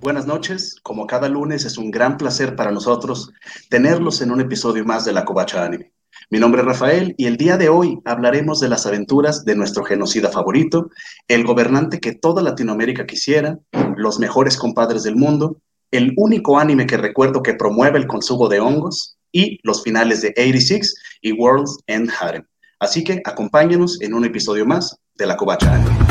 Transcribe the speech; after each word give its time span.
Buenas 0.00 0.26
noches. 0.26 0.74
Como 0.82 1.06
cada 1.06 1.28
lunes 1.28 1.64
es 1.64 1.78
un 1.78 1.92
gran 1.92 2.16
placer 2.16 2.56
para 2.56 2.72
nosotros 2.72 3.30
tenerlos 3.68 4.20
en 4.20 4.32
un 4.32 4.40
episodio 4.40 4.84
más 4.84 5.04
de 5.04 5.12
la 5.12 5.24
Covacha 5.24 5.64
Anime. 5.64 5.92
Mi 6.28 6.40
nombre 6.40 6.62
es 6.62 6.66
Rafael 6.66 7.14
y 7.16 7.26
el 7.26 7.36
día 7.36 7.56
de 7.56 7.68
hoy 7.68 8.00
hablaremos 8.04 8.58
de 8.58 8.68
las 8.68 8.84
aventuras 8.86 9.44
de 9.44 9.54
nuestro 9.54 9.84
genocida 9.84 10.28
favorito, 10.28 10.90
el 11.28 11.44
gobernante 11.44 12.00
que 12.00 12.16
toda 12.16 12.42
Latinoamérica 12.42 13.06
quisiera, 13.06 13.60
los 13.96 14.18
mejores 14.18 14.56
compadres 14.56 15.04
del 15.04 15.14
mundo, 15.14 15.60
el 15.92 16.14
único 16.16 16.58
anime 16.58 16.86
que 16.86 16.96
recuerdo 16.96 17.40
que 17.40 17.54
promueve 17.54 18.00
el 18.00 18.08
consumo 18.08 18.48
de 18.48 18.58
hongos 18.58 19.18
y 19.30 19.60
los 19.62 19.84
finales 19.84 20.20
de 20.20 20.34
86 20.36 20.96
y 21.22 21.30
World's 21.30 21.78
End 21.86 22.10
Harem. 22.20 22.44
Así 22.80 23.04
que 23.04 23.22
acompáñenos 23.24 24.00
en 24.00 24.14
un 24.14 24.24
episodio 24.24 24.66
más 24.66 24.96
de 25.14 25.26
la 25.26 25.36
Covacha 25.36 25.72
Anime. 25.72 26.09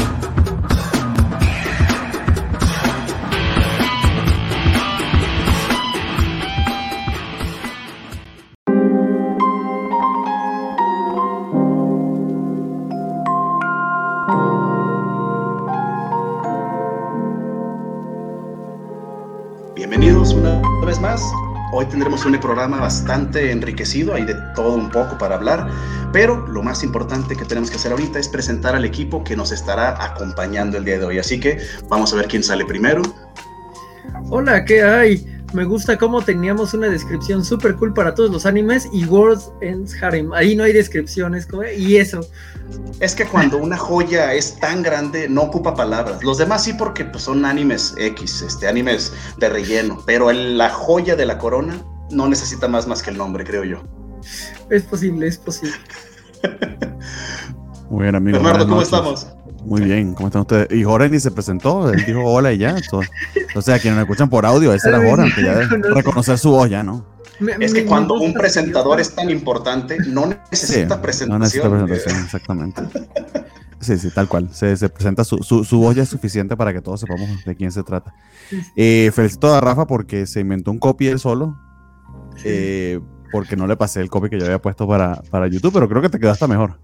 Hoy 21.71 21.85
tendremos 21.85 22.25
un 22.25 22.37
programa 22.39 22.81
bastante 22.81 23.51
enriquecido, 23.51 24.15
hay 24.15 24.25
de 24.25 24.35
todo 24.53 24.73
un 24.73 24.89
poco 24.89 25.17
para 25.17 25.35
hablar, 25.35 25.69
pero 26.11 26.45
lo 26.47 26.61
más 26.61 26.83
importante 26.83 27.37
que 27.37 27.45
tenemos 27.45 27.69
que 27.69 27.77
hacer 27.77 27.91
ahorita 27.91 28.19
es 28.19 28.27
presentar 28.27 28.75
al 28.75 28.83
equipo 28.83 29.23
que 29.23 29.35
nos 29.37 29.53
estará 29.53 30.03
acompañando 30.03 30.77
el 30.77 30.83
día 30.83 30.97
de 30.97 31.05
hoy. 31.05 31.19
Así 31.19 31.39
que 31.39 31.59
vamos 31.87 32.11
a 32.11 32.17
ver 32.17 32.27
quién 32.27 32.43
sale 32.43 32.65
primero. 32.65 33.01
Hola, 34.29 34.65
¿qué 34.65 34.83
hay? 34.83 35.38
Me 35.53 35.63
gusta 35.63 35.97
cómo 35.97 36.21
teníamos 36.21 36.73
una 36.73 36.87
descripción 36.87 37.43
súper 37.43 37.75
cool 37.75 37.93
para 37.93 38.13
todos 38.13 38.29
los 38.29 38.45
animes 38.45 38.87
y 38.93 39.05
World's 39.05 39.51
Ends 39.61 39.95
Harem. 40.01 40.31
Ahí 40.33 40.55
no 40.55 40.63
hay 40.63 40.73
descripciones, 40.73 41.47
y 41.75 41.97
eso. 41.97 42.21
Es 42.99 43.15
que 43.15 43.25
cuando 43.25 43.57
una 43.57 43.77
joya 43.77 44.33
es 44.33 44.59
tan 44.59 44.83
grande, 44.83 45.27
no 45.27 45.43
ocupa 45.43 45.73
palabras. 45.73 46.23
Los 46.23 46.37
demás 46.37 46.63
sí, 46.63 46.73
porque 46.73 47.05
pues, 47.05 47.23
son 47.23 47.45
animes 47.45 47.95
X, 47.97 48.43
este, 48.43 48.67
animes 48.67 49.11
de 49.37 49.49
relleno. 49.49 50.03
Pero 50.05 50.31
la 50.31 50.69
joya 50.69 51.15
de 51.15 51.25
la 51.25 51.39
corona 51.39 51.81
no 52.11 52.27
necesita 52.27 52.67
más 52.67 52.87
más 52.87 53.01
que 53.01 53.09
el 53.09 53.17
nombre, 53.17 53.43
creo 53.43 53.63
yo. 53.63 53.81
Es 54.69 54.83
posible, 54.83 55.27
es 55.27 55.37
posible. 55.37 55.75
Muy 57.89 58.03
bien, 58.03 58.15
amigo. 58.15 58.37
Bernardo, 58.37 58.67
¿cómo 58.67 58.81
estamos? 58.81 59.27
Muy 59.69 59.81
bien, 59.81 60.15
¿cómo 60.15 60.29
están 60.29 60.41
ustedes? 60.41 60.67
Y 60.71 60.83
Jorge 60.83 61.09
ni 61.09 61.19
se 61.19 61.29
presentó, 61.29 61.91
él 61.91 62.03
dijo 62.03 62.23
hola 62.23 62.51
y 62.51 62.57
ya. 62.57 62.75
O 63.55 63.61
sea, 63.61 63.77
quienes 63.77 63.97
me 63.97 64.01
escuchan 64.01 64.27
por 64.27 64.43
audio, 64.43 64.73
ese 64.73 64.89
era 64.89 64.97
Jorge, 65.07 65.31
que 65.35 65.43
ya 65.43 65.55
debe 65.57 65.93
reconocer 65.93 66.39
su 66.39 66.49
voz 66.49 66.67
ya, 66.71 66.81
¿no? 66.81 67.05
Es 67.59 67.75
que 67.75 67.85
cuando 67.85 68.15
un 68.15 68.33
presentador 68.33 68.99
es 68.99 69.13
tan 69.13 69.29
importante, 69.29 69.97
no 70.07 70.25
necesita 70.25 70.99
presentación. 70.99 71.29
No 71.29 71.39
necesita 71.39 71.69
presentación, 71.69 72.23
exactamente. 72.25 72.81
Sí, 73.79 73.97
sí, 73.99 74.09
tal 74.09 74.27
cual. 74.27 74.49
Se, 74.51 74.75
se 74.75 74.89
presenta 74.89 75.23
su, 75.23 75.37
su, 75.43 75.79
voz 75.79 75.95
ya 75.95 76.01
es 76.01 76.09
suficiente 76.09 76.57
para 76.57 76.73
que 76.73 76.81
todos 76.81 77.01
sepamos 77.01 77.29
de 77.45 77.55
quién 77.55 77.71
se 77.71 77.83
trata. 77.83 78.15
Eh, 78.75 79.11
felicito 79.13 79.53
a 79.53 79.61
Rafa 79.61 79.85
porque 79.85 80.25
se 80.25 80.39
inventó 80.39 80.71
un 80.71 80.79
copy 80.79 81.07
él 81.07 81.19
solo. 81.19 81.55
Eh, 82.43 82.99
porque 83.31 83.55
no 83.55 83.67
le 83.67 83.77
pasé 83.77 84.01
el 84.01 84.09
copy 84.09 84.29
que 84.29 84.39
yo 84.39 84.45
había 84.45 84.59
puesto 84.59 84.87
para, 84.87 85.21
para 85.29 85.47
YouTube, 85.47 85.73
pero 85.73 85.87
creo 85.87 86.01
que 86.01 86.09
te 86.09 86.19
quedaste 86.19 86.47
mejor. 86.47 86.79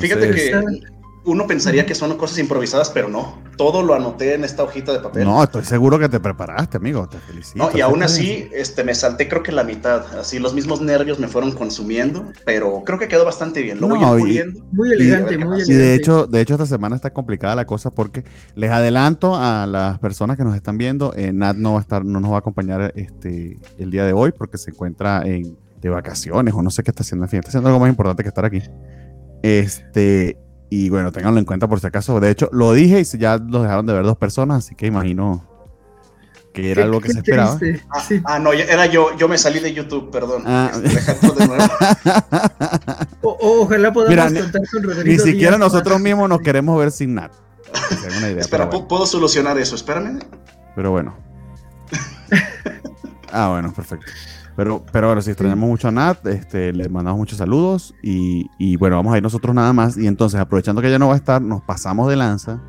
Fíjate 0.00 0.30
que 0.30 0.80
uno 1.24 1.46
pensaría 1.46 1.86
que 1.86 1.94
son 1.94 2.16
cosas 2.16 2.38
improvisadas, 2.38 2.90
pero 2.90 3.08
no. 3.08 3.40
Todo 3.56 3.82
lo 3.82 3.94
anoté 3.94 4.34
en 4.34 4.44
esta 4.44 4.62
hojita 4.62 4.92
de 4.92 5.00
papel. 5.00 5.24
No, 5.24 5.42
estoy 5.42 5.64
seguro 5.64 5.98
que 5.98 6.08
te 6.08 6.18
preparaste, 6.18 6.78
amigo. 6.78 7.08
Te 7.08 7.18
felicito. 7.18 7.58
No, 7.58 7.70
y 7.76 7.80
aún 7.80 8.02
así, 8.02 8.48
este, 8.52 8.82
me 8.82 8.94
salté 8.94 9.28
creo 9.28 9.42
que 9.42 9.52
la 9.52 9.62
mitad. 9.62 10.18
Así 10.18 10.38
los 10.38 10.54
mismos 10.54 10.80
nervios 10.80 11.18
me 11.18 11.28
fueron 11.28 11.52
consumiendo, 11.52 12.32
pero 12.44 12.82
creo 12.84 12.98
que 12.98 13.08
quedó 13.08 13.24
bastante 13.24 13.62
bien. 13.62 13.80
Lo 13.80 13.88
voy 13.88 13.98
puliendo. 13.98 14.64
Muy 14.72 14.92
elegante, 14.92 15.38
muy 15.38 15.60
elegante. 15.60 15.72
Y 15.72 15.76
de 15.76 15.94
hecho, 15.94 16.26
de 16.26 16.40
hecho, 16.40 16.54
esta 16.54 16.66
semana 16.66 16.96
está 16.96 17.12
complicada 17.12 17.54
la 17.54 17.66
cosa 17.66 17.90
porque 17.90 18.24
les 18.54 18.70
adelanto 18.70 19.36
a 19.36 19.66
las 19.66 19.98
personas 19.98 20.36
que 20.36 20.44
nos 20.44 20.56
están 20.56 20.78
viendo, 20.78 21.12
eh, 21.14 21.32
Nat 21.32 21.56
no 21.56 21.74
va 21.74 21.78
a 21.78 21.82
estar, 21.82 22.04
no 22.04 22.20
nos 22.20 22.32
va 22.32 22.36
a 22.36 22.38
acompañar 22.40 22.92
este, 22.96 23.58
el 23.78 23.90
día 23.90 24.04
de 24.04 24.12
hoy 24.12 24.32
porque 24.32 24.58
se 24.58 24.70
encuentra 24.70 25.22
en, 25.24 25.56
de 25.80 25.88
vacaciones 25.88 26.54
o 26.54 26.62
no 26.62 26.70
sé 26.70 26.82
qué 26.82 26.90
está 26.90 27.02
haciendo. 27.02 27.26
En 27.26 27.30
fin, 27.30 27.38
está 27.40 27.50
haciendo 27.50 27.68
algo 27.68 27.80
más 27.80 27.90
importante 27.90 28.22
que 28.22 28.28
estar 28.28 28.44
aquí. 28.44 28.62
Este, 29.42 30.38
y 30.74 30.88
bueno, 30.88 31.12
ténganlo 31.12 31.38
en 31.38 31.44
cuenta 31.44 31.68
por 31.68 31.80
si 31.80 31.86
acaso. 31.86 32.18
De 32.18 32.30
hecho, 32.30 32.48
lo 32.50 32.72
dije 32.72 33.00
y 33.00 33.18
ya 33.18 33.36
lo 33.36 33.62
dejaron 33.62 33.84
de 33.84 33.92
ver 33.92 34.04
dos 34.04 34.16
personas, 34.16 34.64
así 34.64 34.74
que 34.74 34.86
imagino 34.86 35.46
que 36.54 36.70
era 36.70 36.84
algo 36.84 36.98
que 36.98 37.12
se 37.12 37.18
esperaba. 37.18 37.58
Ah, 37.90 38.02
ah, 38.24 38.38
no, 38.38 38.54
era 38.54 38.86
yo. 38.86 39.14
Yo 39.18 39.28
me 39.28 39.36
salí 39.36 39.60
de 39.60 39.74
YouTube, 39.74 40.10
perdón. 40.10 40.44
Ah. 40.46 40.70
Este, 40.82 41.28
de 41.28 41.46
nuevo. 41.46 41.64
ojalá 43.20 43.92
podamos 43.92 44.32
contar 44.32 44.62
con 44.72 44.82
Rodrigo. 44.82 45.04
Ni 45.04 45.18
siquiera 45.18 45.58
nosotros 45.58 46.00
mismos 46.00 46.26
nos 46.30 46.40
queremos 46.40 46.78
ver 46.78 46.90
sin 46.90 47.16
nada. 47.16 47.32
Espera, 48.38 48.70
¿puedo 48.70 49.04
solucionar 49.04 49.58
eso? 49.58 49.74
Espérame. 49.74 50.20
Pero 50.74 50.90
bueno. 50.90 51.14
ah, 53.30 53.50
bueno, 53.50 53.74
perfecto. 53.74 54.06
Pero, 54.56 54.84
pero 54.92 55.06
bueno, 55.06 55.22
si 55.22 55.30
extrañamos 55.30 55.68
mucho 55.68 55.88
a 55.88 55.90
Nat, 55.90 56.26
este, 56.26 56.72
le 56.72 56.88
mandamos 56.88 57.18
muchos 57.18 57.38
saludos 57.38 57.94
y, 58.02 58.50
y, 58.58 58.76
bueno, 58.76 58.96
vamos 58.96 59.14
a 59.14 59.16
ir 59.16 59.22
nosotros 59.22 59.54
nada 59.54 59.72
más. 59.72 59.96
Y 59.96 60.06
entonces, 60.06 60.38
aprovechando 60.38 60.82
que 60.82 60.88
ella 60.88 60.98
no 60.98 61.08
va 61.08 61.14
a 61.14 61.16
estar, 61.16 61.40
nos 61.40 61.62
pasamos 61.62 62.08
de 62.08 62.16
lanza 62.16 62.60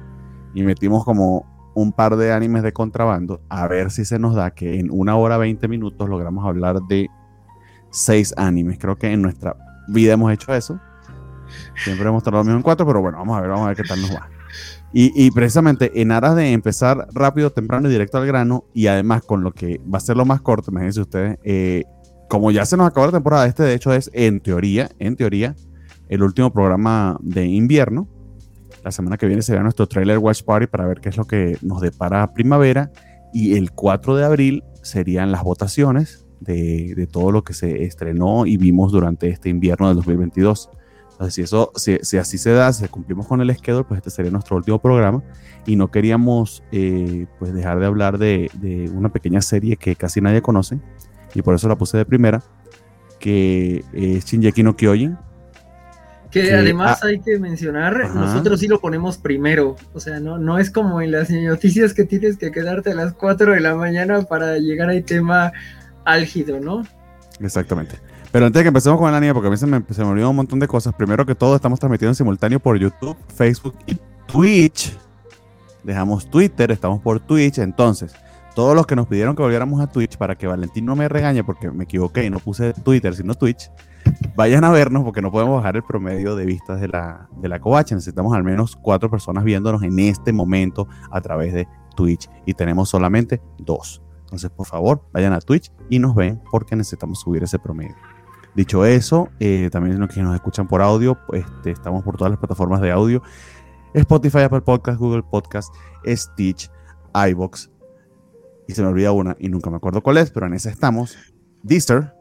y 0.54 0.64
metimos 0.64 1.04
como 1.04 1.46
un 1.76 1.92
par 1.92 2.16
de 2.16 2.32
animes 2.32 2.64
de 2.64 2.72
contrabando 2.72 3.42
a 3.50 3.68
ver 3.68 3.92
si 3.92 4.06
se 4.06 4.20
nos 4.20 4.36
da 4.36 4.52
que 4.52 4.80
en 4.80 4.90
una 4.92 5.16
hora 5.16 5.38
20 5.38 5.68
minutos 5.68 6.08
logramos 6.08 6.46
hablar 6.46 6.80
de 6.84 7.10
seis 7.92 8.34
animes. 8.38 8.78
Creo 8.80 8.96
que 8.96 9.12
en 9.12 9.22
nuestra 9.22 9.56
vida 9.88 10.14
hemos 10.14 10.32
hecho 10.32 10.54
eso. 10.54 10.80
Siempre 11.84 12.08
hemos 12.08 12.24
tardado 12.24 12.44
lo 12.44 12.46
mismo 12.46 12.58
en 12.58 12.64
cuatro, 12.64 12.86
pero 12.86 13.02
bueno, 13.02 13.18
vamos 13.18 13.38
a 13.38 13.42
ver, 13.42 13.50
vamos 13.50 13.66
a 13.66 13.68
ver 13.70 13.78
qué 13.78 13.84
tal 13.84 14.02
nos 14.02 14.12
va. 14.12 14.30
Y, 14.96 15.32
precisamente 15.32 16.02
en 16.02 16.12
aras 16.12 16.36
de 16.36 16.52
empezar 16.52 17.08
rápido, 17.14 17.50
temprano 17.50 17.90
y 17.90 17.92
directo 17.92 18.20
al 18.20 18.28
grano, 18.28 18.66
y 18.76 18.86
además 18.86 19.24
con 19.24 19.44
lo 19.44 19.52
que 19.52 19.82
va 19.92 19.98
a 19.98 20.02
ser 20.02 20.16
lo 20.16 20.24
más 20.24 20.42
corto, 20.42 20.70
imagínense 20.70 21.02
ustedes, 21.02 21.40
eh, 21.44 21.84
como 22.30 22.52
ya 22.52 22.64
se 22.64 22.78
nos 22.78 22.88
acabó 22.88 23.08
la 23.08 23.14
temporada, 23.14 23.48
este 23.48 23.64
de 23.64 23.74
hecho 23.74 23.92
es 23.92 24.12
en 24.14 24.40
teoría, 24.40 24.92
en 25.00 25.16
teoría, 25.16 25.56
el 26.10 26.22
último 26.22 26.54
programa 26.54 27.18
de 27.22 27.48
invierno. 27.48 28.08
La 28.84 28.92
semana 28.92 29.18
que 29.18 29.26
viene 29.26 29.42
será 29.42 29.64
nuestro 29.64 29.88
trailer 29.88 30.20
Watch 30.20 30.44
Party 30.44 30.68
para 30.68 30.86
ver 30.86 31.00
qué 31.00 31.10
es 31.10 31.18
lo 31.18 31.26
que 31.26 31.58
nos 31.62 31.82
depara 31.82 32.34
primavera. 32.34 32.92
Y 33.34 33.56
el 33.56 33.72
4 33.72 34.16
de 34.16 34.26
abril 34.26 34.64
serían 34.84 35.32
las 35.32 35.44
votaciones 35.44 36.28
de, 36.40 36.94
de 36.96 37.08
todo 37.08 37.32
lo 37.32 37.44
que 37.44 37.54
se 37.54 37.84
estrenó 37.84 38.46
y 38.46 38.58
vimos 38.58 38.92
durante 38.92 39.30
este 39.30 39.50
invierno 39.50 39.88
del 39.88 39.96
2022. 39.96 40.70
Entonces, 41.14 41.36
si, 41.36 41.42
eso, 41.44 41.72
si, 41.76 42.18
así 42.18 42.38
se 42.38 42.52
da, 42.52 42.74
si 42.74 42.88
cumplimos 42.88 43.28
con 43.28 43.40
el 43.40 43.56
schedule, 43.56 43.86
pues 43.86 44.00
este 44.00 44.10
sería 44.10 44.32
nuestro 44.32 44.58
último 44.58 44.80
programa. 44.80 45.24
Y 45.66 45.76
no 45.76 45.90
queríamos 45.90 46.64
eh, 46.72 47.28
pues 47.40 47.54
dejar 47.54 47.80
de 47.80 47.86
hablar 47.86 48.18
de, 48.18 48.50
una 48.94 49.10
pequeña 49.10 49.42
serie 49.42 49.78
que 49.78 49.96
casi 49.96 50.20
nadie 50.22 50.42
conoce, 50.42 50.80
y 51.34 51.42
por 51.42 51.56
eso 51.56 51.68
la 51.70 51.78
puse 51.78 51.98
de 51.98 52.06
primera, 52.06 52.44
que 53.20 53.84
es 53.94 54.26
Shinjeki 54.26 54.64
no 54.64 54.76
Kyojin. 54.76 55.18
Que, 56.32 56.52
además 56.52 57.00
ah, 57.04 57.08
hay 57.08 57.20
que 57.20 57.38
mencionar, 57.38 58.10
nosotros 58.16 58.60
sí 58.60 58.68
lo 58.68 58.82
ponemos 58.82 59.20
primero. 59.20 59.76
O 59.94 60.00
sea, 60.00 60.20
no, 60.20 60.40
no 60.40 60.58
es 60.58 60.72
como 60.72 61.00
en 61.00 61.12
las 61.12 61.30
noticias 61.30 61.94
que 61.94 62.06
tienes 62.06 62.38
que 62.38 62.52
quedarte 62.52 62.92
a 62.92 62.96
las 62.96 63.14
4 63.14 63.54
de 63.54 63.60
la 63.60 63.76
mañana 63.76 64.24
para 64.24 64.58
llegar 64.58 64.90
al 64.90 65.04
tema 65.04 65.52
álgido, 66.06 66.60
¿no? 66.60 66.84
Exactamente. 67.40 67.98
Pero 68.34 68.48
antes 68.48 68.60
de 68.60 68.64
que 68.64 68.70
empecemos 68.70 69.00
con 69.00 69.08
el 69.08 69.14
anime, 69.14 69.32
porque 69.32 69.48
a 69.48 69.52
mí 69.52 69.58
se 69.58 69.68
me, 69.68 69.84
se 69.92 70.04
me 70.04 70.10
olvidó 70.10 70.32
un 70.32 70.36
montón 70.36 70.60
de 70.60 70.68
cosas. 70.68 70.92
Primero 70.96 71.24
que 71.24 71.36
todo, 71.36 71.56
estamos 71.56 71.80
transmitiendo 71.80 72.10
en 72.10 72.16
simultáneo 72.16 72.60
por 72.60 72.80
YouTube, 72.80 73.16
Facebook 73.28 73.76
y 73.86 73.96
Twitch. 74.26 74.98
Dejamos 75.84 76.28
Twitter, 76.28 76.72
estamos 76.72 77.00
por 77.00 77.20
Twitch. 77.20 77.60
Entonces, 77.60 78.16
todos 78.56 78.76
los 78.76 78.88
que 78.88 78.96
nos 78.96 79.06
pidieron 79.06 79.36
que 79.36 79.44
volviéramos 79.44 79.80
a 79.82 79.86
Twitch 79.86 80.18
para 80.18 80.36
que 80.36 80.48
Valentín 80.48 80.84
no 80.84 80.96
me 80.96 81.08
regañe 81.08 81.44
porque 81.44 81.70
me 81.70 81.84
equivoqué 81.84 82.26
y 82.26 82.32
no 82.32 82.40
puse 82.40 82.74
Twitter 82.74 83.14
sino 83.14 83.36
Twitch, 83.36 83.70
vayan 84.36 84.64
a 84.64 84.72
vernos 84.72 85.04
porque 85.04 85.22
no 85.22 85.32
podemos 85.32 85.58
bajar 85.58 85.76
el 85.76 85.84
promedio 85.84 86.36
de 86.36 86.48
vistas 86.48 86.82
de 86.82 86.88
la, 86.88 87.30
de 87.38 87.48
la 87.48 87.60
covacha. 87.60 87.94
Necesitamos 87.94 88.34
al 88.36 88.44
menos 88.44 88.76
cuatro 88.76 89.12
personas 89.12 89.44
viéndonos 89.44 89.84
en 89.84 90.00
este 90.00 90.34
momento 90.34 90.88
a 91.12 91.22
través 91.22 91.54
de 91.54 91.68
Twitch 91.96 92.28
y 92.48 92.56
tenemos 92.56 92.90
solamente 92.90 93.44
dos. 93.60 94.02
Entonces, 94.22 94.50
por 94.50 94.66
favor, 94.66 95.04
vayan 95.14 95.34
a 95.34 95.40
Twitch 95.40 95.72
y 95.92 96.00
nos 96.00 96.16
ven 96.16 96.42
porque 96.50 96.76
necesitamos 96.76 97.20
subir 97.20 97.44
ese 97.44 97.60
promedio. 97.60 97.96
Dicho 98.56 98.86
eso, 98.86 99.30
eh, 99.40 99.70
también 99.72 100.00
los 100.00 100.10
que 100.10 100.22
nos 100.22 100.36
escuchan 100.36 100.68
por 100.68 100.82
audio, 100.82 101.18
este, 101.34 101.72
estamos 101.72 102.04
por 102.04 102.18
todas 102.18 102.32
las 102.32 102.40
plataformas 102.40 102.82
de 102.82 102.92
audio. 102.92 103.24
Spotify, 103.94 104.40
Apple 104.40 104.62
Podcast, 104.62 105.00
Google 105.00 105.24
Podcast, 105.24 105.74
Stitch, 106.06 106.70
iBox. 107.30 107.72
Y 108.68 108.74
se 108.74 108.82
me 108.82 108.88
olvida 108.88 109.12
una 109.12 109.36
y 109.40 109.50
nunca 109.50 109.70
me 109.70 109.78
acuerdo 109.78 110.02
cuál 110.02 110.18
es, 110.18 110.32
pero 110.32 110.46
en 110.46 110.54
esa 110.54 110.70
estamos. 110.70 111.18
Deezer. 111.64 112.14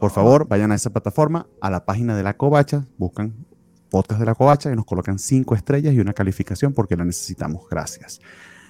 Por 0.00 0.10
favor, 0.10 0.46
vayan 0.46 0.70
a 0.70 0.76
esa 0.76 0.90
plataforma, 0.90 1.48
a 1.60 1.70
la 1.70 1.84
página 1.84 2.16
de 2.16 2.22
la 2.22 2.36
Covacha, 2.36 2.86
buscan 2.96 3.34
podcast 3.90 4.20
de 4.20 4.26
la 4.26 4.34
Covacha 4.34 4.70
y 4.70 4.76
nos 4.76 4.84
colocan 4.84 5.18
cinco 5.18 5.54
estrellas 5.54 5.94
y 5.94 6.00
una 6.00 6.12
calificación 6.12 6.72
porque 6.72 6.96
la 6.96 7.04
necesitamos. 7.04 7.68
Gracias. 7.68 8.20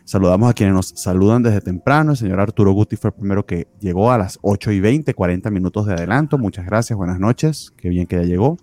Saludamos 0.08 0.48
a 0.48 0.54
quienes 0.54 0.74
nos 0.74 0.94
saludan 0.96 1.42
desde 1.42 1.60
temprano. 1.60 2.12
El 2.12 2.16
señor 2.16 2.40
Arturo 2.40 2.72
Guti 2.72 2.96
fue 2.96 3.08
el 3.10 3.14
primero 3.14 3.44
que 3.44 3.68
llegó 3.78 4.10
a 4.10 4.16
las 4.16 4.38
8 4.40 4.72
y 4.72 4.80
20, 4.80 5.12
40 5.12 5.50
minutos 5.50 5.84
de 5.84 5.92
adelanto. 5.92 6.38
Muchas 6.38 6.64
gracias, 6.64 6.96
buenas 6.96 7.20
noches. 7.20 7.74
Qué 7.76 7.90
bien 7.90 8.06
que 8.06 8.16
ya 8.16 8.22
llegó. 8.22 8.56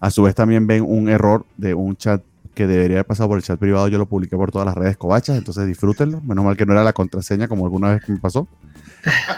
A 0.00 0.10
su 0.10 0.24
vez 0.24 0.34
también 0.34 0.66
ven 0.66 0.82
un 0.84 1.08
error 1.08 1.46
de 1.56 1.74
un 1.74 1.94
chat 1.94 2.24
que 2.54 2.66
debería 2.66 2.96
haber 2.96 3.06
pasado 3.06 3.28
por 3.28 3.38
el 3.38 3.44
chat 3.44 3.56
privado. 3.56 3.86
Yo 3.86 3.98
lo 3.98 4.08
publiqué 4.08 4.36
por 4.36 4.50
todas 4.50 4.66
las 4.66 4.74
redes 4.74 4.96
cobachas, 4.96 5.38
entonces 5.38 5.64
disfrútenlo. 5.68 6.20
Menos 6.22 6.44
mal 6.44 6.56
que 6.56 6.66
no 6.66 6.72
era 6.72 6.82
la 6.82 6.92
contraseña 6.92 7.46
como 7.46 7.66
alguna 7.66 7.92
vez 7.92 8.04
que 8.04 8.10
me 8.10 8.18
pasó. 8.18 8.48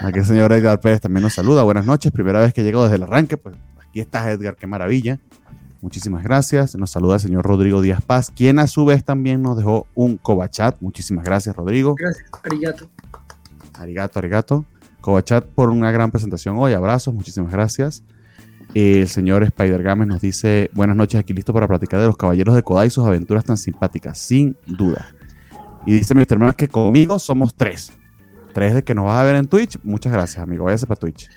Aquí 0.01 0.21
el 0.21 0.25
señor 0.25 0.51
Edgar 0.55 0.81
Pérez 0.81 1.03
también 1.03 1.23
nos 1.23 1.35
saluda. 1.35 1.65
Buenas 1.65 1.85
noches. 1.85 2.13
Primera 2.13 2.41
vez 2.41 2.55
que 2.55 2.65
llego 2.65 2.83
desde 2.83 2.97
el 2.97 3.03
arranque. 3.03 3.37
Pues 3.37 3.57
aquí 3.87 4.01
estás, 4.01 4.27
Edgar. 4.29 4.57
Qué 4.57 4.67
maravilla. 4.67 5.21
Muchísimas 5.81 6.25
gracias. 6.25 6.75
Nos 6.75 6.91
saluda 6.91 7.15
el 7.15 7.21
señor 7.21 7.45
Rodrigo 7.45 7.83
Díaz 7.83 8.03
Paz, 8.03 8.33
quien 8.35 8.59
a 8.59 8.67
su 8.67 8.85
vez 8.85 9.05
también 9.05 9.43
nos 9.43 9.57
dejó 9.57 9.87
un 9.95 10.17
Cobachat. 10.17 10.77
Muchísimas 10.81 11.25
gracias, 11.25 11.55
Rodrigo. 11.55 11.95
Gracias, 11.95 12.27
arigato. 12.43 12.89
Arigato, 13.75 14.19
arigato. 14.19 14.65
Cobachat 15.01 15.45
por 15.45 15.71
una 15.71 15.93
gran 15.93 16.11
presentación 16.11 16.57
hoy. 16.59 16.73
Abrazos, 16.73 17.15
muchísimas 17.15 17.53
gracias. 17.53 18.03
El 18.75 19.07
señor 19.09 19.43
Spider 19.45 19.83
Games 19.83 20.09
nos 20.09 20.21
dice: 20.21 20.71
Buenas 20.73 20.97
noches, 20.97 21.21
aquí 21.21 21.33
listo 21.33 21.53
para 21.53 21.69
platicar 21.69 22.01
de 22.01 22.07
los 22.07 22.17
caballeros 22.17 22.55
de 22.55 22.63
Kodai 22.63 22.89
y 22.89 22.91
sus 22.91 23.05
aventuras 23.05 23.45
tan 23.45 23.57
simpáticas, 23.57 24.19
sin 24.19 24.57
duda. 24.67 25.07
Y 25.85 25.93
dice 25.93 26.15
mi 26.15 26.25
hermano 26.29 26.55
que 26.55 26.69
conmigo 26.69 27.19
somos 27.19 27.55
tres. 27.55 27.93
Tres 28.55 28.75
de 28.75 28.83
que 28.83 28.95
nos 28.95 29.05
vas 29.05 29.21
a 29.21 29.25
ver 29.25 29.37
en 29.37 29.47
Twitch. 29.47 29.79
Muchas 29.85 30.13
gracias, 30.13 30.43
amigo. 30.43 30.65
Váyase 30.65 30.87
para 30.87 30.99
Twitch. 30.99 31.29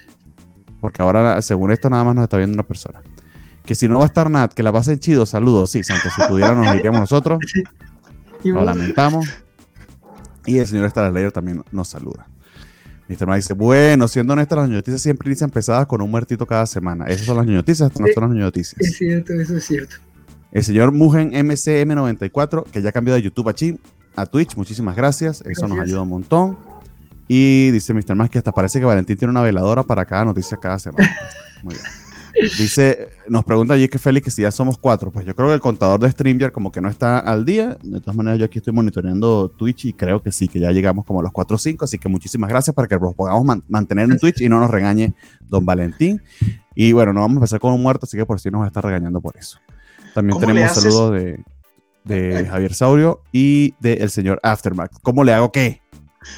Porque 0.79 1.01
ahora, 1.01 1.41
según 1.41 1.71
esto, 1.71 1.89
nada 1.89 2.05
más 2.05 2.15
nos 2.15 2.23
está 2.23 2.37
viendo 2.37 2.53
una 2.53 2.63
persona 2.63 3.01
que 3.69 3.75
si 3.75 3.87
no 3.87 3.99
va 3.99 4.05
a 4.05 4.07
estar 4.07 4.31
Nat, 4.31 4.51
que 4.51 4.63
la 4.63 4.73
pasen 4.73 4.97
chido, 4.97 5.27
saludos. 5.27 5.69
Sí, 5.69 5.83
Santos, 5.83 6.11
si 6.15 6.23
pudiera 6.23 6.55
nos 6.55 6.75
iríamos 6.75 7.01
nosotros. 7.01 7.37
Lo 8.43 8.65
lamentamos. 8.65 9.29
Y 10.47 10.57
el 10.57 10.65
señor 10.65 10.91
Layer 11.13 11.31
también 11.31 11.63
nos 11.71 11.87
saluda. 11.87 12.25
Mr. 13.07 13.27
Ma 13.27 13.35
dice, 13.35 13.53
bueno, 13.53 14.07
siendo 14.07 14.33
honesto, 14.33 14.55
las 14.55 14.69
noticias 14.69 15.03
siempre 15.03 15.29
inician 15.29 15.51
pesadas 15.51 15.85
con 15.85 16.01
un 16.01 16.09
muertito 16.09 16.47
cada 16.47 16.65
semana. 16.65 17.05
Esas 17.05 17.27
son 17.27 17.37
las 17.37 17.45
noticias, 17.45 17.89
estas 17.91 18.01
no 18.01 18.07
son 18.11 18.29
las 18.29 18.39
noticias. 18.39 18.81
Es 18.81 18.97
cierto, 18.97 19.33
eso 19.33 19.57
es 19.57 19.63
cierto. 19.63 19.97
El 20.51 20.63
señor 20.63 20.91
Mugen 20.91 21.31
MCM94, 21.33 22.63
que 22.71 22.81
ya 22.81 22.91
cambió 22.91 23.13
de 23.13 23.21
YouTube 23.21 23.49
a, 23.49 24.19
a 24.19 24.25
Twitch, 24.25 24.55
muchísimas 24.55 24.95
gracias. 24.95 25.43
Eso 25.45 25.67
nos 25.67 25.77
ayuda 25.77 26.01
un 26.01 26.09
montón. 26.09 26.57
Y 27.27 27.69
dice 27.69 27.93
Mr. 27.93 28.15
Más 28.15 28.31
que 28.31 28.39
hasta 28.39 28.51
parece 28.51 28.79
que 28.79 28.85
Valentín 28.85 29.15
tiene 29.15 29.29
una 29.29 29.43
veladora 29.43 29.83
para 29.83 30.05
cada 30.05 30.25
noticia 30.25 30.57
cada 30.57 30.79
semana. 30.79 31.15
Muy 31.61 31.75
bien. 31.75 32.08
Dice, 32.57 33.09
nos 33.27 33.43
pregunta 33.43 33.73
allí 33.73 33.87
que 33.87 33.99
Félix 33.99 34.25
que 34.25 34.31
si 34.31 34.41
ya 34.43 34.51
somos 34.51 34.77
cuatro. 34.77 35.11
Pues 35.11 35.25
yo 35.25 35.35
creo 35.35 35.49
que 35.49 35.55
el 35.55 35.59
contador 35.59 35.99
de 35.99 36.09
StreamYard 36.09 36.51
como 36.51 36.71
que 36.71 36.81
no 36.81 36.89
está 36.89 37.19
al 37.19 37.45
día. 37.45 37.77
De 37.83 37.99
todas 37.99 38.15
maneras, 38.15 38.39
yo 38.39 38.45
aquí 38.45 38.59
estoy 38.59 38.73
monitoreando 38.73 39.49
Twitch 39.49 39.85
y 39.85 39.93
creo 39.93 40.21
que 40.21 40.31
sí, 40.31 40.47
que 40.47 40.59
ya 40.59 40.71
llegamos 40.71 41.05
como 41.05 41.19
a 41.19 41.23
los 41.23 41.31
cuatro 41.31 41.55
o 41.55 41.57
cinco. 41.57 41.85
Así 41.85 41.97
que 41.97 42.07
muchísimas 42.09 42.49
gracias 42.49 42.73
para 42.73 42.87
que 42.87 42.95
los 42.95 43.13
podamos 43.13 43.61
mantener 43.67 44.09
en 44.09 44.17
Twitch 44.17 44.41
y 44.41 44.49
no 44.49 44.59
nos 44.59 44.71
regañe 44.71 45.13
Don 45.47 45.65
Valentín. 45.65 46.21
Y 46.75 46.93
bueno, 46.93 47.13
no 47.13 47.21
vamos 47.21 47.35
a 47.35 47.39
empezar 47.39 47.59
con 47.59 47.73
un 47.73 47.81
muerto, 47.81 48.05
así 48.05 48.17
que 48.17 48.25
por 48.25 48.39
si 48.39 48.49
nos 48.49 48.61
va 48.61 48.65
a 48.65 48.67
estar 48.67 48.83
regañando 48.83 49.19
por 49.19 49.35
eso. 49.37 49.59
También 50.13 50.39
tenemos 50.39 50.77
un 50.77 50.81
saludo 50.81 51.11
de, 51.11 51.43
de 52.05 52.45
Javier 52.45 52.73
Saurio 52.73 53.21
y 53.31 53.73
del 53.79 54.09
señor 54.09 54.39
Aftermath. 54.43 54.91
¿Cómo 55.01 55.23
le 55.23 55.33
hago 55.33 55.51
qué? 55.51 55.81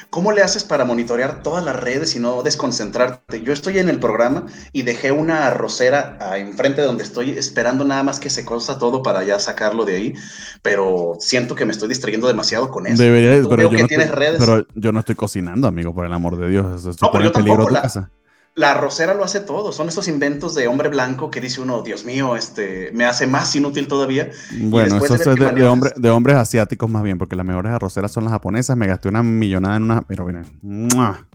¿Cómo 0.10 0.32
le 0.32 0.42
haces 0.42 0.64
para 0.64 0.86
monitorear 0.86 1.42
todas 1.42 1.64
las 1.64 1.76
redes 1.76 2.16
y 2.16 2.20
no 2.20 2.44
desconcentrarte? 2.44 3.42
Yo 3.42 3.52
estoy 3.52 3.80
en 3.80 3.90
el 3.90 4.00
programa 4.00 4.46
y 4.72 4.84
dejé 4.84 5.12
una 5.12 5.48
arrocera 5.48 6.18
enfrente 6.38 6.82
de 6.82 6.88
donde 6.88 7.04
estoy 7.04 7.32
esperando 7.32 7.84
nada 7.84 8.04
más 8.04 8.20
que 8.20 8.30
se 8.30 8.46
cosa 8.46 8.78
todo 8.78 9.02
para 9.02 9.24
ya 9.24 9.40
sacarlo 9.40 9.86
de 9.86 9.96
ahí, 9.96 10.14
pero 10.62 11.16
siento 11.20 11.56
que 11.56 11.66
me 11.66 11.72
estoy 11.72 11.90
distrayendo 11.90 12.28
demasiado 12.28 12.70
con 12.70 12.86
eso. 12.86 13.02
Debería, 13.02 13.48
pero, 13.50 13.64
yo 13.64 13.72
no 13.72 13.78
estoy, 13.78 14.38
pero 14.38 14.68
yo 14.76 14.92
no 14.92 15.00
estoy 15.00 15.16
cocinando, 15.16 15.68
amigo, 15.68 15.94
por 15.94 16.06
el 16.06 16.14
amor 16.14 16.38
de 16.38 16.50
Dios. 16.50 16.82
Eso 16.82 16.96
no, 17.02 17.12
pero 17.12 17.26
yo 17.26 17.32
peligro 17.34 17.70
la, 17.70 17.82
casa 17.82 18.12
la 18.56 18.74
rosera 18.74 19.14
lo 19.14 19.24
hace 19.24 19.40
todo. 19.40 19.72
Son 19.72 19.88
esos 19.88 20.08
inventos 20.08 20.56
de 20.56 20.68
hombre 20.68 20.90
blanco 20.90 21.32
que 21.32 21.42
dice 21.42 21.62
uno, 21.62 21.82
Dios 21.82 22.04
mío, 22.06 22.36
este, 22.36 22.92
me 22.94 23.06
hace 23.06 23.28
más 23.28 23.56
inútil 23.56 23.88
todavía. 23.88 24.30
Bueno, 24.60 24.98
eso 24.98 25.16
es 25.16 25.24
de, 25.24 25.68
hombre, 25.68 25.92
de, 25.96 26.10
hombres 26.10 26.36
asiáticos 26.36 26.90
más 26.90 27.04
bien, 27.04 27.18
porque 27.18 27.36
las 27.36 27.46
mejores 27.46 27.72
arroceras 27.72 28.12
son 28.12 28.26
las 28.26 28.34
japonesas. 28.34 28.76
Me 28.76 28.88
gasté 28.88 29.10
una 29.10 29.24
millonada 29.24 29.78
en 29.78 29.84
una. 29.84 30.02
Pero 30.02 30.26
miren, 30.26 30.46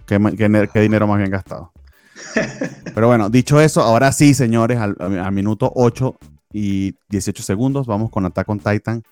qué, 0.06 0.68
qué, 0.72 0.80
dinero 0.80 1.06
más 1.06 1.18
bien 1.18 1.30
gastado. 1.30 1.72
pero 2.94 3.08
bueno, 3.08 3.28
dicho 3.30 3.60
eso, 3.60 3.82
ahora 3.82 4.12
sí, 4.12 4.34
señores, 4.34 4.78
al, 4.78 4.96
al 5.00 5.32
minuto 5.32 5.70
8 5.74 6.16
y 6.52 6.94
18 7.08 7.42
segundos, 7.42 7.86
vamos 7.86 8.10
con 8.10 8.24
Attack 8.24 8.48
on 8.48 8.60
Titan 8.60 9.02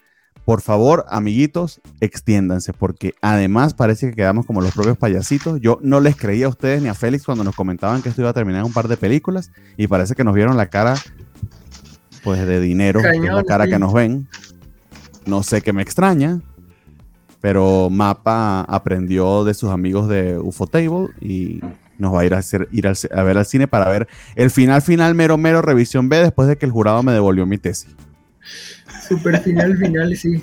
por 0.45 0.61
favor, 0.61 1.07
amiguitos, 1.09 1.81
extiéndanse, 2.01 2.73
porque 2.75 3.15
además 3.23 3.73
parece 3.73 4.11
que 4.11 4.17
quedamos 4.17 4.45
como 4.45 4.61
los 4.61 4.73
propios 4.73 4.99
payasitos. 4.99 5.61
Yo 5.61 5.79
no 5.83 6.01
les 6.01 6.17
creía 6.17 6.47
a 6.47 6.51
ustedes 6.51 6.83
ni 6.83 6.89
a 6.89 6.95
Félix 6.95 7.25
cuando 7.25 7.45
nos 7.45 7.57
comentaban 7.57 8.03
que 8.03 8.11
esto 8.11 8.21
iba 8.21 8.31
a 8.31 8.35
terminar 8.35 8.61
en 8.61 8.67
un 8.67 8.73
par 8.73 8.89
de 8.89 8.97
películas, 8.97 9.51
y 9.77 9.87
parece 9.87 10.15
que 10.15 10.25
nos 10.25 10.35
vieron 10.35 10.57
la 10.57 10.67
cara, 10.67 10.97
pues, 12.23 12.47
de 12.47 12.61
dinero, 12.61 13.01
la 13.01 13.45
cara 13.45 13.67
que 13.67 13.79
nos 13.79 13.93
ven. 13.93 14.29
No 15.25 15.43
sé 15.43 15.63
qué 15.63 15.73
me 15.73 15.81
extraña, 15.81 16.43
pero 17.41 17.89
Mapa 17.91 18.63
aprendió 18.63 19.45
de 19.45 19.55
sus 19.55 19.71
amigos 19.71 20.09
de 20.09 20.39
UFO 20.39 20.67
Table 20.67 21.09
y 21.21 21.61
nos 21.97 22.15
va 22.15 22.21
a 22.21 22.25
ir 22.27 22.35
a, 22.35 22.39
hacer, 22.39 22.69
ir 22.73 22.87
a 22.87 23.23
ver 23.23 23.39
al 23.39 23.47
cine 23.47 23.67
para 23.69 23.89
ver 23.89 24.09
el 24.35 24.51
final, 24.51 24.83
final, 24.83 25.15
mero, 25.15 25.39
mero, 25.39 25.63
revisión 25.63 26.11
B, 26.11 26.19
después 26.19 26.49
de 26.49 26.57
que 26.59 26.67
el 26.67 26.73
jurado 26.73 27.03
me 27.03 27.13
devolvió 27.13 27.47
mi 27.47 27.57
tesis. 27.57 27.95
Super 29.09 29.41
final, 29.41 29.77
final, 29.77 30.17
sí. 30.17 30.43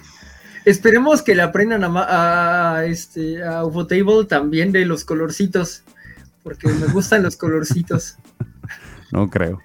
Esperemos 0.66 1.22
que 1.22 1.34
le 1.34 1.42
aprendan 1.42 1.84
a, 1.84 2.76
a, 2.76 2.86
este, 2.86 3.44
a 3.44 3.66
Ufotable 3.66 4.26
también 4.28 4.72
de 4.72 4.86
los 4.86 5.04
colorcitos, 5.04 5.84
porque 6.44 6.68
me 6.68 6.88
gustan 6.88 7.24
los 7.24 7.36
colorcitos. 7.36 8.18
No 9.12 9.30
creo. 9.30 9.60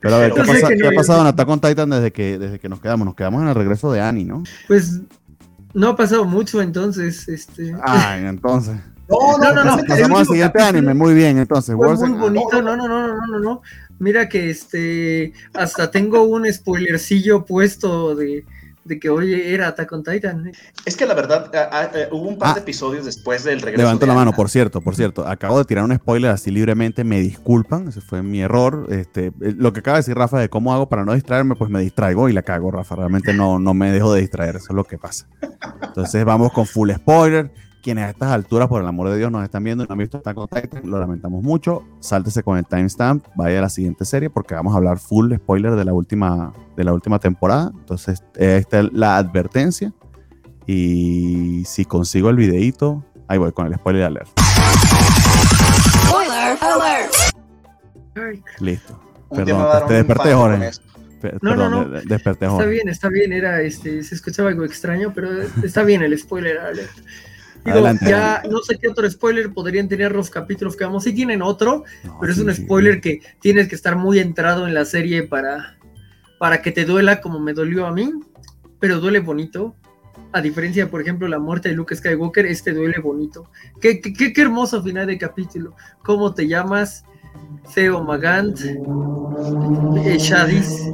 Pero 0.00 0.16
a 0.16 0.18
ver, 0.18 0.32
¿qué, 0.78 0.86
ha 0.86 0.92
pasado 0.92 1.20
en 1.22 1.28
Attack 1.28 1.48
on 1.48 1.60
Titan 1.60 1.90
desde 1.90 2.12
que, 2.12 2.38
desde 2.38 2.58
que 2.58 2.68
nos 2.68 2.80
quedamos? 2.80 3.06
Nos 3.06 3.14
quedamos 3.14 3.42
en 3.42 3.48
el 3.48 3.54
regreso 3.54 3.92
de 3.92 4.00
Annie, 4.00 4.24
¿no? 4.24 4.42
Pues 4.66 5.00
no 5.72 5.88
ha 5.88 5.96
pasado 5.96 6.24
mucho 6.24 6.60
entonces. 6.60 7.28
Este... 7.28 7.74
Ah, 7.82 8.18
entonces. 8.18 8.76
No, 9.08 9.38
no, 9.38 9.52
no, 9.52 9.64
no. 9.64 9.84
Pasamos 9.86 10.20
al 10.20 10.26
siguiente 10.26 10.62
anime, 10.62 10.94
muy 10.94 11.14
bien, 11.14 11.38
entonces. 11.38 11.76
Fue 11.76 11.94
muy 11.96 12.18
bonito, 12.18 12.62
no, 12.62 12.76
no, 12.76 12.88
no, 12.88 13.08
no, 13.08 13.26
no, 13.26 13.38
no. 13.38 13.62
Mira 13.98 14.28
que 14.28 14.50
este, 14.50 15.32
hasta 15.52 15.90
tengo 15.90 16.22
un 16.22 16.52
spoilercillo 16.52 17.44
puesto 17.44 18.16
de, 18.16 18.44
que, 19.00 19.08
oye, 19.08 19.54
era 19.54 19.68
Attack 19.68 19.92
on 19.92 20.02
Titan. 20.02 20.52
Es 20.84 20.96
que 20.96 21.06
la 21.06 21.14
verdad, 21.14 21.50
hubo 22.10 22.28
un 22.28 22.38
par 22.38 22.54
de 22.54 22.60
ah. 22.60 22.62
episodios 22.62 23.04
después 23.04 23.44
del 23.44 23.60
regreso. 23.60 23.82
Levanto 23.82 24.06
la 24.06 24.14
mano, 24.14 24.32
por 24.32 24.50
cierto, 24.50 24.80
por 24.80 24.96
cierto. 24.96 25.26
Acabo 25.26 25.58
de 25.58 25.64
tirar 25.64 25.84
un 25.84 25.94
spoiler 25.94 26.30
así 26.30 26.50
libremente, 26.50 27.04
me 27.04 27.20
disculpan, 27.20 27.88
ese 27.88 28.00
fue 28.00 28.22
mi 28.22 28.40
error. 28.40 28.86
Este, 28.90 29.26
eh, 29.26 29.54
lo 29.56 29.72
que 29.72 29.80
acaba 29.80 29.98
de 29.98 30.00
decir 30.00 30.16
Rafa 30.16 30.40
de 30.40 30.48
cómo 30.48 30.74
hago 30.74 30.88
para 30.88 31.04
no 31.04 31.14
distraerme, 31.14 31.54
pues 31.54 31.70
me 31.70 31.80
distraigo 31.80 32.28
y 32.28 32.32
la 32.32 32.42
cago, 32.42 32.70
Rafa. 32.70 32.96
Realmente 32.96 33.32
no, 33.32 33.58
no 33.58 33.74
me 33.74 33.92
dejo 33.92 34.12
de 34.12 34.22
distraer, 34.22 34.56
eso 34.56 34.66
es 34.70 34.74
lo 34.74 34.84
que 34.84 34.98
pasa. 34.98 35.26
Entonces 35.82 36.24
vamos 36.24 36.52
con 36.52 36.66
full 36.66 36.90
spoiler 36.90 37.63
quienes 37.84 38.06
a 38.06 38.10
estas 38.10 38.30
alturas, 38.30 38.66
por 38.66 38.80
el 38.80 38.88
amor 38.88 39.10
de 39.10 39.18
Dios, 39.18 39.30
nos 39.30 39.44
están 39.44 39.62
viendo 39.62 39.84
y 39.84 39.86
no 39.86 39.92
han 39.92 39.98
visto 39.98 40.16
esta 40.16 40.32
contacto, 40.32 40.78
lo 40.82 40.98
lamentamos 40.98 41.42
mucho. 41.42 41.84
Sáltese 42.00 42.42
con 42.42 42.56
el 42.56 42.64
timestamp, 42.64 43.26
vaya 43.36 43.58
a 43.58 43.62
la 43.62 43.68
siguiente 43.68 44.06
serie 44.06 44.30
porque 44.30 44.54
vamos 44.54 44.72
a 44.72 44.78
hablar 44.78 44.98
full 44.98 45.34
spoiler 45.36 45.72
de 45.72 45.84
la 45.84 45.92
última, 45.92 46.54
de 46.76 46.84
la 46.84 46.94
última 46.94 47.18
temporada. 47.18 47.70
Entonces, 47.78 48.24
esta 48.36 48.80
es 48.80 48.92
la 48.92 49.18
advertencia. 49.18 49.92
Y 50.66 51.62
si 51.66 51.84
consigo 51.84 52.30
el 52.30 52.36
videito, 52.36 53.04
ahí 53.28 53.36
voy 53.36 53.52
con 53.52 53.66
el 53.66 53.74
spoiler 53.74 54.04
alert. 54.04 54.30
Spoiler 56.06 56.58
alert. 56.62 57.12
Listo. 58.60 58.98
Perdón, 59.30 59.88
te, 59.88 59.94
desperté, 59.94 60.32
Jorge. 60.32 60.70
No, 61.42 61.54
no, 61.54 61.68
no. 61.68 61.84
Desperté, 61.84 62.46
Está 62.46 62.64
bien, 62.64 62.88
está 62.88 63.08
bien. 63.10 63.32
Era, 63.34 63.60
este, 63.60 64.02
se 64.02 64.14
escuchaba 64.14 64.48
algo 64.48 64.64
extraño, 64.64 65.12
pero 65.14 65.28
está 65.62 65.82
bien 65.82 66.02
el 66.02 66.18
spoiler 66.18 66.58
alert 66.58 66.90
ya 67.64 68.42
no 68.50 68.58
sé 68.60 68.78
qué 68.78 68.88
otro 68.88 69.08
spoiler 69.10 69.52
podrían 69.52 69.88
tener 69.88 70.12
los 70.12 70.30
capítulos 70.30 70.76
que 70.76 70.84
vamos. 70.84 71.04
Sí 71.04 71.12
tienen 71.12 71.42
otro, 71.42 71.84
pero 72.20 72.32
es 72.32 72.38
un 72.38 72.54
spoiler 72.54 73.00
que 73.00 73.20
tienes 73.40 73.68
que 73.68 73.74
estar 73.74 73.96
muy 73.96 74.18
entrado 74.18 74.66
en 74.66 74.74
la 74.74 74.84
serie 74.84 75.22
para, 75.22 75.78
para 76.38 76.62
que 76.62 76.72
te 76.72 76.84
duela 76.84 77.20
como 77.20 77.40
me 77.40 77.54
dolió 77.54 77.86
a 77.86 77.92
mí, 77.92 78.12
pero 78.78 79.00
duele 79.00 79.20
bonito. 79.20 79.76
A 80.32 80.40
diferencia, 80.40 80.90
por 80.90 81.00
ejemplo, 81.00 81.28
la 81.28 81.38
muerte 81.38 81.68
de 81.68 81.76
Luke 81.76 81.94
Skywalker, 81.94 82.46
este 82.46 82.72
duele 82.72 82.98
bonito. 83.00 83.50
Qué, 83.80 84.00
qué, 84.00 84.32
qué 84.32 84.42
hermoso 84.42 84.82
final 84.82 85.06
de 85.06 85.16
capítulo. 85.16 85.74
¿Cómo 86.02 86.34
te 86.34 86.48
llamas? 86.48 87.04
Theo 87.72 88.02
Magant, 88.02 88.58
eh, 88.60 90.18
Shadis. 90.18 90.90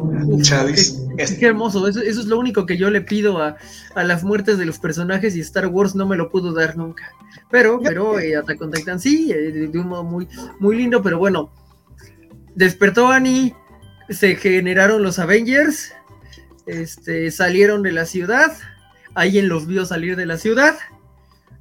Qué, 1.38 1.46
hermoso, 1.46 1.86
eso, 1.86 2.00
es 2.00 2.16
lo 2.26 2.38
único 2.38 2.66
que 2.66 2.76
yo 2.76 2.90
le 2.90 3.00
pido 3.00 3.42
a, 3.42 3.56
las 3.96 4.22
muertes 4.24 4.58
de 4.58 4.64
los 4.64 4.78
personajes 4.78 5.36
y 5.36 5.40
Star 5.40 5.66
Wars 5.66 5.94
no 5.94 6.06
me 6.06 6.16
lo 6.16 6.30
pudo 6.30 6.52
dar 6.52 6.76
nunca. 6.76 7.12
Pero, 7.50 7.80
pero 7.82 8.18
eh, 8.18 8.36
Attack 8.36 8.62
on 8.62 8.70
Titan 8.70 9.00
sí, 9.00 9.30
eh, 9.32 9.68
de, 9.68 9.78
un 9.78 9.88
modo 9.88 10.04
muy, 10.04 10.28
muy 10.58 10.76
lindo, 10.76 11.02
pero 11.02 11.18
bueno, 11.18 11.52
despertó 12.54 13.08
Annie, 13.08 13.54
se 14.08 14.36
generaron 14.36 15.02
los 15.02 15.18
Avengers, 15.18 15.92
este, 16.66 17.30
salieron 17.30 17.82
de 17.82 17.92
la 17.92 18.06
ciudad, 18.06 18.56
alguien 19.14 19.48
los 19.48 19.66
vio 19.66 19.84
salir 19.84 20.16
de 20.16 20.26
la 20.26 20.38
ciudad, 20.38 20.76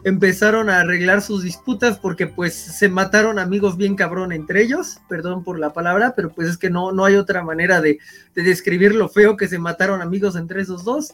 empezaron 0.04 0.70
a 0.70 0.80
arreglar 0.80 1.22
sus 1.22 1.44
disputas 1.44 2.00
porque 2.00 2.28
pues 2.28 2.54
se 2.54 2.90
mataron 2.90 3.38
amigos 3.38 3.78
bien 3.78 3.96
cabrón 3.96 4.32
entre 4.32 4.64
ellos, 4.64 5.00
perdón 5.10 5.44
por 5.44 5.60
la 5.60 5.74
palabra, 5.74 6.14
pero 6.16 6.30
pues 6.30 6.50
es 6.50 6.58
que 6.58 6.70
no, 6.70 6.92
no 6.92 7.06
hay 7.06 7.16
otra 7.16 7.44
manera 7.44 7.82
de, 7.82 8.00
describir 8.34 8.96
lo 8.96 9.10
feo 9.10 9.36
que 9.36 9.48
se 9.50 9.60
mataron 9.60 10.02
amigos 10.02 10.36
entre 10.36 10.62
esos 10.62 10.86
dos. 10.86 11.14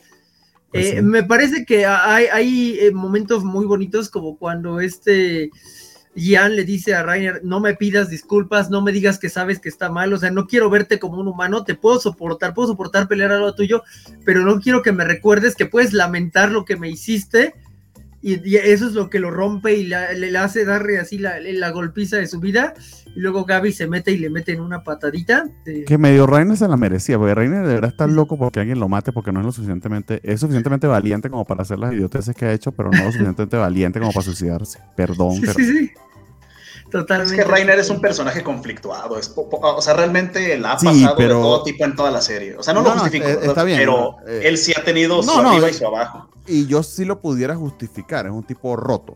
Pues 0.71 0.93
eh, 0.93 1.01
me 1.01 1.23
parece 1.23 1.65
que 1.65 1.85
hay, 1.85 2.25
hay 2.25 2.79
eh, 2.79 2.91
momentos 2.91 3.43
muy 3.43 3.65
bonitos 3.65 4.09
como 4.09 4.37
cuando 4.37 4.79
este 4.79 5.49
Ian 6.15 6.55
le 6.55 6.63
dice 6.63 6.93
a 6.93 7.03
Rainer, 7.03 7.41
no 7.43 7.59
me 7.59 7.75
pidas 7.75 8.09
disculpas, 8.09 8.69
no 8.69 8.81
me 8.81 8.91
digas 8.91 9.17
que 9.19 9.29
sabes 9.29 9.59
que 9.59 9.69
está 9.69 9.89
mal, 9.89 10.13
o 10.13 10.17
sea, 10.17 10.31
no 10.31 10.47
quiero 10.47 10.69
verte 10.69 10.99
como 10.99 11.19
un 11.19 11.27
humano, 11.27 11.63
te 11.63 11.75
puedo 11.75 11.99
soportar, 11.99 12.53
puedo 12.53 12.69
soportar 12.69 13.07
pelear 13.07 13.31
a 13.31 13.37
lo 13.37 13.55
tuyo, 13.55 13.83
pero 14.23 14.41
no 14.41 14.59
quiero 14.61 14.81
que 14.81 14.91
me 14.91 15.03
recuerdes 15.03 15.55
que 15.55 15.65
puedes 15.65 15.93
lamentar 15.93 16.51
lo 16.51 16.63
que 16.63 16.77
me 16.77 16.89
hiciste 16.89 17.53
y, 18.27 18.55
eso 18.55 18.87
es 18.87 18.93
lo 18.93 19.11
que 19.11 19.19
lo 19.19 19.29
rompe 19.29 19.75
y 19.75 19.83
le, 19.83 20.35
hace 20.35 20.65
darle 20.65 20.97
así 20.97 21.19
la, 21.19 21.39
la, 21.39 21.69
golpiza 21.69 22.17
de 22.17 22.25
su 22.25 22.39
vida. 22.39 22.73
Y 23.15 23.19
luego 23.19 23.45
Gaby 23.45 23.71
se 23.71 23.85
mete 23.85 24.11
y 24.13 24.17
le 24.17 24.31
mete 24.31 24.53
en 24.53 24.61
una 24.61 24.83
patadita. 24.83 25.47
Que 25.85 25.97
medio 25.99 26.25
Reiner 26.25 26.57
se 26.57 26.67
la 26.67 26.75
merecía, 26.75 27.19
porque 27.19 27.35
Reiner 27.35 27.67
deberá 27.67 27.87
estar 27.87 28.09
loco 28.09 28.35
porque 28.35 28.61
alguien 28.61 28.79
lo 28.79 28.89
mate 28.89 29.11
porque 29.11 29.31
no 29.31 29.41
es 29.41 29.45
lo 29.45 29.51
suficientemente, 29.51 30.21
es 30.23 30.39
suficientemente 30.39 30.87
valiente 30.87 31.29
como 31.29 31.45
para 31.45 31.61
hacer 31.61 31.77
las 31.77 31.93
idioteces 31.93 32.35
que 32.35 32.45
ha 32.45 32.53
hecho, 32.53 32.71
pero 32.71 32.89
no 32.89 32.97
lo 32.97 33.11
suficientemente 33.11 33.57
valiente 33.57 33.99
como 33.99 34.11
para 34.11 34.23
suicidarse. 34.23 34.79
Perdón. 34.95 35.35
Sí, 35.35 35.47
sí, 35.55 35.65
sí. 35.65 35.91
Totalmente. 36.89 37.35
Es 37.35 37.45
que 37.45 37.47
Reiner 37.47 37.77
es 37.77 37.91
un 37.91 38.01
personaje 38.01 38.41
conflictuado. 38.41 39.19
o 39.19 39.81
sea, 39.83 39.93
realmente 39.93 40.57
la 40.57 40.71
ha 40.71 40.77
pasado 40.77 41.15
de 41.15 41.27
todo 41.27 41.61
tipo 41.61 41.85
en 41.85 41.95
toda 41.95 42.09
la 42.09 42.21
serie. 42.21 42.55
O 42.57 42.63
sea, 42.63 42.73
no, 42.73 42.81
lo 42.81 42.89
justifico. 42.89 43.27
Eh, 43.27 43.37
está 43.43 43.63
bien, 43.63 43.77
pero 43.77 44.17
eh, 44.27 44.41
él 44.45 44.57
sí 44.57 44.73
ha 44.75 44.83
tenido 44.83 45.21
su 45.21 45.29
arriba 45.29 45.69
y 45.69 45.73
su 45.73 45.85
abajo 45.85 46.27
y 46.47 46.67
yo 46.67 46.83
sí 46.83 47.05
lo 47.05 47.21
pudiera 47.21 47.55
justificar, 47.55 48.25
es 48.25 48.31
un 48.31 48.43
tipo 48.43 48.75
roto. 48.75 49.13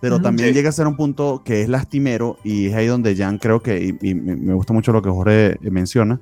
Pero 0.00 0.20
también 0.20 0.54
llega 0.54 0.70
a 0.70 0.72
ser 0.72 0.86
un 0.86 0.96
punto 0.96 1.42
que 1.44 1.60
es 1.60 1.68
lastimero 1.68 2.38
y 2.42 2.68
es 2.68 2.74
ahí 2.74 2.86
donde 2.86 3.14
Jan 3.14 3.36
creo 3.36 3.62
que, 3.62 3.98
y, 4.00 4.14
me 4.14 4.54
gusta 4.54 4.72
mucho 4.72 4.92
lo 4.92 5.02
que 5.02 5.10
Jorge 5.10 5.58
menciona, 5.60 6.18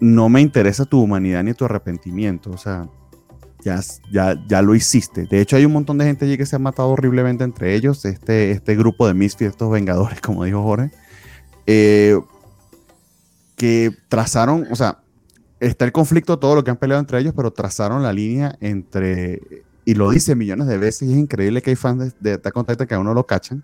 no 0.00 0.28
me 0.28 0.42
interesa 0.42 0.84
tu 0.84 1.00
humanidad 1.00 1.42
ni 1.44 1.54
tu 1.54 1.64
arrepentimiento, 1.64 2.50
o 2.50 2.58
sea, 2.58 2.88
ya, 3.64 3.80
ya, 4.10 4.36
ya 4.46 4.60
lo 4.60 4.74
hiciste. 4.74 5.26
De 5.26 5.40
hecho, 5.40 5.56
hay 5.56 5.64
un 5.64 5.72
montón 5.72 5.96
de 5.96 6.04
gente 6.04 6.26
allí 6.26 6.36
que 6.36 6.44
se 6.44 6.56
ha 6.56 6.58
matado 6.58 6.88
horriblemente 6.90 7.44
entre 7.44 7.74
ellos, 7.74 8.04
este, 8.04 8.50
este 8.50 8.76
grupo 8.76 9.06
de 9.06 9.14
misfits, 9.14 9.52
estos 9.52 9.70
vengadores, 9.70 10.20
como 10.22 10.44
dijo 10.44 10.62
Jorge, 10.62 10.90
eh, 11.66 12.20
que 13.56 13.96
trazaron, 14.08 14.66
o 14.70 14.76
sea, 14.76 15.01
está 15.66 15.84
el 15.84 15.92
conflicto, 15.92 16.38
todo 16.38 16.56
lo 16.56 16.64
que 16.64 16.70
han 16.70 16.76
peleado 16.76 17.00
entre 17.00 17.20
ellos, 17.20 17.34
pero 17.36 17.52
trazaron 17.52 18.02
la 18.02 18.12
línea 18.12 18.56
entre, 18.60 19.40
y 19.84 19.94
lo 19.94 20.10
dice 20.10 20.34
millones 20.34 20.66
de 20.66 20.76
veces, 20.76 21.08
es 21.08 21.16
increíble 21.16 21.62
que 21.62 21.70
hay 21.70 21.76
fans 21.76 22.14
de, 22.20 22.32
Attack 22.32 22.56
on 22.56 22.66
que 22.66 22.94
a 22.94 22.98
uno 22.98 23.14
lo 23.14 23.26
cachan. 23.26 23.62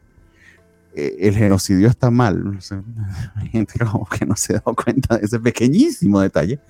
Eh, 0.95 1.17
el 1.21 1.37
genocidio 1.37 1.89
está 1.89 2.11
mal. 2.11 2.59
hay 3.37 3.49
gente 3.49 3.79
como 3.79 4.07
que 4.07 4.25
no 4.25 4.37
se 4.37 4.55
ha 4.55 4.59
dado 4.61 4.75
cuenta 4.75 5.19
de 5.19 5.27
ese 5.27 5.41
pequeñísimo 5.41 6.21
detalle. 6.21 6.61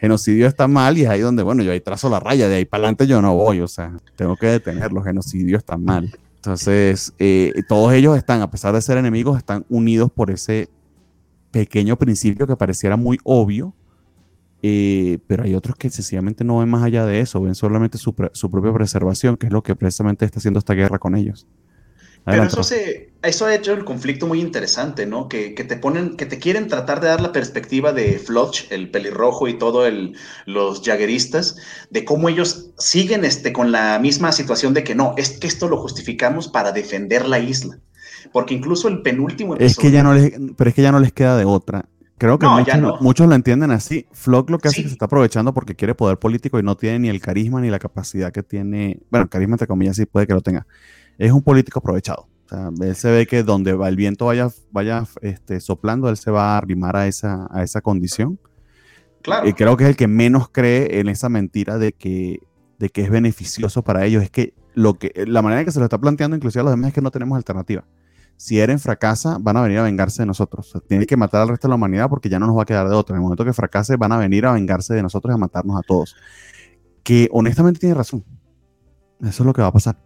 Genocidio 0.00 0.46
está 0.46 0.68
mal 0.68 0.96
y 0.96 1.02
es 1.02 1.08
ahí 1.08 1.20
donde, 1.20 1.42
bueno, 1.42 1.62
yo 1.62 1.72
ahí 1.72 1.80
trazo 1.80 2.08
la 2.08 2.20
raya, 2.20 2.48
de 2.48 2.56
ahí 2.56 2.64
para 2.64 2.82
adelante 2.82 3.06
yo 3.08 3.20
no 3.20 3.34
voy, 3.34 3.60
o 3.60 3.68
sea, 3.68 3.96
tengo 4.14 4.36
que 4.36 4.46
detenerlo, 4.46 5.02
genocidio 5.02 5.58
está 5.58 5.76
mal. 5.76 6.16
Entonces, 6.36 7.12
eh, 7.18 7.52
todos 7.68 7.92
ellos 7.92 8.16
están, 8.16 8.42
a 8.42 8.50
pesar 8.50 8.72
de 8.74 8.80
ser 8.80 8.96
enemigos, 8.96 9.36
están 9.36 9.66
unidos 9.68 10.12
por 10.12 10.30
ese 10.30 10.68
pequeño 11.50 11.96
principio 11.96 12.46
que 12.46 12.54
pareciera 12.54 12.96
muy 12.96 13.18
obvio, 13.24 13.74
eh, 14.62 15.18
pero 15.26 15.44
hay 15.44 15.54
otros 15.54 15.76
que 15.76 15.88
sencillamente 15.90 16.44
no 16.44 16.58
ven 16.58 16.68
más 16.68 16.82
allá 16.82 17.06
de 17.06 17.20
eso, 17.20 17.40
ven 17.40 17.54
solamente 17.54 17.98
su, 17.98 18.14
propia 18.14 18.72
preservación, 18.72 19.36
que 19.36 19.46
es 19.46 19.52
lo 19.52 19.62
que 19.62 19.76
precisamente 19.76 20.24
está 20.24 20.38
haciendo 20.38 20.58
esta 20.58 20.74
guerra 20.74 20.98
con 20.98 21.14
ellos. 21.14 21.46
Pero 22.24 22.42
eso, 22.42 22.62
se, 22.62 23.10
eso 23.22 23.46
ha 23.46 23.54
hecho 23.54 23.72
el 23.72 23.84
conflicto 23.86 24.26
muy 24.26 24.40
interesante, 24.40 25.06
¿no? 25.06 25.28
Que, 25.28 25.54
que, 25.54 25.64
te 25.64 25.76
ponen, 25.76 26.16
que 26.16 26.26
te 26.26 26.38
quieren 26.38 26.68
tratar 26.68 27.00
de 27.00 27.06
dar 27.06 27.22
la 27.22 27.32
perspectiva 27.32 27.92
de 27.94 28.18
Floch, 28.18 28.70
el 28.70 28.90
pelirrojo 28.90 29.48
y 29.48 29.54
todo 29.54 29.86
el, 29.86 30.14
los 30.44 30.82
jagueristas, 30.82 31.56
de 31.88 32.04
cómo 32.04 32.28
ellos 32.28 32.70
siguen 32.76 33.24
este, 33.24 33.54
con 33.54 33.72
la 33.72 33.98
misma 33.98 34.32
situación 34.32 34.74
de 34.74 34.84
que 34.84 34.94
no, 34.94 35.14
es 35.16 35.38
que 35.38 35.46
esto 35.46 35.68
lo 35.68 35.78
justificamos 35.78 36.48
para 36.48 36.72
defender 36.72 37.26
la 37.26 37.38
isla. 37.38 37.78
Porque 38.30 38.52
incluso 38.52 38.88
el 38.88 39.00
penúltimo 39.00 39.54
episodio, 39.54 39.66
Es 39.66 39.78
que 39.78 39.90
ya 39.90 40.02
no 40.02 40.12
les, 40.12 40.32
pero 40.54 40.68
es 40.68 40.76
que 40.76 40.82
ya 40.82 40.92
no 40.92 41.00
les 41.00 41.12
queda 41.12 41.38
de 41.38 41.46
otra. 41.46 41.86
Creo 42.18 42.38
que 42.38 42.46
muchos, 43.00 43.28
lo 43.28 43.34
entienden 43.34 43.70
así. 43.70 44.06
Flock 44.12 44.50
lo 44.50 44.58
que 44.58 44.68
hace 44.68 44.80
es 44.80 44.84
que 44.84 44.88
se 44.88 44.94
está 44.94 45.06
aprovechando 45.06 45.54
porque 45.54 45.76
quiere 45.76 45.94
poder 45.94 46.18
político 46.18 46.58
y 46.58 46.62
no 46.62 46.76
tiene 46.76 46.98
ni 46.98 47.08
el 47.08 47.20
carisma 47.20 47.60
ni 47.60 47.70
la 47.70 47.78
capacidad 47.78 48.32
que 48.32 48.42
tiene. 48.42 49.00
Bueno, 49.10 49.28
carisma 49.28 49.54
entre 49.54 49.68
comillas 49.68 49.96
sí 49.96 50.04
puede 50.04 50.26
que 50.26 50.34
lo 50.34 50.40
tenga. 50.40 50.66
Es 51.16 51.30
un 51.32 51.42
político 51.42 51.78
aprovechado. 51.78 52.28
O 52.46 52.48
sea, 52.48 52.70
él 52.80 52.96
se 52.96 53.10
ve 53.10 53.26
que 53.26 53.42
donde 53.44 53.72
va 53.72 53.88
el 53.88 53.96
viento 53.96 54.26
vaya, 54.26 54.48
vaya 54.72 55.04
este, 55.20 55.60
soplando, 55.60 56.08
él 56.08 56.16
se 56.16 56.30
va 56.30 56.54
a 56.54 56.58
arrimar 56.58 56.96
a 56.96 57.06
esa, 57.06 57.46
a 57.50 57.62
esa 57.62 57.80
condición. 57.82 58.40
Claro. 59.22 59.48
Y 59.48 59.52
creo 59.52 59.76
que 59.76 59.84
es 59.84 59.90
el 59.90 59.96
que 59.96 60.08
menos 60.08 60.48
cree 60.48 60.98
en 61.00 61.08
esa 61.08 61.28
mentira 61.28 61.78
de 61.78 61.92
que, 61.92 62.40
de 62.78 62.88
que 62.88 63.02
es 63.02 63.10
beneficioso 63.10 63.82
para 63.82 64.04
ellos. 64.04 64.22
Es 64.22 64.30
que, 64.30 64.54
lo 64.74 64.94
que 64.94 65.12
la 65.26 65.42
manera 65.42 65.60
en 65.60 65.66
que 65.66 65.72
se 65.72 65.78
lo 65.78 65.84
está 65.84 65.98
planteando 65.98 66.36
inclusive 66.36 66.60
a 66.60 66.64
los 66.64 66.72
demás 66.72 66.88
es 66.88 66.94
que 66.94 67.00
no 67.00 67.10
tenemos 67.10 67.36
alternativa 67.36 67.84
si 68.38 68.60
Eren 68.60 68.78
fracasa, 68.78 69.36
van 69.40 69.56
a 69.56 69.62
venir 69.62 69.78
a 69.78 69.82
vengarse 69.82 70.22
de 70.22 70.26
nosotros. 70.26 70.72
tiene 70.88 71.06
que 71.06 71.16
matar 71.16 71.42
al 71.42 71.48
resto 71.48 71.66
de 71.66 71.70
la 71.70 71.74
humanidad 71.74 72.08
porque 72.08 72.28
ya 72.28 72.38
no 72.38 72.46
nos 72.46 72.56
va 72.56 72.62
a 72.62 72.66
quedar 72.66 72.88
de 72.88 72.94
otra. 72.94 73.14
En 73.14 73.18
el 73.18 73.22
momento 73.24 73.44
que 73.44 73.52
fracase, 73.52 73.96
van 73.96 74.12
a 74.12 74.16
venir 74.16 74.46
a 74.46 74.52
vengarse 74.52 74.94
de 74.94 75.02
nosotros 75.02 75.32
y 75.32 75.34
a 75.34 75.38
matarnos 75.38 75.76
a 75.76 75.82
todos. 75.82 76.14
Que 77.02 77.28
honestamente 77.32 77.80
tiene 77.80 77.96
razón. 77.96 78.24
Eso 79.20 79.42
es 79.42 79.46
lo 79.46 79.52
que 79.52 79.60
va 79.60 79.68
a 79.68 79.72
pasar. 79.72 79.98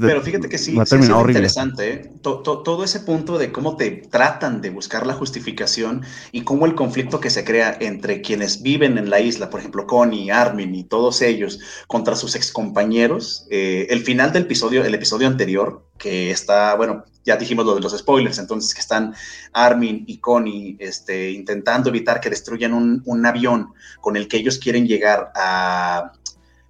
Pero 0.00 0.22
fíjate 0.22 0.48
que 0.48 0.58
sí, 0.58 0.78
es 0.78 0.92
interesante 0.92 1.92
¿eh? 1.92 2.10
todo 2.22 2.84
ese 2.84 3.00
punto 3.00 3.36
de 3.36 3.52
cómo 3.52 3.76
te 3.76 3.90
tratan 3.90 4.62
de 4.62 4.70
buscar 4.70 5.06
la 5.06 5.12
justificación 5.12 6.02
y 6.32 6.42
cómo 6.42 6.66
el 6.66 6.74
conflicto 6.74 7.20
que 7.20 7.30
se 7.30 7.44
crea 7.44 7.76
entre 7.80 8.22
quienes 8.22 8.62
viven 8.62 8.96
en 8.96 9.10
la 9.10 9.20
isla, 9.20 9.50
por 9.50 9.60
ejemplo, 9.60 9.86
Connie, 9.86 10.30
Armin 10.30 10.74
y 10.74 10.84
todos 10.84 11.20
ellos, 11.20 11.60
contra 11.86 12.16
sus 12.16 12.34
excompañeros. 12.36 13.46
Eh, 13.50 13.86
el 13.90 14.00
final 14.02 14.32
del 14.32 14.44
episodio, 14.44 14.84
el 14.84 14.94
episodio 14.94 15.26
anterior, 15.26 15.84
que 15.98 16.30
está, 16.30 16.74
bueno, 16.76 17.04
ya 17.24 17.36
dijimos 17.36 17.66
lo 17.66 17.74
de 17.74 17.80
los 17.80 17.96
spoilers, 17.96 18.38
entonces 18.38 18.72
que 18.72 18.80
están 18.80 19.14
Armin 19.52 20.04
y 20.06 20.18
Connie 20.18 20.76
este, 20.78 21.32
intentando 21.32 21.90
evitar 21.90 22.20
que 22.20 22.30
destruyan 22.30 22.72
un, 22.72 23.02
un 23.04 23.26
avión 23.26 23.72
con 24.00 24.16
el 24.16 24.28
que 24.28 24.38
ellos 24.38 24.58
quieren 24.58 24.86
llegar 24.86 25.32
a 25.34 26.12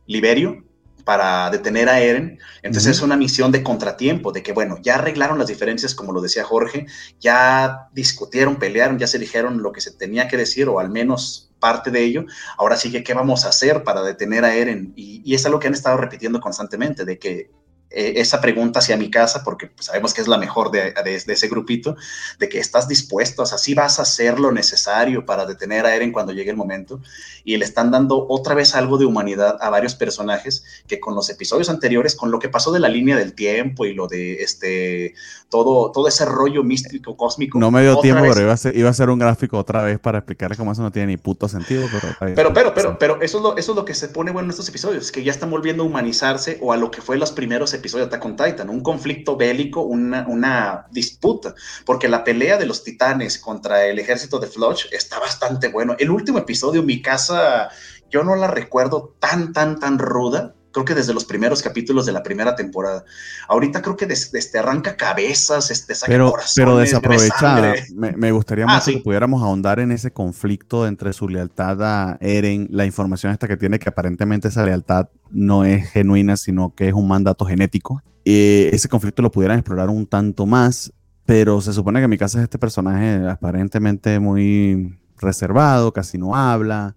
Liberio, 0.07 0.65
para 1.07 1.49
detener 1.51 1.89
a 1.89 2.01
Eren. 2.01 2.41
Entonces 2.63 2.97
es 2.97 3.01
una 3.01 3.17
misión 3.17 3.53
de 3.53 3.63
contratiempo, 3.63 4.33
de 4.33 4.43
que, 4.43 4.53
bueno, 4.53 4.77
ya 4.83 4.97
arreglaron 4.97 5.39
las 5.39 5.47
diferencias, 5.47 5.95
como 5.95 6.13
lo 6.13 6.21
decía 6.21 6.43
Jorge, 6.43 6.87
ya 7.21 7.89
discutieron, 7.93 8.57
pelearon, 8.57 8.99
ya 8.99 9.07
se 9.07 9.21
dijeron 9.21 9.63
lo 9.63 9.71
que 9.71 9.81
se 9.81 9.93
tenía 9.93 10.27
que 10.27 10.37
decir, 10.37 10.69
o 10.69 10.81
al 10.81 10.91
menos 10.91 11.53
parte 11.61 11.93
de 11.93 12.03
ello. 12.03 12.25
Ahora 12.59 12.77
sigue, 12.77 13.05
¿qué 13.05 13.15
vamos 13.15 13.45
a 13.45 13.51
hacer 13.51 13.85
para 13.85 14.03
detener 14.03 14.45
a 14.45 14.57
Eren? 14.57 14.95
Y, 14.97 15.23
y 15.25 15.37
es 15.37 15.47
algo 15.47 15.61
que 15.61 15.69
han 15.69 15.75
estado 15.75 15.97
repitiendo 15.97 16.41
constantemente, 16.41 17.05
de 17.05 17.21
que 17.21 17.51
eh, 17.97 18.21
esa 18.21 18.43
pregunta 18.43 18.81
hacia 18.81 18.99
mi 18.99 19.11
casa, 19.11 19.43
porque 19.43 19.71
sabemos 19.79 20.13
que 20.13 20.21
es 20.21 20.29
la 20.29 20.37
mejor 20.37 20.71
de, 20.71 20.93
ese 21.07 21.49
grupito, 21.49 21.97
de 22.39 22.51
que 22.51 22.59
estás 22.59 22.89
dispuesto, 22.89 23.45
o 23.45 23.47
sea, 23.47 23.57
sí 23.57 23.73
vas 23.73 23.99
a 23.99 24.03
hacer 24.03 24.39
lo 24.39 24.53
necesario 24.53 25.25
para 25.25 25.47
detener 25.47 25.87
a 25.87 25.95
Eren 25.95 26.13
cuando 26.13 26.35
llegue 26.35 26.51
el 26.51 26.59
momento, 26.59 27.01
y 27.43 27.57
le 27.57 27.65
están 27.65 27.91
dando 27.91 28.27
otra 28.29 28.55
vez 28.55 28.75
algo 28.75 28.99
de 28.99 29.07
humanidad 29.07 29.57
a 29.63 29.71
varios 29.71 29.95
personajes 29.95 30.63
que 30.87 31.01
con 31.01 31.15
los 31.15 31.31
episodios 31.31 31.71
anteriores, 31.71 32.15
con 32.15 32.31
lo 32.31 32.39
que 32.39 32.51
pasó 32.51 32.71
de 32.71 32.81
la 32.81 32.91
línea 32.91 33.17
del 33.17 33.33
tiempo 33.33 33.87
y 33.87 33.95
lo 33.95 34.09
de 34.09 34.43
este, 34.43 35.15
todo, 35.49 35.91
todo 35.91 36.07
ese 36.07 36.27
rollo 36.27 36.63
místico, 36.63 37.17
cósmico. 37.17 37.59
No 37.59 37.71
me 37.71 37.81
dio 37.81 37.99
tiempo, 38.01 38.25
pero 38.29 38.43
iba 38.43 38.53
a, 38.53 38.59
ser, 38.59 38.77
iba 38.77 38.91
a 38.91 38.93
ser 38.93 39.09
un 39.09 39.19
gráfico 39.19 39.57
otra 39.57 39.83
vez 39.83 39.99
para 39.99 40.19
explicarle 40.19 40.55
cómo 40.59 40.73
eso 40.73 40.83
no 40.83 40.93
tiene 40.93 41.09
ni 41.09 41.17
puto 41.17 41.49
sentido, 41.49 41.89
pero... 41.91 42.35
Pero, 42.35 42.53
pero, 42.53 42.75
pero, 42.75 42.99
pero 42.99 43.23
eso, 43.23 43.39
es 43.39 43.43
lo, 43.43 43.57
eso 43.57 43.73
es 43.73 43.77
lo 43.77 43.87
que 43.87 43.95
se 43.95 44.09
pone 44.09 44.33
bueno 44.33 44.49
en 44.49 44.51
estos 44.51 44.69
episodios, 44.69 45.11
que 45.11 45.25
ya 45.25 45.33
están 45.33 45.51
volviendo 45.51 45.83
a 45.83 45.87
humanizarse 45.87 46.59
o 46.61 46.75
a 46.75 46.77
lo 46.77 46.91
que 46.91 47.01
fue 47.01 47.17
los 47.17 47.33
primeros 47.33 47.73
episodio 47.87 48.07
de 48.09 48.19
Titan, 48.19 48.69
un 48.69 48.83
conflicto 48.83 49.37
bélico, 49.37 49.83
una, 49.83 50.27
una, 50.27 50.87
disputa, 50.91 51.55
porque 51.85 52.09
la 52.09 52.25
pelea 52.25 52.59
de 52.59 52.67
los 52.67 52.83
titanes 52.83 53.39
contra 53.39 53.87
el 53.87 54.01
ejército 54.01 54.41
de 54.41 54.49
Floch 54.49 54.87
está 54.91 55.21
bastante 55.21 55.69
bueno. 55.69 55.95
El 56.01 56.11
último 56.11 56.39
episodio, 56.39 56.83
mi 56.83 57.01
casa, 57.01 57.71
yo 58.11 58.25
no 58.25 58.35
la 58.35 58.49
recuerdo 58.49 59.15
tan, 59.21 59.53
tan, 59.53 59.79
tan 59.79 60.01
ruda, 60.01 60.56
creo 60.77 60.85
que 60.85 60.95
desde 60.95 61.15
los 61.15 61.25
primeros 61.25 61.63
capítulos 61.63 62.05
de 62.05 62.13
la 62.13 62.23
primera 62.23 62.55
temporada. 62.55 63.03
Ahorita 63.49 63.81
creo 63.81 63.97
que 63.97 64.05
desde, 64.05 64.39
este, 64.39 64.59
arranca 64.59 64.95
cabezas, 64.95 65.71
este, 65.71 65.95
saca 65.95 66.13
pero, 66.13 66.35
pero 66.55 66.77
desaprovechada. 66.77 67.75
Me, 67.95 68.13
me, 68.13 68.31
gustaría 68.31 68.67
ah, 68.69 68.83
que 68.85 68.99
pudiéramos 68.99 69.43
ahondar 69.43 69.81
en 69.81 69.91
ese 69.91 70.11
conflicto 70.11 70.87
entre 70.87 71.15
su 71.15 71.31
lealtad 71.31 71.83
a 71.83 72.19
Eren, 72.21 72.69
la 72.71 72.85
información 72.85 73.33
esta 73.33 73.49
que 73.49 73.57
tiene 73.57 73.79
que 73.79 73.89
aparentemente 73.89 74.49
esa 74.49 74.67
lealtad 74.67 75.09
no 75.31 75.65
es 75.65 75.89
genuina, 75.91 76.37
sino 76.37 76.75
que 76.75 76.89
es 76.89 76.93
un 76.93 77.09
mandato 77.09 77.47
genético. 77.47 78.03
y 78.23 78.69
ese 78.71 78.91
conflicto 78.91 79.23
lo 79.23 79.31
pudieran 79.31 79.59
explorar 79.59 79.89
un 79.89 80.07
tanto 80.07 80.45
más, 80.45 80.93
pero 81.25 81.63
se 81.63 81.73
supone 81.73 82.01
que 82.01 82.05
en 82.05 82.11
mi 82.11 82.19
casa 82.19 82.37
es 82.39 82.45
este 82.45 82.59
personaje 82.59 83.27
aparentemente 83.27 84.21
muy 84.21 84.99
reservado, 85.17 85.91
casi 85.95 86.19
no 86.19 86.37
habla. 86.37 86.97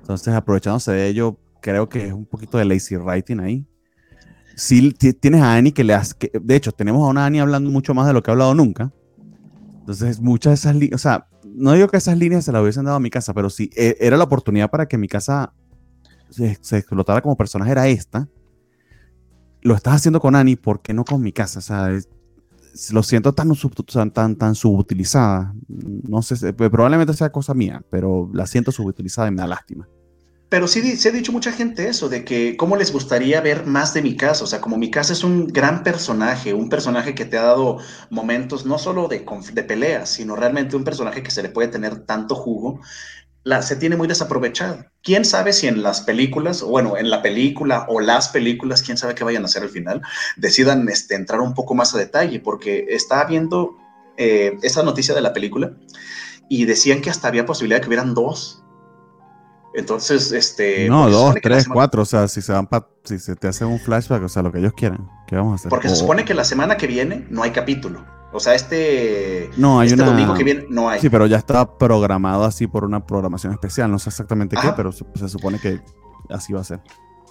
Entonces, 0.00 0.34
aprovechándose 0.34 0.90
de 0.90 1.06
ello, 1.06 1.38
creo 1.62 1.88
que 1.88 2.08
es 2.08 2.12
un 2.12 2.26
poquito 2.26 2.58
de 2.58 2.66
lazy 2.66 2.96
writing 2.96 3.40
ahí. 3.40 3.66
sí 4.54 4.92
tienes 4.92 5.40
a 5.40 5.54
Annie 5.54 5.72
que 5.72 5.84
le 5.84 5.94
hace, 5.94 6.14
de 6.34 6.56
hecho, 6.56 6.72
tenemos 6.72 7.02
a 7.06 7.10
una 7.10 7.24
Annie 7.24 7.40
hablando 7.40 7.70
mucho 7.70 7.94
más 7.94 8.06
de 8.06 8.12
lo 8.12 8.22
que 8.22 8.30
ha 8.30 8.32
hablado 8.32 8.54
nunca. 8.54 8.92
Entonces, 9.78 10.20
muchas 10.20 10.50
de 10.50 10.54
esas 10.54 10.76
líneas, 10.76 10.94
o 10.94 10.98
sea, 10.98 11.26
no 11.44 11.72
digo 11.72 11.88
que 11.88 11.96
esas 11.96 12.18
líneas 12.18 12.44
se 12.44 12.52
las 12.52 12.60
hubiesen 12.60 12.84
dado 12.84 12.98
a 12.98 13.00
mi 13.00 13.10
casa, 13.10 13.32
pero 13.32 13.48
si 13.48 13.70
e, 13.74 13.96
era 14.00 14.16
la 14.16 14.24
oportunidad 14.24 14.70
para 14.70 14.86
que 14.86 14.98
mi 14.98 15.08
casa 15.08 15.54
se, 16.30 16.52
explotara 16.76 17.22
como 17.22 17.36
personaje, 17.36 17.72
era 17.72 17.88
esta. 17.88 18.28
Lo 19.62 19.74
estás 19.74 19.94
haciendo 19.94 20.20
con 20.20 20.34
Annie, 20.34 20.56
¿por 20.56 20.82
qué 20.82 20.92
no 20.92 21.04
con 21.04 21.22
mi 21.22 21.32
casa? 21.32 21.60
O 21.60 21.62
sea, 21.62 21.88
lo 22.92 23.02
siento 23.02 23.32
tan, 23.32 23.52
tan, 24.12 24.36
tan 24.36 24.54
subutilizada. 24.54 25.54
No 25.68 26.22
sé, 26.22 26.52
probablemente 26.52 27.14
sea 27.14 27.30
cosa 27.30 27.54
mía, 27.54 27.84
pero 27.90 28.28
la 28.32 28.46
siento 28.46 28.72
subutilizada 28.72 29.28
y 29.28 29.30
me 29.30 29.38
da 29.38 29.46
lástima. 29.46 29.88
Pero 30.52 30.68
sí 30.68 30.98
se 30.98 31.08
ha 31.08 31.12
dicho 31.12 31.32
mucha 31.32 31.50
gente 31.50 31.88
eso, 31.88 32.10
de 32.10 32.26
que 32.26 32.58
cómo 32.58 32.76
les 32.76 32.92
gustaría 32.92 33.40
ver 33.40 33.64
más 33.64 33.94
de 33.94 34.02
mi 34.02 34.18
casa. 34.18 34.44
O 34.44 34.46
sea, 34.46 34.60
como 34.60 34.76
mi 34.76 34.90
casa 34.90 35.14
es 35.14 35.24
un 35.24 35.46
gran 35.46 35.82
personaje, 35.82 36.52
un 36.52 36.68
personaje 36.68 37.14
que 37.14 37.24
te 37.24 37.38
ha 37.38 37.42
dado 37.42 37.78
momentos 38.10 38.66
no 38.66 38.76
solo 38.76 39.08
de, 39.08 39.24
de 39.54 39.62
peleas, 39.62 40.10
sino 40.10 40.36
realmente 40.36 40.76
un 40.76 40.84
personaje 40.84 41.22
que 41.22 41.30
se 41.30 41.42
le 41.42 41.48
puede 41.48 41.68
tener 41.68 42.00
tanto 42.04 42.34
jugo, 42.34 42.80
la, 43.44 43.62
se 43.62 43.76
tiene 43.76 43.96
muy 43.96 44.08
desaprovechado. 44.08 44.84
¿Quién 45.02 45.24
sabe 45.24 45.54
si 45.54 45.68
en 45.68 45.82
las 45.82 46.02
películas, 46.02 46.60
bueno, 46.60 46.98
en 46.98 47.08
la 47.08 47.22
película 47.22 47.86
o 47.88 48.00
las 48.00 48.28
películas, 48.28 48.82
quién 48.82 48.98
sabe 48.98 49.14
qué 49.14 49.24
vayan 49.24 49.44
a 49.44 49.46
hacer 49.46 49.62
al 49.62 49.70
final, 49.70 50.02
decidan 50.36 50.86
este, 50.90 51.14
entrar 51.14 51.40
un 51.40 51.54
poco 51.54 51.74
más 51.74 51.94
a 51.94 51.98
detalle? 51.98 52.40
Porque 52.40 52.88
está 52.90 53.24
viendo 53.24 53.78
eh, 54.18 54.58
esa 54.60 54.82
noticia 54.82 55.14
de 55.14 55.22
la 55.22 55.32
película 55.32 55.72
y 56.50 56.66
decían 56.66 57.00
que 57.00 57.08
hasta 57.08 57.28
había 57.28 57.46
posibilidad 57.46 57.78
de 57.78 57.80
que 57.80 57.88
hubieran 57.88 58.12
dos 58.12 58.61
entonces, 59.74 60.32
este. 60.32 60.88
No, 60.88 61.08
dos, 61.08 61.34
tres, 61.42 61.66
cuatro. 61.68 62.02
O 62.02 62.04
sea, 62.04 62.28
si 62.28 62.42
se 62.42 62.52
van 62.52 62.68
si 63.04 63.18
se 63.18 63.36
te 63.36 63.48
hace 63.48 63.64
un 63.64 63.78
flashback, 63.78 64.22
o 64.22 64.28
sea, 64.28 64.42
lo 64.42 64.52
que 64.52 64.58
ellos 64.58 64.72
quieran. 64.74 65.08
¿Qué 65.26 65.36
vamos 65.36 65.52
a 65.52 65.54
hacer? 65.56 65.70
Porque 65.70 65.88
se 65.88 65.96
supone 65.96 66.24
que 66.24 66.34
la 66.34 66.44
semana 66.44 66.76
que 66.76 66.86
viene 66.86 67.26
no 67.30 67.42
hay 67.42 67.50
capítulo. 67.50 68.04
O 68.32 68.40
sea, 68.40 68.54
este. 68.54 69.50
No, 69.56 69.80
hay 69.80 69.88
este 69.88 70.02
domingo 70.02 70.34
que 70.34 70.44
viene 70.44 70.66
no 70.68 70.88
hay. 70.88 71.00
Sí, 71.00 71.10
pero 71.10 71.26
ya 71.26 71.36
está 71.36 71.78
programado 71.78 72.44
así 72.44 72.66
por 72.66 72.84
una 72.84 73.06
programación 73.06 73.52
especial. 73.52 73.90
No 73.90 73.98
sé 73.98 74.10
exactamente 74.10 74.56
qué, 74.60 74.72
pero 74.76 74.92
se 74.92 75.28
supone 75.28 75.58
que 75.58 75.80
así 76.30 76.52
va 76.52 76.60
a 76.60 76.64
ser. 76.64 76.80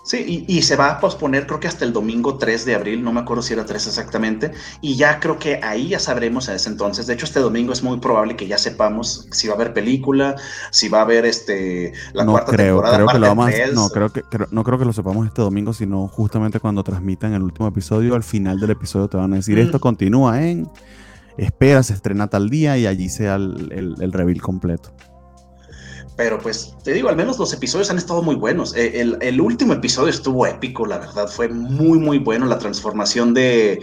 Sí, 0.04 0.46
y, 0.48 0.62
se 0.64 0.76
va 0.76 0.90
a 0.90 1.00
posponer 1.00 1.46
creo 1.46 1.60
que 1.60 1.68
hasta 1.68 1.86
el 1.86 1.94
domingo 1.94 2.38
3 2.38 2.66
de 2.66 2.74
abril, 2.74 3.04
no 3.04 3.14
me 3.14 3.20
acuerdo 3.20 3.44
si 3.44 3.54
era 3.54 3.66
3 3.66 3.86
exactamente, 3.86 4.52
y 4.82 4.96
ya 4.96 5.20
creo 5.20 5.38
que 5.38 5.60
ahí 5.62 5.90
ya 5.90 6.00
sabremos 6.00 6.50
a 6.50 6.56
ese 6.56 6.70
entonces. 6.70 7.06
De 7.06 7.14
hecho, 7.14 7.26
este 7.26 7.40
domingo 7.40 7.72
es 7.72 7.84
muy 7.84 8.00
probable 8.00 8.36
que 8.36 8.48
ya 8.48 8.58
sepamos 8.58 9.28
si 9.32 9.48
va 9.48 9.54
a 9.54 9.56
haber 9.58 9.74
película, 9.74 10.36
si 10.72 10.90
va 10.90 11.00
a 11.00 11.02
haber 11.04 11.26
este 11.26 11.94
la 12.14 12.26
cuarta 12.26 12.52
temporada. 12.52 12.96
Creo 12.96 13.08
que 13.10 13.20
lo 13.20 13.28
vamos, 13.28 13.52
no, 13.74 13.90
creo 13.90 14.10
que 14.10 14.24
no 14.50 14.64
creo 14.64 14.80
que 14.80 14.86
lo 14.86 14.94
sepamos 14.94 15.28
este 15.28 15.44
domingo, 15.44 15.72
sino 15.72 16.08
justamente 16.08 16.60
cuando 16.60 16.84
transmitan 16.84 17.34
el 17.34 17.44
último 17.44 17.68
episodio, 17.68 18.16
al 18.16 18.24
final 18.24 18.60
del 18.60 18.72
episodio 18.72 19.08
te 19.08 19.18
van 19.18 19.34
a 19.34 19.36
decir, 19.36 19.60
esto 19.60 19.80
continúa 19.80 20.42
en, 20.42 20.68
espera, 21.38 21.84
se 21.84 21.94
estrena 21.94 22.28
tal 22.28 22.50
día 22.50 22.76
y 22.76 22.88
allí 22.88 23.08
sea 23.08 23.36
el, 23.36 23.96
el 24.02 24.12
reveal 24.12 24.42
completo. 24.42 24.92
Pero 26.16 26.40
pues 26.40 26.76
te 26.84 26.94
digo, 26.94 27.10
al 27.10 27.16
menos 27.16 27.40
los 27.40 27.54
episodios 27.54 27.90
han 27.90 27.98
estado 27.98 28.22
muy 28.22 28.36
buenos. 28.36 28.76
Eh, 28.76 29.02
el, 29.02 29.42
último 29.42 29.74
episodio 29.74 30.10
estuvo 30.10 30.46
épico, 30.46 30.86
la 30.86 31.00
verdad. 31.00 31.28
Fue 31.28 31.48
muy, 31.48 32.00
muy 32.00 32.20
bueno 32.20 32.46
la 32.46 32.60
transformación 32.60 33.34
de 33.34 33.82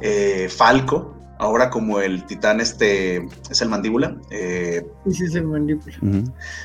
eh, 0.00 0.48
Falco 0.50 1.21
ahora 1.42 1.70
como 1.70 2.00
el 2.00 2.24
titán 2.24 2.60
este 2.60 3.26
es 3.50 3.60
el 3.60 3.68
mandíbula. 3.68 4.16
Eh, 4.30 4.86
sí, 5.10 5.24
es 5.24 5.34
el 5.34 5.44
mandíbula. 5.44 5.96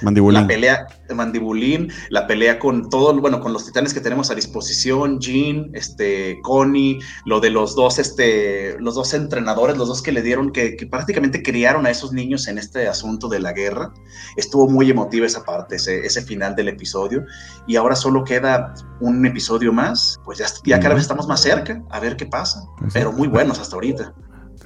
Mandibulín. 0.03 0.41
La 0.41 0.47
pelea, 0.47 0.87
mandibulín, 1.15 1.91
la 2.09 2.27
pelea 2.27 2.59
con 2.59 2.89
todo, 2.89 3.19
bueno, 3.19 3.39
con 3.39 3.53
los 3.53 3.65
titanes 3.65 3.93
que 3.93 4.01
tenemos 4.01 4.29
a 4.29 4.35
disposición, 4.35 5.19
Jean, 5.19 5.71
este, 5.73 6.39
Connie, 6.43 6.99
lo 7.25 7.39
de 7.39 7.49
los 7.49 7.75
dos, 7.75 7.97
este, 7.97 8.79
los 8.79 8.93
dos 8.93 9.15
entrenadores, 9.15 9.77
los 9.77 9.87
dos 9.87 10.03
que 10.03 10.11
le 10.11 10.21
dieron, 10.21 10.51
que, 10.51 10.77
prácticamente 10.89 11.41
criaron 11.41 11.85
a 11.87 11.89
esos 11.89 12.13
niños 12.13 12.47
en 12.47 12.59
este 12.59 12.87
asunto 12.87 13.27
de 13.27 13.39
la 13.39 13.53
guerra. 13.53 13.91
Estuvo 14.35 14.69
muy 14.69 14.91
emotiva 14.91 15.25
esa 15.25 15.43
parte, 15.43 15.77
ese, 15.77 16.05
ese 16.05 16.21
final 16.21 16.55
del 16.55 16.67
episodio. 16.67 17.25
Y 17.65 17.75
ahora 17.77 17.95
solo 17.95 18.23
queda 18.23 18.75
un 18.99 19.25
episodio 19.25 19.73
más, 19.73 20.19
pues 20.23 20.37
ya, 20.37 20.45
ya 20.65 20.79
cada 20.79 20.93
vez 20.93 21.01
estamos 21.01 21.27
más 21.27 21.41
cerca, 21.41 21.81
a 21.89 21.99
ver 21.99 22.15
qué 22.15 22.27
pasa. 22.27 22.63
Pero 22.93 23.11
muy 23.11 23.27
buenos 23.27 23.59
hasta 23.59 23.75
ahorita. 23.75 24.13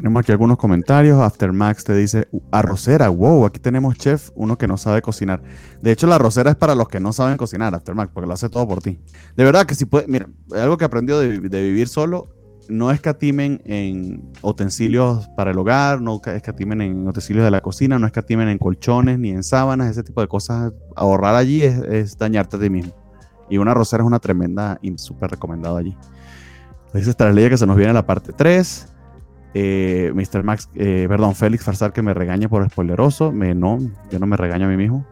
Tenemos 0.02 0.22
aquí 0.22 0.32
algunos 0.32 0.58
comentarios. 0.58 1.22
Aftermax 1.22 1.84
te 1.84 1.96
dice, 1.96 2.28
arrocera, 2.52 3.10
wow, 3.10 3.46
aquí 3.46 3.60
tenemos 3.60 3.96
chef, 4.00 4.32
uno 4.34 4.58
que 4.58 4.68
no 4.68 4.76
sabe 4.76 5.00
cocinar. 5.04 5.44
De 5.80 5.92
hecho, 5.92 6.08
la 6.08 6.16
arrocera 6.16 6.50
es 6.50 6.56
para 6.56 6.74
los 6.74 6.88
que 6.88 7.00
no 7.00 7.14
saben 7.14 7.38
cocinar, 7.38 7.76
Aftermax, 7.76 8.12
porque 8.12 8.26
lo 8.26 8.34
hace 8.34 8.50
todo 8.50 8.68
por 8.68 8.82
ti. 8.82 9.00
De 9.38 9.44
verdad 9.44 9.68
que 9.68 9.76
si 9.76 9.86
puede, 9.86 10.08
mira, 10.08 10.28
algo 10.56 10.76
que 10.76 10.86
aprendió 10.86 11.20
de, 11.20 11.40
de 11.40 11.62
vivir 11.62 11.88
solo, 11.88 12.30
no 12.68 12.90
escatimen 12.90 13.62
en 13.64 14.28
utensilios 14.42 15.28
para 15.38 15.52
el 15.52 15.60
hogar, 15.60 16.02
no 16.02 16.20
escatimen 16.26 16.82
en 16.82 17.08
utensilios 17.08 17.46
de 17.46 17.52
la 17.52 17.62
cocina, 17.62 18.00
no 18.00 18.08
escatimen 18.08 18.48
en 18.48 18.58
colchones 18.58 19.20
ni 19.20 19.30
en 19.30 19.44
sábanas, 19.44 19.92
ese 19.92 20.02
tipo 20.02 20.20
de 20.22 20.28
cosas. 20.28 20.74
Ahorrar 20.96 21.36
allí 21.36 21.62
es, 21.62 22.18
dañarte 22.18 22.58
a 22.58 22.60
ti 22.60 22.72
mismo. 22.72 22.96
Y 23.52 23.60
una 23.60 23.70
arrocera 23.70 24.02
es 24.02 24.08
una 24.08 24.18
tremenda 24.18 24.80
y 24.82 24.98
súper 24.98 25.30
recomendada 25.30 25.78
allí. 25.78 25.96
Dice 26.92 27.12
esta 27.12 27.30
ley 27.30 27.50
que 27.50 27.58
se 27.58 27.68
nos 27.68 27.78
viene 27.78 27.94
la 27.94 28.04
parte 28.04 28.34
3. 28.34 28.88
Eh, 29.54 30.12
Mr. 30.14 30.44
Max, 30.44 30.70
eh, 30.76 31.06
perdón, 31.10 31.36
Félix 31.36 31.64
Farsar 31.64 31.92
que 31.92 32.02
me 32.02 32.14
regaña 32.14 32.48
por 32.48 32.68
spoileroso. 32.70 33.32
Me, 33.32 33.54
no, 33.54 33.80
yo 34.10 34.20
no 34.20 34.28
me 34.28 34.38
regaño 34.38 34.66
a 34.66 34.70
mí 34.70 34.78
mismo. 34.78 35.06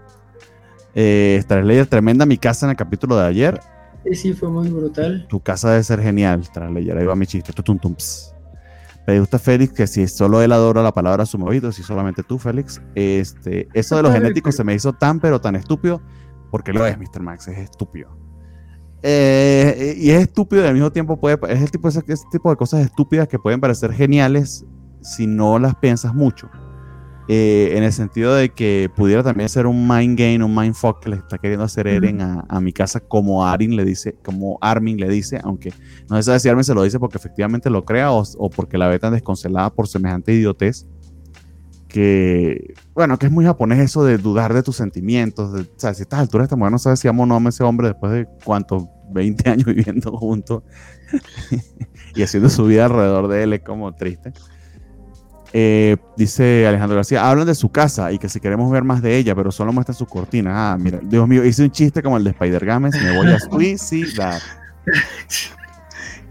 Eh, 0.95 1.38
Star 1.39 1.63
tremenda 1.88 2.25
mi 2.25 2.38
casa 2.38 2.65
en 2.65 2.71
el 2.71 2.75
capítulo 2.75 3.17
de 3.17 3.25
ayer. 3.25 3.62
Sí, 4.06 4.15
sí, 4.15 4.34
fue 4.34 4.49
muy 4.49 4.69
brutal. 4.69 5.28
Tu 5.28 5.39
casa 5.41 5.71
debe 5.71 5.84
ser 5.84 6.02
genial, 6.02 6.43
Starlayer. 6.43 6.97
Ahí 6.97 7.06
va 7.06 7.15
mi 7.15 7.28
chiste. 7.28 7.54
Me 9.06 9.19
gusta 9.19 9.39
Félix 9.39 9.73
que 9.73 9.88
si 9.88 10.08
solo 10.08 10.41
él 10.41 10.52
adora 10.52 10.84
la 10.84 10.93
palabra 10.93 11.25
su 11.25 11.38
movido, 11.38 11.71
si 11.71 11.84
solamente 11.84 12.23
tú, 12.23 12.38
Félix. 12.38 12.82
Este, 12.95 13.67
eso 13.73 13.97
de 13.97 14.04
los 14.04 14.13
genéticos 14.13 14.56
se 14.56 14.63
me 14.63 14.73
hizo 14.73 14.93
tan, 14.93 15.19
pero 15.19 15.41
tan 15.41 15.56
estúpido, 15.56 16.02
porque 16.52 16.71
lo 16.73 16.86
es, 16.86 16.97
Mr. 16.97 17.21
Max, 17.21 17.47
es 17.47 17.58
estúpido. 17.58 18.29
Eh, 19.02 19.96
y 19.98 20.10
es 20.12 20.22
estúpido 20.22 20.64
y 20.64 20.68
al 20.68 20.74
mismo 20.74 20.92
tiempo 20.92 21.18
puede, 21.20 21.38
es 21.50 21.62
el 21.62 21.72
tipo, 21.72 21.88
ese, 21.88 22.02
tipo 22.32 22.50
de 22.50 22.56
cosas 22.58 22.82
estúpidas 22.82 23.28
que 23.28 23.40
pueden 23.40 23.62
parecer 23.62 23.94
geniales 23.94 24.66
si 25.02 25.26
no 25.26 25.58
las 25.60 25.76
piensas 25.76 26.14
mucho. 26.14 26.50
Eh, 27.32 27.78
en 27.78 27.84
el 27.84 27.94
sentido 27.94 28.34
de 28.34 28.50
que 28.50 28.90
pudiera 28.96 29.22
también 29.22 29.48
ser 29.50 29.68
un 29.68 29.88
mind 29.88 30.18
game, 30.18 30.44
un 30.44 30.54
mind 30.54 30.74
fuck 30.74 31.00
que 31.00 31.12
le 31.12 31.18
está 31.18 31.38
queriendo 31.38 31.64
hacer 31.64 31.86
Eren 31.86 32.22
a, 32.22 32.60
mi 32.60 32.74
casa, 32.74 33.00
como 33.00 33.46
Arin 33.46 33.76
le 33.76 33.86
dice, 33.86 34.18
como 34.26 34.58
Armin 34.62 34.98
le 34.98 35.08
dice, 35.08 35.40
aunque 35.44 35.72
no 36.10 36.18
sé 36.18 36.24
sabe 36.24 36.40
si 36.40 36.50
Armin 36.50 36.64
se 36.64 36.74
lo 36.74 36.82
dice 36.82 37.00
porque 37.00 37.20
efectivamente 37.20 37.70
lo 37.70 37.86
crea 37.86 38.12
o, 38.12 38.24
o 38.40 38.50
porque 38.50 38.80
la 38.80 38.88
ve 38.88 38.98
tan 38.98 39.14
desconcelada 39.14 39.70
por 39.72 39.88
semejante 39.88 40.34
idiotez 40.34 40.88
que, 41.89 42.75
bueno, 42.93 43.17
que 43.17 43.25
es 43.25 43.32
muy 43.32 43.43
japonés 43.43 43.80
eso 43.80 44.06
de 44.06 44.17
dudar 44.17 44.54
de 44.54 44.63
tus 44.63 44.78
sentimientos. 44.78 45.54
o 45.54 45.65
sea, 45.75 45.93
si 45.93 46.02
a 46.02 46.04
estas 46.04 46.19
alturas 46.19 46.45
esta 46.45 46.56
mujer 46.56 46.71
no 46.71 46.80
sabe 46.80 46.95
si 46.95 47.08
amo 47.08 47.23
o 47.23 47.25
no 47.25 47.36
amo 47.36 47.47
a 47.47 47.49
ese 47.49 47.63
hombre 47.63 47.88
después 47.89 48.13
de 48.13 48.28
cuántos 48.45 48.84
20 49.12 49.49
años 49.49 49.65
viviendo 49.65 50.15
juntos 50.15 50.63
y 52.15 52.21
haciendo 52.21 52.49
su 52.49 52.65
vida 52.65 52.86
alrededor 52.86 53.28
de 53.28 53.43
él, 53.43 53.54
es 53.54 53.62
como 53.62 53.93
triste. 53.95 54.32
Eh, 55.52 55.97
dice 56.15 56.67
Alejandro 56.67 56.97
García, 56.97 57.28
hablan 57.28 57.47
de 57.47 57.56
su 57.56 57.71
casa 57.71 58.12
y 58.12 58.19
que 58.19 58.30
si 58.30 58.39
queremos 58.39 58.71
ver 58.71 58.84
más 58.84 59.02
de 59.02 59.17
ella, 59.17 59.34
pero 59.34 59.52
solo 59.52 59.73
muestran 59.73 59.97
sus 59.97 60.08
cortinas. 60.08 60.54
Ah, 60.56 60.78
mira, 60.80 60.99
Dios 61.02 61.28
mío, 61.28 61.43
hice 61.43 61.63
un 61.63 61.71
chiste 61.71 62.04
como 62.04 62.17
el 62.17 62.23
de 62.23 62.30
Spider 62.30 62.63
Games, 62.63 62.95
me 63.02 63.17
voy 63.17 63.32
a 63.32 63.39
suicidar. 63.52 64.39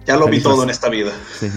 Ya 0.06 0.16
lo 0.16 0.28
vi 0.28 0.40
todo 0.40 0.62
en 0.62 0.70
esta 0.70 0.88
vida. 0.88 1.10
Sí. 1.36 1.50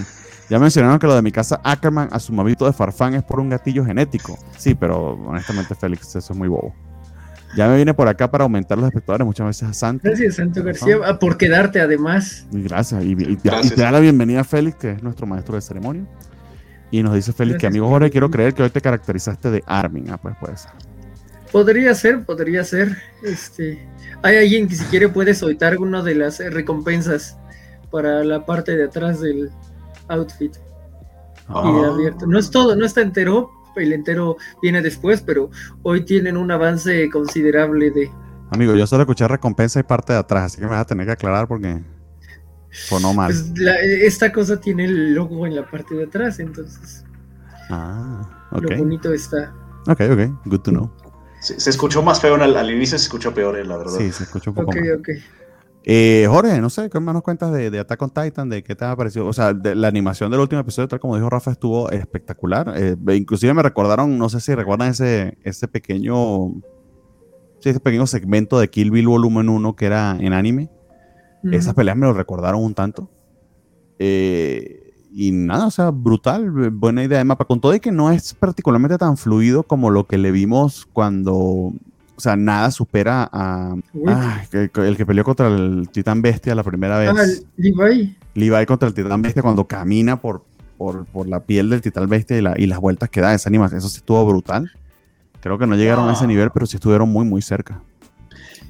Ya 0.48 0.58
mencionaron 0.58 0.98
que 0.98 1.06
lo 1.06 1.14
de 1.14 1.22
mi 1.22 1.32
casa 1.32 1.60
Ackerman 1.64 2.08
a 2.12 2.18
su 2.18 2.32
mavito 2.32 2.66
de 2.66 2.72
farfán 2.72 3.14
es 3.14 3.22
por 3.22 3.40
un 3.40 3.48
gatillo 3.48 3.84
genético. 3.84 4.38
Sí, 4.58 4.74
pero 4.74 5.12
honestamente, 5.26 5.74
Félix, 5.74 6.14
eso 6.14 6.32
es 6.32 6.38
muy 6.38 6.48
bobo. 6.48 6.74
Ya 7.56 7.68
me 7.68 7.76
viene 7.76 7.92
por 7.92 8.08
acá 8.08 8.30
para 8.30 8.44
aumentar 8.44 8.78
los 8.78 8.86
espectadores 8.86 9.26
muchas 9.26 9.46
veces 9.46 9.68
a 9.68 9.72
Santo. 9.74 10.02
Gracias, 10.04 10.36
Santo 10.36 10.62
García, 10.62 10.96
ah, 11.04 11.18
por 11.18 11.36
quedarte 11.36 11.80
además. 11.80 12.46
gracias. 12.50 13.04
Y, 13.04 13.14
te 13.36 13.76
da 13.76 13.90
la 13.90 14.00
bienvenida 14.00 14.40
a 14.40 14.44
Félix, 14.44 14.76
que 14.76 14.90
es 14.92 15.02
nuestro 15.02 15.26
maestro 15.26 15.54
de 15.54 15.60
ceremonia. 15.60 16.04
Y 16.90 17.02
nos 17.02 17.14
dice 17.14 17.32
Félix 17.32 17.58
que, 17.58 17.66
amigo 17.66 17.88
Jorge, 17.88 18.10
quiero 18.10 18.30
creer 18.30 18.54
que 18.54 18.62
hoy 18.62 18.70
te 18.70 18.80
caracterizaste 18.80 19.50
de 19.50 19.62
Armin. 19.66 20.10
Ah, 20.10 20.18
pues 20.18 20.34
puede 20.40 20.56
ser. 20.56 20.70
Podría 21.50 21.94
ser, 21.94 22.24
podría 22.24 22.64
ser. 22.64 22.96
Este, 23.22 23.86
hay 24.22 24.36
alguien 24.36 24.66
que 24.66 24.76
si 24.76 24.84
quiere 24.84 25.10
puede 25.10 25.34
soltar 25.34 25.76
una 25.78 26.02
de 26.02 26.14
las 26.14 26.38
recompensas 26.38 27.36
para 27.90 28.24
la 28.24 28.46
parte 28.46 28.74
de 28.74 28.84
atrás 28.84 29.20
del, 29.20 29.50
outfit. 30.08 30.56
Ah. 31.48 31.90
abierto. 31.92 32.26
No 32.26 32.38
es 32.38 32.50
todo, 32.50 32.76
no 32.76 32.84
está 32.84 33.02
entero, 33.02 33.50
el 33.76 33.92
entero 33.92 34.36
viene 34.60 34.82
después, 34.82 35.22
pero 35.22 35.50
hoy 35.82 36.04
tienen 36.04 36.36
un 36.36 36.50
avance 36.50 37.08
considerable 37.10 37.90
de... 37.90 38.10
Amigo, 38.50 38.74
yo 38.74 38.86
solo 38.86 39.02
escuché 39.02 39.26
recompensa 39.26 39.80
y 39.80 39.82
parte 39.82 40.12
de 40.12 40.18
atrás, 40.18 40.44
así 40.44 40.58
que 40.58 40.64
me 40.64 40.70
vas 40.70 40.82
a 40.82 40.86
tener 40.86 41.06
que 41.06 41.12
aclarar 41.12 41.48
porque 41.48 41.80
no 43.00 43.14
mal. 43.14 43.32
Pues 43.32 43.52
esta 44.02 44.32
cosa 44.32 44.60
tiene 44.60 44.84
el 44.84 45.14
logo 45.14 45.46
en 45.46 45.56
la 45.56 45.68
parte 45.68 45.94
de 45.94 46.04
atrás, 46.04 46.38
entonces... 46.38 47.04
Ah, 47.70 48.48
ok. 48.52 48.62
Lo 48.62 48.78
bonito 48.78 49.12
está. 49.12 49.54
Ok, 49.88 50.00
ok, 50.10 50.46
good 50.46 50.60
to 50.60 50.70
know. 50.70 50.90
se 51.40 51.70
escuchó 51.70 52.02
más 52.02 52.20
feo 52.20 52.34
al, 52.34 52.70
inicio, 52.70 52.98
se 52.98 53.04
escuchó 53.04 53.32
peor, 53.32 53.58
eh, 53.58 53.64
la 53.64 53.78
verdad. 53.78 53.98
Sí, 53.98 54.12
se 54.12 54.24
escuchó 54.24 54.50
un 54.50 54.56
poco 54.56 54.70
Ok, 54.70 54.76
ok. 54.98 55.08
Eh, 55.84 56.26
Jorge, 56.28 56.60
no 56.60 56.70
sé, 56.70 56.88
¿qué 56.90 57.00
más 57.00 57.12
nos 57.12 57.22
cuentas 57.22 57.52
de, 57.52 57.70
de, 57.70 57.80
Attack 57.80 58.02
on 58.02 58.10
Titan? 58.10 58.48
¿De 58.48 58.62
qué 58.62 58.76
te 58.76 58.84
ha 58.84 58.94
parecido? 58.94 59.26
O 59.26 59.32
sea, 59.32 59.52
la 59.52 59.88
animación 59.88 60.30
del 60.30 60.40
último 60.40 60.60
episodio, 60.60 60.86
tal 60.88 61.00
como 61.00 61.16
dijo 61.16 61.28
Rafa, 61.28 61.50
estuvo 61.50 61.90
espectacular. 61.90 62.72
Eh, 62.76 62.96
inclusive 63.16 63.52
me 63.52 63.62
recordaron, 63.62 64.16
no 64.16 64.28
sé 64.28 64.40
si 64.40 64.54
recuerdan 64.54 64.90
ese, 64.90 65.38
ese 65.42 65.66
pequeño 65.66 66.52
sí, 67.62 67.68
ese 67.68 67.80
pequeño 67.80 68.06
segmento 68.06 68.58
de 68.58 68.68
Kill 68.68 68.90
Bill 68.90 69.08
Volumen 69.08 69.48
1 69.48 69.76
que 69.76 69.86
era 69.86 70.16
en 70.18 70.32
anime. 70.32 70.70
Esas 71.50 71.74
peleas 71.74 71.96
me 71.96 72.06
lo 72.06 72.12
recordaron 72.12 72.62
un 72.62 72.72
tanto. 72.72 73.10
Eh, 73.98 74.94
y 75.12 75.32
nada, 75.32 75.66
o 75.66 75.70
sea, 75.72 75.90
brutal, 75.90 76.70
buena 76.70 77.02
idea 77.02 77.18
de 77.18 77.24
mapa. 77.24 77.46
Con 77.46 77.60
todo 77.60 77.74
y 77.74 77.80
que 77.80 77.90
no 77.90 78.12
es 78.12 78.34
particularmente 78.34 78.96
tan 78.96 79.16
fluido 79.16 79.64
como 79.64 79.90
lo 79.90 80.06
que 80.06 80.18
le 80.18 80.30
vimos 80.30 80.86
cuando 80.92 81.72
o 82.16 82.20
sea, 82.20 82.36
nada 82.36 82.70
supera 82.70 83.28
a, 83.32 83.74
el 84.52 84.96
que 84.96 85.06
peleó 85.06 85.24
contra 85.24 85.48
el 85.48 85.88
Titán 85.90 86.22
Bestia 86.22 86.54
la 86.54 86.62
primera 86.62 86.98
vez. 86.98 87.10
Ah, 87.10 87.46
Levi. 87.56 88.16
Levi 88.34 88.66
contra 88.66 88.88
el 88.88 88.94
Titán 88.94 89.22
Bestia 89.22 89.42
cuando 89.42 89.66
camina 89.66 90.20
por, 90.20 90.44
por, 90.76 91.28
la 91.28 91.40
piel 91.40 91.70
del 91.70 91.80
Titán 91.80 92.08
Bestia 92.08 92.38
y, 92.56 92.66
las 92.66 92.78
vueltas 92.78 93.08
que 93.08 93.20
da 93.20 93.34
esa 93.34 93.48
animación. 93.48 93.78
Eso 93.78 93.88
sí 93.88 93.98
estuvo 93.98 94.24
brutal. 94.26 94.70
Creo 95.40 95.58
que 95.58 95.66
no 95.66 95.74
llegaron 95.74 96.08
a 96.08 96.12
ese 96.12 96.26
nivel, 96.26 96.50
pero 96.52 96.66
sí 96.66 96.76
estuvieron 96.76 97.08
muy, 97.08 97.24
muy 97.24 97.42
cerca. 97.42 97.82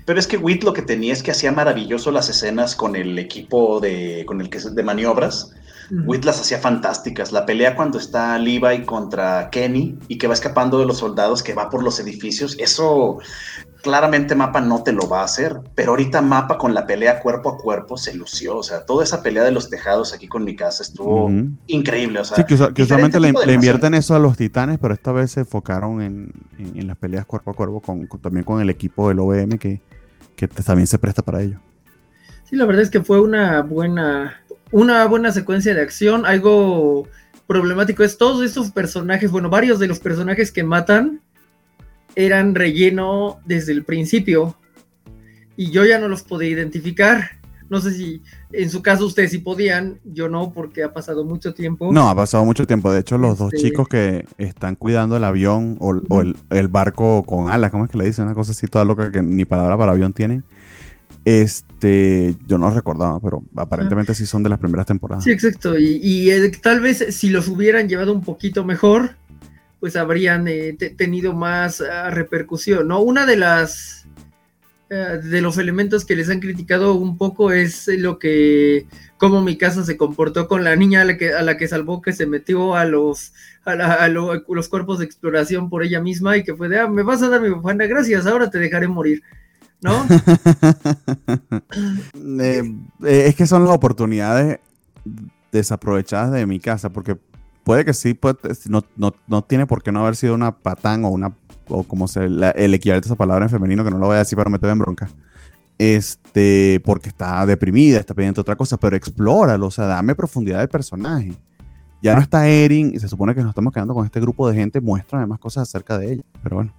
Pero 0.05 0.19
es 0.19 0.27
que 0.27 0.37
Witt 0.37 0.65
lo 0.65 0.73
que 0.73 0.83
tenía 0.83 1.13
es 1.13 1.23
que 1.23 1.31
hacía 1.31 1.53
maravilloso 1.53 2.11
las 2.11 2.29
escenas 2.29 2.75
con 2.75 2.97
el 2.97 3.19
equipo 3.19 3.79
de, 3.81 4.25
con 4.27 4.41
el 4.41 4.51
que 4.51 4.59
de 4.59 4.83
maniobras 4.83 5.53
Witt 5.90 6.25
las 6.25 6.40
hacía 6.40 6.59
fantásticas. 6.59 7.33
La 7.33 7.45
pelea 7.45 7.77
cuando 7.77 7.99
está 7.99 8.38
Levi 8.38 8.85
contra 8.85 9.51
Kenny 9.51 9.99
y 10.09 10.18
que 10.18 10.27
va 10.27 10.35
escapando 10.35 10.79
de 10.79 10.87
los 10.87 10.99
soldados, 10.99 11.42
que 11.42 11.55
va 11.55 11.71
por 11.71 11.83
los 11.83 12.01
edificios, 12.01 12.57
eso 12.59 13.18
claramente 13.83 14.35
Mapa 14.35 14.61
no 14.61 14.83
te 14.83 14.92
lo 14.92 15.09
va 15.09 15.21
a 15.21 15.25
hacer. 15.25 15.61
Pero 15.75 15.90
ahorita 15.90 16.23
Mapa 16.23 16.57
con 16.57 16.73
la 16.73 16.87
pelea 16.87 17.21
cuerpo 17.21 17.51
a 17.51 17.59
cuerpo 17.59 17.97
se 17.97 18.14
lució. 18.14 18.57
O 18.57 18.62
sea, 18.62 18.87
toda 18.87 19.05
esa 19.05 19.23
pelea 19.23 19.45
de 19.45 19.51
los 19.51 19.68
tejados 19.68 20.14
aquí 20.14 20.29
con 20.29 20.45
mi 20.45 20.57
casa 20.57 20.83
estuvo 20.83 21.31
increíble. 21.66 22.21
O 22.21 22.25
sea, 22.25 22.37
sí, 22.37 22.45
que, 22.45 22.83
usualmente 22.83 23.21
le, 23.21 23.53
invierten 23.53 23.95
eso 23.95 24.14
a 24.14 24.18
los 24.18 24.37
titanes, 24.37 24.79
pero 24.79 24.95
esta 24.95 25.12
vez 25.12 25.33
se 25.33 25.40
enfocaron 25.40 26.01
en, 26.01 26.33
las 26.87 26.97
peleas 26.97 27.27
cuerpo 27.27 27.51
a 27.51 27.55
cuerpo, 27.55 27.81
con, 27.81 28.09
también 28.21 28.45
con 28.45 28.61
el 28.61 28.71
equipo 28.71 29.09
del 29.09 29.18
OVM 29.18 29.59
que, 29.59 29.83
que 30.37 30.49
también 30.49 30.87
se 30.87 30.99
presta 30.99 31.23
para 31.23 31.42
ello. 31.42 31.59
Sí, 32.45 32.57
la 32.57 32.66
verdad 32.66 32.83
es 32.83 32.90
que 32.90 33.01
fue 33.01 33.18
una 33.18 33.62
buena 33.62 34.42
una 34.73 35.07
buena 35.07 35.31
secuencia 35.31 35.75
de 35.75 35.83
acción. 35.83 36.27
Algo 36.27 37.07
problemático 37.47 38.03
es 38.03 38.19
todos 38.19 38.45
estos 38.45 38.71
personajes, 38.73 39.31
bueno, 39.31 39.49
varios 39.49 39.79
de 39.79 39.87
los 39.87 40.01
personajes 40.01 40.51
que 40.51 40.65
matan 40.65 41.21
eran 42.17 42.55
relleno 42.55 43.39
desde 43.45 43.73
el 43.73 43.85
principio. 43.85 44.57
Y 45.57 45.71
yo 45.71 45.85
ya 45.85 45.99
no 45.99 46.09
los 46.09 46.23
podía 46.23 46.51
identificar. 46.51 47.43
No 47.69 47.81
sé 47.81 47.93
si 47.93 48.23
en 48.53 48.69
su 48.69 48.83
caso 48.83 49.07
ustedes 49.07 49.31
sí 49.31 49.39
podían, 49.39 49.99
yo 50.05 50.29
no, 50.29 50.53
porque 50.53 50.83
ha 50.83 50.93
pasado 50.93 51.25
mucho 51.25 51.55
tiempo. 51.55 51.91
No, 51.93 52.09
ha 52.11 52.15
pasado 52.15 52.45
mucho 52.45 52.67
tiempo. 52.67 52.93
De 52.93 53.01
hecho, 53.01 53.17
los 53.17 53.39
dos 53.39 53.53
este 53.53 53.69
chicos 53.69 53.89
que 53.89 54.27
están 54.37 54.77
cuidando 54.77 55.17
el 55.17 55.25
avión 55.25 55.77
o, 55.81 55.93
el, 56.21 56.69
barco 56.69 57.23
con 57.23 57.51
alas, 57.51 57.71
¿cómo 57.71 57.85
es 57.85 57.91
que 57.91 57.97
le 57.97 58.05
dicen? 58.05 58.27
Una 58.27 58.35
cosa 58.35 58.53
así 58.53 58.67
toda 58.67 58.85
loca 58.85 59.11
que 59.11 59.23
ni 59.23 59.45
palabra 59.45 59.79
para 59.79 59.93
avión 59.93 60.13
tienen 60.13 60.45
este, 61.83 62.37
yo 62.47 62.59
no 62.59 62.71
recordaba, 62.71 63.18
pero 63.18 63.42
aparentemente 63.57 64.14
sí 64.14 64.25
son 64.25 64.45
de 64.45 64.49
las 64.49 64.61
primeras 64.61 64.87
temporadas. 64.87 65.25
Sí, 65.25 65.33
exacto. 65.33 65.77
Y, 65.77 66.31
eh, 66.31 66.51
tal 66.62 66.81
vez 66.81 67.07
si 67.11 67.29
los 67.29 67.49
hubieran 67.49 67.88
llevado 67.88 68.12
un 68.12 68.23
poquito 68.23 68.64
mejor, 68.64 69.16
pues 69.81 69.97
habrían 69.97 70.47
eh, 70.47 70.75
tenido 70.97 71.33
más 71.33 71.81
ah, 71.81 72.11
repercusión, 72.11 72.87
¿no? 72.87 73.01
Una 73.01 73.27
de 73.27 73.37
las 73.37 74.07
ah, 74.92 75.16
de 75.16 75.40
los 75.40 75.59
elementos 75.59 76.05
que 76.05 76.14
les 76.14 76.31
han 76.31 76.38
criticado 76.38 76.95
un 76.95 77.18
poco 77.18 77.51
es 77.51 77.88
lo 77.88 78.21
que 78.21 78.87
cómo 79.16 79.42
mi 79.42 79.59
casa 79.59 79.85
se 79.85 79.97
comportó 79.97 80.47
con 80.47 80.62
la 80.62 80.77
niña 80.77 81.03
a 81.03 81.05
la 81.05 81.16
que, 81.16 81.33
a 81.33 81.42
la 81.42 81.57
que 81.57 81.66
salvó 81.66 82.01
que 82.01 82.12
se 82.12 82.27
metió 82.27 82.77
a 82.77 82.85
los 82.85 83.33
a, 83.64 84.07
los 84.09 84.68
cuerpos 84.68 85.01
de 85.01 85.05
exploración 85.05 85.68
por 85.68 85.83
ella 85.83 86.01
misma 86.01 86.37
y 86.37 86.45
que 86.45 86.55
fue 86.55 86.68
de 86.68 86.79
ah, 86.79 86.87
me 86.87 87.03
vas 87.03 87.23
a 87.23 87.29
dar 87.29 87.40
mi 87.40 87.49
bufanda, 87.49 87.87
gracias, 87.87 88.27
ahora 88.27 88.51
te 88.51 88.61
dejaré 88.61 88.87
morir. 88.87 89.23
¿No? 89.83 90.07
Eh, 92.40 92.62
eh, 93.05 93.25
es 93.27 93.35
que 93.35 93.47
son 93.47 93.64
las 93.64 93.75
oportunidades 93.75 94.59
desaprovechadas 95.51 96.33
de 96.33 96.47
mi 96.47 96.61
casa, 96.61 96.90
porque 96.90 97.16
puede 97.64 97.85
que 97.85 97.95
sí, 97.95 98.14
puede, 98.14 98.37
no, 98.68 98.85
no, 99.27 99.42
tiene 99.42 99.66
por 99.66 99.83
qué 99.83 99.92
no 99.92 100.01
haber 100.01 100.16
sido 100.16 100.35
una 100.35 100.53
patán 100.59 101.05
o 101.05 101.09
una, 101.09 101.35
o 101.68 101.83
como 101.85 102.09
se, 102.09 102.25
el 102.25 102.75
equivalente 102.75 103.07
a 103.07 103.09
esa 103.09 103.16
palabra 103.16 103.45
en 103.45 103.51
femenino, 103.51 103.85
que 103.85 103.90
no 103.90 103.99
lo 103.99 104.07
voy 104.07 104.16
a 104.16 104.21
decir 104.21 104.37
para 104.37 104.51
meterme 104.51 104.73
en 104.73 104.79
bronca. 104.79 105.09
Este, 105.79 106.81
porque 106.85 107.09
está 107.09 107.45
deprimida, 107.47 107.99
está 107.99 108.14
pidiendo 108.14 108.40
otra 108.40 108.57
cosa, 108.57 108.77
pero 108.77 108.97
explóralo, 108.97 109.66
o 109.66 109.71
sea, 109.71 109.87
dame 109.87 110.14
profundidad 110.14 110.61
del 110.61 110.68
personaje. 110.68 111.35
Ya 112.03 112.14
no 112.14 112.21
está 112.21 112.49
Erin 112.49 112.92
y 112.95 112.99
se 112.99 113.09
supone 113.09 113.35
que 113.35 113.40
nos 113.40 113.51
estamos 113.51 113.73
quedando 113.73 113.95
con 113.95 114.05
este 114.05 114.21
grupo 114.21 114.49
de 114.49 114.57
gente, 114.57 114.81
muéstrame 114.81 115.27
más 115.27 115.38
cosas 115.38 115.68
acerca 115.68 115.99
de 115.99 116.14
ella. 116.14 116.23
Pero 116.42 116.57
bueno. 116.57 116.73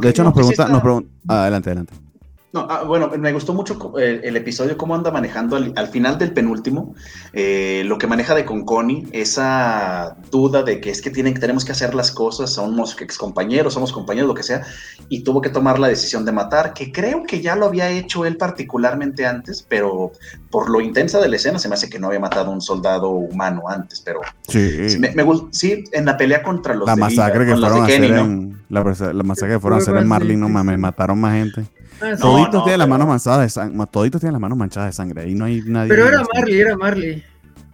de 0.00 0.08
hecho, 0.08 0.22
nos 0.22 0.32
pregunta, 0.32 0.68
nos 0.68 0.80
pregunta, 0.80 1.08
adelante, 1.26 1.70
adelante. 1.70 2.11
No, 2.52 2.66
ah, 2.68 2.84
bueno, 2.84 3.10
me 3.18 3.32
gustó 3.32 3.54
mucho 3.54 3.96
el, 3.98 4.36
episodio, 4.36 4.76
cómo 4.76 4.94
anda 4.94 5.10
manejando 5.10 5.56
al, 5.56 5.88
final 5.88 6.18
del 6.18 6.34
penúltimo, 6.34 6.94
eh, 7.32 7.82
lo 7.86 7.96
que 7.96 8.06
maneja 8.06 8.34
de 8.34 8.44
Conconi, 8.44 9.06
esa 9.12 10.18
duda 10.30 10.62
de 10.62 10.78
que 10.78 10.90
es 10.90 11.00
que 11.00 11.08
tienen, 11.08 11.32
tenemos 11.32 11.64
que 11.64 11.72
hacer 11.72 11.94
las 11.94 12.12
cosas, 12.12 12.52
somos 12.52 13.00
ex 13.00 13.16
compañeros, 13.16 13.72
somos 13.72 13.90
compañeros, 13.90 14.28
lo 14.28 14.34
que 14.34 14.42
sea, 14.42 14.66
y 15.08 15.24
tuvo 15.24 15.40
que 15.40 15.48
tomar 15.48 15.78
la 15.78 15.88
decisión 15.88 16.26
de 16.26 16.32
matar, 16.32 16.74
que 16.74 16.92
creo 16.92 17.22
que 17.22 17.40
ya 17.40 17.56
lo 17.56 17.64
había 17.64 17.88
hecho 17.88 18.26
él 18.26 18.36
particularmente 18.36 19.24
antes, 19.24 19.64
pero 19.66 20.12
por 20.50 20.68
lo 20.68 20.82
intensa 20.82 21.20
de 21.20 21.30
la 21.30 21.36
escena 21.36 21.58
se 21.58 21.70
me 21.70 21.74
hace 21.74 21.88
que 21.88 21.98
no 21.98 22.08
había 22.08 22.20
matado 22.20 22.50
a 22.50 22.54
un 22.54 22.60
soldado 22.60 23.08
humano 23.08 23.62
antes, 23.66 24.02
pero 24.02 24.20
sí, 24.48 24.90
sí, 24.90 25.00
sí 25.52 25.84
en 25.92 26.04
la 26.04 26.18
pelea 26.18 26.42
contra 26.42 26.74
los 26.74 26.86
la 26.86 26.96
masacre 26.96 27.46
que 27.46 27.56
fueron 27.56 27.80
a 27.80 27.84
hacer 27.84 28.04
en, 28.04 28.62
la, 28.68 29.22
masacre 29.22 29.54
que 29.54 29.60
fueron 29.60 29.78
a 29.78 29.82
hacer 29.82 29.96
en 29.96 30.06
Marlin, 30.06 30.38
no 30.38 30.50
mames, 30.50 30.78
mataron 30.78 31.18
más 31.18 31.32
gente. 31.32 31.64
Ah, 32.02 32.16
toditos 32.16 32.64
tienen 32.64 32.80
las 32.80 32.88
manos 32.88 33.06
manchadas 33.06 33.40
de 33.40 33.48
sangre. 33.48 33.86
Toditos 33.90 34.20
tienen 34.20 34.32
las 34.32 34.40
manos 34.40 34.58
manchadas 34.58 34.88
de 34.88 34.92
sangre. 34.92 35.22
Ahí 35.22 35.34
no 35.34 35.44
hay 35.44 35.62
nadie. 35.62 35.88
Pero 35.88 36.08
era 36.08 36.22
Marley, 36.34 36.60
era 36.60 36.76
Marley. 36.76 37.24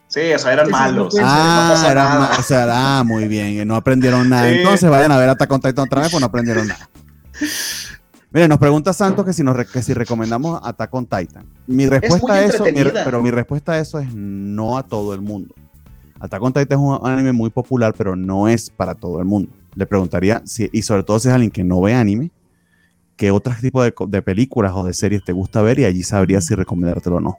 Sí, 0.08 0.32
o 0.34 0.38
sea, 0.38 0.52
eran 0.54 0.70
malos. 0.70 1.14
ah, 1.22 1.86
era 1.90 2.30
o 2.38 2.42
sea, 2.42 2.66
ah, 2.70 3.04
muy 3.04 3.28
bien. 3.28 3.66
No 3.68 3.76
aprendieron 3.76 4.28
nada. 4.28 4.48
Entonces 4.50 4.88
vayan 4.88 5.12
a 5.12 5.18
ver 5.18 5.28
hasta 5.28 5.46
con 5.46 5.60
Titan 5.60 5.84
otra 5.84 6.02
vez, 6.02 6.10
pues 6.10 6.20
no 6.20 6.26
aprendieron 6.26 6.66
nada. 6.66 6.88
Mire, 8.30 8.48
nos 8.48 8.58
pregunta 8.58 8.92
Santos 8.92 9.24
que 9.24 9.32
si, 9.32 9.42
nos, 9.42 9.56
que 9.66 9.82
si 9.82 9.94
recomendamos 9.94 10.60
Attack 10.62 10.92
on 10.94 11.06
Titan. 11.06 11.46
Mi 11.66 11.86
respuesta 11.86 12.34
a 12.34 12.44
eso, 12.44 12.64
pero 13.04 13.22
mi 13.22 13.30
respuesta 13.30 13.72
a 13.72 13.78
eso 13.78 13.98
es 13.98 14.14
no 14.14 14.76
a 14.76 14.82
todo 14.82 15.14
el 15.14 15.22
mundo. 15.22 15.54
Attack 16.20 16.42
on 16.42 16.52
Titan 16.52 16.78
es 16.78 16.84
un 16.84 16.98
anime 17.06 17.32
muy 17.32 17.50
popular, 17.50 17.94
pero 17.96 18.16
no 18.16 18.48
es 18.48 18.68
para 18.70 18.94
todo 18.94 19.18
el 19.20 19.24
mundo. 19.24 19.50
Le 19.74 19.86
preguntaría, 19.86 20.42
si, 20.44 20.68
y 20.72 20.82
sobre 20.82 21.04
todo 21.04 21.18
si 21.18 21.28
es 21.28 21.34
alguien 21.34 21.50
que 21.50 21.64
no 21.64 21.80
ve 21.80 21.94
anime, 21.94 22.30
qué 23.18 23.30
otros 23.30 23.60
tipos 23.60 23.92
de, 24.06 24.22
películas 24.22 24.72
o 24.74 24.84
de 24.84 24.94
series 24.94 25.22
te 25.22 25.32
gusta 25.32 25.60
ver 25.60 25.80
y 25.80 25.84
allí 25.84 26.02
sabría 26.02 26.40
si 26.40 26.54
recomendártelo 26.54 27.16
o 27.16 27.20
no. 27.20 27.36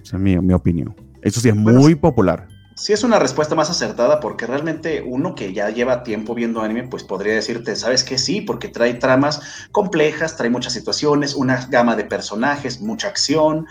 Esa 0.00 0.16
es 0.16 0.22
mi, 0.22 0.52
opinión. 0.52 0.94
Eso 1.22 1.40
sí 1.40 1.48
es 1.48 1.56
muy 1.56 1.96
popular. 1.96 2.46
Sí 2.76 2.92
es 2.92 3.02
una 3.02 3.18
respuesta 3.18 3.56
más 3.56 3.70
acertada 3.70 4.20
porque 4.20 4.46
realmente 4.46 5.02
uno 5.04 5.34
que 5.34 5.52
ya 5.52 5.68
lleva 5.70 6.04
tiempo 6.04 6.32
viendo 6.32 6.60
anime, 6.60 6.86
pues 6.86 7.02
podría 7.02 7.34
decirte, 7.34 7.74
¿sabes 7.74 8.04
qué? 8.04 8.18
Sí, 8.18 8.40
porque 8.40 8.68
trae 8.68 8.94
tramas 8.94 9.66
complejas, 9.72 10.36
trae 10.36 10.48
muchas 10.48 10.74
situaciones, 10.74 11.34
una 11.34 11.66
gama 11.66 11.96
de 11.96 12.04
personajes, 12.04 12.80
mucha 12.80 13.08
acción, 13.08 13.66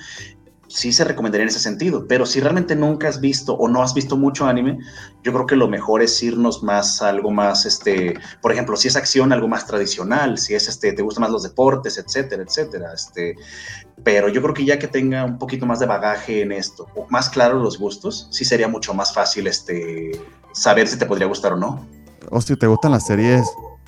sí 0.68 0.92
se 0.92 1.04
recomendaría 1.04 1.44
en 1.44 1.50
ese 1.50 1.60
sentido, 1.60 2.08
pero 2.08 2.26
si 2.26 2.40
realmente 2.40 2.76
nunca 2.76 3.08
has 3.08 3.22
visto 3.22 3.54
o 3.54 3.68
no 3.68 3.82
has 3.82 3.94
visto 3.94 4.18
mucho 4.18 4.46
anime, 4.46 4.78
yo 5.24 5.34
creo 5.34 5.46
que 5.46 5.56
lo 5.56 5.68
mejor 5.68 6.02
es 6.02 6.22
irnos 6.22 6.64
más 6.64 7.02
a 7.02 7.10
algo 7.10 7.32
más, 7.32 7.66
este, 7.66 8.16
por 8.42 8.52
ejemplo, 8.52 8.76
si 8.76 8.88
es 8.88 8.96
acción, 8.96 9.32
algo 9.32 9.48
más 9.48 9.66
tradicional, 9.66 10.38
si 10.38 10.56
es, 10.56 10.68
este, 10.68 10.94
te 10.94 11.02
gustan 11.02 11.22
más 11.22 11.32
los 11.32 11.44
deportes, 11.44 11.98
etcétera, 11.98 12.44
etcétera, 12.44 12.94
este, 12.94 13.36
pero 14.04 14.30
yo 14.30 14.42
creo 14.42 14.54
que 14.54 14.66
ya 14.66 14.78
que 14.78 14.88
tenga 14.88 15.24
un 15.24 15.38
poquito 15.38 15.66
más 15.66 15.80
de 15.80 15.86
bagaje 15.86 16.42
en 16.42 16.52
esto, 16.52 16.88
más 17.10 17.30
claro 17.30 17.60
los 17.60 17.80
gustos, 17.80 18.28
sí 18.32 18.44
sería 18.46 18.68
mucho 18.68 18.94
más 18.94 19.14
fácil, 19.14 19.48
este, 19.48 20.12
saber 20.52 20.88
si 20.88 20.98
te 20.98 21.06
podría 21.06 21.28
gustar 21.28 21.54
o 21.54 21.58
no. 21.58 21.86
O 22.30 22.42
si 22.42 22.56
te 22.56 22.68
gustan 22.68 22.92
las 22.92 23.06
series 23.06 23.48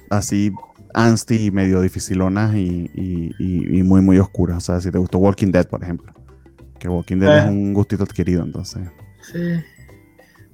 así 0.09 0.51
ansty 0.93 1.47
y 1.47 1.51
medio 1.51 1.81
dificilonas 1.81 2.55
y, 2.55 2.89
y 2.95 3.83
muy, 3.83 4.01
muy 4.01 4.17
oscuras, 4.17 4.57
o 4.57 4.61
sea, 4.61 4.81
si 4.81 4.89
te 4.89 4.97
gustó 4.97 5.17
Walking 5.19 5.51
Dead, 5.51 5.67
por 5.67 5.83
ejemplo 5.83 6.18
que 6.79 6.87
Walking 6.87 7.17
Dead 7.17 7.37
es 7.39 7.45
eh. 7.45 7.49
un 7.49 7.73
gustito 7.73 8.03
adquirido, 8.03 8.43
entonces. 8.43 8.87
Sí. 9.21 9.61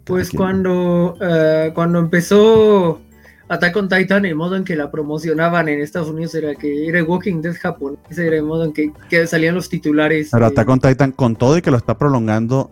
Pues 0.03 0.29
cuando, 0.29 1.17
eh, 1.19 1.71
cuando 1.73 1.99
empezó 1.99 3.01
Attack 3.47 3.75
on 3.75 3.89
Titan, 3.89 4.25
el 4.25 4.35
modo 4.35 4.55
en 4.55 4.63
que 4.63 4.75
la 4.75 4.91
promocionaban 4.91 5.67
en 5.67 5.81
Estados 5.81 6.09
Unidos 6.09 6.35
era 6.35 6.55
que 6.55 6.87
era 6.87 7.03
Walking 7.03 7.41
Dead 7.41 7.55
Japón. 7.55 7.97
Ese 8.09 8.27
era 8.27 8.37
el 8.37 8.43
modo 8.43 8.65
en 8.65 8.73
que, 8.73 9.27
salían 9.27 9.55
los 9.55 9.69
titulares. 9.69 10.29
Pero 10.31 10.45
Attack 10.47 10.69
on 10.69 10.79
Titan, 10.79 11.11
con 11.11 11.35
todo 11.35 11.57
y 11.57 11.61
que 11.61 11.71
lo 11.71 11.77
está 11.77 11.97
prolongando 11.97 12.71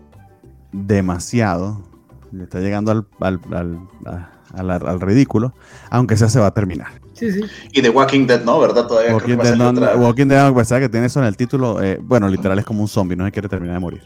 demasiado, 0.71 1.83
Le 2.31 2.43
está 2.43 2.59
llegando 2.59 2.91
al, 3.19 3.39
al, 4.55 5.01
ridículo, 5.01 5.53
aunque 5.89 6.17
sea 6.17 6.29
se 6.29 6.39
va 6.39 6.47
a 6.47 6.53
terminar. 6.53 7.02
Sí, 7.13 7.31
sí. 7.31 7.41
Y 7.71 7.81
The 7.81 7.89
Walking 7.89 8.25
Dead, 8.25 8.43
¿no? 8.43 8.59
¿Verdad? 8.59 8.87
Todavía 8.87 9.13
Walking, 9.13 9.37
Dead, 9.37 9.55
no, 9.55 9.71
Walking 9.97 10.27
Dead, 10.27 10.47
a 10.47 10.53
pesar 10.53 10.81
que 10.81 10.89
tiene 10.89 11.05
eso 11.07 11.19
en 11.19 11.25
el 11.25 11.37
título, 11.37 11.81
eh, 11.81 11.99
bueno, 12.01 12.27
literal 12.27 12.57
es 12.59 12.65
como 12.65 12.81
un 12.81 12.87
zombie, 12.87 13.15
no 13.15 13.25
se 13.25 13.31
quiere 13.31 13.47
terminar 13.47 13.75
de 13.75 13.79
morir. 13.79 14.01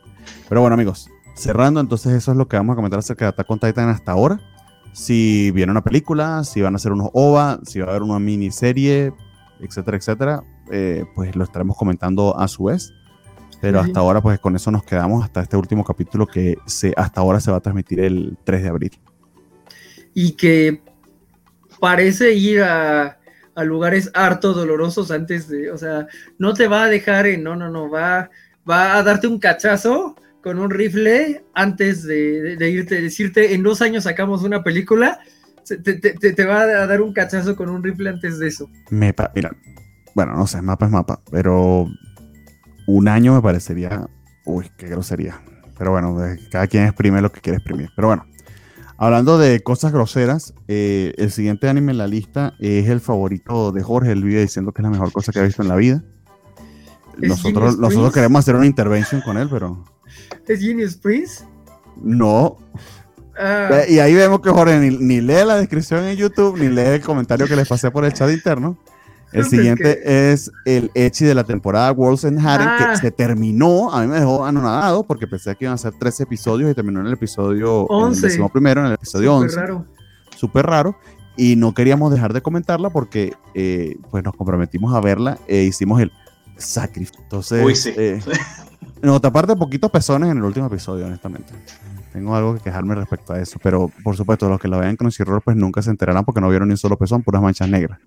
Pero 0.49 0.61
bueno, 0.61 0.73
amigos, 0.73 1.09
cerrando, 1.35 1.79
entonces 1.79 2.13
eso 2.13 2.31
es 2.31 2.37
lo 2.37 2.47
que 2.47 2.57
vamos 2.57 2.73
a 2.73 2.75
comentar 2.75 2.99
acerca 2.99 3.25
de 3.25 3.29
Attack 3.29 3.49
on 3.49 3.59
Titan 3.59 3.89
hasta 3.89 4.11
ahora. 4.11 4.39
Si 4.93 5.51
viene 5.51 5.71
una 5.71 5.83
película, 5.83 6.43
si 6.43 6.61
van 6.61 6.73
a 6.73 6.77
hacer 6.77 6.91
unos 6.91 7.09
OVA, 7.13 7.59
si 7.63 7.79
va 7.79 7.87
a 7.87 7.89
haber 7.91 8.01
una 8.01 8.19
miniserie, 8.19 9.13
etcétera, 9.59 9.97
etcétera, 9.97 10.43
eh, 10.71 11.05
pues 11.15 11.35
lo 11.35 11.43
estaremos 11.43 11.77
comentando 11.77 12.37
a 12.37 12.47
su 12.47 12.65
vez. 12.65 12.93
Pero 13.61 13.79
hasta 13.79 13.99
ahora, 13.99 14.21
pues 14.21 14.39
con 14.39 14.55
eso 14.55 14.69
nos 14.69 14.83
quedamos 14.83 15.23
hasta 15.23 15.41
este 15.41 15.57
último 15.57 15.83
capítulo 15.83 16.27
que 16.27 16.57
se, 16.65 16.93
hasta 16.95 17.21
ahora 17.21 17.39
se 17.39 17.49
va 17.49 17.57
a 17.57 17.59
transmitir 17.59 17.99
el 17.99 18.37
3 18.43 18.63
de 18.63 18.69
abril. 18.69 18.99
Y 20.13 20.33
que 20.33 20.81
parece 21.79 22.33
ir 22.33 22.61
a, 22.61 23.17
lugares 23.55 24.11
harto 24.13 24.53
dolorosos 24.53 25.09
antes 25.09 25.47
de, 25.47 25.71
o 25.71 25.77
sea, 25.77 26.07
no 26.37 26.53
te 26.53 26.67
va 26.67 26.83
a 26.83 26.89
dejar 26.89 27.25
en, 27.25 27.43
no, 27.43 27.55
no, 27.55 27.71
no, 27.71 27.89
va, 27.89 28.29
va 28.69 28.97
a 28.97 29.03
darte 29.03 29.27
un 29.27 29.39
cachazo 29.39 30.15
con 30.43 30.59
un 30.59 30.69
rifle 30.69 31.43
antes 31.55 32.03
de, 32.03 32.55
irte, 32.69 33.01
decirte, 33.01 33.55
en 33.55 33.63
dos 33.63 33.81
años 33.81 34.03
sacamos 34.03 34.43
una 34.43 34.63
película, 34.63 35.19
te, 35.65 36.45
va 36.45 36.61
a 36.61 36.85
dar 36.85 37.01
un 37.01 37.13
cachazo 37.13 37.55
con 37.55 37.69
un 37.69 37.83
rifle 37.83 38.09
antes 38.09 38.37
de 38.37 38.47
eso. 38.47 38.69
Me 38.91 39.13
mira, 39.33 39.51
bueno, 40.13 40.35
no 40.35 40.45
sé, 40.45 40.61
mapa 40.61 40.85
es 40.85 40.91
mapa, 40.91 41.19
pero 41.31 41.87
un 42.87 43.07
año 43.07 43.33
me 43.33 43.41
parecería, 43.41 44.07
uy, 44.45 44.71
qué 44.77 44.87
grosería. 44.87 45.41
Pero 45.77 45.91
bueno, 45.91 46.17
cada 46.51 46.67
quien 46.67 46.85
exprime 46.85 47.21
lo 47.21 47.31
que 47.31 47.41
quiere 47.41 47.57
exprimir. 47.57 47.89
Pero 47.95 48.07
bueno, 48.07 48.25
hablando 48.97 49.38
de 49.38 49.62
cosas 49.62 49.91
groseras, 49.93 50.53
eh, 50.67 51.13
el 51.17 51.31
siguiente 51.31 51.69
anime 51.69 51.91
en 51.91 51.97
la 51.97 52.07
lista 52.07 52.55
es 52.60 52.89
el 52.89 52.99
favorito 52.99 53.71
de 53.71 53.83
Jorge. 53.83 54.12
Él 54.12 54.23
vive 54.23 54.41
diciendo 54.41 54.71
que 54.71 54.81
es 54.81 54.83
la 54.83 54.89
mejor 54.89 55.12
cosa 55.12 55.31
que 55.31 55.39
ha 55.39 55.43
visto 55.43 55.62
en 55.62 55.69
la 55.69 55.75
vida. 55.75 56.03
Nosotros, 57.17 57.77
nosotros 57.77 58.13
queremos 58.13 58.39
hacer 58.39 58.55
una 58.55 58.65
intervención 58.65 59.21
con 59.21 59.38
él, 59.38 59.47
pero. 59.49 59.83
¿Es 60.47 60.60
Genius 60.60 60.95
Prince? 60.95 61.43
No. 62.01 62.57
Ah. 63.39 63.81
Y 63.88 63.99
ahí 63.99 64.13
vemos 64.13 64.41
que 64.41 64.49
Jorge 64.49 64.79
ni, 64.79 64.97
ni, 64.97 65.21
lee 65.21 65.45
la 65.45 65.55
descripción 65.55 66.03
en 66.05 66.17
YouTube, 66.17 66.57
ni 66.57 66.69
lee 66.69 66.81
el 66.81 67.01
comentario 67.01 67.47
que 67.47 67.55
les 67.55 67.67
pasé 67.67 67.91
por 67.91 68.05
el 68.05 68.13
chat 68.13 68.29
interno. 68.31 68.77
El 69.31 69.45
siguiente 69.45 70.31
es 70.31 70.51
el 70.65 70.89
Echi 70.93 71.25
de 71.25 71.35
la 71.35 71.43
temporada 71.43 71.91
Worlds 71.91 72.25
and 72.25 72.39
Harem, 72.45 72.77
que 72.77 72.83
ah. 72.83 72.95
se 72.95 73.11
terminó. 73.11 73.91
A 73.93 74.01
mí 74.01 74.07
me 74.07 74.19
dejó 74.19 74.45
anonadado 74.45 75.03
porque 75.03 75.27
pensé 75.27 75.55
que 75.55 75.65
iban 75.65 75.75
a 75.75 75.77
ser 75.77 75.93
13 75.93 76.23
episodios 76.23 76.71
y 76.71 76.73
terminó 76.73 77.01
en 77.01 77.07
el 77.07 77.13
episodio 77.13 77.83
11. 77.83 78.35
En 78.35 78.49
primero, 78.49 78.81
en 78.81 78.87
el 78.87 78.93
episodio 78.93 79.33
Super 79.33 79.45
11. 79.45 79.59
Raro. 79.59 79.85
Súper 80.35 80.65
raro. 80.65 80.97
Y 81.35 81.55
no 81.55 81.73
queríamos 81.73 82.11
dejar 82.11 82.33
de 82.33 82.41
comentarla 82.41 82.89
porque 82.89 83.33
eh, 83.53 83.97
pues 84.09 84.23
nos 84.23 84.35
comprometimos 84.35 84.95
a 84.95 85.01
verla 85.01 85.37
e 85.47 85.63
hicimos 85.63 86.01
el 86.01 86.11
sacrificio. 86.55 87.21
Entonces, 87.21 87.63
Uy, 87.63 87.75
sí. 87.75 87.93
eh, 87.95 88.19
aparte, 89.23 89.55
poquitos 89.55 89.91
pezones 89.91 90.31
en 90.31 90.37
el 90.37 90.43
último 90.43 90.65
episodio, 90.65 91.05
honestamente. 91.05 91.53
Tengo 92.11 92.35
algo 92.35 92.55
que 92.55 92.61
quejarme 92.61 92.95
respecto 92.95 93.33
a 93.33 93.39
eso. 93.39 93.59
Pero 93.61 93.91
por 94.03 94.15
supuesto, 94.15 94.49
los 94.49 94.59
que 94.59 94.67
la 94.67 94.77
vean 94.77 94.95
con 94.95 95.05
Crunchyroll, 95.05 95.41
pues 95.41 95.55
nunca 95.55 95.81
se 95.81 95.91
enterarán 95.91 96.25
porque 96.25 96.41
no 96.41 96.49
vieron 96.49 96.69
ni 96.69 96.73
un 96.73 96.77
solo 96.77 96.97
pezón, 96.97 97.21
puras 97.21 97.41
manchas 97.41 97.69
negras. 97.69 97.99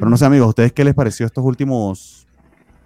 Pero 0.00 0.08
no 0.08 0.16
sé, 0.16 0.24
amigos, 0.24 0.48
¿ustedes 0.48 0.72
qué 0.72 0.82
les 0.82 0.94
pareció 0.94 1.26
estos 1.26 1.44
últimos 1.44 2.26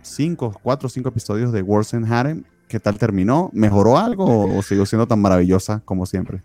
cinco, 0.02 0.52
cuatro 0.64 0.88
cinco 0.88 1.10
episodios 1.10 1.52
de 1.52 1.62
Wars 1.62 1.94
and 1.94 2.12
Harem? 2.12 2.42
¿Qué 2.66 2.80
tal 2.80 2.98
terminó? 2.98 3.50
¿Mejoró 3.52 3.98
algo 3.98 4.52
o, 4.52 4.62
siguió 4.64 4.84
siendo 4.84 5.06
tan 5.06 5.20
maravillosa 5.20 5.80
como 5.84 6.06
siempre? 6.06 6.40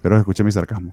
Pero 0.00 0.18
escuchen 0.18 0.44
mi 0.44 0.50
sarcasmo. 0.50 0.92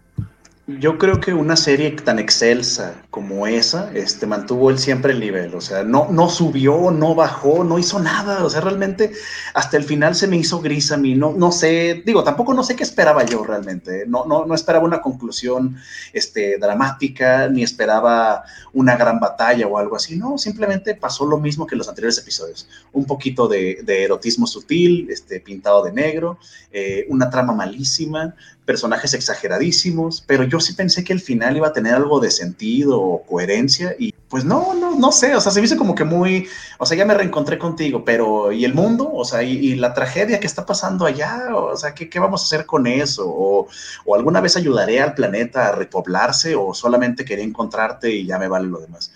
Yo 0.68 1.00
creo 1.00 1.20
que 1.20 1.34
una 1.34 1.56
serie 1.56 1.90
tan 1.90 2.20
excelsa 2.20 3.02
como 3.20 3.48
esa 3.48 3.92
este, 3.94 4.26
mantuvo 4.26 4.70
él 4.70 4.80
siempre 4.80 5.12
el 5.12 5.20
nivel, 5.20 5.54
o 5.54 5.60
sea, 5.60 5.84
no, 5.84 6.08
no 6.10 6.30
subió, 6.30 6.90
no 6.90 7.16
bajó, 7.16 7.66
no 7.66 7.78
hizo 7.78 8.00
nada, 8.00 8.46
o 8.46 8.50
sea, 8.50 8.62
realmente 8.62 9.12
hasta 9.54 9.76
el 9.76 9.84
final 9.84 10.16
se 10.16 10.26
me 10.26 10.38
hizo 10.38 10.62
gris 10.62 10.94
a 10.94 10.98
mí, 10.98 11.16
no, 11.16 11.34
no 11.34 11.52
sé, 11.52 12.02
digo, 12.06 12.24
tampoco 12.24 12.54
no 12.54 12.64
sé 12.64 12.78
qué 12.78 12.84
esperaba 12.84 13.26
yo 13.26 13.44
realmente, 13.44 14.06
no, 14.08 14.24
no, 14.26 14.46
no 14.46 14.56
esperaba 14.56 14.86
una 14.86 15.02
conclusión 15.02 15.76
este, 16.14 16.58
dramática, 16.60 17.50
ni 17.50 17.62
esperaba 17.62 18.46
una 18.72 18.96
gran 18.96 19.20
batalla 19.20 19.68
o 19.68 19.78
algo 19.78 19.98
así, 19.98 20.16
no, 20.16 20.38
simplemente 20.38 20.96
pasó 20.96 21.26
lo 21.26 21.40
mismo 21.40 21.68
que 21.68 21.76
los 21.76 21.90
anteriores 21.90 22.20
episodios, 22.20 22.70
un 22.94 23.04
poquito 23.04 23.50
de, 23.50 23.84
erotismo 23.86 24.48
sutil, 24.48 25.10
este, 25.10 25.42
pintado 25.42 25.84
de 25.84 25.92
negro, 25.92 26.40
eh, 26.72 27.06
una 27.10 27.30
trama 27.30 27.52
malísima, 27.52 28.34
personajes 28.70 29.16
exageradísimos, 29.16 30.24
pero 30.28 30.44
yo 30.44 30.60
sí 30.60 30.74
pensé 30.74 31.04
que 31.04 31.12
el 31.12 31.20
final 31.20 31.58
iba 31.58 31.70
a 31.70 31.74
tener 31.74 31.96
algo 31.96 32.20
de 32.20 32.30
sentido 32.30 33.00
coherencia 33.28 33.96
y 33.98 34.14
pues 34.30 34.46
no, 34.46 34.76
no, 34.76 34.96
no 34.96 35.12
sé, 35.12 35.36
o 35.36 35.42
sea, 35.42 35.52
se 35.52 35.60
me 35.60 35.66
hizo 35.66 35.76
como 35.76 35.96
que 35.96 36.04
muy, 36.04 36.48
o 36.78 36.86
sea, 36.86 36.96
ya 36.96 37.06
me 37.06 37.16
reencontré 37.16 37.58
contigo, 37.58 38.06
pero 38.06 38.52
¿y 38.52 38.64
el 38.64 38.76
mundo? 38.76 39.10
O 39.12 39.26
sea, 39.26 39.42
¿y, 39.42 39.76
la 39.76 39.94
tragedia 39.94 40.40
que 40.40 40.46
está 40.46 40.66
pasando 40.66 41.06
allá? 41.06 41.56
O 41.56 41.76
sea, 41.76 41.96
¿qué, 41.96 42.10
qué 42.10 42.20
vamos 42.20 42.42
a 42.42 42.46
hacer 42.46 42.66
con 42.68 42.86
eso? 42.86 43.26
O, 43.28 43.68
alguna 44.16 44.40
vez 44.40 44.56
ayudaré 44.56 45.02
al 45.02 45.16
planeta 45.16 45.70
a 45.70 45.72
repoblarse 45.72 46.56
o 46.56 46.74
solamente 46.74 47.26
quería 47.26 47.44
encontrarte 47.44 48.12
y 48.12 48.26
ya 48.28 48.38
me 48.38 48.48
vale 48.48 48.68
lo 48.68 48.80
demás? 48.80 49.12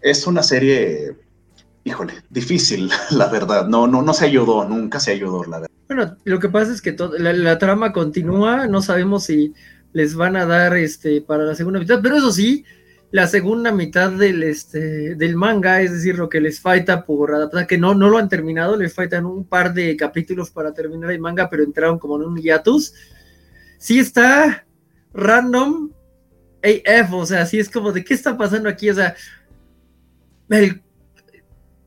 Es 0.00 0.26
una 0.26 0.42
serie, 0.42 1.16
híjole, 1.84 2.14
difícil, 2.28 2.90
la 3.10 3.28
verdad, 3.28 3.68
no, 3.68 3.86
no, 3.86 4.02
no 4.02 4.12
se 4.12 4.24
ayudó, 4.24 4.64
nunca 4.64 4.98
se 4.98 5.12
ayudó, 5.12 5.44
la 5.44 5.60
verdad. 5.60 5.72
Bueno, 5.94 6.16
lo 6.24 6.38
que 6.38 6.48
pasa 6.48 6.72
es 6.72 6.80
que 6.80 6.96
la, 7.18 7.58
trama 7.58 7.92
continúa, 7.92 8.66
no 8.66 8.80
sabemos 8.80 9.24
si 9.24 9.52
les 9.92 10.14
van 10.14 10.36
a 10.36 10.46
dar 10.46 10.74
este 10.74 11.20
para 11.20 11.44
la 11.44 11.54
segunda 11.54 11.78
mitad, 11.78 12.00
pero 12.02 12.16
eso 12.16 12.32
sí, 12.32 12.64
la 13.12 13.26
segunda 13.26 13.70
mitad 13.70 14.10
del 14.10 14.42
este 14.42 15.14
del 15.14 15.36
manga, 15.36 15.82
es 15.82 15.92
decir, 15.92 16.16
lo 16.16 16.28
que 16.28 16.40
les 16.40 16.60
falta 16.60 17.04
por 17.04 17.34
adaptar, 17.34 17.66
que 17.66 17.78
no, 17.78 17.94
no 17.94 18.08
lo 18.08 18.18
han 18.18 18.28
terminado, 18.28 18.74
les 18.74 18.94
faltan 18.94 19.26
un 19.26 19.44
par 19.44 19.74
de 19.74 19.96
capítulos 19.96 20.50
para 20.50 20.72
terminar 20.72 21.12
el 21.12 21.20
manga, 21.20 21.48
pero 21.48 21.62
entraron 21.62 21.98
como 21.98 22.16
en 22.16 22.22
un 22.22 22.40
hiatus. 22.40 22.94
Sí 23.78 23.98
está 23.98 24.64
random 25.12 25.90
AF, 26.62 27.12
o 27.12 27.26
sea, 27.26 27.44
sí 27.44 27.58
es 27.58 27.68
como 27.68 27.92
de 27.92 28.02
qué 28.02 28.14
está 28.14 28.36
pasando 28.36 28.68
aquí, 28.68 28.88
o 28.88 28.94
sea, 28.94 29.14
el 30.48 30.82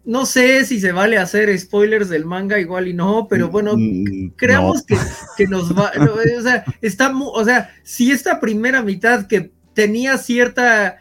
no 0.06 0.28
sé 0.28 0.64
si 0.66 0.80
se 0.80 0.92
vale 0.92 1.18
hacer 1.18 1.58
spoilers 1.58 2.10
del 2.10 2.26
manga, 2.26 2.60
igual 2.60 2.88
y 2.88 2.94
no, 2.94 3.28
pero 3.28 3.50
bueno, 3.50 3.74
mm, 3.76 4.34
creamos 4.36 4.84
que, 4.86 5.48
nos 5.48 5.76
va. 5.76 5.92
o 6.38 6.42
sea, 6.44 6.64
está. 6.82 7.12
O 7.18 7.44
sea, 7.44 7.74
si 7.84 8.12
esta 8.12 8.40
primera 8.40 8.84
mitad 8.84 9.26
que 9.26 9.52
tenía 9.74 10.18
cierta. 10.18 11.00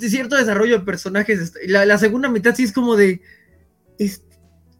Cierto 0.00 0.36
desarrollo 0.36 0.78
de 0.78 0.84
personajes, 0.84 1.52
la, 1.66 1.98
segunda 1.98 2.28
mitad 2.28 2.54
sí 2.54 2.64
es 2.64 2.72
como 2.72 2.96
de. 2.96 3.20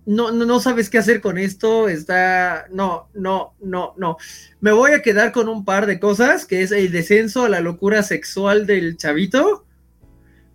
no, 0.07 0.33
no, 0.33 0.45
no 0.47 0.61
sabes 0.61 0.91
qué 0.91 0.99
hacer 0.99 1.21
con 1.21 1.39
esto, 1.39 1.89
está. 1.89 2.67
No, 2.71 3.09
no, 3.15 3.55
no, 3.61 3.95
no. 3.97 4.17
Me 4.61 4.73
voy 4.73 4.93
a 4.93 5.03
quedar 5.03 5.33
con 5.33 5.49
un 5.49 5.65
par 5.65 5.87
de 5.87 6.01
cosas, 6.01 6.47
que 6.47 6.63
es 6.63 6.73
el 6.73 6.93
descenso 6.93 7.45
a 7.45 7.49
la 7.49 7.61
locura 7.61 8.03
sexual 8.03 8.67
del 8.67 8.97
chavito. 8.97 9.67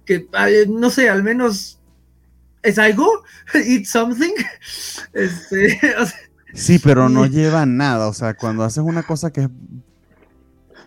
Que, 0.05 0.27
no 0.67 0.89
sé, 0.89 1.09
al 1.09 1.21
menos 1.23 1.79
¿Es 2.61 2.77
algo? 2.77 3.23
¿Eat 3.53 3.85
something? 3.85 4.33
Este, 5.13 5.79
sí, 6.53 6.79
pero 6.79 7.09
no 7.09 7.25
lleva 7.25 7.65
nada. 7.65 8.07
O 8.07 8.13
sea, 8.13 8.35
cuando 8.35 8.63
haces 8.63 8.83
una 8.83 9.03
cosa 9.03 9.31
que 9.31 9.41
es 9.41 9.49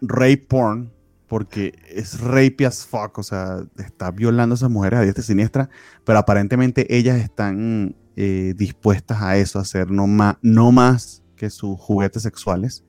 rape 0.01 0.47
porn, 0.49 0.93
porque 1.33 1.73
es 1.88 2.21
rape 2.21 2.66
as 2.66 2.85
fuck, 2.85 3.16
o 3.16 3.23
sea, 3.23 3.64
está 3.79 4.11
violando 4.11 4.53
a 4.53 4.57
esas 4.57 4.68
mujeres 4.68 4.99
a 4.99 5.03
diestra 5.03 5.23
y 5.23 5.25
siniestra, 5.25 5.71
pero 6.05 6.18
aparentemente 6.18 6.95
ellas 6.95 7.18
están 7.23 7.97
eh, 8.16 8.53
dispuestas 8.55 9.23
a 9.23 9.38
eso, 9.38 9.59
a 9.59 9.62
hacer 9.62 9.90
no 9.90 10.07
más, 10.07 10.37
no 10.42 10.73
más 10.73 11.23
que 11.35 11.49
sus 11.49 11.81
juguetes 11.81 12.25
sexuales, 12.25 12.85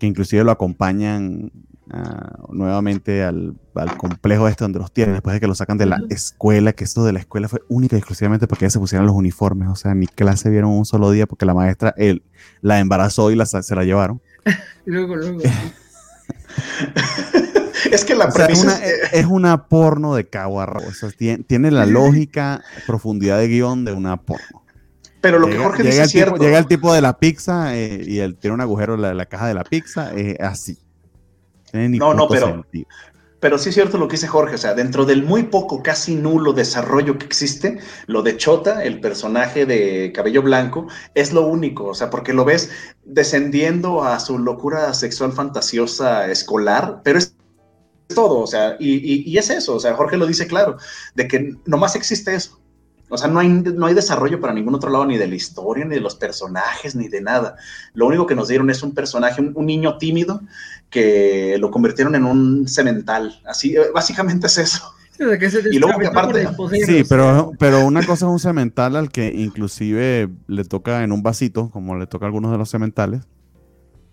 que 0.00 0.08
inclusive 0.08 0.42
lo 0.42 0.50
acompañan 0.50 1.52
nuevamente 2.48 3.22
al, 3.22 3.54
complejo 3.96 4.48
este 4.48 4.64
donde 4.64 4.80
los 4.80 4.92
tienen, 4.92 5.14
después 5.14 5.34
de 5.34 5.38
que 5.38 5.46
lo 5.46 5.54
sacan 5.54 5.78
de 5.78 5.86
la 5.86 6.02
escuela, 6.10 6.72
que 6.72 6.82
esto 6.82 7.04
de 7.04 7.12
la 7.12 7.20
escuela 7.20 7.48
fue 7.48 7.60
única 7.68 7.94
y 7.94 8.00
exclusivamente 8.00 8.48
porque 8.48 8.68
se 8.70 8.80
pusieran 8.80 9.06
los 9.06 9.14
uniformes, 9.14 9.68
o 9.68 9.76
sea, 9.76 9.94
ni 9.94 10.08
clase 10.08 10.50
vieron 10.50 10.72
un 10.72 10.84
solo 10.84 11.12
día 11.12 11.28
porque 11.28 11.46
la 11.46 11.54
maestra 11.54 11.94
él, 11.96 12.24
la 12.60 12.80
embarazó 12.80 13.30
y 13.30 13.36
la, 13.36 13.46
se 13.46 13.76
la 13.76 13.84
llevaron. 13.84 14.20
luego, 14.84 15.14
luego. 15.14 15.38
es 17.90 18.04
que 18.04 18.14
la 18.14 18.26
es, 19.12 19.26
una, 19.26 19.68
porno 19.68 20.14
de 20.14 20.28
cabo 20.28 20.64
tiene, 21.46 21.70
la 21.70 21.86
lógica, 21.86 22.62
profundidad 22.86 23.38
de 23.38 23.48
guion 23.48 23.84
de 23.84 23.92
una 23.92 24.16
porno. 24.16 24.62
Pero 25.20 25.38
lo 25.38 25.48
que 25.48 25.58
Jorge 25.58 25.82
dice 25.82 26.02
es 26.02 26.10
cierto. 26.10 26.36
llega 26.36 26.58
el 26.58 26.66
tipo 26.66 26.92
de 26.92 27.00
la 27.00 27.18
pizza 27.18 27.76
eh, 27.76 28.02
y 28.06 28.18
él 28.18 28.36
tiene 28.36 28.54
un 28.54 28.60
agujero 28.60 28.94
en 28.94 29.16
la, 29.16 29.26
caja 29.26 29.48
de 29.48 29.54
la 29.54 29.64
pizza, 29.64 30.12
así 30.40 30.78
no, 31.72 32.14
no, 32.14 32.28
pero, 32.28 32.64
pero 33.46 33.58
sí 33.58 33.68
es 33.68 33.76
cierto 33.76 33.96
lo 33.96 34.08
que 34.08 34.14
dice 34.14 34.26
Jorge, 34.26 34.56
o 34.56 34.58
sea, 34.58 34.74
dentro 34.74 35.04
del 35.04 35.22
muy 35.22 35.44
poco, 35.44 35.80
casi 35.80 36.16
nulo 36.16 36.52
desarrollo 36.52 37.16
que 37.16 37.26
existe, 37.26 37.78
lo 38.08 38.22
de 38.22 38.36
Chota, 38.36 38.82
el 38.82 38.98
personaje 38.98 39.66
de 39.66 40.10
cabello 40.12 40.42
blanco, 40.42 40.88
es 41.14 41.32
lo 41.32 41.46
único, 41.46 41.84
o 41.84 41.94
sea, 41.94 42.10
porque 42.10 42.32
lo 42.32 42.44
ves 42.44 42.70
descendiendo 43.04 44.02
a 44.02 44.18
su 44.18 44.40
locura 44.40 44.92
sexual 44.94 45.30
fantasiosa 45.30 46.28
escolar, 46.28 47.02
pero 47.04 47.20
es 47.20 47.36
todo, 48.12 48.40
o 48.40 48.48
sea, 48.48 48.74
y, 48.80 49.30
y 49.30 49.38
es 49.38 49.48
eso, 49.48 49.76
o 49.76 49.78
sea, 49.78 49.94
Jorge 49.94 50.16
lo 50.16 50.26
dice 50.26 50.48
claro, 50.48 50.76
de 51.14 51.28
que 51.28 51.54
nomás 51.66 51.94
existe 51.94 52.34
eso. 52.34 52.60
O 53.08 53.16
sea, 53.16 53.28
no 53.28 53.38
hay, 53.38 53.48
no 53.48 53.86
hay 53.86 53.94
desarrollo 53.94 54.40
para 54.40 54.52
ningún 54.52 54.74
otro 54.74 54.90
lado, 54.90 55.06
ni 55.06 55.16
de 55.16 55.28
la 55.28 55.34
historia, 55.34 55.84
ni 55.84 55.94
de 55.94 56.00
los 56.00 56.16
personajes, 56.16 56.96
ni 56.96 57.08
de 57.08 57.20
nada. 57.20 57.56
Lo 57.94 58.06
único 58.06 58.26
que 58.26 58.34
nos 58.34 58.48
dieron 58.48 58.68
es 58.68 58.82
un 58.82 58.94
personaje, 58.94 59.40
un, 59.40 59.66
niño 59.66 59.98
tímido, 59.98 60.40
que 60.90 61.56
lo 61.60 61.70
convirtieron 61.70 62.14
en 62.16 62.24
un 62.24 62.66
cemental. 62.66 63.40
Así, 63.46 63.76
eh, 63.76 63.90
básicamente 63.94 64.48
es 64.48 64.58
eso. 64.58 64.92
y 65.70 65.78
luego 65.78 66.00
que 66.00 66.08
aparte... 66.08 66.48
Sí, 66.84 67.04
pero, 67.08 67.52
pero 67.58 67.86
una 67.86 68.04
cosa 68.04 68.26
es 68.26 68.32
un 68.32 68.40
cemental 68.40 68.96
al 68.96 69.10
que 69.10 69.32
inclusive 69.32 70.28
le 70.48 70.64
toca 70.64 71.04
en 71.04 71.12
un 71.12 71.22
vasito, 71.22 71.70
como 71.70 71.96
le 71.96 72.08
toca 72.08 72.26
a 72.26 72.28
algunos 72.28 72.50
de 72.50 72.58
los 72.58 72.70
cementales. 72.70 73.22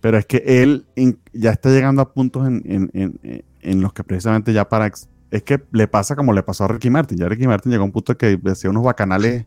Pero 0.01 0.17
es 0.17 0.25
que 0.25 0.43
él 0.45 0.85
ya 1.31 1.51
está 1.51 1.69
llegando 1.69 2.01
a 2.01 2.13
puntos 2.13 2.45
en, 2.45 2.61
en, 2.65 2.91
en, 2.93 3.43
en 3.61 3.81
los 3.81 3.93
que 3.93 4.03
precisamente 4.03 4.53
ya 4.53 4.67
para 4.69 4.91
es 5.33 5.41
que 5.41 5.63
le 5.71 5.87
pasa 5.87 6.15
como 6.15 6.31
le 6.31 6.43
pasó 6.43 6.65
a 6.65 6.67
Ricky 6.67 6.91
Martin. 6.91 7.17
Ya 7.17 7.27
Ricky 7.27 7.47
Martin 7.47 7.71
llegó 7.71 7.81
a 7.81 7.85
un 7.85 7.91
punto 7.91 8.15
que 8.15 8.39
hacía 8.45 8.69
unos 8.69 8.83
bacanales 8.83 9.45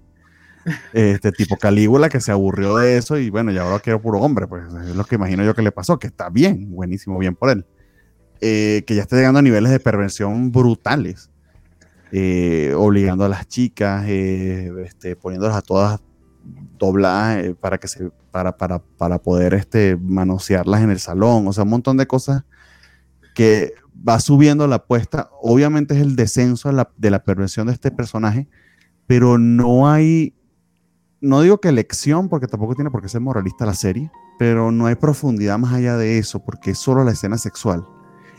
este 0.93 1.31
tipo 1.31 1.57
Calígula 1.57 2.09
que 2.09 2.21
se 2.21 2.33
aburrió 2.33 2.77
de 2.79 2.97
eso 2.97 3.19
y 3.19 3.31
bueno, 3.31 3.53
ya 3.53 3.63
ahora 3.63 3.79
quiero 3.79 4.03
puro 4.03 4.19
hombre, 4.19 4.49
pues 4.49 4.65
es 4.65 4.97
lo 4.97 5.05
que 5.05 5.15
imagino 5.15 5.45
yo 5.45 5.55
que 5.55 5.63
le 5.63 5.71
pasó, 5.71 5.97
que 6.01 6.09
está 6.09 6.29
bien, 6.29 6.73
buenísimo, 6.73 7.17
bien 7.19 7.37
por 7.37 7.51
él. 7.51 7.65
Eh, 8.41 8.83
que 8.85 8.97
ya 8.97 9.03
está 9.03 9.15
llegando 9.15 9.39
a 9.39 9.43
niveles 9.43 9.71
de 9.71 9.79
perversión 9.79 10.51
brutales, 10.51 11.31
eh, 12.11 12.75
obligando 12.77 13.25
a 13.25 13.29
las 13.29 13.47
chicas, 13.47 14.05
eh, 14.09 14.73
este, 14.85 15.15
poniéndolas 15.15 15.57
a 15.57 15.63
todas 15.63 16.01
dobladas 16.79 17.55
para 17.61 17.79
que 17.79 17.87
se 17.87 18.11
para, 18.33 18.57
para, 18.57 18.81
para 18.81 19.19
poder 19.19 19.55
este, 19.55 19.97
manosearlas 19.97 20.83
en 20.83 20.91
el 20.91 20.99
salón, 20.99 21.47
o 21.47 21.53
sea, 21.53 21.63
un 21.63 21.71
montón 21.71 21.97
de 21.97 22.09
cosas 22.09 22.43
que 23.37 23.75
va 24.07 24.21
subiendo 24.21 24.67
la 24.67 24.77
apuesta. 24.77 25.31
Obviamente 25.41 25.95
es 25.95 26.01
el 26.01 26.17
descenso 26.17 26.69
de 26.69 27.11
la, 27.11 27.25
perversión 27.25 27.67
de 27.67 27.73
este 27.73 27.91
personaje, 27.91 28.49
pero 29.07 29.39
no 29.39 29.89
hay, 29.89 30.35
no 31.21 31.41
digo 31.41 31.59
que 31.59 31.69
elección, 31.69 32.29
porque 32.29 32.47
tampoco 32.47 32.75
tiene 32.75 32.91
por 32.91 33.03
qué 33.03 33.09
ser 33.09 33.21
moralista 33.21 33.67
la 33.67 33.75
serie, 33.75 34.11
pero 34.39 34.71
no 34.71 34.87
hay 34.87 34.95
profundidad 34.95 35.59
más 35.59 35.73
allá 35.73 35.97
de 35.97 36.19
eso, 36.19 36.45
porque 36.45 36.73
es 36.73 36.79
solo 36.79 37.05
la 37.05 37.13
escena 37.13 37.39
sexual. 37.39 37.87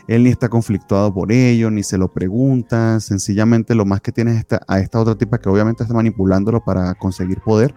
Él 0.06 0.24
ni 0.24 0.30
está 0.30 0.48
conflictuado 0.48 1.12
por 1.12 1.32
ello, 1.32 1.70
ni 1.70 1.82
se 1.82 1.98
lo 1.98 2.12
pregunta, 2.12 2.98
sencillamente 3.00 3.74
lo 3.74 3.84
más 3.84 4.00
que 4.00 4.10
tiene 4.10 4.32
es 4.32 4.38
esta, 4.38 4.62
a 4.66 4.80
esta 4.80 4.98
otra 5.00 5.16
tipa 5.16 5.38
que 5.38 5.50
obviamente 5.50 5.82
está 5.82 5.94
manipulándolo 5.94 6.64
para 6.64 6.94
conseguir 6.94 7.42
poder, 7.42 7.74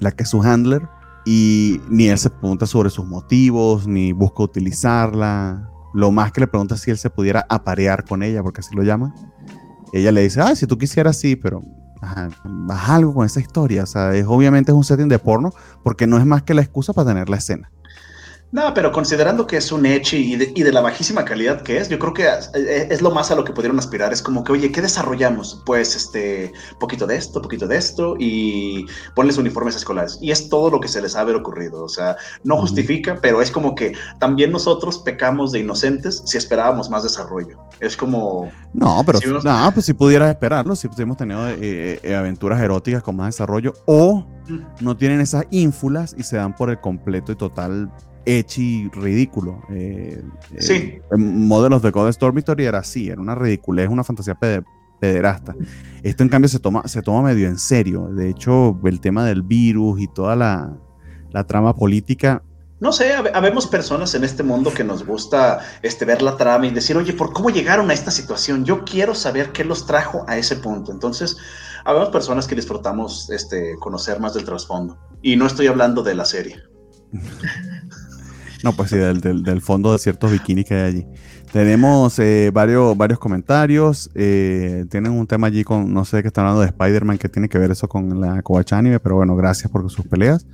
la 0.00 0.10
que 0.10 0.24
es 0.24 0.30
su 0.30 0.42
handler, 0.42 0.82
y 1.24 1.80
ni 1.88 2.08
él 2.08 2.18
se 2.18 2.30
pregunta 2.30 2.66
sobre 2.66 2.90
sus 2.90 3.06
motivos, 3.06 3.86
ni 3.86 4.12
busca 4.12 4.42
utilizarla, 4.42 5.71
lo 5.94 6.10
más 6.10 6.32
que 6.32 6.40
le 6.40 6.46
pregunta 6.46 6.76
si 6.76 6.90
él 6.90 6.98
se 6.98 7.10
pudiera 7.10 7.46
aparear 7.48 8.04
con 8.04 8.22
ella, 8.22 8.42
porque 8.42 8.60
así 8.60 8.74
lo 8.74 8.82
llama. 8.82 9.14
Ella 9.92 10.12
le 10.12 10.22
dice, 10.22 10.40
ah, 10.40 10.54
si 10.54 10.66
tú 10.66 10.78
quisieras, 10.78 11.18
sí, 11.18 11.36
pero 11.36 11.62
ajá, 12.00 12.28
algo 12.86 13.14
con 13.14 13.26
esa 13.26 13.40
historia. 13.40 13.84
O 13.84 13.86
sea, 13.86 14.14
es, 14.14 14.26
obviamente 14.26 14.72
es 14.72 14.76
un 14.76 14.84
setting 14.84 15.08
de 15.08 15.18
porno, 15.18 15.52
porque 15.82 16.06
no 16.06 16.18
es 16.18 16.26
más 16.26 16.42
que 16.42 16.54
la 16.54 16.62
excusa 16.62 16.92
para 16.92 17.08
tener 17.08 17.28
la 17.28 17.36
escena. 17.36 17.70
No, 18.52 18.74
pero 18.74 18.92
considerando 18.92 19.46
que 19.46 19.56
es 19.56 19.72
un 19.72 19.86
Echi 19.86 20.34
y 20.34 20.62
de, 20.62 20.72
la 20.72 20.82
bajísima 20.82 21.24
calidad 21.24 21.62
que 21.62 21.78
es, 21.78 21.88
yo 21.88 21.98
creo 21.98 22.12
que 22.12 22.28
es, 22.90 23.00
lo 23.00 23.10
más 23.10 23.30
a 23.30 23.34
lo 23.34 23.44
que 23.44 23.52
pudieron 23.54 23.78
aspirar. 23.78 24.12
Es 24.12 24.20
como 24.20 24.44
que, 24.44 24.52
oye, 24.52 24.70
¿qué 24.70 24.82
desarrollamos? 24.82 25.62
Pues, 25.64 25.96
este, 25.96 26.52
poquito 26.78 27.06
de 27.06 27.16
esto, 27.16 27.40
poquito 27.40 27.66
de 27.66 27.78
esto 27.78 28.14
y 28.18 28.84
ponles 29.14 29.38
uniformes 29.38 29.74
escolares. 29.74 30.18
Y 30.20 30.32
es 30.32 30.50
todo 30.50 30.70
lo 30.70 30.80
que 30.80 30.88
se 30.88 31.00
les 31.00 31.16
ha 31.16 31.22
haber 31.22 31.36
ocurrido. 31.36 31.82
O 31.82 31.88
sea, 31.88 32.16
no 32.44 32.58
justifica, 32.58 33.18
pero 33.22 33.40
es 33.40 33.50
como 33.50 33.74
que 33.74 33.94
también 34.20 34.52
nosotros 34.52 34.98
pecamos 34.98 35.52
de 35.52 35.60
inocentes 35.60 36.22
si 36.26 36.36
esperábamos 36.36 36.90
más 36.90 37.02
desarrollo. 37.04 37.58
Es 37.80 37.96
como... 37.96 38.52
No, 38.74 39.02
pero 39.06 39.18
si 39.18 39.28
no, 39.28 39.70
pues 39.72 39.86
si 39.86 39.94
pudieras 39.94 40.28
esperarlo, 40.28 40.76
si 40.76 40.88
hemos 40.98 41.16
tenido 41.16 41.48
eh, 41.48 42.00
eh, 42.02 42.14
aventuras 42.14 42.60
eróticas 42.60 43.02
con 43.02 43.16
más 43.16 43.28
desarrollo 43.28 43.72
o 43.86 44.26
no 44.80 44.96
tienen 44.96 45.20
esas 45.20 45.46
ínfulas 45.50 46.14
y 46.18 46.22
se 46.22 46.36
dan 46.36 46.54
por 46.54 46.68
el 46.68 46.80
completo 46.80 47.32
y 47.32 47.36
total 47.36 47.90
echi 48.24 48.88
ridículo. 48.92 49.62
Eh, 49.70 50.22
sí. 50.58 50.74
Eh, 50.74 51.16
modelos 51.16 51.82
de 51.82 51.90
God 51.90 52.08
Storm 52.08 52.36
Victory 52.36 52.64
era 52.64 52.78
así, 52.78 53.08
era 53.08 53.20
una 53.20 53.34
ridiculez, 53.34 53.88
una 53.88 54.04
fantasía 54.04 54.38
pederasta. 55.00 55.54
Esto 56.02 56.22
en 56.22 56.28
cambio 56.28 56.48
se 56.48 56.58
toma, 56.58 56.86
se 56.86 57.02
toma 57.02 57.22
medio 57.22 57.48
en 57.48 57.58
serio. 57.58 58.06
De 58.06 58.30
hecho, 58.30 58.78
el 58.84 59.00
tema 59.00 59.24
del 59.26 59.42
virus 59.42 60.00
y 60.00 60.08
toda 60.08 60.36
la, 60.36 60.76
trama 61.46 61.74
política 61.74 62.42
no 62.78 62.90
sé, 62.90 63.14
habemos 63.14 63.68
personas 63.68 64.12
en 64.16 64.24
este 64.24 64.42
mundo 64.42 64.74
que 64.74 64.82
nos 64.82 65.06
gusta 65.06 65.60
este, 65.82 66.04
ver 66.04 66.20
la 66.20 66.36
trama 66.36 66.66
y 66.66 66.70
decir, 66.72 66.96
oye, 66.96 67.12
¿por 67.12 67.32
cómo 67.32 67.48
llegaron 67.48 67.88
a 67.90 67.94
esta 67.94 68.10
situación? 68.10 68.64
Yo 68.64 68.84
quiero 68.84 69.14
saber 69.14 69.52
qué 69.52 69.64
los 69.64 69.86
trajo 69.86 70.24
a 70.26 70.36
ese 70.36 70.56
punto. 70.56 70.90
Entonces, 70.90 71.36
habemos 71.84 72.08
personas 72.08 72.48
que 72.48 72.56
disfrutamos 72.56 73.30
este, 73.30 73.76
conocer 73.78 74.18
más 74.18 74.34
del 74.34 74.44
trasfondo. 74.44 74.98
Y 75.22 75.36
no 75.36 75.46
estoy 75.46 75.68
hablando 75.68 76.02
de 76.02 76.14
la 76.16 76.24
serie. 76.24 76.60
No, 78.62 78.72
pues 78.72 78.90
sí, 78.90 78.96
del, 78.96 79.60
fondo 79.60 79.92
de 79.92 79.98
ciertos 79.98 80.30
bikinis 80.30 80.64
que 80.64 80.74
hay 80.74 80.82
allí. 80.82 81.06
Tenemos 81.52 82.18
eh, 82.18 82.50
varios, 82.52 82.96
varios 82.96 83.18
comentarios. 83.18 84.10
Eh, 84.14 84.86
tienen 84.90 85.12
un 85.12 85.26
tema 85.26 85.48
allí 85.48 85.64
con, 85.64 85.92
no 85.92 86.04
sé 86.04 86.22
qué 86.22 86.28
están 86.28 86.44
hablando 86.44 86.62
de 86.62 86.68
Spider-Man, 86.68 87.18
que 87.18 87.28
tiene 87.28 87.48
que 87.48 87.58
ver 87.58 87.70
eso 87.72 87.88
con 87.88 88.20
la 88.20 88.40
Kobacha 88.42 88.78
Anime, 88.78 89.00
pero 89.00 89.16
bueno, 89.16 89.36
gracias 89.36 89.70
por 89.70 89.88
sus 89.90 90.06
peleas. 90.06 90.46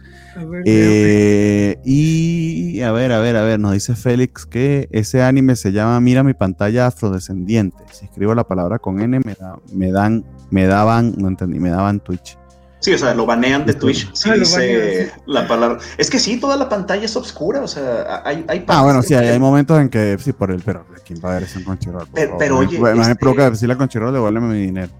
Eh, 0.64 1.79
y 1.85 2.81
a 2.81 2.92
ver, 2.92 3.12
a 3.12 3.21
ver, 3.21 3.37
a 3.37 3.42
ver, 3.42 3.61
nos 3.61 3.73
dice 3.73 3.94
Félix 3.94 4.47
que 4.47 4.88
ese 4.90 5.23
anime 5.23 5.57
se 5.57 5.73
llama 5.73 6.01
Mira 6.01 6.23
mi 6.23 6.35
pantalla 6.35 6.87
afrodescendiente. 6.87 7.77
Si 7.92 8.07
escribo 8.07 8.35
la 8.35 8.44
palabra 8.44 8.79
con 8.79 9.01
N, 9.01 9.21
me, 9.21 9.37
me 9.73 9.92
dan, 9.92 10.25
me 10.51 10.66
daban, 10.66 11.14
no 11.18 11.29
entendí, 11.29 11.61
me 11.61 11.71
daban 11.71 12.01
Twitch. 12.01 12.38
Sí, 12.81 12.93
o 12.93 12.99
sea, 12.99 13.12
lo 13.12 13.27
banean 13.27 13.67
de 13.67 13.75
Twitch 13.75 14.09
si 14.14 14.31
ah, 14.31 14.35
dice 14.35 15.12
la 15.27 15.49
palabra. 15.49 15.79
Es 15.97 16.09
que 16.11 16.19
sí, 16.19 16.38
toda 16.38 16.57
la 16.57 16.69
pantalla 16.69 17.05
es 17.05 17.17
oscura, 17.17 17.61
o 17.61 17.69
sea, 17.69 18.23
hay, 18.25 18.45
hay 18.49 18.64
Ah, 18.69 18.83
bueno, 18.83 19.03
sí, 19.03 19.14
hay, 19.14 19.38
momentos 19.38 19.81
en 19.81 19.88
que 19.88 20.17
sí, 20.19 20.33
por 20.33 20.51
el, 20.51 20.62
pero 20.62 20.87
¿quién 21.05 21.21
va 21.25 21.31
a 21.31 21.35
ver 21.35 21.43
eso 21.45 21.59
en 21.59 21.64
Crunchyroll? 21.64 22.07
Pero, 22.14 22.38
pero 22.38 22.59
oye. 22.59 22.79
Me, 22.79 22.91
este... 22.91 23.09
me 23.09 23.17
provoca 23.17 23.51
decirle 23.51 23.75
a 23.75 23.77
Crunchyroll, 23.77 24.12
devuélveme 24.12 24.55
mi 24.55 24.61
dinero. 24.61 24.93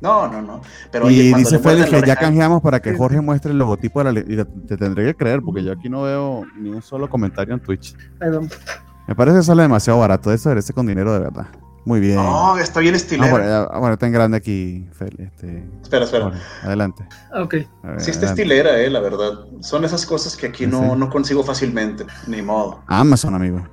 No, 0.00 0.28
no, 0.28 0.40
no. 0.40 0.60
Pero, 0.92 1.10
y 1.10 1.34
dice 1.34 1.58
Félix 1.58 1.90
que 1.90 2.02
ya 2.06 2.14
canjeamos 2.14 2.62
para 2.62 2.80
que 2.80 2.96
Jorge 2.96 3.20
muestre 3.20 3.50
el 3.50 3.58
logotipo 3.58 4.02
de 4.02 4.12
la. 4.12 4.20
Y 4.20 4.36
te, 4.66 4.76
tendré 4.76 5.06
que 5.06 5.14
creer, 5.14 5.42
porque 5.42 5.64
yo 5.64 5.72
aquí 5.72 5.88
no 5.88 6.02
veo 6.02 6.44
ni 6.56 6.70
un 6.70 6.82
solo 6.82 7.10
comentario 7.10 7.54
en 7.54 7.60
Twitch. 7.60 7.96
Me 9.08 9.14
parece 9.14 9.38
que 9.38 9.42
sale 9.42 9.62
demasiado 9.62 9.98
barato. 9.98 10.32
Eso 10.32 10.50
merece 10.50 10.72
con 10.72 10.86
dinero 10.86 11.12
de 11.12 11.18
verdad. 11.18 11.46
Muy 11.88 12.00
bien. 12.00 12.16
No, 12.16 12.58
está 12.58 12.80
bien 12.80 12.94
estilero. 12.94 13.36
Ah, 13.72 13.78
bueno, 13.78 13.94
está 13.94 14.06
en 14.06 14.12
grande 14.12 14.36
aquí, 14.36 14.86
Este, 14.92 15.66
espera, 15.80 16.04
espera. 16.04 16.32
adelante. 16.62 17.08
Ok. 17.34 17.54
sí 17.96 18.10
está 18.10 18.26
estilera, 18.26 18.78
eh, 18.78 18.90
la 18.90 19.00
verdad. 19.00 19.46
Son 19.60 19.86
esas 19.86 20.04
cosas 20.04 20.36
que 20.36 20.48
aquí 20.48 20.66
no, 20.66 20.94
no 20.96 21.08
consigo 21.08 21.42
fácilmente, 21.42 22.04
ni 22.26 22.42
modo. 22.42 22.82
Amazon, 22.88 23.34
amigo. 23.34 23.66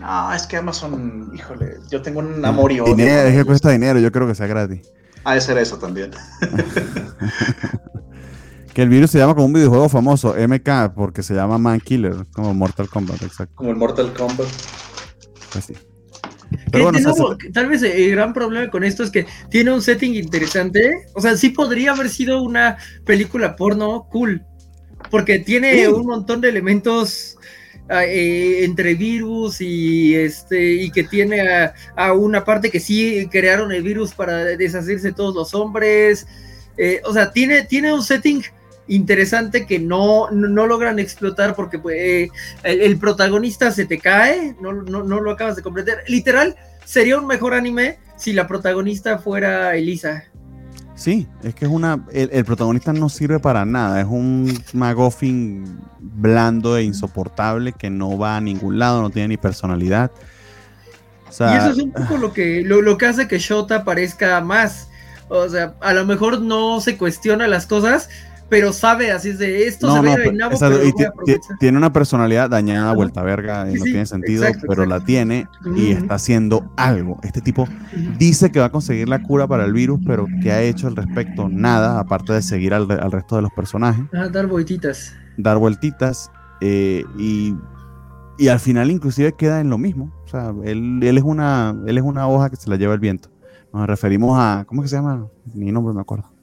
No, 0.00 0.32
es 0.32 0.44
que 0.48 0.56
Amazon, 0.56 1.30
híjole, 1.36 1.76
yo 1.88 2.02
tengo 2.02 2.18
un 2.18 2.44
amor 2.44 2.72
y 2.72 2.80
odio. 2.80 2.96
Dinero, 2.96 3.28
es 3.28 3.36
que 3.36 3.44
cuesta 3.44 3.70
dinero, 3.70 4.00
yo 4.00 4.10
creo 4.10 4.26
que 4.26 4.34
sea 4.34 4.48
gratis. 4.48 4.80
Ah, 5.22 5.34
de 5.34 5.40
ser 5.40 5.56
eso 5.58 5.78
también. 5.78 6.10
que 8.74 8.82
el 8.82 8.88
virus 8.88 9.12
se 9.12 9.18
llama 9.20 9.36
como 9.36 9.46
un 9.46 9.52
videojuego 9.52 9.88
famoso, 9.88 10.34
MK, 10.36 10.94
porque 10.96 11.22
se 11.22 11.32
llama 11.32 11.58
Man 11.58 11.78
Killer, 11.78 12.26
como 12.34 12.52
Mortal 12.54 12.88
Kombat, 12.88 13.22
exacto. 13.22 13.54
Como 13.54 13.70
el 13.70 13.76
Mortal 13.76 14.12
Kombat. 14.14 14.48
Pues 15.52 15.64
sí 15.64 15.74
tal 17.52 17.68
vez 17.68 17.82
el 17.82 18.10
gran 18.10 18.32
problema 18.32 18.70
con 18.70 18.84
esto 18.84 19.02
es 19.02 19.10
que 19.10 19.26
tiene 19.50 19.72
un 19.72 19.82
setting 19.82 20.14
interesante. 20.14 21.06
O 21.14 21.20
sea, 21.20 21.36
sí 21.36 21.50
podría 21.50 21.92
haber 21.92 22.08
sido 22.08 22.42
una 22.42 22.76
película 23.04 23.56
porno 23.56 24.06
cool. 24.10 24.42
Porque 25.10 25.38
tiene 25.38 25.88
un 25.88 26.06
montón 26.06 26.40
de 26.40 26.48
elementos 26.48 27.36
ah, 27.88 28.04
eh, 28.04 28.64
entre 28.64 28.94
virus 28.94 29.60
y 29.60 30.14
este 30.14 30.72
y 30.74 30.90
que 30.90 31.04
tiene 31.04 31.40
a, 31.96 32.12
una 32.12 32.44
parte 32.44 32.70
que 32.70 32.80
sí 32.80 33.28
crearon 33.30 33.72
el 33.72 33.82
virus 33.82 34.14
para 34.14 34.44
deshacerse 34.44 35.12
todos 35.12 35.34
los 35.34 35.54
hombres. 35.54 36.26
Eh, 36.78 37.00
o 37.04 37.12
sea, 37.12 37.32
tiene, 37.32 37.62
tiene 37.62 37.92
un 37.92 38.02
setting 38.02 38.42
interesante 38.88 39.66
que 39.66 39.78
no, 39.78 40.30
no, 40.30 40.66
logran 40.66 40.98
explotar 40.98 41.54
porque 41.54 41.78
pues, 41.78 42.30
el, 42.62 42.98
protagonista 42.98 43.70
se 43.70 43.86
te 43.86 43.98
cae, 43.98 44.56
no, 44.60 44.72
no, 44.72 45.02
no, 45.02 45.20
lo 45.20 45.30
acabas 45.30 45.56
de 45.56 45.62
comprender. 45.62 45.98
Literal, 46.08 46.56
sería 46.84 47.18
un 47.18 47.26
mejor 47.26 47.54
anime 47.54 47.98
si 48.16 48.32
la 48.32 48.46
protagonista 48.46 49.18
fuera 49.18 49.76
Elisa. 49.76 50.24
Sí, 50.96 51.28
es 51.42 51.54
que 51.54 51.66
es 51.66 51.70
una. 51.70 52.06
El, 52.10 52.44
protagonista 52.46 52.92
no 52.94 53.10
sirve 53.10 53.38
para 53.38 53.66
nada. 53.66 54.00
Es 54.00 54.06
un 54.06 54.58
magoffin 54.72 55.78
blando 56.00 56.78
e 56.78 56.84
insoportable 56.84 57.72
que 57.72 57.90
no 57.90 58.16
va 58.16 58.36
a 58.36 58.40
ningún 58.40 58.78
lado, 58.78 59.02
no 59.02 59.10
tiene 59.10 59.28
ni 59.28 59.36
personalidad. 59.36 60.10
y 61.38 61.54
eso 61.54 61.70
es 61.70 61.78
un 61.78 61.92
poco 61.92 62.16
lo 62.16 62.32
que, 62.32 62.62
lo, 62.64 62.96
que 62.96 63.06
hace 63.06 63.28
que 63.28 63.38
Shota 63.38 63.84
parezca 63.84 64.40
más. 64.40 64.88
O 65.28 65.48
sea, 65.50 65.74
a 65.80 65.92
lo 65.92 66.06
mejor 66.06 66.40
no 66.40 66.80
se 66.80 66.96
cuestiona 66.96 67.46
las 67.46 67.66
cosas, 67.66 68.08
pero 68.48 68.72
sabe 68.72 69.10
así 69.10 69.30
es 69.30 69.38
de 69.38 69.66
esto 69.66 69.92
se 69.92 70.00
ve 70.00 70.16
pero 70.16 70.78
tiene 71.58 71.78
una 71.78 71.92
personalidad 71.92 72.50
dañada, 72.50 72.92
vuelta 72.92 73.22
verga, 73.22 73.70
y 73.70 73.74
no 73.74 73.84
tiene 73.84 74.06
sentido, 74.06 74.44
pero 74.68 74.86
la 74.86 75.00
tiene 75.00 75.46
y 75.74 75.92
está 75.92 76.14
haciendo 76.14 76.70
algo. 76.76 77.18
Este 77.22 77.40
tipo 77.40 77.68
dice 78.18 78.50
que 78.50 78.60
va 78.60 78.66
a 78.66 78.72
conseguir 78.72 79.08
la 79.08 79.22
cura 79.22 79.46
para 79.46 79.64
el 79.64 79.72
virus, 79.72 80.00
pero 80.06 80.26
¿qué 80.42 80.52
ha 80.52 80.62
hecho 80.62 80.86
al 80.86 80.96
respecto? 80.96 81.48
Nada, 81.48 81.98
aparte 81.98 82.32
de 82.32 82.42
seguir 82.42 82.74
al, 82.74 82.88
resto 82.88 83.36
de 83.36 83.42
los 83.42 83.52
personajes. 83.52 84.04
Ah, 84.14 84.28
dar 84.28 84.46
vueltitas. 84.46 85.12
Dar 85.36 85.58
vueltitas. 85.58 86.30
Eh, 86.60 87.04
y, 87.18 87.54
y 88.38 88.48
al 88.48 88.60
final 88.60 88.90
inclusive 88.90 89.32
queda 89.32 89.60
en 89.60 89.70
lo 89.70 89.78
mismo. 89.78 90.12
O 90.24 90.28
sea, 90.28 90.52
él, 90.64 91.00
él, 91.02 91.18
es 91.18 91.24
una, 91.24 91.76
él 91.86 91.98
es 91.98 92.04
una 92.04 92.28
hoja 92.28 92.50
que 92.50 92.56
se 92.56 92.70
la 92.70 92.76
lleva 92.76 92.94
el 92.94 93.00
viento. 93.00 93.28
Nos 93.72 93.86
referimos 93.86 94.38
a, 94.38 94.64
¿cómo 94.66 94.82
que 94.82 94.88
se 94.88 94.96
llama? 94.96 95.26
Ni 95.52 95.72
nombre 95.72 95.92
me 95.92 96.00
acuerdo. 96.00 96.35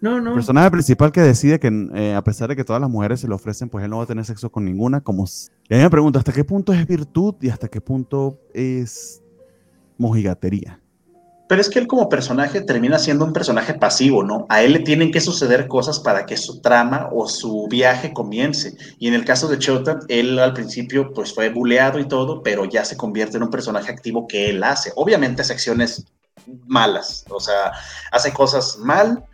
No, 0.00 0.20
no. 0.20 0.30
El 0.30 0.36
personaje 0.36 0.70
principal 0.70 1.10
que 1.10 1.20
decide 1.20 1.58
que 1.58 1.68
eh, 1.94 2.14
a 2.14 2.22
pesar 2.22 2.48
de 2.48 2.56
que 2.56 2.64
todas 2.64 2.80
las 2.80 2.90
mujeres 2.90 3.20
se 3.20 3.28
le 3.28 3.34
ofrecen, 3.34 3.68
pues 3.68 3.84
él 3.84 3.90
no 3.90 3.98
va 3.98 4.04
a 4.04 4.06
tener 4.06 4.24
sexo 4.24 4.50
con 4.50 4.64
ninguna. 4.64 5.00
Como... 5.00 5.24
Y 5.68 5.74
a 5.74 5.76
mí 5.76 5.82
me 5.82 5.90
pregunto, 5.90 6.18
¿hasta 6.18 6.32
qué 6.32 6.44
punto 6.44 6.72
es 6.72 6.86
virtud 6.86 7.34
y 7.40 7.48
hasta 7.48 7.68
qué 7.68 7.80
punto 7.80 8.38
es 8.54 9.22
mojigatería? 9.96 10.80
Pero 11.48 11.62
es 11.62 11.70
que 11.70 11.78
él 11.78 11.86
como 11.86 12.10
personaje 12.10 12.60
termina 12.60 12.98
siendo 12.98 13.24
un 13.24 13.32
personaje 13.32 13.72
pasivo, 13.72 14.22
¿no? 14.22 14.44
A 14.50 14.62
él 14.62 14.74
le 14.74 14.80
tienen 14.80 15.10
que 15.10 15.20
suceder 15.20 15.66
cosas 15.66 15.98
para 15.98 16.26
que 16.26 16.36
su 16.36 16.60
trama 16.60 17.08
o 17.10 17.26
su 17.26 17.66
viaje 17.68 18.12
comience. 18.12 18.76
Y 18.98 19.08
en 19.08 19.14
el 19.14 19.24
caso 19.24 19.48
de 19.48 19.58
Chota, 19.58 19.98
él 20.08 20.38
al 20.38 20.52
principio 20.52 21.10
pues 21.14 21.34
fue 21.34 21.48
buleado 21.48 21.98
y 21.98 22.06
todo, 22.06 22.42
pero 22.42 22.66
ya 22.66 22.84
se 22.84 22.98
convierte 22.98 23.38
en 23.38 23.44
un 23.44 23.50
personaje 23.50 23.90
activo 23.90 24.28
que 24.28 24.50
él 24.50 24.62
hace. 24.62 24.92
Obviamente 24.94 25.42
secciones 25.42 26.04
malas, 26.66 27.24
o 27.30 27.40
sea, 27.40 27.72
hace 28.12 28.32
cosas 28.32 28.78
mal, 28.78 29.24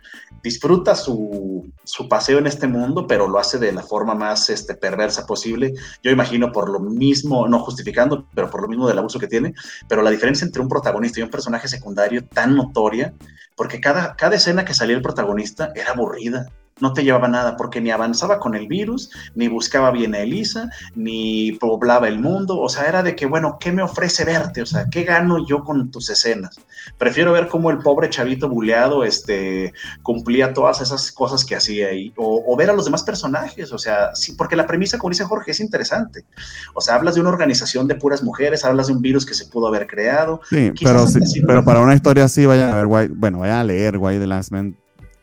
disfruta 0.45 0.93
su, 0.93 1.71
paseo 2.07 2.37
en 2.37 2.45
este 2.45 2.67
mundo, 2.67 3.07
pero 3.07 3.27
lo 3.27 3.39
hace 3.39 3.57
de 3.57 3.71
la 3.71 3.81
forma 3.81 4.13
más 4.13 4.47
este, 4.51 4.75
perversa 4.75 5.25
posible. 5.25 5.73
Yo 6.03 6.11
imagino 6.11 6.51
por 6.51 6.69
lo 6.69 6.79
mismo, 6.79 7.47
no 7.47 7.59
justificando, 7.59 8.27
pero 8.35 8.51
por 8.51 8.61
lo 8.61 8.67
mismo 8.67 8.87
del 8.87 8.99
abuso 8.99 9.19
que 9.19 9.27
tiene, 9.27 9.55
pero 9.89 10.03
la 10.03 10.11
diferencia 10.11 10.45
entre 10.45 10.61
un 10.61 10.69
protagonista 10.69 11.19
y 11.19 11.23
un 11.23 11.31
personaje 11.31 11.67
secundario 11.67 12.25
tan 12.27 12.55
notoria, 12.55 13.15
porque 13.55 13.81
cada, 13.81 14.15
cada 14.15 14.35
escena 14.35 14.65
que 14.65 14.75
salía 14.75 14.95
el 14.95 15.01
protagonista 15.01 15.71
era 15.75 15.93
aburrida 15.93 16.45
no 16.81 16.91
te 16.91 17.05
llevaba 17.05 17.29
nada 17.29 17.55
porque 17.55 17.79
ni 17.79 17.89
avanzaba 17.89 18.37
con 18.37 18.53
el 18.53 18.67
virus, 18.67 19.09
ni 19.33 19.47
buscaba 19.47 19.91
bien 19.91 20.13
a 20.13 20.19
Elisa, 20.19 20.69
ni 20.93 21.53
poblaba 21.53 22.09
el 22.09 22.19
mundo. 22.19 22.59
O 22.59 22.67
sea, 22.67 22.85
era 22.85 23.01
de 23.01 23.15
que, 23.15 23.25
bueno, 23.25 23.57
¿qué 23.61 23.71
me 23.71 23.81
ofrece 23.81 24.25
verte? 24.25 24.61
O 24.61 24.65
sea, 24.65 24.89
¿qué 24.89 25.03
gano 25.03 25.45
yo 25.47 25.63
con 25.63 25.89
tus 25.89 26.09
escenas? 26.09 26.59
Prefiero 26.97 27.31
ver 27.31 27.47
cómo 27.47 27.71
el 27.71 27.77
pobre 27.77 28.09
chavito 28.09 28.49
buleado 28.49 29.05
este, 29.05 29.73
cumplía 30.03 30.53
todas 30.53 30.81
esas 30.81 31.13
cosas 31.13 31.45
que 31.45 31.55
hacía 31.55 31.87
ahí, 31.87 32.11
o, 32.17 32.55
ver 32.57 32.69
a 32.69 32.73
los 32.73 32.85
demás 32.85 33.03
personajes. 33.03 33.71
O 33.71 33.77
sea, 33.77 34.13
sí, 34.13 34.33
porque 34.33 34.57
la 34.57 34.67
premisa, 34.67 34.97
como 34.97 35.11
dice 35.11 35.23
Jorge, 35.23 35.51
es 35.51 35.61
interesante. 35.61 36.25
O 36.73 36.81
sea, 36.81 36.95
hablas 36.95 37.15
de 37.15 37.21
una 37.21 37.29
organización 37.29 37.87
de 37.87 37.95
puras 37.95 38.21
mujeres, 38.21 38.65
hablas 38.65 38.87
de 38.87 38.93
un 38.93 39.01
virus 39.01 39.25
que 39.25 39.33
se 39.33 39.45
pudo 39.45 39.67
haber 39.67 39.87
creado. 39.87 40.41
Sí, 40.49 40.73
pero, 40.83 41.05
pero 41.47 41.63
para 41.63 41.79
una 41.79 41.95
historia 41.95 42.25
así, 42.25 42.45
vayan 42.45 42.71
a 42.71 42.83
ver, 42.83 43.09
bueno, 43.11 43.39
vayan 43.39 43.59
a 43.59 43.63
leer 43.63 43.97
Why 43.97 44.19
the 44.19 44.27
Last 44.27 44.51
Man 44.51 44.75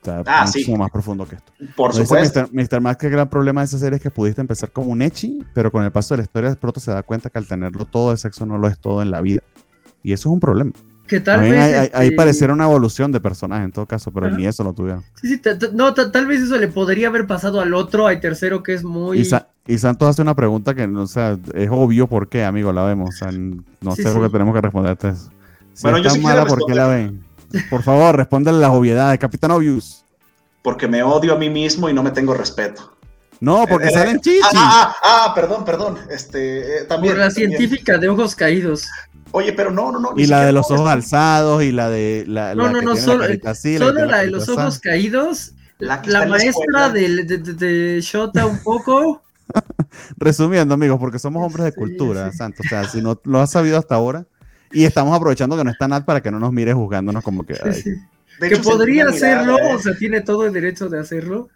ah, 0.06 0.44
mucho 0.46 0.76
más 0.76 0.90
profundo 0.90 1.26
que 1.26 1.36
esto. 1.36 1.52
Por 1.76 1.94
supuesto. 1.94 2.48
Mr. 2.52 2.80
Max, 2.80 2.98
que 2.98 3.06
el 3.06 3.12
gran 3.12 3.28
problema 3.28 3.60
de 3.60 3.66
esa 3.66 3.78
serie 3.78 3.96
es 3.96 4.02
que 4.02 4.10
pudiste 4.10 4.40
empezar 4.40 4.70
como 4.70 4.90
un 4.90 5.02
echi, 5.02 5.44
pero 5.54 5.70
con 5.70 5.84
el 5.84 5.92
paso 5.92 6.14
de 6.14 6.18
la 6.18 6.24
historia 6.24 6.50
de 6.50 6.56
pronto 6.56 6.80
se 6.80 6.90
da 6.90 7.02
cuenta 7.02 7.30
que 7.30 7.38
al 7.38 7.46
tenerlo 7.46 7.84
todo, 7.84 8.12
el 8.12 8.18
sexo 8.18 8.46
no 8.46 8.58
lo 8.58 8.68
es 8.68 8.78
todo 8.78 9.02
en 9.02 9.10
la 9.10 9.20
vida. 9.20 9.42
Y 10.02 10.12
eso 10.12 10.28
es 10.28 10.32
un 10.32 10.40
problema. 10.40 10.72
Que 11.06 11.20
tal 11.20 11.40
vez. 11.40 11.90
Ahí, 11.92 12.06
este 12.06 12.16
pareciera 12.16 12.52
una 12.52 12.64
evolución 12.64 13.12
de 13.12 13.20
personaje 13.20 13.64
en 13.64 13.72
todo 13.72 13.86
caso, 13.86 14.10
pero 14.12 14.30
ni 14.30 14.46
eso 14.46 14.64
lo 14.64 14.72
tuvieron. 14.72 15.04
Sí, 15.20 15.28
sí, 15.28 15.40
no, 15.74 15.94
tal 15.94 16.26
vez 16.26 16.42
eso 16.42 16.56
le 16.58 16.68
podría 16.68 17.08
haber 17.08 17.26
pasado 17.26 17.60
al 17.60 17.74
otro, 17.74 18.06
al 18.06 18.20
tercero, 18.20 18.62
que 18.62 18.74
es 18.74 18.84
muy. 18.84 19.28
Y, 19.66 19.78
Santos 19.78 20.08
hace 20.08 20.22
una 20.22 20.34
pregunta 20.34 20.74
que, 20.74 20.84
o 20.84 21.06
sea, 21.06 21.38
es 21.54 21.68
obvio 21.70 22.06
por 22.08 22.28
qué, 22.28 22.44
amigo, 22.44 22.72
la 22.72 22.84
vemos. 22.84 23.20
no 23.80 23.94
sé 23.94 24.14
lo 24.14 24.22
que 24.22 24.28
tenemos 24.30 24.54
que 24.54 24.60
responderte 24.60 25.08
eso. 25.10 25.30
bueno, 25.82 25.98
yo 25.98 26.10
sí 26.10 26.20
mala, 26.20 26.46
¿por 26.46 26.64
qué 26.66 26.74
la 26.74 26.88
ven? 26.88 27.20
Por 27.70 27.82
favor, 27.82 28.16
respóndale 28.16 28.58
las 28.58 28.70
obviedades, 28.70 29.18
Capitán 29.18 29.50
Obvious. 29.50 30.04
Porque 30.62 30.86
me 30.86 31.02
odio 31.02 31.34
a 31.34 31.36
mí 31.36 31.50
mismo 31.50 31.88
y 31.88 31.92
no 31.92 32.02
me 32.02 32.10
tengo 32.10 32.34
respeto. 32.34 32.96
No, 33.40 33.66
porque 33.68 33.88
eh, 33.88 33.92
salen 33.92 34.20
chichis. 34.20 34.44
Ah, 34.54 34.94
ah, 35.02 35.26
ah, 35.26 35.32
perdón, 35.34 35.64
perdón. 35.64 35.98
Este, 36.08 36.78
eh, 36.78 36.84
también. 36.84 37.14
Por 37.14 37.24
la 37.24 37.30
científica 37.30 37.98
de 37.98 38.08
ojos 38.08 38.36
caídos. 38.36 38.88
Oye, 39.32 39.52
pero 39.52 39.72
no, 39.72 39.90
no, 39.90 39.98
no. 39.98 40.12
Y 40.16 40.26
la 40.26 40.46
de 40.46 40.52
los 40.52 40.70
ojos 40.70 40.88
alzados 40.88 41.62
y 41.64 41.72
la 41.72 41.90
de. 41.90 42.24
La, 42.28 42.54
no, 42.54 42.70
no, 42.70 42.80
no, 42.80 42.94
solo, 42.94 43.24
solo 43.24 44.06
la, 44.06 44.18
de 44.18 44.30
los 44.30 44.48
ojos 44.48 44.78
caídos. 44.78 45.54
La, 45.78 46.00
maestra 46.26 46.90
de, 46.90 47.24
de, 47.24 48.00
Shota 48.00 48.46
un 48.46 48.62
poco. 48.62 49.22
Resumiendo, 50.16 50.74
amigos, 50.74 51.00
porque 51.00 51.18
somos 51.18 51.44
hombres 51.44 51.64
de 51.64 51.72
cultura, 51.72 52.30
Santo. 52.32 52.62
O 52.64 52.68
sea, 52.68 52.84
si 52.84 53.02
no 53.02 53.20
lo 53.24 53.40
has 53.40 53.50
sabido 53.50 53.76
hasta 53.76 53.96
ahora. 53.96 54.24
Y 54.72 54.84
estamos 54.84 55.14
aprovechando 55.14 55.56
que 55.56 55.64
no 55.64 55.70
está 55.70 55.88
Nat 55.88 56.04
para 56.04 56.20
que 56.20 56.30
no 56.30 56.38
nos 56.38 56.52
mire 56.52 56.72
juzgándonos 56.72 57.22
como 57.22 57.44
que 57.44 57.54
que 58.48 58.56
podría 58.56 59.06
hacerlo, 59.06 59.56
o 59.74 59.78
sea, 59.78 59.94
tiene 59.96 60.20
todo 60.20 60.46
el 60.46 60.52
derecho 60.52 60.88
de 60.88 60.98
hacerlo. 60.98 61.48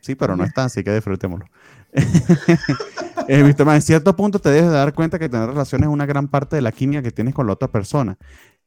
Sí, 0.00 0.14
pero 0.14 0.36
no 0.36 0.44
está, 0.44 0.64
así 0.64 0.82
que 0.82 0.94
disfrutémoslo. 0.94 1.46
eh, 3.28 3.54
en 3.56 3.82
cierto 3.82 4.14
punto 4.14 4.38
te 4.38 4.50
debes 4.50 4.70
dar 4.70 4.92
cuenta 4.92 5.18
que 5.18 5.28
tener 5.28 5.48
relaciones 5.48 5.88
es 5.88 5.92
una 5.92 6.06
gran 6.06 6.28
parte 6.28 6.56
de 6.56 6.62
la 6.62 6.72
química 6.72 7.02
que 7.02 7.10
tienes 7.10 7.34
con 7.34 7.46
la 7.46 7.54
otra 7.54 7.68
persona. 7.68 8.16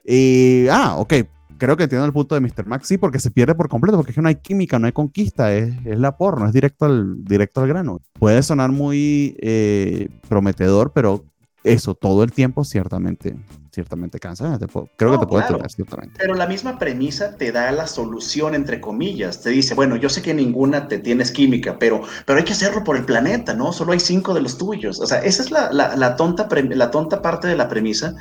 Y, 0.04 0.68
ah, 0.70 0.96
ok, 0.98 1.14
creo 1.58 1.78
que 1.78 1.84
entiendo 1.84 2.06
el 2.06 2.14
punto 2.14 2.36
de 2.36 2.42
Mr. 2.42 2.66
Max, 2.66 2.88
sí, 2.88 2.98
porque 2.98 3.20
se 3.20 3.32
pierde 3.32 3.56
por 3.56 3.70
completo, 3.70 3.98
porque 3.98 4.12
es 4.12 4.16
que 4.16 4.22
no 4.22 4.30
hay 4.30 4.36
química, 4.36 4.80
no 4.80 4.88
hay 4.88 4.94
conquista, 4.94 5.54
es, 5.54 5.74
es 5.86 6.00
la 6.00 6.18
porno, 6.18 6.48
es 6.48 6.54
directo 6.54 6.86
al, 6.86 7.24
directo 7.24 7.62
al 7.62 7.68
grano. 7.68 8.02
Puede 8.14 8.42
sonar 8.44 8.72
muy 8.72 9.38
eh, 9.42 10.10
prometedor, 10.28 10.92
pero 10.94 11.24
eso 11.64 11.94
todo 11.94 12.24
el 12.24 12.32
tiempo 12.32 12.64
ciertamente 12.64 13.36
ciertamente 13.72 14.20
cansa. 14.20 14.60
creo 14.98 15.12
que 15.14 15.18
te 15.18 15.28
puede 15.28 15.46
claro, 15.46 15.64
ciertamente. 15.70 16.16
Pero 16.18 16.36
la 16.36 16.46
misma 16.46 16.78
premisa 16.78 17.38
te 17.38 17.52
da 17.52 17.72
la 17.72 17.88
solución, 17.88 18.54
entre 18.54 18.82
comillas. 18.82 19.42
Te 19.42 19.50
dice, 19.50 19.74
bueno, 19.74 19.96
yo 19.96 20.10
sé 20.10 20.22
que 20.22 20.34
ninguna 20.34 20.88
te 20.88 21.00
tienes 21.00 21.32
química, 21.32 21.80
pero, 21.80 22.02
pero 22.26 22.40
hay 22.40 22.46
que 22.46 22.54
hacerlo 22.54 22.84
por 22.84 22.98
el 22.98 23.06
planeta, 23.06 23.54
¿no? 23.54 23.72
Solo 23.72 23.94
hay 23.94 24.00
cinco 24.00 24.34
de 24.34 24.42
los 24.42 24.58
tuyos. 24.58 25.00
O 25.00 25.08
sea, 25.08 25.20
esa 25.20 25.42
es 25.42 25.52
la, 25.52 25.72
la, 25.72 26.16
tonta, 26.16 26.48
la 26.52 26.92
tonta 26.92 27.22
parte 27.22 27.48
de 27.48 27.56
la 27.56 27.70
premisa 27.70 28.16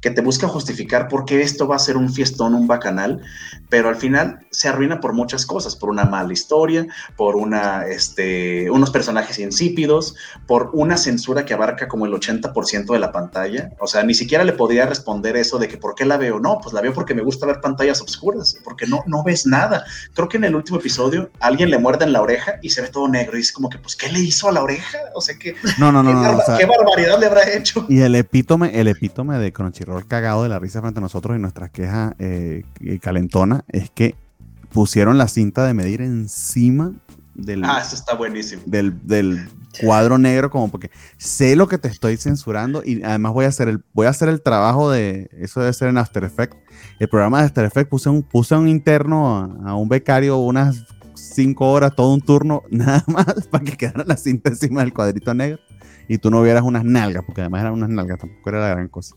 que 0.00 0.10
te 0.10 0.20
busca 0.20 0.46
justificar 0.48 1.08
por 1.08 1.24
qué 1.24 1.42
esto 1.42 1.66
va 1.66 1.76
a 1.76 1.80
ser 1.80 1.96
un 1.96 2.12
fiestón, 2.12 2.54
un 2.54 2.66
bacanal, 2.66 3.20
pero 3.68 3.88
al 3.88 3.96
final 3.96 4.46
se 4.50 4.68
arruina 4.68 5.00
por 5.00 5.12
muchas 5.12 5.46
cosas, 5.46 5.76
por 5.76 5.90
una 5.90 6.04
mala 6.04 6.32
historia, 6.32 6.86
por 7.16 7.36
una, 7.36 7.86
este, 7.86 8.70
unos 8.70 8.90
personajes 8.90 9.38
insípidos, 9.38 10.14
por 10.46 10.70
una 10.72 10.96
censura 10.96 11.44
que 11.44 11.54
abarca 11.54 11.88
como 11.88 12.06
el 12.06 12.12
80% 12.12 12.92
de 12.92 12.98
la 12.98 13.12
pantalla. 13.12 13.70
O 13.80 13.86
sea, 13.86 14.02
ni 14.02 14.14
siquiera 14.14 14.44
le 14.44 14.52
podría 14.52 14.91
responder 14.92 15.36
eso 15.36 15.58
de 15.58 15.68
que 15.68 15.78
por 15.78 15.94
qué 15.94 16.04
la 16.04 16.16
veo. 16.16 16.38
No, 16.38 16.58
pues 16.62 16.72
la 16.74 16.80
veo 16.80 16.92
porque 16.92 17.14
me 17.14 17.22
gusta 17.22 17.46
ver 17.46 17.60
pantallas 17.60 18.00
oscuras, 18.00 18.56
porque 18.62 18.86
no, 18.86 19.02
no 19.06 19.22
ves 19.24 19.46
nada. 19.46 19.84
Creo 20.14 20.28
que 20.28 20.36
en 20.36 20.44
el 20.44 20.54
último 20.54 20.78
episodio 20.78 21.30
alguien 21.40 21.70
le 21.70 21.78
muerde 21.78 22.04
en 22.04 22.12
la 22.12 22.20
oreja 22.20 22.54
y 22.62 22.70
se 22.70 22.82
ve 22.82 22.88
todo 22.88 23.08
negro 23.08 23.36
y 23.36 23.40
es 23.40 23.52
como 23.52 23.68
que, 23.68 23.78
pues, 23.78 23.96
¿qué 23.96 24.10
le 24.10 24.20
hizo 24.20 24.48
a 24.48 24.52
la 24.52 24.62
oreja? 24.62 24.98
O 25.14 25.20
sea, 25.20 25.36
que, 25.38 25.54
no, 25.78 25.90
no, 25.90 26.02
no, 26.02 26.10
¿qué, 26.58 26.66
barbaridad 26.66 27.18
le 27.18 27.26
habrá 27.26 27.52
hecho? 27.52 27.86
Y 27.88 28.00
el 28.00 28.14
epítome, 28.14 28.78
el 28.78 28.88
epítome 28.88 29.38
de 29.38 29.52
Crunchyroll 29.52 30.06
cagado 30.06 30.42
de 30.42 30.48
la 30.48 30.58
risa 30.58 30.80
frente 30.80 30.98
a 30.98 31.02
nosotros 31.02 31.36
y 31.36 31.40
nuestras 31.40 31.70
quejas 31.70 32.14
eh, 32.18 32.62
calentona 33.00 33.64
es 33.68 33.90
que 33.90 34.14
pusieron 34.72 35.18
la 35.18 35.28
cinta 35.28 35.66
de 35.66 35.74
medir 35.74 36.00
encima 36.00 36.92
del, 37.34 37.64
ah, 37.64 37.80
eso 37.84 37.94
está 37.94 38.14
buenísimo. 38.14 38.62
Del, 38.66 39.06
del, 39.06 39.48
cuadro 39.80 40.18
negro 40.18 40.50
como 40.50 40.70
porque 40.70 40.90
sé 41.16 41.56
lo 41.56 41.66
que 41.66 41.78
te 41.78 41.88
estoy 41.88 42.16
censurando 42.16 42.82
y 42.84 43.02
además 43.02 43.32
voy 43.32 43.46
a 43.46 43.48
hacer 43.48 43.68
el, 43.68 43.82
voy 43.94 44.06
a 44.06 44.10
hacer 44.10 44.28
el 44.28 44.42
trabajo 44.42 44.90
de, 44.90 45.30
eso 45.32 45.60
debe 45.60 45.72
ser 45.72 45.88
en 45.88 45.98
After 45.98 46.24
Effects. 46.24 46.56
El 46.98 47.08
programa 47.08 47.40
de 47.40 47.46
After 47.46 47.64
Effects 47.64 47.88
puse 47.88 48.08
un, 48.10 48.22
puse 48.22 48.54
un 48.54 48.68
interno 48.68 49.36
a, 49.64 49.74
un 49.74 49.88
becario 49.88 50.36
unas 50.38 50.84
cinco 51.14 51.70
horas, 51.70 51.94
todo 51.96 52.12
un 52.12 52.20
turno, 52.20 52.62
nada 52.70 53.04
más 53.06 53.46
para 53.50 53.64
que 53.64 53.76
quedara 53.76 54.04
la 54.06 54.16
cinta 54.16 54.50
encima 54.50 54.82
del 54.82 54.92
cuadrito 54.92 55.32
negro 55.32 55.58
y 56.08 56.18
tú 56.18 56.30
no 56.30 56.42
vieras 56.42 56.62
unas 56.62 56.84
nalgas, 56.84 57.24
porque 57.24 57.40
además 57.40 57.62
eran 57.62 57.74
unas 57.74 57.88
nalgas, 57.88 58.18
tampoco 58.18 58.50
era 58.50 58.60
la 58.60 58.68
gran 58.68 58.88
cosa. 58.88 59.16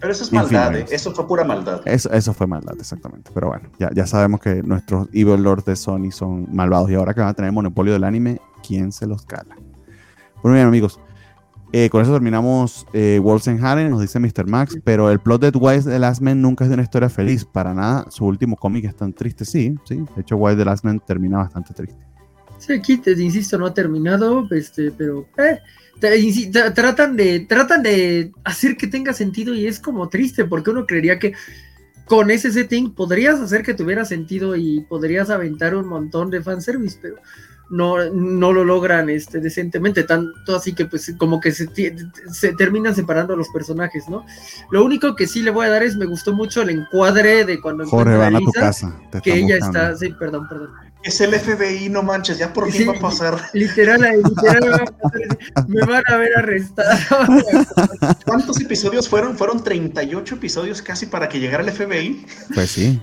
Pero 0.00 0.12
eso 0.12 0.24
es 0.24 0.32
maldad, 0.32 0.76
¿eh? 0.76 0.86
eso 0.90 1.12
fue 1.12 1.26
pura 1.26 1.44
maldad. 1.44 1.80
Eso, 1.84 2.10
eso 2.12 2.32
fue 2.32 2.46
maldad, 2.46 2.74
exactamente. 2.78 3.30
Pero 3.34 3.48
bueno, 3.48 3.68
ya, 3.78 3.90
ya 3.94 4.06
sabemos 4.06 4.40
que 4.40 4.62
nuestros 4.62 5.08
Evil 5.12 5.42
Lords 5.42 5.64
de 5.64 5.76
Sony 5.76 6.10
son 6.10 6.46
malvados 6.54 6.90
y 6.90 6.94
ahora 6.94 7.14
que 7.14 7.20
van 7.20 7.30
a 7.30 7.34
tener 7.34 7.50
monopolio 7.52 7.92
del 7.92 8.04
anime, 8.04 8.40
¿quién 8.66 8.92
se 8.92 9.06
los 9.06 9.26
cala? 9.26 9.56
Bueno, 10.42 10.54
bien, 10.54 10.66
amigos. 10.66 11.00
Eh, 11.72 11.90
con 11.90 12.00
eso 12.00 12.12
terminamos 12.12 12.86
eh, 12.94 13.20
Wolfenhagen, 13.22 13.90
nos 13.90 14.00
dice 14.00 14.18
Mr. 14.18 14.46
Max, 14.46 14.78
pero 14.84 15.10
el 15.10 15.18
plot 15.18 15.42
de 15.42 15.58
Wise 15.58 15.90
the 15.90 15.98
Last 15.98 16.22
Man 16.22 16.40
nunca 16.40 16.64
es 16.64 16.70
de 16.70 16.74
una 16.74 16.82
historia 16.82 17.10
feliz, 17.10 17.44
para 17.44 17.74
nada. 17.74 18.06
Su 18.10 18.24
último 18.24 18.56
cómic 18.56 18.86
es 18.86 18.96
tan 18.96 19.12
triste, 19.12 19.44
sí, 19.44 19.76
sí. 19.84 19.96
De 20.14 20.22
hecho, 20.22 20.36
Wise 20.36 20.56
the 20.56 20.64
Last 20.64 20.84
Man 20.84 21.00
termina 21.00 21.38
bastante 21.38 21.74
triste. 21.74 22.06
Sí, 22.58 22.72
aquí 22.72 22.96
te 22.96 23.12
insisto, 23.12 23.58
no 23.58 23.66
ha 23.66 23.74
terminado, 23.74 24.48
este, 24.50 24.90
pero 24.90 25.26
eh, 25.36 25.58
tratan 26.00 27.16
de 27.16 27.40
tratan 27.40 27.82
de 27.82 28.32
hacer 28.44 28.76
que 28.76 28.86
tenga 28.86 29.12
sentido 29.12 29.54
y 29.54 29.66
es 29.66 29.80
como 29.80 30.08
triste 30.08 30.44
porque 30.44 30.70
uno 30.70 30.86
creería 30.86 31.18
que 31.18 31.34
con 32.04 32.30
ese 32.30 32.50
setting 32.50 32.94
podrías 32.94 33.38
hacer 33.40 33.62
que 33.62 33.74
tuviera 33.74 34.04
sentido 34.04 34.56
y 34.56 34.80
podrías 34.80 35.30
aventar 35.30 35.74
un 35.76 35.86
montón 35.86 36.30
de 36.30 36.42
fanservice, 36.42 36.98
pero 37.00 37.16
no, 37.70 38.10
no 38.10 38.52
lo 38.52 38.64
logran 38.64 39.10
este, 39.10 39.40
decentemente, 39.40 40.04
tanto 40.04 40.56
así 40.56 40.74
que 40.74 40.86
pues 40.86 41.14
como 41.18 41.38
que 41.40 41.52
se, 41.52 41.68
se 42.32 42.52
terminan 42.54 42.94
separando 42.94 43.36
los 43.36 43.48
personajes, 43.50 44.08
¿no? 44.08 44.24
Lo 44.70 44.84
único 44.84 45.14
que 45.14 45.26
sí 45.26 45.42
le 45.42 45.50
voy 45.50 45.66
a 45.66 45.70
dar 45.70 45.82
es, 45.82 45.96
me 45.96 46.06
gustó 46.06 46.32
mucho 46.32 46.62
el 46.62 46.70
encuadre 46.70 47.44
de 47.44 47.60
cuando 47.60 47.86
Jorge, 47.86 48.16
van 48.16 48.36
a, 48.36 48.40
tu 48.40 48.52
casa. 48.52 48.98
que 49.22 49.34
ella 49.34 49.56
está, 49.56 49.94
sí, 49.94 50.14
perdón, 50.18 50.48
perdón. 50.48 50.70
Es 51.04 51.20
el 51.20 51.32
FBI, 51.32 51.88
no 51.88 52.02
manches, 52.02 52.38
ya 52.38 52.52
por 52.52 52.70
fin 52.72 52.88
va 52.88 52.96
a 52.96 53.00
pasar. 53.00 53.40
Literal, 53.52 54.00
literal 54.22 54.84
me 55.68 55.80
van 55.82 56.02
a 56.06 56.16
ver 56.16 56.30
arrestado. 56.36 56.98
¿Cuántos 58.26 58.60
episodios 58.60 59.08
fueron? 59.08 59.36
Fueron 59.36 59.62
38 59.62 60.34
episodios 60.34 60.82
casi 60.82 61.06
para 61.06 61.28
que 61.28 61.38
llegara 61.38 61.62
el 61.62 61.70
FBI. 61.70 62.26
Pues 62.54 62.70
sí. 62.70 63.00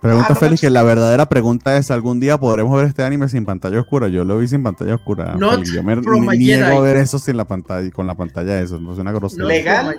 Pregunta 0.00 0.28
ah, 0.30 0.34
Félix, 0.34 0.60
que 0.60 0.70
la 0.70 0.82
verdadera 0.82 1.26
pregunta 1.26 1.76
es, 1.76 1.90
¿algún 1.90 2.20
día 2.20 2.38
podremos 2.38 2.76
ver 2.76 2.88
este 2.88 3.02
anime 3.02 3.28
sin 3.28 3.44
pantalla 3.44 3.80
oscura? 3.80 4.08
Yo 4.08 4.24
lo 4.24 4.38
vi 4.38 4.48
sin 4.48 4.62
pantalla 4.62 4.94
oscura. 4.94 5.34
No, 5.34 5.62
Yo 5.62 5.82
me 5.82 5.96
niego 6.36 6.66
a 6.66 6.80
ver 6.80 6.96
eso 6.96 7.18
sin 7.18 7.36
la 7.36 7.46
pantalla, 7.46 7.90
con 7.90 8.06
la 8.06 8.14
pantalla 8.14 8.60
eso, 8.60 8.78
no 8.78 8.92
es 8.92 8.98
una 8.98 9.12
grosera. 9.12 9.46
Legal, 9.46 9.96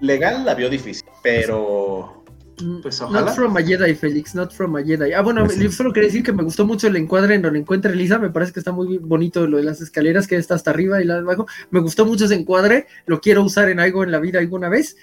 legal 0.00 0.44
la 0.44 0.54
vio 0.54 0.70
difícil, 0.70 1.04
pero... 1.22 2.17
Mm, 2.62 2.80
pues 2.80 3.00
ojalá. 3.00 3.26
Not 3.26 3.34
from 3.34 3.56
a 3.56 3.60
Jedi, 3.60 3.94
Félix, 3.94 4.34
not 4.34 4.52
from 4.52 4.76
a 4.76 4.82
Jedi. 4.82 5.12
Ah, 5.12 5.22
bueno, 5.22 5.44
pues 5.44 5.58
yo 5.58 5.70
solo 5.70 5.92
quería 5.92 6.08
decir 6.08 6.22
que 6.22 6.32
me 6.32 6.42
gustó 6.42 6.66
mucho 6.66 6.86
el 6.86 6.96
encuadre 6.96 7.34
en 7.34 7.42
donde 7.42 7.58
encuentra 7.58 7.92
Elisa, 7.92 8.18
me 8.18 8.30
parece 8.30 8.52
que 8.52 8.60
está 8.60 8.72
muy 8.72 8.98
bonito 8.98 9.46
lo 9.46 9.58
de 9.58 9.62
las 9.62 9.80
escaleras 9.80 10.26
que 10.26 10.36
está 10.36 10.54
hasta 10.54 10.70
arriba 10.70 11.00
y 11.00 11.04
la 11.04 11.14
de 11.14 11.20
abajo. 11.20 11.46
Me 11.70 11.80
gustó 11.80 12.04
mucho 12.06 12.24
ese 12.24 12.34
encuadre, 12.34 12.86
lo 13.06 13.20
quiero 13.20 13.42
usar 13.42 13.68
en 13.68 13.80
algo 13.80 14.02
en 14.04 14.10
la 14.10 14.18
vida 14.18 14.38
alguna 14.38 14.68
vez 14.68 14.96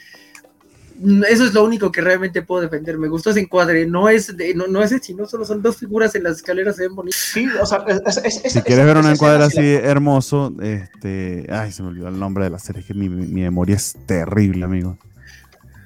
eso 1.30 1.46
es 1.46 1.54
lo 1.54 1.64
único 1.64 1.92
que 1.92 2.02
realmente 2.02 2.42
puedo 2.42 2.62
defender. 2.62 2.98
Me 2.98 3.08
gustó 3.08 3.32
ese 3.32 3.42
encuadre. 3.42 3.86
No 3.86 4.08
es, 4.10 4.36
de, 4.36 4.54
no, 4.54 4.68
no 4.68 4.82
es 4.82 4.96
sino 5.02 5.26
solo 5.26 5.46
son 5.46 5.62
dos 5.62 5.78
figuras 5.78 6.16
en 6.16 6.24
las 6.24 6.38
escaleras, 6.38 6.76
se 6.78 6.84
ven 6.84 6.96
bonitas. 6.96 7.20
Sí, 7.20 7.48
o 7.48 7.66
sea, 7.66 7.84
si 8.12 8.62
quieres 8.62 8.86
ver 8.86 8.98
un 8.98 9.08
encuadre 9.08 9.44
así 9.44 9.74
hermoso, 9.74 10.54
este. 10.62 11.46
Ay, 11.50 11.72
se 11.72 11.84
me 11.84 11.90
olvidó 11.90 12.08
el 12.08 12.20
nombre 12.20 12.46
de 12.46 12.50
la 12.50 12.60
serie, 12.60 12.84
que 12.84 12.94
mi, 12.94 13.10
memoria 13.10 13.76
es 13.76 13.96
terrible, 14.06 14.66
amigo. 14.66 14.98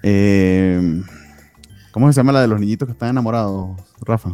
Eh, 0.04 1.02
¿Cómo 2.00 2.14
se 2.14 2.18
llama 2.22 2.32
la 2.32 2.40
de 2.40 2.48
los 2.48 2.62
niñitos 2.62 2.86
que 2.86 2.94
están 2.94 3.10
enamorados, 3.10 3.72
Rafa? 4.00 4.34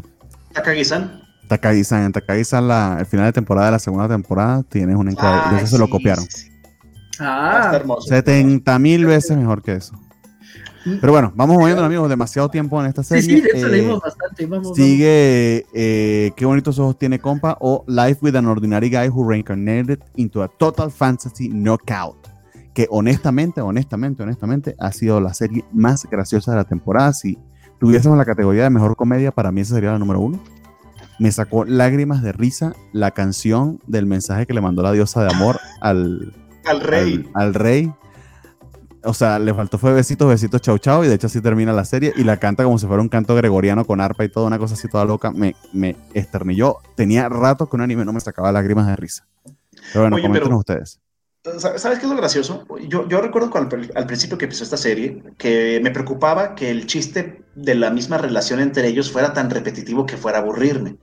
Takagi-san. 0.53 1.19
Takagi-san. 1.47 2.03
En 2.03 2.11
Takagi-san, 2.11 2.67
la, 2.67 2.97
el 2.99 3.07
final 3.07 3.25
de 3.25 3.33
temporada 3.33 3.65
de 3.65 3.71
la 3.71 3.79
segunda 3.79 4.07
temporada, 4.07 4.61
tienes 4.61 4.95
un 4.95 5.09
encuadre. 5.09 5.57
eso 5.57 5.65
se 5.65 5.79
lo 5.79 5.89
copiaron. 5.89 6.23
Ah, 7.19 7.81
70 8.07 8.77
mil 8.77 9.07
veces 9.07 9.35
mejor 9.35 9.63
que 9.63 9.73
eso. 9.73 9.99
Pero 11.01 11.11
bueno, 11.11 11.33
vamos 11.35 11.57
moviendo, 11.57 11.83
amigos, 11.83 12.07
demasiado 12.07 12.49
tiempo 12.49 12.79
en 12.79 12.85
esta 12.85 13.01
serie. 13.01 13.23
Sí, 13.23 13.35
sí, 13.37 13.41
de 13.41 13.49
eso 13.55 13.67
leímos 13.67 13.99
bastante. 13.99 14.45
Vamos, 14.45 14.75
sigue 14.75 15.65
eh, 15.73 16.33
Qué 16.35 16.45
bonitos 16.45 16.77
ojos 16.77 16.99
tiene 16.99 17.17
compa 17.17 17.57
o 17.61 17.83
Life 17.87 18.19
with 18.21 18.35
an 18.35 18.45
Ordinary 18.45 18.91
Guy 18.91 19.09
Who 19.09 19.27
Reincarnated 19.27 20.03
into 20.17 20.43
a 20.43 20.47
Total 20.47 20.91
Fantasy 20.91 21.49
Knockout. 21.49 22.27
Que 22.75 22.85
honestamente, 22.91 23.59
honestamente, 23.61 24.21
honestamente, 24.21 24.75
ha 24.77 24.91
sido 24.91 25.19
la 25.19 25.33
serie 25.33 25.65
más 25.73 26.05
graciosa 26.05 26.51
de 26.51 26.57
la 26.57 26.65
temporada. 26.65 27.11
Si 27.11 27.39
tuviésemos 27.79 28.17
la 28.17 28.25
categoría 28.25 28.63
de 28.63 28.69
mejor 28.69 28.95
comedia, 28.95 29.31
para 29.31 29.51
mí 29.51 29.61
esa 29.61 29.75
sería 29.75 29.91
la 29.91 29.99
número 29.99 30.19
uno. 30.19 30.39
Me 31.19 31.31
sacó 31.31 31.63
lágrimas 31.65 32.21
de 32.21 32.33
risa 32.33 32.73
la 32.91 33.11
canción 33.11 33.79
del 33.87 34.05
mensaje 34.05 34.45
que 34.45 34.53
le 34.53 34.61
mandó 34.61 34.83
la 34.83 34.91
diosa 34.91 35.23
de 35.23 35.33
amor 35.33 35.59
al, 35.79 36.33
al 36.65 36.81
rey. 36.81 37.29
al 37.33 37.53
rey 37.53 37.93
o 39.05 39.13
sea, 39.13 39.39
le 39.39 39.53
faltó 39.53 39.77
fue 39.77 39.93
besitos, 39.93 40.27
besitos, 40.27 40.61
chau, 40.61 40.77
chau, 40.77 41.03
y 41.03 41.07
de 41.07 41.15
hecho 41.15 41.27
así 41.27 41.39
termina 41.41 41.71
la 41.71 41.85
serie 41.85 42.11
y 42.15 42.23
la 42.23 42.37
canta 42.37 42.63
como 42.63 42.77
si 42.77 42.87
fuera 42.87 43.01
un 43.01 43.09
canto 43.09 43.35
gregoriano 43.35 43.85
con 43.85 44.01
arpa 44.01 44.25
y 44.25 44.29
toda 44.29 44.47
una 44.47 44.57
cosa 44.57 44.73
así 44.73 44.87
toda 44.87 45.05
loca. 45.05 45.31
Me, 45.31 45.55
me 45.73 45.95
esternilló. 46.13 46.77
Tenía 46.95 47.29
rato 47.29 47.67
que 47.69 47.75
un 47.75 47.81
anime 47.81 48.03
no 48.03 48.13
me 48.13 48.19
sacaba 48.19 48.51
lágrimas 48.51 48.87
de 48.87 48.95
risa. 48.95 49.27
Pero 49.93 50.09
bueno, 50.09 50.17
coméntenos 50.21 50.59
ustedes. 50.59 50.99
¿Sabes 51.59 51.99
qué 51.99 52.05
es 52.05 52.11
lo 52.11 52.17
gracioso? 52.17 52.65
Yo, 52.87 53.07
yo 53.07 53.21
recuerdo 53.21 53.51
al 53.55 54.07
principio 54.07 54.35
que 54.35 54.45
empezó 54.45 54.63
esta 54.63 54.77
serie 54.77 55.21
que 55.37 55.79
me 55.83 55.91
preocupaba 55.91 56.55
que 56.55 56.71
el 56.71 56.87
chiste 56.87 57.43
de 57.53 57.75
la 57.75 57.91
misma 57.91 58.17
relación 58.17 58.59
entre 58.59 58.87
ellos 58.87 59.11
fuera 59.11 59.31
tan 59.31 59.51
repetitivo 59.51 60.07
que 60.07 60.17
fuera 60.17 60.39
a 60.39 60.41
aburrirme. 60.41 60.97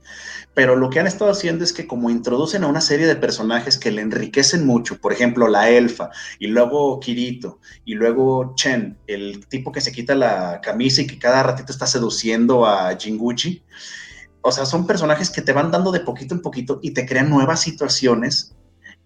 Pero 0.53 0.75
lo 0.75 0.89
que 0.89 0.99
han 0.99 1.07
estado 1.07 1.31
haciendo 1.31 1.63
es 1.63 1.71
que 1.71 1.87
como 1.87 2.09
introducen 2.09 2.65
a 2.65 2.67
una 2.67 2.81
serie 2.81 3.07
de 3.07 3.15
personajes 3.15 3.77
que 3.77 3.91
le 3.91 4.01
enriquecen 4.01 4.67
mucho, 4.67 4.99
por 4.99 5.13
ejemplo, 5.13 5.47
la 5.47 5.69
elfa, 5.69 6.09
y 6.39 6.47
luego 6.47 6.99
Kirito, 6.99 7.59
y 7.85 7.93
luego 7.93 8.53
Chen, 8.55 8.97
el 9.07 9.47
tipo 9.47 9.71
que 9.71 9.79
se 9.79 9.93
quita 9.93 10.13
la 10.13 10.59
camisa 10.61 11.03
y 11.03 11.07
que 11.07 11.19
cada 11.19 11.41
ratito 11.41 11.71
está 11.71 11.87
seduciendo 11.87 12.65
a 12.65 12.97
Jinguchi. 12.97 13.63
O 14.41 14.51
sea, 14.51 14.65
son 14.65 14.85
personajes 14.85 15.29
que 15.29 15.41
te 15.41 15.53
van 15.53 15.71
dando 15.71 15.93
de 15.93 16.01
poquito 16.01 16.35
en 16.35 16.41
poquito 16.41 16.79
y 16.83 16.91
te 16.91 17.05
crean 17.05 17.29
nuevas 17.29 17.61
situaciones 17.61 18.53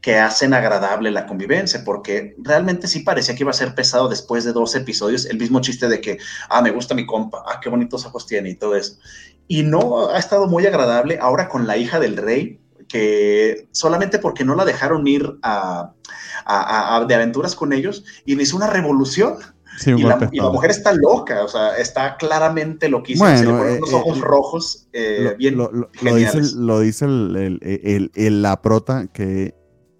que 0.01 0.17
hacen 0.19 0.53
agradable 0.53 1.11
la 1.11 1.25
convivencia, 1.25 1.83
porque 1.83 2.35
realmente 2.37 2.87
sí 2.87 2.99
parecía 2.99 3.35
que 3.35 3.43
iba 3.43 3.51
a 3.51 3.55
ser 3.55 3.73
pesado 3.73 4.07
después 4.07 4.43
de 4.43 4.53
dos 4.53 4.75
episodios, 4.75 5.25
el 5.25 5.37
mismo 5.37 5.59
chiste 5.59 5.89
de 5.89 5.99
que, 6.01 6.17
ah, 6.49 6.61
me 6.61 6.71
gusta 6.71 6.95
mi 6.95 7.05
compa, 7.05 7.43
ah, 7.47 7.59
qué 7.61 7.69
bonitos 7.69 8.05
ojos 8.05 8.25
tiene 8.27 8.49
y 8.51 8.55
todo 8.55 8.75
eso. 8.75 8.97
Y 9.47 9.63
no, 9.63 10.09
ha 10.09 10.19
estado 10.19 10.47
muy 10.47 10.65
agradable 10.65 11.17
ahora 11.21 11.49
con 11.49 11.67
la 11.67 11.77
hija 11.77 11.99
del 11.99 12.17
rey, 12.17 12.59
que 12.87 13.67
solamente 13.71 14.19
porque 14.19 14.45
no 14.45 14.55
la 14.55 14.65
dejaron 14.65 15.05
ir 15.07 15.37
a, 15.43 15.93
de 17.07 17.15
aventuras 17.15 17.55
con 17.55 17.73
ellos, 17.73 18.03
inició 18.25 18.57
una 18.57 18.67
revolución. 18.67 19.37
y, 19.85 20.03
la, 20.03 20.17
mujer 20.51 20.71
está 20.71 20.93
loca, 20.93 21.43
o 21.43 21.47
sea, 21.47 21.77
está 21.77 22.17
claramente 22.17 22.89
loquísima. 22.89 23.31
Bueno, 23.31 23.39
se 23.39 23.45
le 23.45 23.51
ponen 23.51 23.75
eh, 23.75 23.79
los 23.79 23.93
ojos 23.93 24.17
eh, 24.17 24.21
rojos, 24.21 24.87
eh, 24.93 25.35
bien 25.37 25.57
lo, 25.57 25.69
dice, 26.15 26.41
lo 26.55 26.79
dice 26.79 27.05
el, 27.05 28.09
el, 28.15 28.41
la 28.41 28.61
prota 28.61 29.07
que 29.07 29.56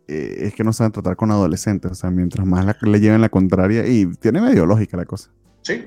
eh, 0.07 0.47
es 0.47 0.53
que 0.53 0.63
no 0.63 0.73
saben 0.73 0.91
tratar 0.91 1.15
con 1.15 1.31
adolescentes. 1.31 1.91
O 1.91 1.95
sea, 1.95 2.11
mientras 2.11 2.45
más 2.45 2.65
le 2.81 2.99
lleven 2.99 3.21
la 3.21 3.29
contraria, 3.29 3.85
y 3.87 4.07
tiene 4.15 4.41
medio 4.41 4.65
lógica 4.65 4.97
la 4.97 5.05
cosa. 5.05 5.31
Sí. 5.61 5.85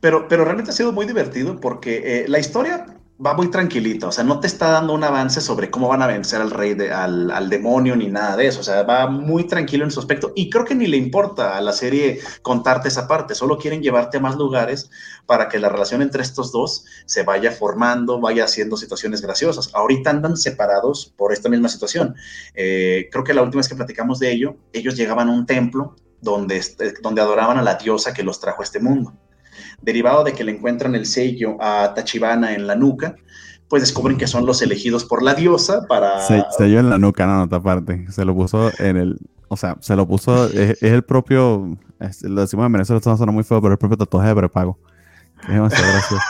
Pero, 0.00 0.28
pero 0.28 0.44
realmente 0.44 0.70
ha 0.70 0.74
sido 0.74 0.92
muy 0.92 1.06
divertido 1.06 1.60
porque 1.60 2.22
eh, 2.22 2.28
la 2.28 2.38
historia 2.38 2.86
va 3.24 3.34
muy 3.34 3.50
tranquilito, 3.50 4.08
o 4.08 4.12
sea, 4.12 4.24
no 4.24 4.40
te 4.40 4.46
está 4.46 4.70
dando 4.70 4.94
un 4.94 5.04
avance 5.04 5.42
sobre 5.42 5.70
cómo 5.70 5.88
van 5.88 6.00
a 6.00 6.06
vencer 6.06 6.40
al 6.40 6.50
rey, 6.50 6.72
de, 6.72 6.90
al, 6.90 7.50
demonio, 7.50 7.94
ni 7.94 8.08
nada 8.08 8.36
de 8.36 8.46
eso, 8.46 8.60
o 8.60 8.62
sea, 8.62 8.82
va 8.82 9.08
muy 9.08 9.44
tranquilo 9.44 9.84
en 9.84 9.90
su 9.90 10.00
aspecto 10.00 10.32
y 10.34 10.48
creo 10.48 10.64
que 10.64 10.74
ni 10.74 10.86
le 10.86 10.96
importa 10.96 11.56
a 11.56 11.60
la 11.60 11.72
serie 11.72 12.20
contarte 12.40 12.88
esa 12.88 13.06
parte, 13.06 13.34
solo 13.34 13.58
quieren 13.58 13.82
llevarte 13.82 14.16
a 14.16 14.20
más 14.20 14.36
lugares 14.36 14.90
para 15.26 15.48
que 15.48 15.58
la 15.58 15.68
relación 15.68 16.00
entre 16.00 16.22
estos 16.22 16.50
dos 16.50 16.86
se 17.04 17.22
vaya 17.22 17.52
formando, 17.52 18.20
vaya 18.20 18.44
haciendo 18.44 18.76
situaciones 18.76 19.20
graciosas. 19.20 19.70
Ahorita 19.74 20.10
andan 20.10 20.36
separados 20.36 21.12
por 21.16 21.32
esta 21.32 21.48
misma 21.48 21.68
situación. 21.68 22.16
Eh, 22.54 23.08
creo 23.12 23.22
que 23.22 23.34
la 23.34 23.42
última 23.42 23.60
vez 23.60 23.68
que 23.68 23.76
platicamos 23.76 24.18
de 24.18 24.32
ello, 24.32 24.56
ellos 24.72 24.96
llegaban 24.96 25.28
a 25.28 25.32
un 25.32 25.46
templo 25.46 25.94
donde, 26.20 26.62
donde 27.02 27.20
adoraban 27.20 27.58
a 27.58 27.62
la 27.62 27.74
diosa 27.74 28.12
que 28.14 28.22
los 28.22 28.40
trajo 28.40 28.62
a 28.62 28.64
este 28.64 28.80
mundo 28.80 29.12
derivado 29.82 30.24
de 30.24 30.32
que 30.32 30.44
le 30.44 30.52
encuentran 30.52 30.94
el 30.94 31.06
sello 31.06 31.56
a 31.60 31.92
Tachibana 31.94 32.54
en 32.54 32.66
la 32.66 32.74
nuca, 32.74 33.16
pues 33.68 33.82
descubren 33.82 34.18
que 34.18 34.26
son 34.26 34.46
los 34.46 34.62
elegidos 34.62 35.04
por 35.04 35.22
la 35.22 35.34
diosa 35.34 35.86
para... 35.86 36.20
sello 36.20 36.80
en 36.80 36.90
la 36.90 36.98
nuca, 36.98 37.26
no, 37.26 37.46
no, 37.46 37.56
aparte. 37.56 38.06
Se 38.10 38.24
lo 38.24 38.34
puso 38.34 38.70
en 38.78 38.96
el... 38.96 39.18
O 39.48 39.56
sea, 39.56 39.76
se 39.80 39.96
lo 39.96 40.06
puso... 40.06 40.46
Es, 40.46 40.82
el 40.82 41.02
propio... 41.02 41.78
lo 42.22 42.40
decimos 42.40 42.66
en 42.66 42.72
Venezuela, 42.72 42.98
esto 42.98 43.10
no 43.10 43.16
suena 43.16 43.32
muy 43.32 43.44
feo, 43.44 43.60
pero 43.60 43.72
el 43.72 43.78
propio 43.78 43.96
tatuaje 43.96 44.28
de 44.28 44.34
prepago. 44.34 44.78
es 45.42 45.54
demasiado 45.54 45.92
gracioso. 45.92 46.24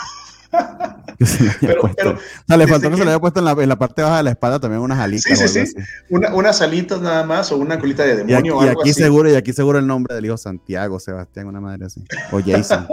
le 1.20 2.66
faltó 2.66 2.90
que 2.90 2.96
se 2.96 3.04
le 3.04 3.10
haya 3.10 3.20
puesto 3.20 3.40
en 3.40 3.68
la, 3.68 3.76
parte 3.76 4.02
baja 4.02 4.18
de 4.18 4.22
la 4.22 4.30
espada 4.30 4.58
también 4.58 4.80
unas 4.80 4.98
alitas. 4.98 5.38
Sí, 5.38 5.48
sí, 5.48 5.66
sí. 5.66 5.74
unas 6.08 6.62
alitas 6.62 7.00
nada 7.00 7.24
más 7.24 7.52
o 7.52 7.58
una 7.58 7.78
colita 7.78 8.04
de 8.04 8.16
demonio. 8.16 8.64
Y 8.64 8.68
aquí, 8.68 8.94
seguro, 8.94 9.30
y 9.30 9.34
aquí 9.34 9.52
seguro 9.52 9.78
el 9.78 9.86
nombre 9.86 10.14
del 10.14 10.24
hijo 10.26 10.38
Santiago, 10.38 10.98
Sebastián, 10.98 11.46
una 11.46 11.60
madre 11.60 11.86
así. 11.86 12.02
O 12.32 12.40
Jason. 12.40 12.86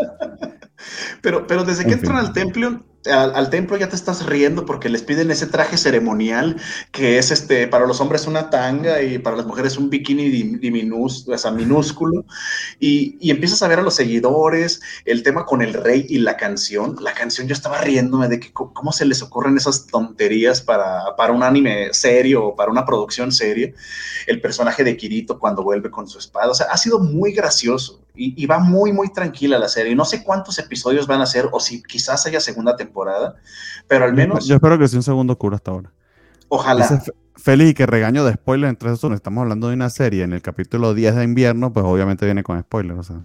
pero, 1.22 1.48
pero 1.48 1.64
desde 1.64 1.86
que 1.86 1.94
entran 1.94 2.18
al 2.18 2.34
templo, 2.34 2.84
al, 3.12 3.50
templo 3.50 3.78
ya 3.78 3.90
te 3.90 3.96
estás 3.96 4.26
riendo 4.26 4.66
porque 4.66 4.90
les 4.90 5.02
piden 5.02 5.32
ese 5.32 5.48
traje 5.48 5.78
ceremonial 5.78 6.58
que 6.92 7.18
es 7.18 7.32
este 7.32 7.68
para 7.68 7.86
los 7.86 8.02
hombres 8.02 8.28
una 8.28 8.50
tanga 8.50 9.02
y 9.02 9.18
para 9.18 9.36
las 9.36 9.46
mujeres 9.46 9.78
un 9.78 9.90
bikini 9.90 10.30
diminus, 10.30 11.28
o 11.28 11.38
sea, 11.38 11.52
minúsculo. 11.52 12.26
Y, 12.80 13.18
y, 13.20 13.32
empiezas 13.32 13.62
a 13.64 13.68
ver 13.68 13.80
a 13.80 13.82
los 13.82 13.96
seguidores 13.96 14.82
el 15.06 15.24
tema 15.24 15.46
con 15.46 15.62
el 15.62 15.74
rey 15.74 16.06
y 16.10 16.20
la 16.20 16.38
canción. 16.38 16.98
La 17.02 17.14
canción 17.14 17.48
yo 17.48 17.54
estaba 17.54 17.80
riéndome 17.80 18.28
de 18.28 18.40
que 18.40 18.52
cómo 18.54 18.92
se 18.92 19.06
les 19.06 19.22
ocurren 19.22 19.58
esas 19.58 19.88
tonterías 19.88 20.62
para, 20.62 21.16
para 21.16 21.34
un 21.34 21.44
anime 21.44 21.94
serio 21.94 22.46
o 22.46 22.56
para 22.56 22.72
una 22.72 22.86
producción 22.86 23.32
seria 23.32 23.74
el 24.28 24.42
personaje 24.42 24.84
de 24.84 24.98
Kirito 24.98 25.40
cuando 25.40 25.64
vuelve 25.64 25.90
con 25.90 26.08
su 26.08 26.20
espada. 26.20 26.52
O 26.52 26.56
sea 26.56 26.68
ha 26.70 26.78
sido 26.78 27.00
muy 27.00 27.34
gracioso 27.34 28.02
y, 28.18 28.34
y 28.42 28.46
va 28.46 28.60
muy 28.60 28.92
muy 28.92 29.12
tranquila 29.14 29.60
la 29.60 29.70
serie 29.70 29.96
no 29.96 30.06
sé 30.06 30.24
cuántos 30.24 30.58
episodios 30.60 31.08
van 31.08 31.22
a 31.22 31.26
ser 31.26 31.48
o 31.52 31.60
si 31.60 31.84
quizás 31.84 32.26
haya 32.26 32.40
segunda 32.40 32.76
temporada 32.76 33.36
pero 33.88 34.06
al 34.06 34.14
menos... 34.14 34.46
Yo 34.46 34.56
espero 34.56 34.78
que 34.78 34.88
sea 34.88 35.00
un 35.00 35.04
segundo 35.04 35.38
cura 35.38 35.56
hasta 35.56 35.72
ahora. 35.72 35.92
Ojalá. 36.50 37.04
Feliz 37.36 37.76
que 37.76 37.86
regaño 37.86 38.26
de 38.26 38.34
spoiler, 38.34 38.70
entre 38.70 38.92
eso 38.92 39.14
estamos 39.14 39.44
hablando 39.44 39.68
de 39.68 39.76
una 39.76 39.90
serie 39.90 40.24
en 40.24 40.34
el 40.34 40.42
capítulo 40.42 40.94
10 40.94 41.16
de 41.16 41.24
invierno, 41.24 41.72
pues 41.72 41.86
obviamente 41.86 42.26
viene 42.26 42.44
con 42.44 42.60
spoiler, 42.60 42.98
o 42.98 43.04
sea. 43.04 43.22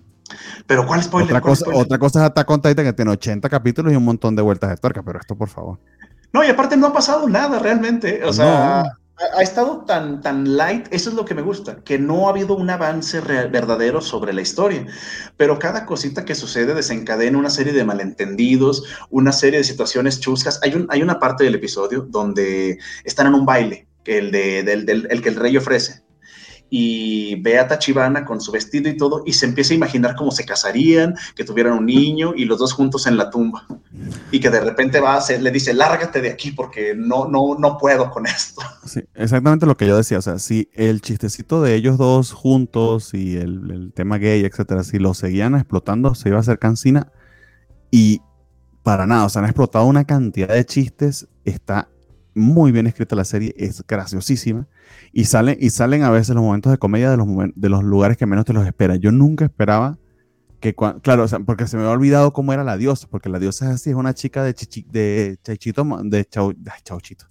Pero 0.67 0.87
¿cuál 0.87 1.03
spoiler? 1.03 1.31
Otra, 1.31 1.41
cosa, 1.41 1.65
otra 1.75 1.99
cosa 1.99 2.21
es 2.21 2.27
Attack 2.27 2.51
on 2.51 2.63
Titan 2.63 2.85
que 2.85 2.93
tiene 2.93 3.11
80 3.11 3.49
capítulos 3.49 3.93
y 3.93 3.97
un 3.97 4.05
montón 4.05 4.37
de 4.37 4.43
vueltas 4.43 4.71
de 4.71 4.77
tuerca, 4.77 5.03
pero 5.03 5.19
esto 5.19 5.35
por 5.35 5.49
favor. 5.49 5.79
No, 6.33 6.45
y 6.45 6.49
aparte 6.49 6.77
no 6.77 6.89
ha 6.89 6.93
pasado 6.93 7.29
nada 7.29 7.59
realmente, 7.59 8.23
o 8.25 8.33
sea, 8.33 8.85
ha, 9.35 9.43
estado 9.43 9.85
tan, 9.87 10.21
tan 10.21 10.57
light, 10.57 10.87
eso 10.91 11.11
es 11.11 11.17
lo 11.17 11.25
que 11.25 11.35
me 11.35 11.43
gusta, 11.43 11.83
que 11.85 11.99
no 11.99 12.27
ha 12.27 12.31
habido 12.31 12.57
un 12.57 12.69
avance 12.71 13.21
verdadero 13.21 14.01
sobre 14.01 14.33
la 14.33 14.41
historia, 14.41 14.87
pero 15.37 15.59
cada 15.59 15.87
cosita 15.87 16.25
que 16.25 16.35
sucede 16.35 16.75
desencadena 16.75 17.39
una 17.39 17.51
serie 17.51 17.73
de 17.73 17.85
malentendidos, 17.85 18.85
una 19.11 19.33
serie 19.33 19.59
de 19.59 19.65
situaciones 19.65 20.21
chuscas. 20.21 20.61
Hay, 20.63 20.75
un, 20.75 20.87
hay 20.91 21.03
una 21.03 21.19
parte 21.19 21.45
del 21.45 21.55
episodio 21.55 22.07
donde 22.09 22.79
están 23.05 23.27
en 23.27 23.35
un 23.35 23.47
baile, 23.47 23.87
que 24.05 24.19
el, 24.19 24.31
de, 24.31 24.63
del, 24.63 24.87
del, 24.87 25.07
el 25.11 25.23
que 25.23 25.29
el 25.29 25.37
rey 25.37 25.57
ofrece 25.57 26.03
y 26.75 27.35
ve 27.43 27.59
a 27.59 27.69
Tachibana 27.69 28.25
con 28.25 28.41
su 28.41 28.51
vestido 28.51 28.89
y 28.89 28.97
todo 28.97 29.25
y 29.27 29.35
se 29.35 29.45
empieza 29.45 29.75
a 29.75 29.77
imaginar 29.77 30.17
cómo 30.17 30.31
se 30.31 30.47
casarían, 30.47 31.15
que 31.37 31.45
tuvieran 31.45 31.75
un 31.75 31.85
niño 31.85 32.33
y 32.35 32.47
los 32.47 32.59
dos 32.59 32.73
juntos 32.73 33.07
en 33.07 33.19
la 33.19 33.29
tumba. 33.29 33.67
Y 34.31 34.41
que 34.41 34.49
de 34.49 34.59
repente 34.59 34.99
va 34.99 35.13
a 35.13 35.17
hacer, 35.19 35.43
le 35.43 35.51
dice, 35.51 35.75
lárgate 35.75 36.23
de 36.23 36.31
aquí 36.31 36.51
porque 36.51 36.95
no, 36.97 37.29
no, 37.29 37.59
no 37.59 37.77
puedo 37.77 38.11
con 38.11 38.27
esto. 38.27 38.63
Exactamente 39.15 39.67
lo 39.67 39.77
que 39.77 39.87
yo 39.87 39.99
decía. 39.99 40.17
O 40.17 40.23
sea, 40.23 40.39
si 40.39 40.71
el 40.73 41.03
chistecito 41.03 41.61
de 41.61 41.75
ellos 41.75 41.99
dos 41.99 42.33
juntos 42.33 43.13
y 43.13 43.37
el, 43.37 43.93
tema 43.95 44.17
gay, 44.17 44.43
etcétera, 44.43 44.83
si 44.83 44.99
lo 44.99 45.13
seguían 45.13 45.55
explotando, 45.55 46.15
se 46.15 46.31
iba 46.31 46.39
a 46.39 46.41
hacer 46.41 46.59
cansina 46.59 47.13
y 47.91 48.23
para 48.83 49.07
nada. 49.07 49.27
O 49.27 49.29
sea, 49.29 49.41
han 49.41 49.47
explotado 49.47 49.85
una 49.85 50.05
cantidad 50.05 50.49
de 50.49 50.65
chistes. 50.65 51.29
Está 51.45 51.91
muy 52.35 52.73
bien 52.73 52.87
escrita 52.87 53.15
la 53.15 53.27
serie, 53.27 53.55
es 53.59 53.87
graciosísima. 53.87 54.67
Y 55.13 55.25
salen, 55.25 55.57
y 55.61 55.71
salen 55.71 56.03
a 56.03 56.11
veces 56.11 56.35
los 56.35 56.45
momentos 56.45 56.73
de 56.73 56.79
comedia 56.79 57.11
de 57.11 57.17
los, 57.17 57.27
de 57.55 57.69
los 57.69 57.83
lugares 57.83 58.17
que 58.17 58.27
menos 58.27 58.45
te 58.45 58.53
los 58.53 58.67
esperas. 58.67 58.99
Yo 59.01 59.13
nunca 59.13 59.45
esperaba 59.45 59.99
que, 60.61 60.75
claro, 60.75 61.27
porque 61.45 61.67
se 61.67 61.77
me 61.77 61.83
había 61.83 61.95
olvidado 61.95 62.33
cómo 62.33 62.53
era 62.53 62.65
la 62.65 62.77
diosa, 62.77 63.09
porque 63.11 63.29
la 63.29 63.39
diosa 63.39 63.67
es 63.67 63.77
así, 63.77 63.91
es 63.91 63.97
una 63.97 64.15
chica 64.15 64.45
de, 64.45 64.55
chichi, 64.55 64.87
de 64.91 65.39
chaichito, 65.43 65.85
de 66.05 66.25
chau, 66.25 66.55
chauchito, 66.85 67.27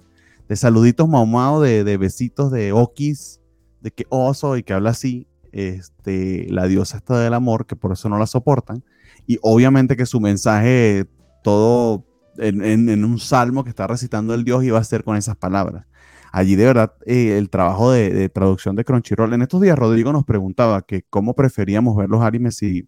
de 0.50 0.56
saluditos 0.56 1.08
mamados, 1.08 1.64
de, 1.64 1.84
de, 1.84 1.98
besitos, 1.98 2.52
de 2.52 2.74
okis, 2.74 3.40
de 3.80 3.92
que 3.92 4.06
oso 4.10 4.58
y 4.58 4.64
que 4.64 4.74
habla 4.74 4.92
así. 4.92 5.28
Este, 5.54 6.48
la 6.50 6.68
diosa 6.68 6.98
está 6.98 7.20
del 7.20 7.34
amor, 7.34 7.66
que 7.66 7.76
por 7.76 7.92
eso 7.94 8.10
no 8.10 8.18
la 8.18 8.28
soportan. 8.28 8.84
Y 9.26 9.38
obviamente 9.42 9.96
que 9.96 10.06
su 10.06 10.20
mensaje 10.20 11.06
todo 11.44 12.06
en, 12.38 13.04
un 13.04 13.20
salmo 13.20 13.64
que 13.64 13.70
está 13.70 13.88
recitando 13.88 14.34
el 14.34 14.44
Dios 14.44 14.64
iba 14.64 14.80
a 14.80 14.84
ser 14.84 15.04
con 15.04 15.18
esas 15.18 15.36
palabras. 15.36 15.86
Allí 16.32 16.56
de 16.56 16.66
verdad 16.66 16.94
eh, 17.06 17.38
el 17.38 17.50
trabajo 17.50 17.92
de, 17.92 18.30
traducción 18.30 18.76
de 18.76 18.86
Crunchyroll. 18.86 19.34
En 19.34 19.42
estos 19.42 19.62
días 19.62 19.78
Rodrigo 19.78 20.14
nos 20.14 20.24
preguntaba 20.24 20.82
que 20.82 21.04
cómo 21.10 21.34
preferíamos 21.34 21.98
ver 21.98 22.10
los 22.10 22.22
animes 22.24 22.56
si 22.56 22.88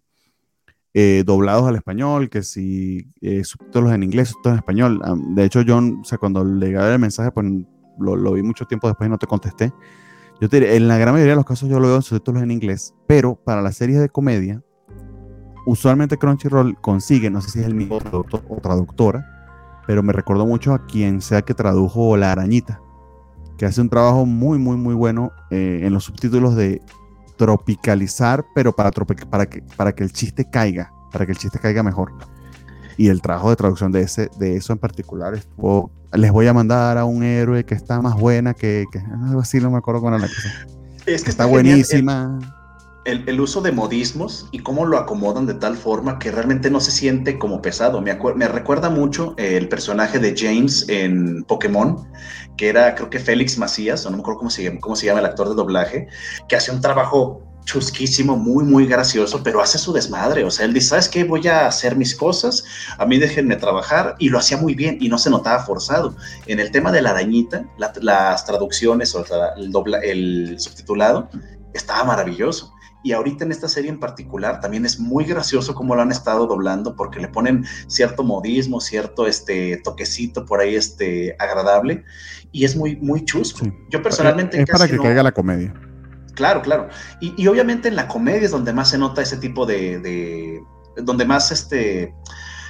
eh, 0.94 1.24
doblados 1.26 1.68
al 1.68 1.76
español, 1.76 2.30
que 2.30 2.42
si 2.42 3.12
eh, 3.20 3.44
subtítulos 3.44 3.92
en 3.92 4.02
inglés, 4.02 4.28
subtítulos 4.28 4.54
en 4.54 4.58
español. 4.58 5.02
De 5.34 5.44
hecho, 5.44 5.60
yo, 5.62 5.78
o 5.78 6.04
sea, 6.04 6.18
cuando 6.18 6.44
le 6.44 6.72
el 6.72 6.98
mensaje, 6.98 7.30
pues 7.32 7.46
lo, 7.98 8.32
vi 8.32 8.42
mucho 8.42 8.64
tiempo 8.64 8.88
después 8.88 9.08
y 9.08 9.10
no 9.10 9.18
te 9.18 9.26
contesté. 9.26 9.72
Yo 10.40 10.48
te 10.48 10.60
diré, 10.60 10.76
en 10.76 10.88
la 10.88 10.96
gran 10.96 11.14
mayoría 11.14 11.32
de 11.32 11.36
los 11.36 11.44
casos 11.44 11.68
yo 11.68 11.78
lo 11.80 11.88
veo 11.88 11.96
en 11.96 12.02
subtítulos 12.02 12.42
en 12.42 12.50
inglés, 12.50 12.94
pero 13.06 13.36
para 13.36 13.60
las 13.60 13.76
series 13.76 14.00
de 14.00 14.08
comedia, 14.08 14.62
usualmente 15.66 16.16
Crunchyroll 16.16 16.80
consigue, 16.80 17.30
no 17.30 17.40
sé 17.40 17.50
si 17.50 17.60
es 17.60 17.66
el 17.66 17.74
mismo 17.74 17.98
traductor 17.98 18.42
o 18.48 18.56
traductora, 18.56 19.82
pero 19.86 20.02
me 20.02 20.12
recordó 20.12 20.46
mucho 20.46 20.72
a 20.72 20.86
quien 20.86 21.20
sea 21.20 21.42
que 21.42 21.54
tradujo 21.54 22.16
La 22.16 22.32
Arañita, 22.32 22.80
que 23.58 23.66
hace 23.66 23.80
un 23.80 23.88
trabajo 23.88 24.26
muy, 24.26 24.58
muy, 24.58 24.76
muy 24.76 24.94
bueno 24.94 25.32
eh, 25.50 25.80
en 25.82 25.92
los 25.92 26.04
subtítulos 26.04 26.56
de 26.56 26.80
tropicalizar, 27.36 28.44
pero 28.54 28.72
para, 28.72 28.90
para, 28.90 29.46
que, 29.46 29.62
para 29.76 29.94
que 29.94 30.04
el 30.04 30.12
chiste 30.12 30.48
caiga, 30.48 30.92
para 31.12 31.26
que 31.26 31.32
el 31.32 31.38
chiste 31.38 31.58
caiga 31.58 31.82
mejor. 31.82 32.12
Y 32.96 33.08
el 33.08 33.20
trabajo 33.20 33.50
de 33.50 33.56
traducción 33.56 33.90
de, 33.90 34.02
ese, 34.02 34.30
de 34.38 34.56
eso 34.56 34.72
en 34.72 34.78
particular 34.78 35.34
estuvo, 35.34 35.90
les 36.12 36.30
voy 36.30 36.46
a 36.46 36.54
mandar 36.54 36.96
a 36.96 37.04
un 37.04 37.24
héroe 37.24 37.64
que 37.64 37.74
está 37.74 38.00
más 38.00 38.14
buena 38.14 38.54
que, 38.54 38.84
que 38.92 38.98
algo 38.98 39.40
así, 39.40 39.58
no 39.60 39.70
me 39.70 39.78
acuerdo 39.78 40.00
con 40.00 40.12
la 40.12 40.20
cosa. 40.20 40.48
Es 41.06 41.22
que 41.22 41.30
está, 41.30 41.44
buenísima 41.46 42.38
el, 43.04 43.40
uso 43.40 43.60
de 43.60 43.72
modismos 43.72 44.48
y 44.50 44.60
cómo 44.60 44.86
lo 44.86 44.98
acomodan 44.98 45.46
de 45.46 45.54
tal 45.54 45.76
forma 45.76 46.18
que 46.18 46.30
realmente 46.30 46.70
no 46.70 46.80
se 46.80 46.90
siente 46.90 47.38
como 47.38 47.60
pesado. 47.60 48.00
Me, 48.00 48.18
me 48.36 48.48
recuerda 48.48 48.90
mucho 48.90 49.34
el 49.36 49.68
personaje 49.68 50.18
de 50.18 50.34
James 50.36 50.86
en 50.88 51.44
Pokémon, 51.44 52.08
que 52.56 52.68
era 52.68 52.94
creo 52.94 53.10
que 53.10 53.18
Félix 53.18 53.58
Macías, 53.58 54.06
o 54.06 54.10
no 54.10 54.16
me 54.16 54.22
acuerdo 54.22 54.38
cómo 54.38 54.50
se, 54.50 54.78
cómo 54.80 54.96
se 54.96 55.06
llama 55.06 55.20
el 55.20 55.26
actor 55.26 55.48
de 55.48 55.54
doblaje, 55.54 56.08
que 56.48 56.56
hace 56.56 56.72
un 56.72 56.80
trabajo 56.80 57.42
chusquísimo, 57.64 58.36
muy, 58.36 58.64
muy 58.64 58.86
gracioso, 58.86 59.42
pero 59.42 59.60
hace 59.60 59.78
su 59.78 59.92
desmadre. 59.92 60.44
O 60.44 60.50
sea, 60.50 60.66
él 60.66 60.74
dice, 60.74 60.88
¿sabes 60.88 61.08
qué? 61.08 61.24
Voy 61.24 61.46
a 61.48 61.66
hacer 61.66 61.96
mis 61.96 62.14
cosas, 62.14 62.64
a 62.98 63.06
mí 63.06 63.18
déjenme 63.18 63.56
trabajar, 63.56 64.16
y 64.18 64.28
lo 64.28 64.38
hacía 64.38 64.56
muy 64.56 64.74
bien 64.74 64.98
y 65.00 65.08
no 65.08 65.18
se 65.18 65.30
notaba 65.30 65.64
forzado. 65.64 66.14
En 66.46 66.60
el 66.60 66.70
tema 66.70 66.92
de 66.92 67.02
la 67.02 67.10
arañita, 67.10 67.64
las 67.78 68.44
traducciones 68.44 69.14
o 69.14 69.24
el, 69.56 69.72
dobla, 69.72 69.98
el 69.98 70.56
subtitulado, 70.58 71.28
estaba 71.72 72.04
maravilloso. 72.04 72.72
Y 73.04 73.12
ahorita 73.12 73.44
en 73.44 73.52
esta 73.52 73.68
serie 73.68 73.90
en 73.90 74.00
particular 74.00 74.60
también 74.60 74.86
es 74.86 74.98
muy 74.98 75.24
gracioso 75.24 75.74
cómo 75.74 75.94
lo 75.94 76.02
han 76.02 76.10
estado 76.10 76.46
doblando 76.46 76.96
porque 76.96 77.20
le 77.20 77.28
ponen 77.28 77.66
cierto 77.86 78.24
modismo, 78.24 78.80
cierto 78.80 79.26
este 79.26 79.76
toquecito 79.84 80.46
por 80.46 80.60
ahí 80.60 80.74
este 80.74 81.36
agradable 81.38 82.02
y 82.50 82.64
es 82.64 82.74
muy 82.74 82.96
muy 82.96 83.24
chusco. 83.24 83.66
Yo 83.90 84.02
personalmente 84.02 84.58
es, 84.58 84.68
para 84.70 84.88
que 84.88 84.96
caiga 84.96 85.22
la 85.22 85.32
comedia. 85.32 85.74
Claro, 86.34 86.62
claro. 86.62 86.88
Y, 87.20 87.46
obviamente 87.46 87.88
en 87.88 87.96
la 87.96 88.08
comedia 88.08 88.46
es 88.46 88.50
donde 88.50 88.72
más 88.72 88.88
se 88.88 88.98
nota 88.98 89.22
ese 89.22 89.36
tipo 89.36 89.66
de, 89.66 90.00
de 90.00 90.62
donde 90.96 91.26
más 91.26 91.52
este 91.52 92.14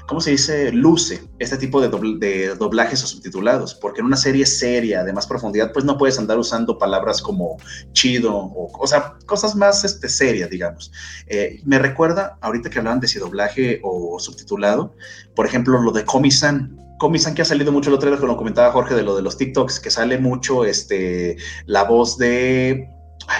¿cómo 0.06 0.20
se 0.20 0.32
dice? 0.32 0.72
Luce 0.72 1.22
este 1.38 1.56
tipo 1.56 1.80
de, 1.80 1.88
de, 2.18 2.54
doblajes 2.54 3.02
o 3.04 3.06
subtitulados, 3.06 3.74
porque 3.74 4.00
en 4.00 4.06
una 4.06 4.16
serie 4.16 4.46
seria 4.46 5.04
de 5.04 5.12
más 5.12 5.26
profundidad, 5.26 5.72
pues 5.72 5.84
no 5.84 5.98
puedes 5.98 6.18
andar 6.18 6.38
usando 6.38 6.78
palabras 6.78 7.22
como 7.22 7.56
chido 7.92 8.34
o, 8.34 8.70
o 8.78 8.86
sea, 8.86 9.14
cosas 9.26 9.54
más 9.56 9.84
este, 9.84 10.08
serias, 10.08 10.50
digamos. 10.50 10.92
Eh, 11.26 11.60
me 11.64 11.78
recuerda, 11.78 12.38
ahorita 12.40 12.70
que 12.70 12.78
hablaban 12.78 13.00
de 13.00 13.08
si 13.08 13.18
doblaje 13.18 13.80
o 13.82 14.18
subtitulado, 14.18 14.94
por 15.34 15.46
ejemplo, 15.46 15.80
lo 15.80 15.92
de 15.92 16.04
Comisan. 16.04 16.78
Comisan 16.98 17.34
que 17.34 17.42
ha 17.42 17.44
salido 17.44 17.72
mucho 17.72 17.90
el 17.90 17.96
otro 17.96 18.08
día, 18.08 18.18
que 18.18 18.26
lo 18.26 18.36
comentaba 18.36 18.72
Jorge, 18.72 18.94
de 18.94 19.02
lo 19.02 19.16
de 19.16 19.22
los 19.22 19.36
TikToks, 19.36 19.80
que 19.80 19.90
sale 19.90 20.18
mucho 20.18 20.64
este, 20.64 21.36
la 21.66 21.82
voz 21.82 22.16
de... 22.18 22.88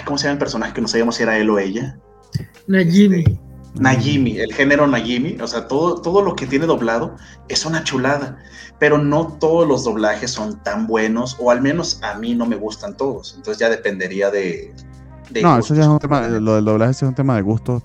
¿Cómo 0.05 0.19
se 0.19 0.25
llama 0.25 0.33
el 0.33 0.39
personaje? 0.39 0.73
Que 0.73 0.81
no 0.81 0.89
sabíamos 0.89 1.17
si 1.17 1.23
era 1.23 1.39
él 1.39 1.49
o 1.49 1.59
ella. 1.59 1.97
Najimi. 2.67 3.21
Este, 3.21 3.44
Najimi, 3.75 4.39
el 4.39 4.53
género 4.53 4.87
Najimi, 4.87 5.41
o 5.41 5.47
sea, 5.47 5.67
todo, 5.67 6.01
todo 6.01 6.23
lo 6.23 6.37
que 6.37 6.47
tiene 6.47 6.67
doblado 6.67 7.17
es 7.49 7.67
una 7.67 7.83
chulada, 7.83 8.39
pero 8.79 8.99
no 8.99 9.27
todos 9.27 9.67
los 9.67 9.85
doblajes 9.85 10.31
son 10.31 10.63
tan 10.63 10.87
buenos, 10.87 11.37
o 11.41 11.51
al 11.51 11.61
menos 11.61 12.01
a 12.03 12.17
mí 12.19 12.35
no 12.35 12.47
me 12.47 12.57
gustan 12.57 12.97
todos, 12.97 13.35
entonces 13.37 13.59
ya 13.59 13.69
dependería 13.69 14.31
de... 14.31 14.73
no, 15.43 15.59
eso 15.59 15.75
ya 15.75 15.83
es 15.83 15.89
un 15.89 15.99
tema, 15.99 16.29
lo 16.29 16.55
del 16.55 16.65
doblaje 16.65 16.93
es 16.93 17.03
un 17.03 17.15
tema 17.15 17.37
de 17.37 17.43
gusto. 17.43 17.83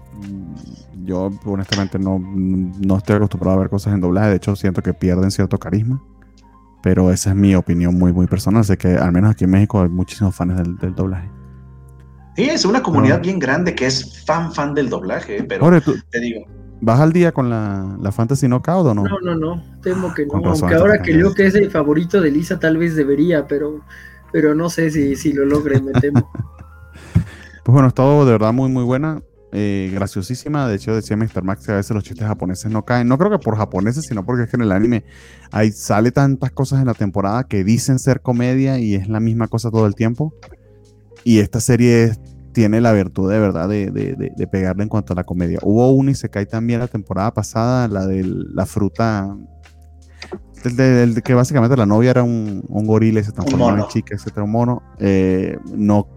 Yo 1.03 1.31
honestamente 1.43 1.97
no, 1.97 2.19
no 2.19 2.97
estoy 2.97 3.15
acostumbrado 3.15 3.57
a 3.57 3.61
ver 3.61 3.69
cosas 3.71 3.93
en 3.93 4.01
doblaje, 4.01 4.29
de 4.29 4.35
hecho 4.35 4.55
siento 4.55 4.83
que 4.83 4.93
pierden 4.93 5.31
cierto 5.31 5.57
carisma, 5.57 6.03
pero 6.83 7.11
esa 7.11 7.31
es 7.31 7.35
mi 7.35 7.55
opinión 7.55 7.97
muy, 7.97 8.13
muy 8.13 8.27
personal, 8.27 8.63
sé 8.63 8.77
que 8.77 8.89
al 8.89 9.11
menos 9.11 9.31
aquí 9.31 9.45
en 9.45 9.49
México 9.49 9.81
hay 9.81 9.89
muchísimos 9.89 10.35
fans 10.35 10.55
del 10.79 10.93
doblaje. 10.93 11.38
Sí, 12.39 12.49
es 12.49 12.63
una 12.63 12.81
comunidad 12.81 13.21
bien 13.21 13.37
grande 13.37 13.75
que 13.75 13.85
es 13.85 14.23
fan, 14.25 14.53
fan 14.53 14.73
del 14.73 14.89
doblaje, 14.89 15.43
pero 15.43 15.69
te 16.09 16.19
digo. 16.21 16.45
¿Vas 16.79 17.01
al 17.01 17.11
día 17.11 17.33
con 17.33 17.49
la, 17.49 17.97
la 17.99 18.13
Fantasy 18.13 18.47
Knockout 18.47 18.87
o 18.87 18.93
no? 18.93 19.03
No, 19.03 19.19
no, 19.19 19.35
no, 19.35 19.63
temo 19.81 20.13
que 20.13 20.25
no. 20.25 20.35
Aunque 20.45 20.73
ahora 20.73 21.01
que 21.01 21.19
yo 21.19 21.33
que 21.33 21.47
es 21.47 21.55
el 21.55 21.69
favorito 21.69 22.21
de 22.21 22.31
Lisa, 22.31 22.57
tal 22.57 22.77
vez 22.77 22.95
debería, 22.95 23.45
pero, 23.45 23.81
pero 24.31 24.55
no 24.55 24.69
sé 24.69 24.89
si, 24.89 25.17
si 25.17 25.33
lo 25.33 25.43
logre, 25.43 25.81
me 25.81 25.91
temo. 25.99 26.31
pues 27.65 27.73
bueno, 27.73 27.89
es 27.89 27.93
todo 27.93 28.23
de 28.23 28.31
verdad 28.31 28.53
muy, 28.53 28.69
muy 28.69 28.85
buena. 28.85 29.21
Eh, 29.51 29.91
graciosísima. 29.93 30.65
De 30.69 30.75
hecho, 30.75 30.95
decía 30.95 31.17
Mr. 31.17 31.43
Max 31.43 31.65
que 31.65 31.73
a 31.73 31.75
veces 31.75 31.93
los 31.93 32.05
chistes 32.05 32.25
japoneses 32.25 32.71
no 32.71 32.85
caen. 32.85 33.09
No 33.09 33.17
creo 33.17 33.31
que 33.31 33.39
por 33.39 33.57
japoneses, 33.57 34.05
sino 34.05 34.25
porque 34.25 34.43
es 34.43 34.49
que 34.49 34.55
en 34.55 34.61
el 34.61 34.71
anime 34.71 35.03
hay, 35.51 35.73
sale 35.73 36.13
tantas 36.13 36.51
cosas 36.51 36.79
en 36.79 36.85
la 36.85 36.93
temporada 36.93 37.43
que 37.43 37.65
dicen 37.65 37.99
ser 37.99 38.21
comedia 38.21 38.79
y 38.79 38.95
es 38.95 39.09
la 39.09 39.19
misma 39.19 39.49
cosa 39.49 39.71
todo 39.71 39.85
el 39.87 39.95
tiempo. 39.95 40.33
Y 41.23 41.39
esta 41.39 41.59
serie 41.59 42.13
tiene 42.53 42.81
la 42.81 42.93
virtud 42.93 43.31
de 43.31 43.39
verdad 43.39 43.69
de, 43.69 43.91
de, 43.91 44.47
pegarle 44.47 44.83
en 44.83 44.89
cuanto 44.89 45.13
a 45.13 45.15
la 45.15 45.23
comedia. 45.23 45.59
Hubo 45.61 46.13
se 46.13 46.29
cae 46.29 46.45
también 46.45 46.79
la 46.79 46.87
temporada 46.87 47.33
pasada, 47.33 47.87
la 47.87 48.05
de 48.05 48.23
la 48.23 48.65
fruta. 48.65 49.35
El, 50.65 51.23
que 51.23 51.33
básicamente 51.33 51.77
la 51.77 51.85
novia 51.85 52.11
era 52.11 52.23
un, 52.23 52.63
un 52.67 52.85
gorila 52.85 53.21
y 53.21 53.23
se 53.23 53.31
transformó 53.31 53.69
en 53.69 53.87
chica, 53.87 54.15
etcétera, 54.15 54.43
un 54.43 54.51
mono. 54.51 54.83
Eh, 54.99 55.57
no, 55.73 56.07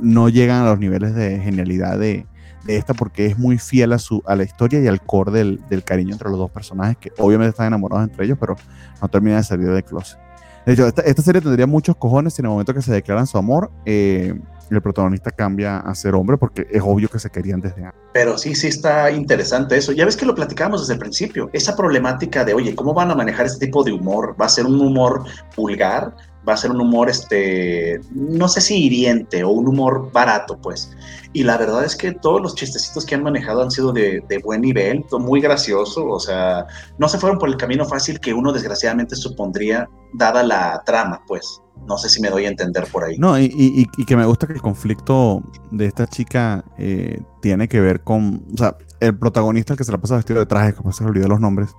no 0.00 0.28
llegan 0.28 0.62
a 0.62 0.70
los 0.70 0.78
niveles 0.78 1.14
de 1.14 1.38
genialidad 1.38 1.98
de, 1.98 2.26
esta 2.66 2.94
porque 2.94 3.26
es 3.26 3.38
muy 3.38 3.58
fiel 3.58 3.92
a, 3.92 3.98
su, 3.98 4.22
a 4.26 4.36
la 4.36 4.44
historia 4.44 4.80
y 4.80 4.86
al 4.86 5.02
core 5.02 5.32
del, 5.32 5.60
del, 5.68 5.82
cariño 5.82 6.12
entre 6.12 6.28
los 6.28 6.38
dos 6.38 6.50
personajes 6.50 6.96
que 6.98 7.10
obviamente 7.18 7.50
están 7.50 7.66
enamorados 7.66 8.08
entre 8.08 8.24
ellos, 8.26 8.38
pero 8.38 8.54
no 9.02 9.08
termina 9.08 9.36
de 9.36 9.42
salir 9.42 9.70
de 9.70 9.82
closet. 9.82 10.18
De 10.66 10.74
hecho, 10.74 10.86
esta, 10.86 11.22
serie 11.22 11.40
tendría 11.40 11.66
muchos 11.66 11.96
cojones 11.96 12.38
en 12.38 12.44
el 12.44 12.50
momento 12.50 12.74
que 12.74 12.82
se 12.82 12.92
declaran 12.92 13.26
su 13.26 13.38
amor. 13.38 13.70
Eh, 13.84 14.34
el 14.70 14.82
protagonista 14.82 15.30
cambia 15.30 15.78
a 15.78 15.94
ser 15.94 16.14
hombre 16.14 16.36
porque 16.36 16.66
es 16.70 16.82
obvio 16.84 17.08
que 17.08 17.18
se 17.18 17.28
querían 17.30 17.60
desde 17.60 17.84
antes. 17.84 18.00
Pero 18.12 18.38
sí, 18.38 18.54
sí 18.54 18.68
está 18.68 19.10
interesante 19.10 19.76
eso. 19.76 19.92
Ya 19.92 20.04
ves 20.04 20.16
que 20.16 20.26
lo 20.26 20.34
platicábamos 20.34 20.82
desde 20.82 20.94
el 20.94 21.00
principio. 21.00 21.50
Esa 21.52 21.76
problemática 21.76 22.44
de, 22.44 22.54
oye, 22.54 22.74
¿cómo 22.74 22.94
van 22.94 23.10
a 23.10 23.14
manejar 23.14 23.46
este 23.46 23.66
tipo 23.66 23.82
de 23.82 23.92
humor? 23.92 24.36
¿Va 24.40 24.46
a 24.46 24.48
ser 24.48 24.66
un 24.66 24.80
humor 24.80 25.24
vulgar? 25.56 26.14
Va 26.48 26.54
a 26.54 26.56
ser 26.56 26.70
un 26.70 26.80
humor, 26.80 27.10
este, 27.10 28.00
no 28.12 28.48
sé 28.48 28.60
si 28.60 28.84
hiriente 28.84 29.44
o 29.44 29.50
un 29.50 29.68
humor 29.68 30.10
barato, 30.12 30.58
pues. 30.60 30.96
Y 31.32 31.44
la 31.44 31.56
verdad 31.56 31.84
es 31.84 31.94
que 31.94 32.12
todos 32.12 32.40
los 32.40 32.54
chistecitos 32.54 33.04
que 33.04 33.14
han 33.14 33.22
manejado 33.22 33.62
han 33.62 33.70
sido 33.70 33.92
de, 33.92 34.22
buen 34.42 34.62
nivel, 34.62 35.04
muy 35.12 35.40
gracioso, 35.40 36.06
o 36.06 36.18
sea, 36.18 36.66
no 36.98 37.08
se 37.08 37.18
fueron 37.18 37.38
por 37.38 37.48
el 37.48 37.56
camino 37.56 37.84
fácil 37.84 38.18
que 38.20 38.34
uno 38.34 38.52
desgraciadamente 38.52 39.16
supondría, 39.16 39.88
dada 40.14 40.42
la 40.42 40.82
trama, 40.84 41.22
pues. 41.26 41.60
No 41.86 41.96
sé 41.96 42.10
si 42.10 42.20
me 42.20 42.28
doy 42.28 42.44
a 42.44 42.48
entender 42.48 42.86
por 42.92 43.04
ahí. 43.04 43.16
No, 43.16 43.40
y, 43.40 43.86
que 44.06 44.16
me 44.16 44.26
gusta 44.26 44.46
que 44.46 44.52
el 44.52 44.60
conflicto 44.60 45.42
de 45.70 45.86
esta 45.86 46.06
chica 46.06 46.62
eh, 46.76 47.20
tiene 47.40 47.68
que 47.68 47.80
ver 47.80 48.02
con, 48.02 48.44
o 48.52 48.56
sea, 48.56 48.76
el 49.00 49.18
protagonista, 49.18 49.72
el 49.72 49.78
que 49.78 49.84
se 49.84 49.92
la 49.92 49.98
pasa 49.98 50.16
vestido 50.16 50.40
de 50.40 50.46
traje, 50.46 50.74
como 50.74 50.92
se 50.92 51.04
olvidó 51.04 51.26
los 51.28 51.40
nombres. 51.40 51.70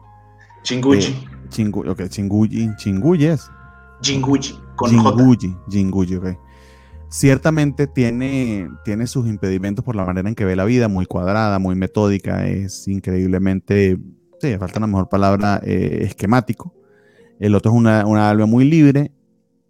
Chinguchi. 0.63 1.11
Eh, 1.11 1.29
chingu, 1.49 1.87
ok, 1.89 2.07
Chinguchi, 2.07 2.69
Chinguchi 2.77 3.25
es. 3.27 3.49
Jinguji, 4.01 4.59
con 4.75 4.89
Jinguji, 4.89 5.55
Jinguji, 5.69 6.15
ok. 6.15 6.27
Ciertamente 7.09 7.87
tiene, 7.87 8.69
tiene 8.85 9.05
sus 9.05 9.27
impedimentos 9.27 9.83
por 9.83 9.95
la 9.95 10.05
manera 10.05 10.29
en 10.29 10.35
que 10.35 10.45
ve 10.45 10.55
la 10.55 10.63
vida, 10.63 10.87
muy 10.87 11.05
cuadrada, 11.05 11.59
muy 11.59 11.75
metódica, 11.75 12.47
es 12.47 12.87
increíblemente, 12.87 13.99
sí, 14.39 14.57
falta 14.57 14.79
una 14.79 14.87
mejor 14.87 15.09
palabra, 15.09 15.61
eh, 15.63 15.99
esquemático. 16.03 16.73
El 17.39 17.55
otro 17.55 17.71
es 17.71 17.77
una, 17.77 18.05
una 18.05 18.29
alma 18.29 18.45
muy 18.45 18.63
libre 18.63 19.11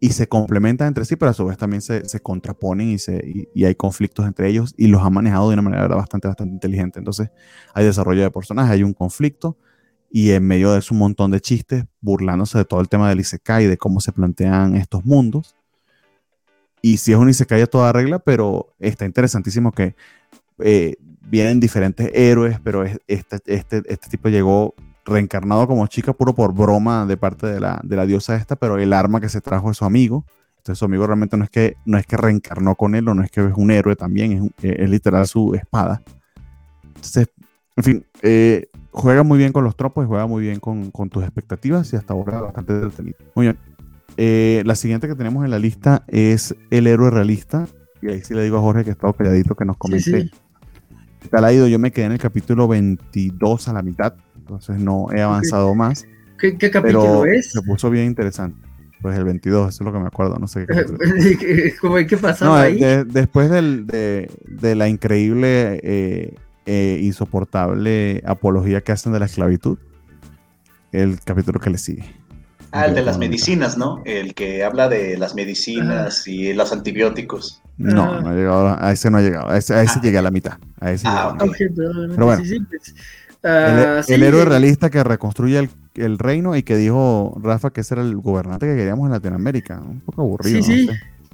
y 0.04 0.10
se 0.10 0.28
complementan 0.28 0.90
entre 0.90 1.06
sí, 1.06 1.16
pero 1.16 1.30
a 1.30 1.34
su 1.34 1.46
vez 1.46 1.58
también 1.58 1.82
se, 1.82 2.08
se 2.10 2.20
contraponen 2.20 2.90
y, 2.90 2.98
se, 2.98 3.48
y, 3.54 3.66
hay 3.66 3.76
conflictos 3.76 4.26
entre 4.26 4.50
ellos 4.50 4.74
y 4.76 4.88
los 4.88 5.04
ha 5.04 5.10
manejado 5.12 5.50
de 5.50 5.54
una 5.54 5.62
manera 5.62 5.88
bastante, 5.88 6.28
bastante 6.28 6.54
inteligente. 6.54 6.98
Entonces 6.98 7.30
hay 7.74 7.86
desarrollo 7.86 8.24
de 8.24 8.32
personajes, 8.32 8.72
hay 8.72 8.84
un 8.84 8.94
conflicto 8.94 9.58
y 10.12 10.32
en 10.32 10.46
medio 10.46 10.74
de 10.74 10.80
eso 10.80 10.94
un 10.94 11.00
montón 11.00 11.32
de 11.32 11.40
chistes 11.40 11.86
burlándose 12.02 12.58
de 12.58 12.66
todo 12.66 12.82
el 12.82 12.90
tema 12.90 13.08
del 13.10 13.22
Isekai, 13.22 13.68
de 13.68 13.78
cómo 13.78 14.02
se 14.02 14.12
plantean 14.12 14.76
estos 14.76 15.06
mundos. 15.06 15.56
Y 16.82 16.98
si 16.98 17.14
es 17.14 17.18
un 17.18 17.30
Isekai 17.30 17.62
a 17.62 17.68
toda 17.68 17.94
regla, 17.94 18.20
pero 18.20 18.74
está 18.80 19.06
interesantísimo 19.06 19.72
que 19.72 19.96
eh, 20.60 20.96
vienen 21.22 21.62
diferentes 21.62 22.12
héroes, 22.14 22.60
pero 22.62 22.84
este, 22.84 23.40
este, 23.46 23.84
este 23.86 24.10
tipo 24.10 24.28
llegó 24.28 24.76
reencarnado 25.06 25.66
como 25.68 25.88
chica 25.88 26.14
puro 26.14 26.36
por 26.36 26.54
broma 26.54 27.06
de 27.06 27.16
parte 27.16 27.48
de 27.48 27.60
la, 27.60 27.80
de 27.84 27.96
la 27.96 28.06
diosa 28.06 28.36
esta, 28.36 28.58
pero 28.58 28.78
el 28.78 28.92
arma 28.92 29.22
que 29.22 29.30
se 29.30 29.40
trajo 29.40 29.72
es 29.72 29.78
su 29.78 29.86
amigo. 29.86 30.26
Entonces 30.58 30.78
su 30.78 30.86
amigo 30.86 31.08
realmente 31.08 31.38
no 31.38 31.46
es 31.46 31.50
que, 31.50 31.78
no 31.86 31.98
es 31.98 32.06
que 32.06 32.18
reencarnó 32.18 32.76
con 32.76 32.96
él 32.96 33.08
o 33.08 33.16
no 33.16 33.24
es 33.24 33.32
que 33.32 33.42
es 33.42 33.54
un 33.56 33.72
héroe 33.72 33.96
también, 33.96 34.54
es, 34.62 34.90
literal 34.90 35.26
su 35.26 35.56
espada. 35.56 36.04
Entonces, 36.84 37.30
en 37.78 37.84
fin, 37.84 38.06
eh, 38.22 38.68
juega 38.92 39.24
muy 39.24 39.38
bien 39.38 39.54
con 39.54 39.64
los 39.64 39.76
tropos 39.76 40.06
y 40.06 40.08
juega 40.08 40.28
muy 40.28 40.44
bien 40.44 40.60
con, 40.60 40.92
tus 41.10 41.24
expectativas 41.24 41.92
y 41.94 41.96
hasta 41.96 42.14
ahora 42.14 42.42
bastante 42.42 42.74
entretenido. 42.74 43.18
Muy 43.36 43.48
bien. 43.48 43.58
Eh, 44.18 44.62
la 44.66 44.76
siguiente 44.76 45.08
que 45.08 45.16
tenemos 45.16 45.44
en 45.46 45.52
la 45.52 45.60
lista 45.60 46.04
es 46.08 46.56
El 46.70 46.88
héroe 46.88 47.10
realista. 47.10 47.68
Y 48.02 48.10
ahí 48.10 48.22
sí 48.22 48.34
le 48.34 48.44
digo 48.44 48.58
a 48.58 48.62
Jorge 48.62 48.84
que 48.84 48.90
ha 48.90 48.94
estado 48.94 49.14
calladito 49.14 49.56
que 49.56 49.66
nos 49.66 49.78
comente. 49.78 50.24
Sí, 50.24 50.32
¿Qué 51.22 51.30
tal 51.30 51.46
ha 51.46 51.54
ido? 51.54 51.68
Yo 51.68 51.78
me 51.78 51.92
quedé 51.92 52.06
en 52.06 52.12
el 52.14 52.20
capítulo 52.20 52.68
22 52.68 53.68
a 53.68 53.74
la 53.74 53.84
mitad, 53.84 54.16
entonces 54.36 54.80
no 54.80 55.08
he 55.14 55.22
avanzado 55.22 55.76
más. 55.76 56.06
¿Qué, 56.40 56.58
capítulo 56.72 57.26
es? 57.26 57.52
Se 57.52 57.62
puso 57.62 57.92
bien 57.92 58.08
interesante. 58.08 58.60
Pues 59.04 59.18
el 59.18 59.24
22, 59.24 59.70
eso 59.70 59.84
es 59.84 59.86
lo 59.86 59.94
que 59.94 60.00
me 60.00 60.08
acuerdo, 60.08 60.38
no 60.40 60.48
sé 60.48 60.66
qué. 60.66 61.76
¿Qué 62.08 62.18
pasaba 62.18 62.62
ahí? 62.62 62.80
después 63.06 63.52
de, 63.52 64.30
de, 64.48 64.76
la 64.76 64.88
increíble 64.90 65.80
eh, 65.84 66.36
eh, 66.66 67.00
insoportable 67.02 68.22
apología 68.26 68.82
que 68.82 68.92
hacen 68.92 69.14
de 69.14 69.20
la 69.20 69.26
esclavitud. 69.26 69.78
El 70.92 71.20
capítulo 71.22 71.60
que 71.60 71.70
le 71.70 71.78
sigue. 71.78 72.22
Ah, 72.72 72.86
el 72.86 72.96
de 72.96 73.02
las 73.02 73.18
medicinas, 73.18 73.78
¿no? 73.78 74.02
El 74.06 74.34
que 74.34 74.64
habla 74.64 74.88
de 74.88 75.18
las 75.18 75.36
medicinas 75.36 76.28
y 76.28 76.54
los 76.54 76.72
antibióticos. 76.72 77.62
No, 77.78 78.04
ah. 78.04 78.22
no 78.22 78.30
ha 78.30 78.34
llegado, 78.34 78.78
a 78.80 78.92
ese 78.92 79.10
no 79.10 79.18
ha 79.18 79.22
llegado. 79.22 79.50
A 79.50 79.58
ese, 79.58 79.74
a 79.74 79.82
ese 79.82 80.00
ah. 80.00 80.02
llegué 80.02 80.18
a 80.18 80.22
la 80.22 80.32
mitad. 80.32 80.58
A 80.80 80.92
ese 80.92 81.06
ah, 81.08 81.36
Pero 81.38 82.26
bueno, 82.26 82.44
pues, 82.44 84.10
el, 84.10 84.24
héroe 84.24 84.46
realista 84.46 84.90
que 84.90 85.04
reconstruye 85.04 85.70
el, 85.96 86.20
reino 86.20 86.56
y 86.56 86.64
que 86.64 86.78
dijo 86.78 87.38
Rafa 87.42 87.72
que 87.72 87.82
ese 87.82 87.96
era 87.96 88.04
el 88.04 88.16
gobernante 88.18 88.68
que 88.68 88.76
queríamos 88.76 89.08
en 89.08 89.12
Latinoamérica. 89.12 89.80
Un 89.80 90.02
poco 90.02 90.22
aburrido. 90.22 90.62
Sí, 90.64 90.88
sí. 90.88 90.90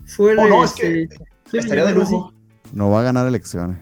Fue 0.06 0.32
el, 0.32 0.40
oh, 0.40 0.48
no, 0.48 0.64
es 0.64 0.74
que 0.74 1.04
este, 1.04 1.58
estaría 1.58 1.86
de 1.86 1.94
lujo. 1.94 2.34
No 2.74 2.90
va 2.90 3.02
a 3.02 3.04
ganar 3.04 3.28
elecciones. 3.28 3.78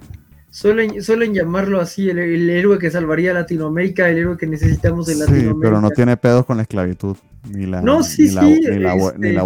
Suelen, 0.56 1.34
llamarlo 1.34 1.82
así, 1.82 2.10
el, 2.10 2.50
héroe 2.50 2.80
que 2.80 2.90
salvaría 2.90 3.32
a 3.32 3.34
Latinoamérica, 3.34 4.10
el 4.10 4.20
héroe 4.20 4.38
que 4.38 4.48
necesitamos 4.48 5.10
en 5.10 5.20
Latinoamérica. 5.20 5.54
Sí, 5.54 5.60
pero 5.62 5.82
no 5.82 5.90
tiene 5.90 6.16
pedos 6.16 6.46
con 6.46 6.56
la 6.56 6.64
esclavitud. 6.64 7.18
Ni 7.50 7.66
la, 7.66 7.82
no, 7.82 8.02
sí, 8.04 8.30
sí. 8.30 8.62
Este 8.64 9.38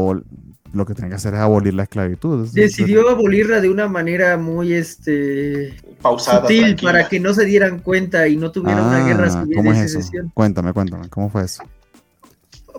lo 0.72 0.86
que 0.86 0.93
tiene 0.93 1.10
que 1.10 1.16
hacer 1.16 1.34
es 1.34 1.39
abolir 1.39 1.74
la 1.74 1.82
esclavitud. 1.82 2.47
Decidió 2.53 3.10
abolirla 3.10 3.60
de 3.60 3.70
una 3.70 3.88
manera 3.88 4.38
muy 4.38 4.74
este 4.74 5.74
pausada, 5.99 6.41
sutil 6.41 6.76
para 6.76 7.10
que 7.10 7.20
no 7.20 7.34
se 7.34 7.43
dieran 7.43 7.80
cuenta 7.80 8.28
y 8.28 8.38
no 8.38 8.51
tuvieran 8.51 8.86
una 8.86 9.03
guerra 9.03 9.32
civil 9.32 9.55
¿cómo 9.55 9.74
es 9.74 9.95
eso? 9.95 10.12
Cuéntame, 10.36 10.74
cuéntame, 10.74 11.10
¿cómo 11.10 11.32
fue 11.32 11.43
eso? 11.43 11.64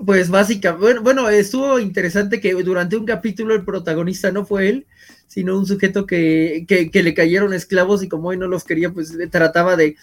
Pues 0.05 0.30
básicamente, 0.30 1.01
bueno, 1.01 1.28
estuvo 1.28 1.78
interesante 1.78 2.41
que 2.41 2.53
durante 2.55 2.97
un 2.97 3.05
capítulo 3.05 3.55
el 3.55 3.64
protagonista 3.64 4.30
no 4.30 4.45
fue 4.45 4.68
él, 4.68 4.86
sino 5.26 5.59
un 5.59 5.66
sujeto 5.66 6.07
que, 6.07 6.66
le 6.93 7.14
cayeron 7.14 7.53
esclavos 7.53 8.03
y 8.03 8.09
como 8.09 8.28
hoy 8.28 8.36
no 8.36 8.49
los 8.49 8.64
quería, 8.64 8.91
pues 8.91 9.16
trataba 9.30 9.76
de 9.76 9.97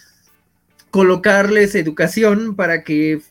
colocarles 0.91 1.75
educación 1.75 2.55
para 2.55 2.83
que 2.83 3.21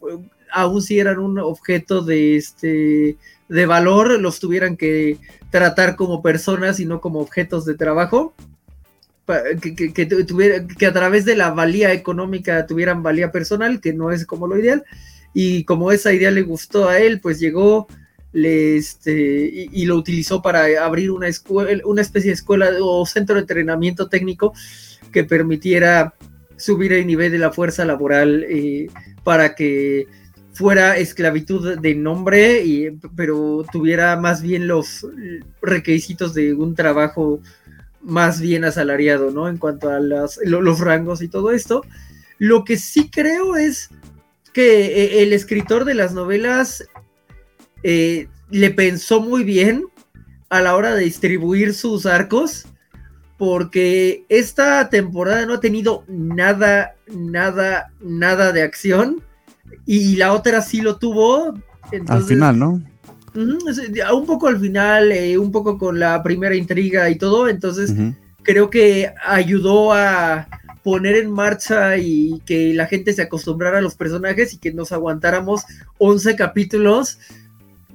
aun 0.52 0.82
si 0.82 0.98
eran 0.98 1.18
un 1.18 1.38
objeto 1.38 2.02
de 2.02 2.36
este 2.36 3.16
de 3.48 3.66
valor, 3.66 4.20
los 4.20 4.40
tuvieran 4.40 4.76
que 4.76 5.18
tratar 5.50 5.96
como 5.96 6.22
personas 6.22 6.80
y 6.80 6.86
no 6.86 7.00
como 7.00 7.20
objetos 7.20 7.64
de 7.64 7.74
trabajo. 7.74 8.34
Que, 9.61 9.92
que, 9.92 10.07
tuviera, 10.07 10.64
que 10.66 10.86
a 10.86 10.92
través 10.92 11.24
de 11.24 11.34
la 11.34 11.50
valía 11.50 11.92
económica 11.92 12.64
tuvieran 12.66 13.02
valía 13.02 13.32
personal, 13.32 13.80
que 13.80 13.92
no 13.92 14.12
es 14.12 14.24
como 14.24 14.46
lo 14.46 14.59
ideal. 14.59 14.84
Y 15.35 15.64
como 15.64 15.93
esa 15.93 16.12
idea 16.12 16.31
le 16.31 16.43
gustó 16.43 16.89
a 16.89 16.99
él, 16.99 17.20
pues 17.20 17.39
llegó 17.39 17.87
este, 18.33 19.68
y, 19.72 19.87
lo 19.87 19.97
utilizó 19.97 20.43
para 20.43 20.85
abrir 20.85 21.11
una, 21.11 21.29
escuela, 21.29 21.83
una 21.87 22.03
especie 22.03 22.31
de 22.31 22.35
escuela 22.35 22.70
o 22.83 23.07
centro 23.07 23.37
de 23.37 23.43
entrenamiento 23.43 24.09
técnico 24.09 24.53
que 25.11 25.24
permitiera 25.24 26.14
subir 26.57 26.93
el 26.93 27.07
nivel 27.07 27.33
de 27.33 27.39
la 27.39 27.53
fuerza 27.53 27.85
laboral 27.85 28.45
eh, 28.49 28.89
para 29.24 29.55
que 29.55 30.07
fuera 30.53 30.97
esclavitud 30.97 31.79
de 31.79 31.95
nombre, 31.95 32.64
y, 32.64 32.91
pero 33.14 33.64
tuviera 33.70 34.16
más 34.16 34.43
bien 34.43 34.66
los 34.66 35.07
requisitos 35.61 36.35
de 36.35 36.55
un 36.55 36.74
trabajo 36.74 37.41
más 38.03 38.41
bien 38.41 38.64
asalariado, 38.64 39.31
¿no? 39.31 39.49
En 39.49 39.59
cuanto 39.59 39.91
a 39.91 39.99
los 40.01 40.81
rangos 40.81 41.22
y 41.22 41.29
todo 41.29 41.53
esto. 41.53 41.83
Lo 42.39 42.64
que 42.64 42.77
sí 42.77 43.11
creo 43.11 43.57
es 43.57 43.91
que 44.57 44.86
eh, 44.86 45.22
el 45.22 45.34
escritor 45.34 45.84
de 45.84 45.92
las 45.92 46.14
novelas 46.14 46.82
eh, 47.82 48.26
le 48.48 48.70
pensó 48.70 49.20
muy 49.20 49.44
bien 49.44 49.84
a 50.48 50.62
la 50.62 50.74
hora 50.76 50.94
de 50.94 51.04
distribuir 51.04 51.74
sus 51.74 52.07
arcos, 52.07 52.64
porque 53.36 54.24
esta 54.30 54.88
temporada 54.88 55.44
no 55.44 55.52
ha 55.52 55.61
tenido 55.61 56.04
nada, 56.09 56.94
nada, 57.07 57.92
nada 58.00 58.50
de 58.52 58.62
acción, 58.62 59.22
y 59.84 60.16
la 60.16 60.32
otra 60.32 60.62
sí 60.62 60.80
lo 60.80 60.96
tuvo. 60.96 61.52
al 62.09 62.24
final, 62.24 62.59
¿no? 62.59 62.82
un 63.34 64.24
poco 64.24 64.48
al 64.48 64.59
final, 64.59 65.12
eh, 65.12 65.36
un 65.36 65.52
poco 65.52 65.76
con 65.76 66.00
la 66.00 66.22
primera 66.22 66.57
intriga 66.57 67.11
y 67.11 67.16
todo, 67.16 67.46
entonces 67.46 67.92
creo 68.42 68.70
que 68.70 69.12
ayudó 69.22 69.92
a 69.92 70.48
poner 70.87 71.16
en 71.16 71.32
marcha 71.32 71.99
y 71.99 72.41
que 72.47 72.72
la 72.72 72.87
gente 72.87 73.12
se 73.12 73.22
acostumbrara 73.22 73.78
a 73.78 73.80
los 73.80 73.97
personajes 73.97 74.55
y 74.55 74.59
que 74.59 74.72
nos 74.72 74.93
aguantáramos 74.93 75.64
11 75.99 76.37
capítulos 76.37 77.18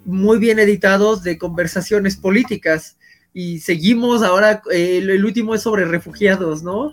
muy 0.04 0.40
bien 0.40 0.60
editados 0.60 1.24
de 1.24 1.38
conversaciones 1.38 2.18
políticas. 2.18 2.98
Y 3.34 3.60
seguimos 3.60 4.24
ahora, 4.24 4.62
eh, 4.74 4.98
el, 4.98 5.24
último 5.24 5.56
es 5.56 5.62
sobre 5.62 5.86
refugiados, 5.86 6.64
¿no? 6.64 6.92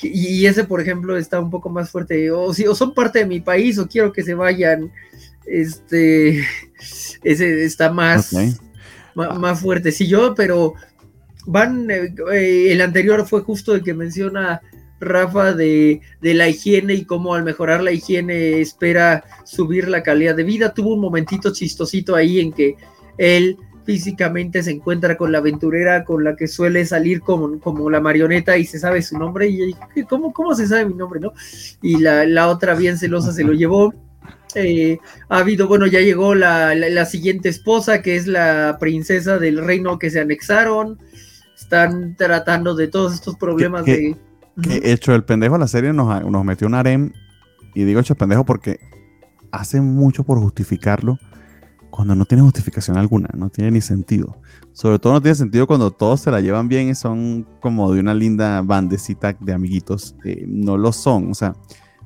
Y 0.00 0.46
ese, 0.46 0.62
por 0.62 0.80
ejemplo, 0.80 1.16
está 1.16 1.40
un 1.40 1.50
poco 1.50 1.68
más 1.68 1.90
fuerte. 1.90 2.30
O, 2.30 2.54
si, 2.54 2.68
o 2.68 2.74
son 2.76 2.94
parte 2.94 3.18
de 3.18 3.26
mi 3.26 3.40
país 3.40 3.76
o 3.78 3.88
quiero 3.88 4.12
que 4.12 4.22
se 4.22 4.34
vayan. 4.34 4.92
Este, 5.46 6.44
ese 7.24 7.64
está 7.64 7.90
más, 7.90 8.32
más, 9.16 9.60
fuerte. 9.60 9.90
Sí, 9.90 10.06
yo, 10.06 10.32
pero 10.36 10.74
van, 11.44 11.90
eh, 11.90 12.14
eh, 12.32 12.66
el 12.70 12.80
anterior 12.80 13.26
fue 13.26 13.40
justo 13.40 13.74
el 13.74 13.82
que 13.82 13.94
menciona 13.94 14.62
Rafa, 15.04 15.52
de, 15.52 16.00
de, 16.20 16.34
la 16.34 16.48
higiene 16.48 16.94
y 16.94 17.04
cómo 17.04 17.34
al 17.34 17.44
mejorar 17.44 17.82
la 17.82 17.92
higiene 17.92 18.60
espera 18.60 19.24
subir 19.44 19.88
la 19.88 20.02
calidad 20.02 20.34
de 20.34 20.44
vida. 20.44 20.74
Tuvo 20.74 20.94
un 20.94 21.00
momentito 21.00 21.52
chistosito 21.52 22.14
ahí 22.16 22.40
en 22.40 22.52
que 22.52 22.76
él 23.18 23.56
físicamente 23.84 24.62
se 24.62 24.70
encuentra 24.70 25.16
con 25.16 25.30
la 25.30 25.38
aventurera 25.38 26.04
con 26.04 26.24
la 26.24 26.36
que 26.36 26.48
suele 26.48 26.84
salir 26.86 27.20
como, 27.20 27.60
como 27.60 27.90
la 27.90 28.00
marioneta 28.00 28.56
y 28.56 28.64
se 28.64 28.78
sabe 28.78 29.02
su 29.02 29.18
nombre 29.18 29.48
y 29.48 29.74
¿cómo, 30.08 30.32
cómo 30.32 30.54
se 30.54 30.66
sabe 30.66 30.86
mi 30.86 30.94
nombre, 30.94 31.20
no? 31.20 31.32
Y 31.82 31.98
la, 31.98 32.24
la 32.24 32.48
otra 32.48 32.74
bien 32.74 32.98
celosa 32.98 33.32
se 33.32 33.44
lo 33.44 33.52
llevó. 33.52 33.92
Eh, 34.54 34.98
ha 35.28 35.38
habido, 35.38 35.66
bueno, 35.68 35.86
ya 35.86 36.00
llegó 36.00 36.34
la, 36.34 36.74
la, 36.74 37.04
siguiente 37.06 37.48
esposa, 37.48 38.02
que 38.02 38.16
es 38.16 38.26
la 38.26 38.76
princesa 38.78 39.38
del 39.38 39.58
reino 39.58 39.98
que 39.98 40.10
se 40.10 40.20
anexaron. 40.20 40.98
Están 41.56 42.14
tratando 42.16 42.74
de 42.74 42.88
todos 42.88 43.14
estos 43.14 43.36
problemas 43.36 43.84
de... 43.84 44.16
Que 44.62 44.92
hecho 44.92 45.14
el 45.14 45.24
pendejo 45.24 45.58
la 45.58 45.66
serie 45.66 45.92
nos, 45.92 46.24
nos 46.30 46.44
metió 46.44 46.66
un 46.66 46.74
harem, 46.74 47.12
y 47.74 47.84
digo 47.84 48.00
hecho 48.00 48.12
el 48.12 48.18
pendejo 48.18 48.44
porque 48.44 48.78
hace 49.50 49.80
mucho 49.80 50.24
por 50.24 50.38
justificarlo 50.38 51.18
cuando 51.90 52.16
no 52.16 52.24
tiene 52.24 52.42
justificación 52.42 52.96
alguna, 52.96 53.28
no 53.36 53.50
tiene 53.50 53.70
ni 53.70 53.80
sentido. 53.80 54.36
Sobre 54.72 54.98
todo 54.98 55.12
no 55.12 55.22
tiene 55.22 55.36
sentido 55.36 55.66
cuando 55.68 55.92
todos 55.92 56.20
se 56.20 56.30
la 56.32 56.40
llevan 56.40 56.66
bien 56.66 56.88
y 56.88 56.94
son 56.96 57.46
como 57.60 57.92
de 57.92 58.00
una 58.00 58.14
linda 58.14 58.62
bandecita 58.62 59.36
de 59.38 59.52
amiguitos. 59.52 60.16
Eh, 60.24 60.44
no 60.48 60.76
lo 60.76 60.92
son, 60.92 61.30
o 61.30 61.34
sea, 61.34 61.54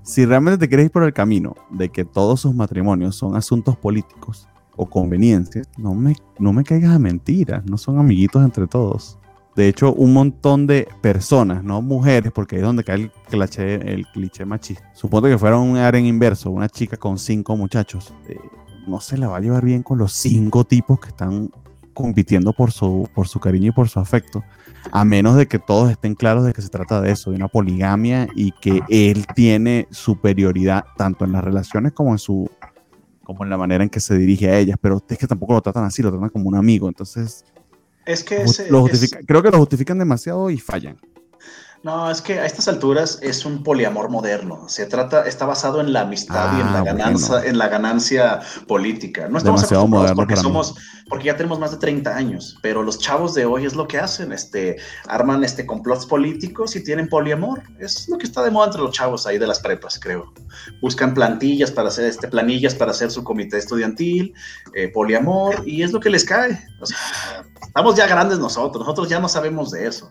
si 0.02 0.24
realmente 0.26 0.58
te 0.58 0.68
quieres 0.68 0.86
ir 0.86 0.90
por 0.90 1.04
el 1.04 1.12
camino 1.12 1.54
de 1.70 1.88
que 1.88 2.04
todos 2.04 2.40
sus 2.40 2.54
matrimonios 2.54 3.16
son 3.16 3.36
asuntos 3.36 3.76
políticos 3.76 4.48
o 4.76 4.88
conveniencias, 4.88 5.68
no 5.76 5.94
me, 5.94 6.16
no 6.38 6.52
me 6.52 6.64
caigas 6.64 6.94
a 6.94 6.98
mentiras, 6.98 7.64
no 7.64 7.78
son 7.78 7.98
amiguitos 7.98 8.44
entre 8.44 8.66
todos. 8.66 9.17
De 9.58 9.66
hecho, 9.66 9.92
un 9.92 10.12
montón 10.12 10.68
de 10.68 10.86
personas, 11.00 11.64
no 11.64 11.82
mujeres, 11.82 12.30
porque 12.30 12.54
es 12.54 12.62
donde 12.62 12.84
cae 12.84 12.94
el 12.94 13.10
cliché, 13.28 13.74
el 13.92 14.06
cliché 14.06 14.44
machista. 14.44 14.88
Supongo 14.94 15.26
que 15.26 15.36
fuera 15.36 15.58
un 15.58 15.76
área 15.76 16.00
inverso, 16.00 16.52
una 16.52 16.68
chica 16.68 16.96
con 16.96 17.18
cinco 17.18 17.56
muchachos. 17.56 18.14
Eh, 18.28 18.38
no 18.86 19.00
se 19.00 19.18
la 19.18 19.26
va 19.26 19.38
a 19.38 19.40
llevar 19.40 19.64
bien 19.64 19.82
con 19.82 19.98
los 19.98 20.12
cinco 20.12 20.62
tipos 20.62 21.00
que 21.00 21.08
están 21.08 21.50
compitiendo 21.92 22.52
por 22.52 22.70
su, 22.70 23.08
por 23.12 23.26
su 23.26 23.40
cariño 23.40 23.70
y 23.70 23.72
por 23.72 23.88
su 23.88 23.98
afecto, 23.98 24.44
a 24.92 25.04
menos 25.04 25.34
de 25.34 25.48
que 25.48 25.58
todos 25.58 25.90
estén 25.90 26.14
claros 26.14 26.44
de 26.44 26.52
que 26.52 26.62
se 26.62 26.68
trata 26.68 27.00
de 27.00 27.10
eso, 27.10 27.30
de 27.30 27.36
una 27.38 27.48
poligamia 27.48 28.28
y 28.36 28.52
que 28.52 28.80
él 28.88 29.26
tiene 29.34 29.88
superioridad 29.90 30.84
tanto 30.96 31.24
en 31.24 31.32
las 31.32 31.42
relaciones 31.42 31.94
como 31.94 32.12
en 32.12 32.18
su 32.18 32.48
como 33.24 33.42
en 33.42 33.50
la 33.50 33.58
manera 33.58 33.82
en 33.82 33.90
que 33.90 33.98
se 33.98 34.16
dirige 34.16 34.48
a 34.50 34.56
ellas, 34.56 34.78
pero 34.80 35.02
es 35.08 35.18
que 35.18 35.26
tampoco 35.26 35.54
lo 35.54 35.60
tratan 35.60 35.84
así, 35.84 36.00
lo 36.00 36.10
tratan 36.10 36.28
como 36.30 36.48
un 36.48 36.54
amigo, 36.54 36.86
entonces 36.86 37.44
es 38.08 38.24
que 38.24 38.44
creo 39.26 39.42
que 39.42 39.50
lo 39.50 39.58
justifican 39.58 39.98
demasiado 39.98 40.50
y 40.50 40.58
fallan. 40.58 40.96
No, 41.84 42.10
es 42.10 42.20
que 42.20 42.40
a 42.40 42.46
estas 42.46 42.66
alturas 42.66 43.20
es 43.22 43.44
un 43.44 43.62
poliamor 43.62 44.10
moderno. 44.10 44.68
Se 44.68 44.86
trata, 44.86 45.26
está 45.26 45.46
basado 45.46 45.80
en 45.80 45.92
la 45.92 46.00
amistad 46.00 46.56
y 46.56 46.60
en 46.60 46.72
la 46.72 46.80
ah, 46.80 46.84
ganancia, 46.84 47.44
en 47.44 47.56
la 47.56 47.68
ganancia 47.68 48.40
política. 48.66 49.28
No 49.28 49.38
estamos 49.38 49.62
acostumbrados 49.62 50.12
porque 50.12 50.36
somos, 50.36 50.74
porque 51.08 51.26
ya 51.26 51.36
tenemos 51.36 51.60
más 51.60 51.70
de 51.70 51.76
30 51.76 52.16
años, 52.16 52.58
pero 52.62 52.82
los 52.82 52.98
chavos 52.98 53.34
de 53.34 53.46
hoy 53.46 53.64
es 53.64 53.76
lo 53.76 53.86
que 53.86 53.98
hacen, 53.98 54.32
este, 54.32 54.76
arman 55.06 55.44
este 55.44 55.66
complots 55.66 56.04
políticos 56.04 56.74
y 56.74 56.82
tienen 56.82 57.08
poliamor. 57.08 57.62
Es 57.78 58.08
lo 58.08 58.18
que 58.18 58.26
está 58.26 58.42
de 58.42 58.50
moda 58.50 58.66
entre 58.66 58.82
los 58.82 58.90
chavos 58.90 59.26
ahí 59.28 59.38
de 59.38 59.46
las 59.46 59.60
prepas, 59.60 60.00
creo. 60.00 60.32
Buscan 60.82 61.14
plantillas 61.14 61.70
para 61.70 61.88
hacer, 61.88 62.06
este, 62.06 62.26
planillas 62.26 62.74
para 62.74 62.90
hacer 62.90 63.12
su 63.12 63.22
comité 63.22 63.56
estudiantil, 63.56 64.34
eh, 64.74 64.88
poliamor, 64.88 65.62
y 65.64 65.84
es 65.84 65.92
lo 65.92 66.00
que 66.00 66.10
les 66.10 66.24
cae. 66.24 66.60
estamos 67.62 67.94
ya 67.94 68.08
grandes 68.08 68.40
nosotros, 68.40 68.84
nosotros 68.84 69.08
ya 69.08 69.20
no 69.20 69.28
sabemos 69.28 69.70
de 69.70 69.86
eso. 69.86 70.10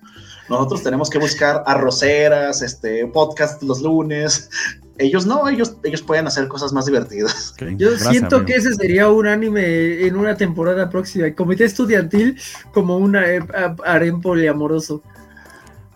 Nosotros 0.49 0.83
tenemos 0.83 1.09
que 1.09 1.19
buscar 1.19 1.63
arroceras, 1.65 2.61
este, 2.61 3.05
podcast 3.07 3.61
los 3.63 3.81
lunes. 3.81 4.49
Ellos 4.97 5.25
no, 5.25 5.47
ellos, 5.47 5.77
ellos 5.83 6.01
pueden 6.01 6.25
hacer 6.25 6.47
cosas 6.47 6.73
más 6.73 6.85
divertidas. 6.85 7.53
Yo 7.75 7.97
siento 7.97 8.45
que 8.45 8.53
ese 8.53 8.73
sería 8.73 9.09
un 9.09 9.27
anime 9.27 10.05
en 10.07 10.15
una 10.15 10.35
temporada 10.35 10.89
próxima. 10.89 11.31
Comité 11.35 11.65
estudiantil 11.65 12.39
como 12.73 12.97
un 12.97 13.15
eh, 13.15 13.39
harem 13.85 14.21
poliamoroso. 14.21 15.03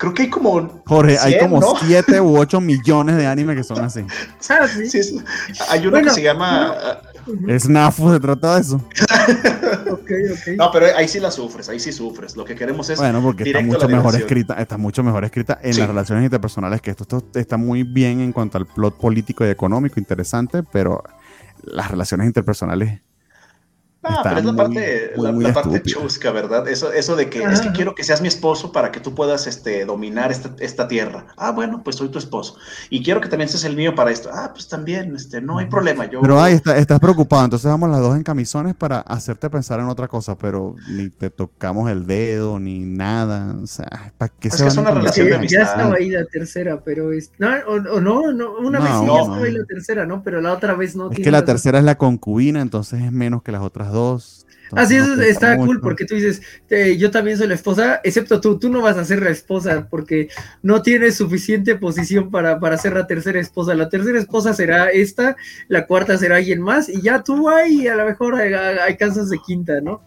Creo 0.01 0.13
que 0.15 0.23
hay 0.23 0.29
como. 0.31 0.81
Jorge, 0.87 1.17
hay 1.19 1.37
como 1.37 1.77
7 1.77 2.21
u 2.21 2.37
8 2.37 2.59
millones 2.59 3.17
de 3.17 3.27
animes 3.27 3.55
que 3.55 3.63
son 3.63 3.83
así. 3.83 4.03
Ah, 4.49 4.67
sí. 4.67 4.89
sí, 4.89 5.21
Hay 5.69 5.85
uno 5.85 6.01
que 6.01 6.09
se 6.09 6.23
llama. 6.23 6.75
NAFU, 7.69 8.11
se 8.13 8.19
trata 8.19 8.55
de 8.55 8.61
eso. 8.61 8.76
okay, 9.91 10.30
okay. 10.32 10.55
No, 10.57 10.72
pero 10.72 10.88
ahí 10.95 11.07
sí 11.07 11.19
la 11.19 11.32
sufres, 11.32 11.69
ahí 11.69 11.80
sí 11.80 11.91
sufres. 11.91 12.36
Lo 12.36 12.45
que 12.45 12.55
queremos 12.55 12.89
es. 12.89 12.99
Bueno, 12.99 13.22
porque 13.22 13.43
está 13.43 13.61
mucho 13.61 13.88
mejor 13.88 14.15
escrita, 14.15 14.53
está 14.55 14.78
mucho 14.78 15.03
mejor 15.03 15.26
escrita 15.26 15.59
en 15.61 15.78
las 15.78 15.88
relaciones 15.88 16.24
interpersonales 16.24 16.82
que 16.82 16.91
esto, 16.91 17.03
esto. 17.03 17.39
está 17.39 17.57
muy 17.57 17.84
bien 17.84 18.22
en 18.22 18.32
cuanto 18.32 18.57
al 18.57 18.65
plot 18.65 18.97
político 18.97 19.45
y 19.45 19.49
económico, 19.49 19.99
interesante, 19.99 20.63
pero 20.63 21.03
las 21.63 21.91
relaciones 21.91 22.28
interpersonales 22.28 23.01
Ah, 24.03 24.21
pero 24.23 24.39
es 24.39 24.45
la 24.45 24.53
parte, 24.55 25.11
la, 25.15 25.53
parte 25.53 25.83
chusca, 25.83 26.31
¿verdad? 26.31 26.67
Eso, 26.67 26.91
eso 26.91 27.15
de 27.15 27.29
que 27.29 27.43
es 27.43 27.61
que 27.61 27.71
quiero 27.71 27.93
que 27.93 28.03
seas 28.03 28.19
mi 28.19 28.27
esposo 28.27 28.71
para 28.71 28.91
que 28.91 28.99
tú 28.99 29.13
puedas 29.13 29.45
este, 29.45 29.85
dominar 29.85 30.31
esta, 30.31 30.55
esta, 30.59 30.87
tierra. 30.87 31.27
Ah, 31.37 31.51
bueno, 31.51 31.83
pues 31.83 31.97
soy 31.97 32.09
tu 32.09 32.17
esposo. 32.17 32.55
Y 32.89 33.03
quiero 33.03 33.21
que 33.21 33.29
también 33.29 33.47
seas 33.47 33.63
el 33.63 33.75
mío 33.75 33.93
para 33.93 34.09
esto. 34.09 34.31
Ah, 34.33 34.49
pues 34.53 34.67
también, 34.67 35.15
este, 35.15 35.39
no 35.39 35.59
hay 35.59 35.67
problema. 35.67 36.09
Yo... 36.09 36.19
Pero 36.21 36.41
ahí 36.41 36.55
está, 36.55 36.77
estás 36.77 36.99
preocupado. 36.99 37.43
Entonces 37.43 37.69
vamos 37.69 37.91
las 37.91 37.99
dos 37.99 38.15
en 38.15 38.23
camisones 38.23 38.73
para 38.73 39.01
hacerte 39.01 39.51
pensar 39.51 39.79
en 39.79 39.87
otra 39.87 40.07
cosa, 40.07 40.35
pero 40.35 40.75
ni 40.89 41.09
te 41.09 41.29
tocamos 41.29 41.91
el 41.91 42.07
dedo, 42.07 42.59
ni 42.59 42.79
nada. 42.79 43.55
O 43.61 43.67
sea, 43.67 44.13
¿para 44.17 44.33
qué 44.39 44.49
se 44.49 44.65
es 44.65 44.77
una 44.77 44.91
relación 44.91 45.27
de 45.27 45.35
amistad. 45.35 45.59
Ya 45.59 45.65
estaba 45.65 45.95
ahí 45.95 46.09
la 46.09 46.25
tercera, 46.25 46.81
pero 46.83 47.11
es... 47.11 47.31
No, 47.37 47.49
o, 47.67 47.79
no, 48.01 48.31
no, 48.31 48.57
una 48.57 48.79
vez 48.79 48.89
sí 48.99 49.05
ya 49.05 49.21
estaba 49.21 49.43
ahí 49.43 49.51
la 49.51 49.65
tercera, 49.65 50.05
¿no? 50.07 50.23
Pero 50.23 50.41
la 50.41 50.53
otra 50.53 50.73
vez 50.73 50.95
no. 50.95 51.11
Es 51.11 51.19
que 51.19 51.29
la 51.29 51.45
tercera 51.45 51.77
es 51.77 51.85
la 51.85 51.99
concubina, 51.99 52.61
entonces 52.61 53.03
es 53.03 53.11
menos 53.11 53.43
que 53.43 53.51
las 53.51 53.61
otras 53.61 53.90
dos. 53.91 54.41
Así 54.73 54.95
es, 54.95 55.05
está 55.19 55.57
cool 55.57 55.81
porque 55.81 56.05
tú 56.05 56.15
dices, 56.15 56.41
yo 56.97 57.11
también 57.11 57.37
soy 57.37 57.47
la 57.47 57.55
esposa, 57.55 57.99
excepto 58.03 58.39
tú, 58.39 58.57
tú 58.57 58.69
no 58.69 58.81
vas 58.81 58.97
a 58.97 59.05
ser 59.05 59.21
la 59.21 59.29
esposa 59.29 59.87
porque 59.89 60.29
no 60.61 60.81
tienes 60.81 61.15
suficiente 61.15 61.75
posición 61.75 62.31
para, 62.31 62.59
para 62.59 62.77
ser 62.77 62.93
la 62.93 63.07
tercera 63.07 63.39
esposa. 63.39 63.73
La 63.75 63.89
tercera 63.89 64.19
esposa 64.19 64.53
será 64.53 64.89
esta, 64.89 65.35
la 65.67 65.85
cuarta 65.85 66.17
será 66.17 66.37
alguien 66.37 66.61
más 66.61 66.87
y 66.87 67.01
ya 67.01 67.21
tú 67.23 67.49
ahí 67.49 67.87
a 67.87 67.95
lo 67.95 68.05
mejor 68.05 68.35
hay, 68.35 68.53
hay 68.53 68.95
casos 68.97 69.29
de 69.29 69.37
quinta, 69.45 69.81
¿no? 69.81 70.01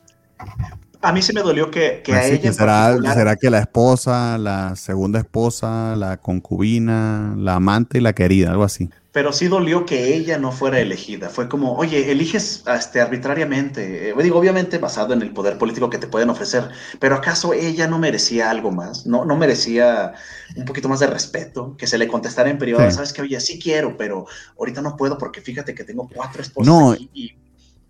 A 1.03 1.13
mí 1.13 1.21
se 1.21 1.35
me 1.35 1.43
dolió 1.43 1.71
que, 1.71 2.01
que 2.03 2.13
pues 2.13 2.25
a 2.25 2.27
ella. 2.29 2.53
será, 2.53 2.97
será 3.13 3.37
que 3.37 3.51
la 3.51 3.59
esposa, 3.59 4.39
la 4.39 4.75
segunda 4.77 5.19
esposa, 5.19 5.95
la 5.97 6.17
concubina, 6.17 7.35
la 7.37 7.57
amante 7.57 7.99
y 7.99 8.01
la 8.01 8.15
querida, 8.15 8.51
algo 8.53 8.65
así 8.65 8.89
pero 9.15 9.33
sí 9.33 9.47
dolió 9.47 9.87
que 9.87 10.17
ella 10.17 10.39
no 10.39 10.51
fuera 10.51 10.81
elegida. 10.81 11.29
Fue 11.29 11.49
como, 11.49 11.77
oye, 11.77 12.11
eliges 12.11 12.65
este, 12.67 13.01
arbitrariamente, 13.01 14.11
eh, 14.11 14.15
digo, 14.21 14.41
obviamente 14.41 14.79
basado 14.79 15.15
en 15.15 15.23
el 15.23 15.33
poder 15.33 15.57
político 15.57 15.89
que 15.89 15.99
te 15.99 16.09
pueden 16.09 16.31
ofrecer, 16.31 16.69
pero 16.99 17.15
¿acaso 17.15 17.55
ella 17.55 17.87
no 17.87 18.01
merecía 18.01 18.51
algo 18.51 18.73
más? 18.73 19.07
¿No, 19.07 19.25
no 19.25 19.37
merecía 19.37 20.15
un 20.57 20.65
poquito 20.65 20.89
más 20.89 20.99
de 20.99 21.07
respeto? 21.07 21.77
Que 21.77 21.87
se 21.87 21.97
le 21.97 22.09
contestara 22.09 22.51
en 22.51 22.59
periodo, 22.59 22.91
sabes 22.91 23.13
que, 23.13 23.23
oye, 23.23 23.39
sí 23.39 23.61
quiero, 23.61 23.97
pero 23.97 24.27
ahorita 24.59 24.83
no 24.83 24.97
puedo 24.97 25.17
porque 25.17 25.41
fíjate 25.41 25.77
que 25.77 25.85
tengo 25.85 26.11
cuatro 26.13 26.43
esposas. 26.43 26.67
No, 26.67 26.97
y... 26.97 27.37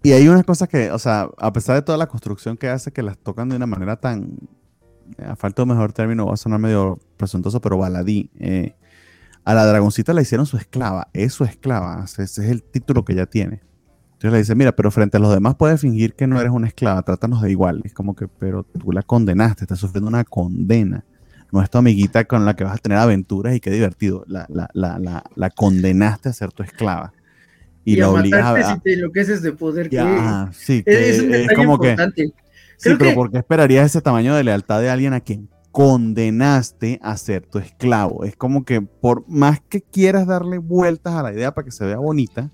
y 0.03 0.13
hay 0.13 0.29
una 0.29 0.45
cosa 0.45 0.67
que, 0.67 0.91
o 0.91 0.99
sea, 0.99 1.31
a 1.39 1.55
pesar 1.55 1.77
de 1.77 1.83
toda 1.83 1.97
la 1.97 2.07
construcción 2.07 2.59
que 2.59 2.69
hace, 2.69 2.93
que 2.93 3.03
las 3.03 3.17
tocan 3.17 3.49
de 3.49 3.57
una 3.57 3.67
manera 3.67 3.97
tan, 3.97 4.37
a 5.27 5.37
falta 5.37 5.63
de 5.63 5.69
mejor 5.69 5.95
término, 5.95 6.27
va 6.27 6.35
a 6.35 6.37
sonar 6.37 6.59
medio 6.59 6.99
presuntuoso, 7.17 7.63
pero 7.63 7.79
baladí. 7.79 8.29
Eh, 8.39 8.75
a 9.45 9.55
la 9.55 9.67
dragoncita 9.67 10.13
la 10.13 10.23
hicieron 10.23 10.47
su 10.47 10.57
esclava, 10.57 11.09
es 11.13 11.35
su 11.35 11.45
esclava, 11.45 12.05
ese 12.05 12.23
es 12.23 12.39
el 12.39 12.63
título 12.63 13.05
que 13.05 13.13
ella 13.13 13.27
tiene. 13.27 13.61
Entonces 14.15 14.33
le 14.33 14.39
dice, 14.39 14.55
mira, 14.55 14.75
pero 14.75 14.91
frente 14.91 15.19
a 15.19 15.21
los 15.21 15.35
demás 15.35 15.55
puedes 15.57 15.81
fingir 15.83 16.15
que 16.15 16.27
no 16.27 16.41
eres 16.41 16.51
una 16.51 16.67
esclava, 16.67 17.03
trátanos 17.03 17.43
de 17.43 17.51
igual. 17.51 17.83
Es 17.85 17.93
como 17.93 18.17
que, 18.17 18.27
pero 18.27 18.65
tú 18.65 18.91
la 18.91 19.03
condenaste, 19.03 19.65
estás 19.65 19.79
sufriendo 19.79 20.09
una 20.09 20.25
condena. 20.25 21.05
No 21.53 21.63
es 21.63 21.69
tu 21.69 21.77
amiguita 21.77 22.25
con 22.25 22.45
la 22.47 22.57
que 22.57 22.65
vas 22.65 22.77
a 22.77 22.79
tener 22.79 22.99
aventuras 22.99 23.55
y 23.55 23.61
qué 23.61 23.71
divertido. 23.71 24.25
La, 24.27 24.47
la, 24.49 24.71
la, 24.73 25.25
la 25.35 25.51
condenaste 25.51 26.31
a 26.31 26.33
ser 26.33 26.53
tu 26.53 26.63
esclava. 26.63 27.13
Y, 27.85 27.97
la 27.97 28.09
obligas 28.09 28.45
a... 28.45 28.75
Si 28.75 28.81
te 28.81 28.95
enloqueces 28.95 29.43
de 29.43 29.53
poder. 29.53 29.91
Ya, 29.91 30.49
sí, 30.55 30.83
es, 30.87 31.23
como 31.55 31.75
importante. 31.75 32.33
que... 32.33 32.33
sí, 32.79 32.97
pero 32.99 33.15
¿por 33.15 33.31
qué 33.31 33.39
esperarías 33.39 33.87
ese 33.87 34.01
tamaño 34.01 34.35
de 34.35 34.43
lealtad 34.43 34.81
de 34.81 34.89
alguien 34.89 35.13
a 35.13 35.21
quien 35.21 35.51
condenaste 35.75 37.01
a 37.03 37.17
ser 37.17 37.47
tu 37.47 37.59
esclavo. 37.59 38.23
Es 38.25 38.37
como 38.37 38.65
que 38.65 38.81
por 38.81 39.29
más 39.29 39.61
que 39.61 39.83
quieras 39.83 40.25
darle 40.25 40.59
vueltas 40.59 41.15
a 41.15 41.23
la 41.25 41.33
idea 41.33 41.53
para 41.53 41.65
que 41.65 41.73
se 41.73 41.85
vea 41.85 41.97
bonita, 41.97 42.53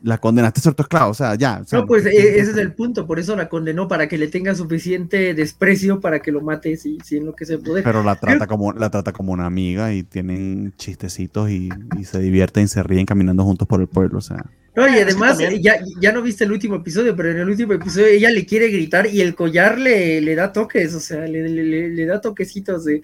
la 0.00 0.18
condenaste 0.18 0.60
a 0.60 0.62
ser 0.62 0.74
tu 0.74 0.84
esclavo, 0.84 1.10
o 1.10 1.14
sea, 1.14 1.34
ya. 1.34 1.64
no, 1.72 1.86
pues 1.86 2.06
e, 2.06 2.38
ese 2.38 2.52
es 2.52 2.56
el 2.56 2.72
punto, 2.72 3.04
por 3.08 3.18
eso 3.18 3.34
la 3.34 3.48
condenó, 3.48 3.88
para 3.88 4.06
que 4.06 4.16
le 4.16 4.28
tenga 4.28 4.54
suficiente 4.54 5.34
desprecio 5.34 5.98
para 5.98 6.20
que 6.20 6.30
lo 6.30 6.40
mate 6.40 6.76
si, 6.76 6.98
si 7.02 7.16
en 7.16 7.26
lo 7.26 7.34
que 7.34 7.46
se 7.46 7.58
puede. 7.58 7.82
Pero 7.82 8.04
la 8.04 8.14
trata, 8.14 8.46
como, 8.46 8.72
la 8.72 8.90
trata 8.90 9.10
como 9.10 9.32
una 9.32 9.46
amiga 9.46 9.92
y 9.92 10.04
tienen 10.04 10.72
chistecitos 10.76 11.50
y, 11.50 11.68
se 12.04 12.20
divierten 12.20 12.66
y 12.66 12.68
se 12.68 12.84
ríen 12.84 13.06
caminando 13.06 13.42
juntos 13.42 13.66
por 13.66 13.80
el 13.80 13.88
pueblo, 13.88 14.18
o 14.18 14.22
sea. 14.22 14.44
No, 14.76 14.88
y 14.88 14.98
además, 14.98 15.38
ya, 15.60 15.78
ya 16.00 16.10
no 16.10 16.20
viste 16.20 16.42
el 16.42 16.50
último 16.50 16.76
episodio, 16.76 17.14
pero 17.14 17.30
en 17.30 17.38
el 17.38 17.48
último 17.48 17.74
episodio 17.74 18.06
ella 18.06 18.28
le 18.30 18.44
quiere 18.44 18.68
gritar 18.70 19.06
y 19.06 19.20
el 19.20 19.36
collar 19.36 19.78
le, 19.78 20.20
le 20.20 20.34
da 20.34 20.52
toques, 20.52 20.92
o 20.94 21.00
sea, 21.00 21.28
le, 21.28 21.48
le, 21.48 22.06
da 22.06 22.20
toquecitos 22.20 22.84
de. 22.84 23.00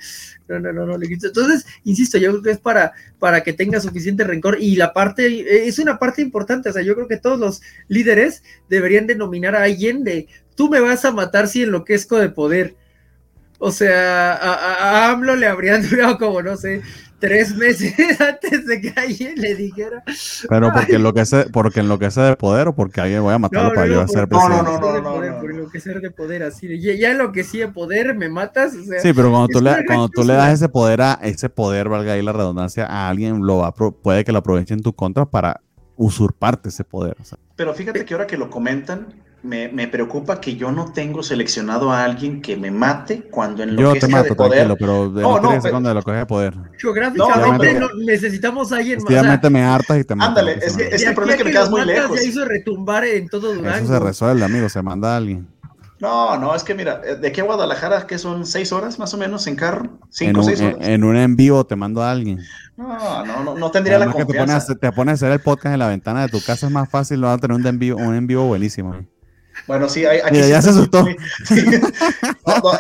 No, 0.49 0.59
no, 0.59 0.73
no, 0.73 0.85
no, 0.85 0.99
le 0.99 1.07
grita. 1.07 1.29
Entonces, 1.29 1.65
insisto, 1.85 2.19
yo 2.19 2.31
creo 2.31 2.43
que 2.43 2.51
es 2.51 2.59
para, 2.59 2.93
para 3.21 3.45
que 3.45 3.53
tenga 3.53 3.79
suficiente 3.79 4.25
rencor 4.25 4.59
y 4.61 4.75
la 4.75 4.93
parte, 4.93 5.69
es 5.69 5.79
una 5.79 5.97
parte 5.97 6.23
importante, 6.23 6.71
o 6.71 6.73
sea, 6.73 6.83
yo 6.83 6.97
creo 6.97 7.07
que 7.07 7.19
todos 7.19 7.39
los 7.39 7.63
líderes 7.87 8.43
deberían 8.69 9.07
denominar 9.07 9.55
a 9.55 9.63
alguien 9.63 10.03
de 10.03 10.27
tú 10.57 10.69
me 10.69 10.81
vas 10.81 11.05
a 11.05 11.13
matar 11.13 11.47
si 11.47 11.63
enloquezco 11.63 12.19
de 12.19 12.31
poder. 12.31 12.75
O 13.61 13.71
sea, 13.71 14.33
a, 14.33 14.55
a, 14.55 14.75
a 14.75 15.11
AMLO 15.13 15.37
le 15.37 15.47
habrían 15.47 15.83
durado 15.89 16.19
como, 16.19 16.43
no 16.43 16.57
sé, 16.57 16.83
tres 17.21 17.55
meses 17.55 17.95
antes 18.21 18.67
de 18.67 18.81
que 18.81 18.93
alguien 18.97 19.35
le 19.37 19.55
dijera. 19.55 20.03
Pero 20.49 20.73
porque 20.73 20.97
enloquece, 20.97 21.47
porque 21.53 21.81
enloquece 21.81 22.21
de 22.23 22.37
poder 22.37 22.69
o 22.69 22.75
porque 22.75 23.01
alguien 23.01 23.23
voy 23.23 23.35
a 23.35 23.39
matarlo 23.39 23.73
para 23.73 23.87
yo 23.87 24.07
ser 24.09 24.27
presidente. 24.27 24.63
No, 24.63 24.81
no, 24.81 24.81
no, 24.81 25.01
no, 25.01 25.21
no, 25.21 25.41
Por 25.41 25.51
enloquecer 25.51 26.01
de 26.01 26.11
poder, 26.11 26.43
así 26.43 26.81
ya, 26.81 26.95
ya 26.95 27.13
enloquecí 27.13 27.59
de 27.59 27.69
poder, 27.69 28.15
me 28.17 28.29
matas. 28.29 28.75
O 28.75 28.83
sea, 28.83 29.01
sí, 29.01 29.13
pero 29.13 29.31
cuando 29.31 29.49
tú 29.49 29.61
le, 29.61 29.85
cuando 29.87 30.09
tú 30.09 30.25
le 30.25 30.33
das 30.33 30.55
ese 30.55 30.69
poder 30.69 31.03
a 31.03 31.19
ese 31.23 31.49
poder, 31.49 31.89
valga 31.89 32.15
ahí 32.15 32.23
la 32.23 32.33
redundancia, 32.33 32.87
a 32.87 33.09
alguien 33.09 33.47
lo 33.47 33.59
va, 33.59 33.73
puede 33.73 34.25
que 34.25 34.33
lo 34.33 34.39
aproveche 34.39 34.75
en 34.75 34.83
tu 34.83 34.93
contra 34.95 35.27
para 35.27 35.61
usurparte 35.97 36.71
ese 36.71 36.83
poder. 36.83 37.17
Pero 37.57 37.75
fíjate 37.75 38.05
que 38.07 38.15
ahora 38.15 38.27
que 38.27 38.39
lo 38.39 38.49
comentan, 38.49 39.09
me, 39.43 39.69
me, 39.69 39.89
preocupa 39.89 40.41
que 40.41 40.57
yo 40.57 40.71
no 40.71 40.93
tengo 40.93 41.23
seleccionado 41.23 41.91
a 41.91 42.05
alguien 42.05 42.43
que 42.43 42.57
me 42.57 42.71
mate 42.71 43.23
cuando 43.23 43.63
en 43.63 43.75
lo 43.75 43.83
yo 43.83 43.95
te 43.99 44.07
mato, 44.09 44.25
de 44.25 44.35
poder. 44.35 44.67
Tranquilo, 44.67 44.77
pero 44.79 45.11
de 45.11 45.23
no, 45.23 45.41
no, 45.41 45.61
pero... 45.63 45.81
de 45.81 45.95
lo 45.95 46.03
que 46.03 46.13
de 46.13 46.27
poder. 46.27 46.55
Geográficamente 46.79 47.81
no, 47.81 47.89
necesitamos 48.05 48.73
a 48.73 48.77
alguien 48.77 48.99
más. 49.03 49.51
Me 49.51 49.63
hartas 49.63 49.99
y 49.99 50.05
te 50.05 50.15
mato. 50.15 50.29
Ándale, 50.29 50.59
es 50.63 50.77
que, 50.77 50.89
es 50.89 51.03
que 51.03 51.09
el 51.09 51.15
problema 51.15 51.33
es 51.33 51.39
que 51.39 51.45
me 51.45 51.53
quedas 51.53 51.71
muy 51.71 51.85
lejos. 51.85 52.21
Ya 52.21 52.29
hizo 52.29 52.45
retumbar 52.45 53.05
en 53.05 53.29
todo 53.29 53.55
Durango. 53.55 53.79
Eso 53.79 53.87
se 53.87 53.99
resuelve, 53.99 54.45
amigo, 54.45 54.69
se 54.69 54.83
manda 54.83 55.15
a 55.15 55.17
alguien. 55.17 55.49
No, 56.01 56.39
no, 56.39 56.55
es 56.55 56.65
que 56.65 56.75
mira, 56.75 56.99
de 56.99 57.29
aquí 57.29 57.41
a 57.41 57.45
Guadalajara, 57.45 58.07
que 58.07 58.17
son 58.19 58.47
seis 58.47 58.73
horas 58.73 58.99
más 58.99 59.13
o 59.13 59.19
menos 59.19 59.47
en 59.47 59.57
carro, 59.57 59.99
cinco, 60.09 60.41
en 60.41 60.47
seis 60.47 60.61
horas. 60.63 60.79
En, 60.81 61.05
un 61.05 61.15
en 61.15 61.37
vivo 61.37 61.65
te 61.65 61.77
mando 61.77 62.03
a 62.03 62.11
alguien. 62.11 62.41
No, 62.77 63.27
no, 63.27 63.45
no, 63.45 63.55
no 63.55 63.71
tendría 63.71 63.97
Además 63.97 64.17
la 64.17 64.25
confianza. 64.25 64.67
Que 64.69 64.75
te, 64.75 64.79
pones, 64.79 64.81
te 64.81 64.93
pones 64.93 65.13
a 65.13 65.15
hacer 65.15 65.33
el 65.33 65.41
podcast 65.41 65.75
en 65.75 65.79
la 65.79 65.89
ventana 65.89 66.23
de 66.23 66.29
tu 66.29 66.43
casa, 66.43 66.67
es 66.67 66.73
más 66.73 66.89
fácil, 66.89 67.21
lo 67.21 67.27
vas 67.27 67.37
a 67.37 67.41
tener 67.41 67.55
un 67.55 67.67
en 67.67 67.79
vivo, 67.79 67.99
un 67.99 68.15
en 68.15 68.27
vivo 68.27 68.47
buenísimo. 68.47 68.97
Bueno, 69.67 69.89
sí, 69.89 70.05
aquí 70.05 70.39
ya 70.39 70.63
se 70.63 70.71
asustó. 70.71 71.07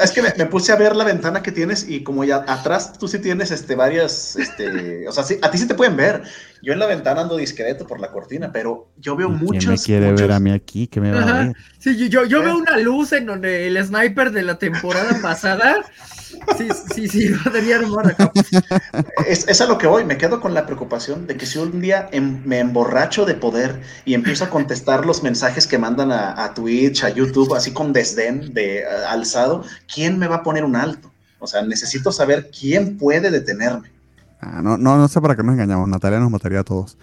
es 0.02 0.10
que 0.10 0.22
me, 0.22 0.46
puse 0.46 0.72
a 0.72 0.76
ver 0.76 0.96
la 0.96 1.04
ventana 1.04 1.42
que 1.42 1.52
tienes 1.52 1.88
y 1.88 2.02
como 2.02 2.24
ya 2.24 2.44
atrás 2.46 2.92
tú 2.98 3.08
sí 3.08 3.18
tienes 3.18 3.50
este, 3.50 3.74
varias, 3.74 4.36
este, 4.36 5.06
o 5.08 5.12
sea, 5.12 5.24
sí, 5.24 5.38
a 5.42 5.50
ti 5.50 5.58
sí 5.58 5.66
te 5.66 5.74
pueden 5.74 5.96
ver. 5.96 6.22
Yo 6.62 6.72
en 6.72 6.78
la 6.78 6.86
ventana 6.86 7.22
ando 7.22 7.36
discreto 7.36 7.86
por 7.86 8.00
la 8.00 8.10
cortina, 8.10 8.50
pero 8.52 8.90
yo 8.98 9.16
veo 9.16 9.30
muchos. 9.30 9.64
¿Quién 9.64 9.70
me 9.70 9.78
quiere 9.78 10.12
ver 10.12 10.32
a 10.32 10.40
mí 10.40 10.50
aquí? 10.50 10.86
¿Qué 10.86 11.00
me 11.00 11.10
va 11.10 11.22
a 11.22 11.44
ver? 11.44 11.56
Sí, 11.78 12.08
yo, 12.08 12.24
yo 12.24 12.42
veo 12.42 12.58
una 12.58 12.76
luz 12.78 13.12
en 13.12 13.26
donde 13.26 13.66
el 13.66 13.82
sniper 13.84 14.30
de 14.30 14.42
la 14.42 14.58
temporada 14.58 15.18
pasada 15.22 15.84
Sí, 16.56 16.68
sí, 16.94 17.08
sí, 17.08 17.30
tenía 17.52 17.80
Es, 19.26 19.48
es 19.48 19.60
a 19.60 19.66
lo 19.66 19.78
que 19.78 19.86
voy, 19.86 20.04
me 20.04 20.18
quedo 20.18 20.40
con 20.40 20.54
la 20.54 20.66
preocupación 20.66 21.26
de 21.26 21.36
que 21.36 21.46
si 21.46 21.58
un 21.58 21.80
día 21.80 22.08
em, 22.12 22.42
me 22.44 22.58
emborracho 22.58 23.24
de 23.24 23.34
poder 23.34 23.80
y 24.04 24.14
empiezo 24.14 24.44
a 24.44 24.50
contestar 24.50 25.06
los 25.06 25.22
mensajes 25.22 25.66
que 25.66 25.78
mandan 25.78 26.12
a, 26.12 26.52
Twitch, 26.54 27.04
a 27.04 27.10
YouTube, 27.10 27.54
así 27.54 27.72
con 27.72 27.92
desdén 27.92 28.52
de 28.54 28.84
alzado, 28.86 29.64
¿quién 29.92 30.18
me 30.18 30.28
va 30.28 30.36
a 30.36 30.42
poner 30.42 30.64
un 30.64 30.76
alto? 30.76 31.10
O 31.38 31.46
sea, 31.46 31.62
necesito 31.62 32.12
saber 32.12 32.50
quién 32.50 32.98
puede 32.98 33.30
detenerme. 33.30 33.90
Ah, 34.40 34.60
no, 34.62 34.76
no, 34.78 34.96
no 34.96 35.08
sé 35.08 35.20
para 35.20 35.36
qué 35.36 35.42
nos 35.42 35.54
engañamos, 35.54 35.88
Natalia 35.88 36.18
nos 36.18 36.30
mataría 36.30 36.60
a 36.60 36.64
todos. 36.64 36.96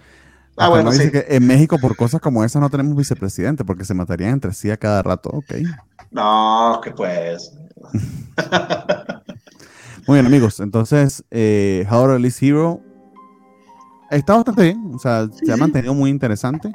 Ah, 0.56 0.68
bueno, 0.68 0.90
dice 0.90 1.12
que 1.12 1.24
en 1.28 1.46
México 1.46 1.78
por 1.78 1.94
cosas 1.94 2.20
como 2.20 2.42
esa 2.42 2.58
no 2.58 2.68
tenemos 2.68 2.96
vicepresidente 2.96 3.64
porque 3.64 3.84
se 3.84 3.94
matarían 3.94 4.32
entre 4.32 4.52
sí 4.52 4.70
a 4.70 4.76
cada 4.76 5.02
rato, 5.02 5.30
ok. 5.30 5.54
No, 6.10 6.80
que 6.82 6.90
pues. 6.90 7.52
Muy 10.08 10.16
bien, 10.16 10.26
amigos. 10.26 10.58
Entonces, 10.60 11.22
eh, 11.30 11.86
How 11.90 12.04
to 12.04 12.06
Release 12.14 12.44
Hero 12.44 12.80
está 14.10 14.36
bastante 14.36 14.62
bien. 14.62 14.90
O 14.94 14.98
sea, 14.98 15.28
se 15.30 15.52
ha 15.52 15.56
mantenido 15.58 15.92
muy 15.92 16.08
interesante. 16.08 16.72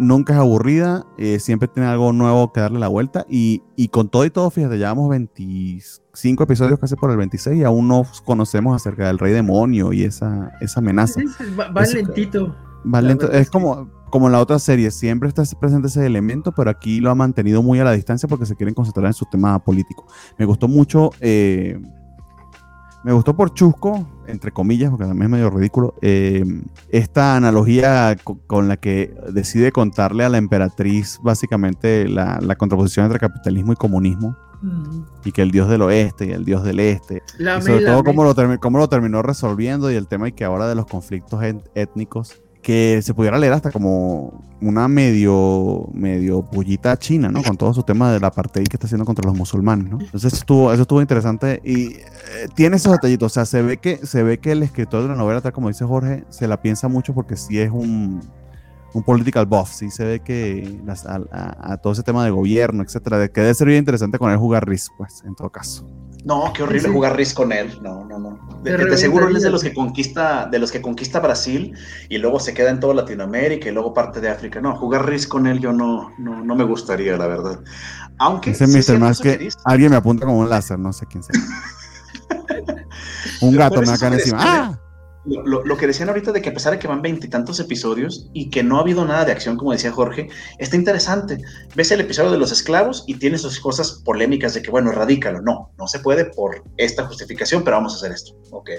Nunca 0.00 0.32
es 0.32 0.40
aburrida. 0.40 1.06
Eh, 1.16 1.38
siempre 1.38 1.68
tiene 1.68 1.88
algo 1.88 2.12
nuevo 2.12 2.52
que 2.52 2.58
darle 2.58 2.80
la 2.80 2.88
vuelta. 2.88 3.24
Y, 3.28 3.60
con 3.92 4.08
todo 4.08 4.24
y 4.24 4.30
todo, 4.30 4.50
fíjate, 4.50 4.78
llevamos 4.78 5.08
25 5.10 6.42
episodios 6.42 6.80
casi 6.80 6.96
por 6.96 7.12
el 7.12 7.18
26 7.18 7.56
y 7.56 7.62
aún 7.62 7.86
no 7.86 8.04
conocemos 8.24 8.74
acerca 8.74 9.06
del 9.06 9.20
Rey 9.20 9.32
Demonio 9.32 9.92
y 9.92 10.02
esa, 10.02 10.50
esa 10.60 10.80
amenaza. 10.80 11.20
Va, 11.56 11.82
lentito. 11.82 12.52
Va 12.92 13.00
lento. 13.00 13.30
Es 13.30 13.48
como, 13.48 13.88
como 14.10 14.26
en 14.26 14.32
la 14.32 14.40
otra 14.40 14.58
serie, 14.58 14.90
siempre 14.90 15.28
está 15.28 15.44
presente 15.60 15.86
ese 15.86 16.04
elemento, 16.04 16.50
pero 16.50 16.68
aquí 16.68 16.98
lo 16.98 17.12
ha 17.12 17.14
mantenido 17.14 17.62
muy 17.62 17.78
a 17.78 17.84
la 17.84 17.92
distancia 17.92 18.28
porque 18.28 18.44
se 18.44 18.56
quieren 18.56 18.74
concentrar 18.74 19.06
en 19.06 19.14
su 19.14 19.24
tema 19.26 19.56
político. 19.62 20.08
Me 20.36 20.46
gustó 20.46 20.66
mucho. 20.66 21.10
Eh, 21.20 21.80
me 23.06 23.12
gustó 23.12 23.36
por 23.36 23.54
chusco, 23.54 24.04
entre 24.26 24.50
comillas, 24.50 24.90
porque 24.90 25.04
también 25.04 25.26
es 25.26 25.30
medio 25.30 25.48
ridículo, 25.48 25.94
eh, 26.02 26.44
esta 26.88 27.36
analogía 27.36 28.16
con 28.48 28.66
la 28.66 28.78
que 28.78 29.14
decide 29.32 29.70
contarle 29.70 30.24
a 30.24 30.28
la 30.28 30.38
emperatriz 30.38 31.20
básicamente 31.22 32.08
la, 32.08 32.40
contraposición 32.56 33.06
entre 33.06 33.20
capitalismo 33.20 33.72
y 33.72 33.76
comunismo. 33.76 34.36
Y 35.24 35.30
que 35.30 35.42
el 35.42 35.52
dios 35.52 35.68
del 35.68 35.82
oeste 35.82 36.26
y 36.26 36.30
el 36.32 36.44
dios 36.44 36.64
del 36.64 36.80
este. 36.80 37.22
y 37.38 37.62
sobre 37.62 37.84
todo 37.84 38.02
cómo 38.02 38.24
lo, 38.24 38.34
cómo 38.58 38.78
lo 38.78 38.88
terminó 38.88 39.22
resolviendo 39.22 39.88
y 39.92 39.94
el 39.94 40.08
tema 40.08 40.26
y 40.26 40.32
que 40.32 40.44
ahora 40.44 40.66
de 40.66 40.74
los 40.74 40.86
conflictos 40.86 41.40
étnicos 41.76 42.42
que 42.66 43.00
se 43.00 43.14
pudiera 43.14 43.38
leer 43.38 43.52
hasta 43.52 43.70
como 43.70 44.42
una 44.60 44.88
medio, 44.88 45.88
medio 45.92 46.42
bullita 46.42 46.98
china, 46.98 47.28
¿no? 47.28 47.40
Con 47.44 47.56
todo 47.56 47.72
su 47.72 47.84
tema 47.84 48.10
de 48.10 48.18
la 48.18 48.26
apartheid 48.26 48.66
que 48.66 48.74
está 48.74 48.88
haciendo 48.88 49.04
contra 49.04 49.24
los 49.24 49.36
musulmanes, 49.36 49.88
¿no? 49.88 50.00
Entonces 50.00 50.32
estuvo, 50.32 50.72
eso 50.72 50.82
estuvo 50.82 51.00
interesante 51.00 51.62
y 51.64 51.92
eh, 51.92 52.48
tiene 52.56 52.74
esos 52.74 52.90
detallitos, 52.90 53.30
o 53.30 53.34
sea, 53.34 53.44
se 53.44 53.62
ve, 53.62 53.76
que, 53.76 54.04
se 54.04 54.24
ve 54.24 54.38
que 54.38 54.50
el 54.50 54.64
escritor 54.64 55.02
de 55.02 55.10
la 55.10 55.14
novela, 55.14 55.40
tal 55.40 55.52
como 55.52 55.68
dice 55.68 55.84
Jorge, 55.84 56.24
se 56.28 56.48
la 56.48 56.60
piensa 56.60 56.88
mucho 56.88 57.14
porque 57.14 57.36
sí 57.36 57.56
es 57.56 57.70
un, 57.70 58.20
un 58.94 59.02
political 59.04 59.46
buff, 59.46 59.70
sí 59.70 59.88
se 59.92 60.04
ve 60.04 60.18
que 60.18 60.80
a, 61.06 61.76
todo 61.76 61.92
ese 61.92 62.02
tema 62.02 62.24
de 62.24 62.32
gobierno, 62.32 62.82
etcétera, 62.82 63.18
de 63.18 63.30
que 63.30 63.42
debe 63.42 63.54
ser 63.54 63.68
bien 63.68 63.78
interesante 63.78 64.18
con 64.18 64.32
él 64.32 64.38
jugar 64.38 64.68
RIS, 64.68 64.90
pues, 64.98 65.22
en 65.24 65.36
todo 65.36 65.50
caso. 65.50 65.86
No, 66.26 66.52
qué 66.52 66.64
horrible 66.64 66.88
jugar 66.88 67.16
RIS 67.16 67.32
con 67.32 67.52
él. 67.52 67.78
No, 67.80 68.04
no, 68.04 68.18
no. 68.18 68.60
De, 68.64 68.96
seguro 68.98 69.28
él 69.28 69.36
es 69.36 69.44
de 69.44 69.50
los 69.50 69.62
que 69.62 69.72
conquista, 69.72 70.46
de 70.50 70.58
los 70.58 70.72
que 70.72 70.82
conquista 70.82 71.20
Brasil 71.20 71.72
y 72.08 72.18
luego 72.18 72.40
se 72.40 72.52
queda 72.52 72.70
en 72.70 72.80
toda 72.80 72.94
Latinoamérica 72.94 73.68
y 73.68 73.72
luego 73.72 73.94
parte 73.94 74.20
de 74.20 74.28
África. 74.28 74.60
No, 74.60 74.74
jugar 74.74 75.08
RIS 75.08 75.28
con 75.28 75.46
él 75.46 75.60
yo 75.60 75.72
no, 75.72 76.10
no, 76.18 76.44
no 76.44 76.56
me 76.56 76.64
gustaría, 76.64 77.16
la 77.16 77.28
verdad. 77.28 77.60
Aunque. 78.18 78.50
Ese 78.50 78.66
Mr. 78.66 78.98
Más 78.98 79.20
que 79.20 79.48
alguien 79.64 79.90
me 79.90 79.96
apunta 79.96 80.26
como 80.26 80.40
un 80.40 80.50
láser, 80.50 80.80
no 80.80 80.92
sé 80.92 81.06
quién 81.06 81.22
sea. 81.22 81.40
un 83.40 83.54
gato 83.54 83.80
me 83.80 83.86
va 83.86 83.94
a 83.94 83.98
caer 83.98 84.14
encima. 84.14 84.38
¡Ah! 84.40 84.80
Lo, 85.26 85.76
que 85.76 85.86
decían 85.86 86.08
ahorita 86.08 86.32
de 86.32 86.40
que 86.40 86.50
a 86.50 86.54
pesar 86.54 86.72
de 86.72 86.78
que 86.78 86.86
van 86.86 87.02
veintitantos 87.02 87.58
episodios 87.60 88.28
y 88.32 88.50
que 88.50 88.62
no 88.62 88.78
ha 88.78 88.80
habido 88.80 89.04
nada 89.04 89.24
de 89.24 89.32
acción, 89.32 89.56
como 89.56 89.72
decía 89.72 89.90
Jorge, 89.90 90.28
está 90.58 90.76
interesante. 90.76 91.38
Ves 91.74 91.90
el 91.90 92.00
episodio 92.00 92.30
de 92.30 92.38
los 92.38 92.52
esclavos 92.52 93.04
y 93.06 93.14
tienes 93.14 93.40
esas 93.40 93.58
cosas 93.58 94.02
polémicas 94.04 94.54
de 94.54 94.62
que, 94.62 94.70
bueno, 94.70 94.90
erradícalo. 94.90 95.42
No, 95.42 95.72
no 95.78 95.86
se 95.88 95.98
puede 95.98 96.26
por 96.26 96.62
esta 96.76 97.06
justificación, 97.06 97.64
pero 97.64 97.76
vamos 97.76 97.94
a 97.94 97.96
hacer 97.96 98.12
esto. 98.12 98.36
Ok. 98.50 98.70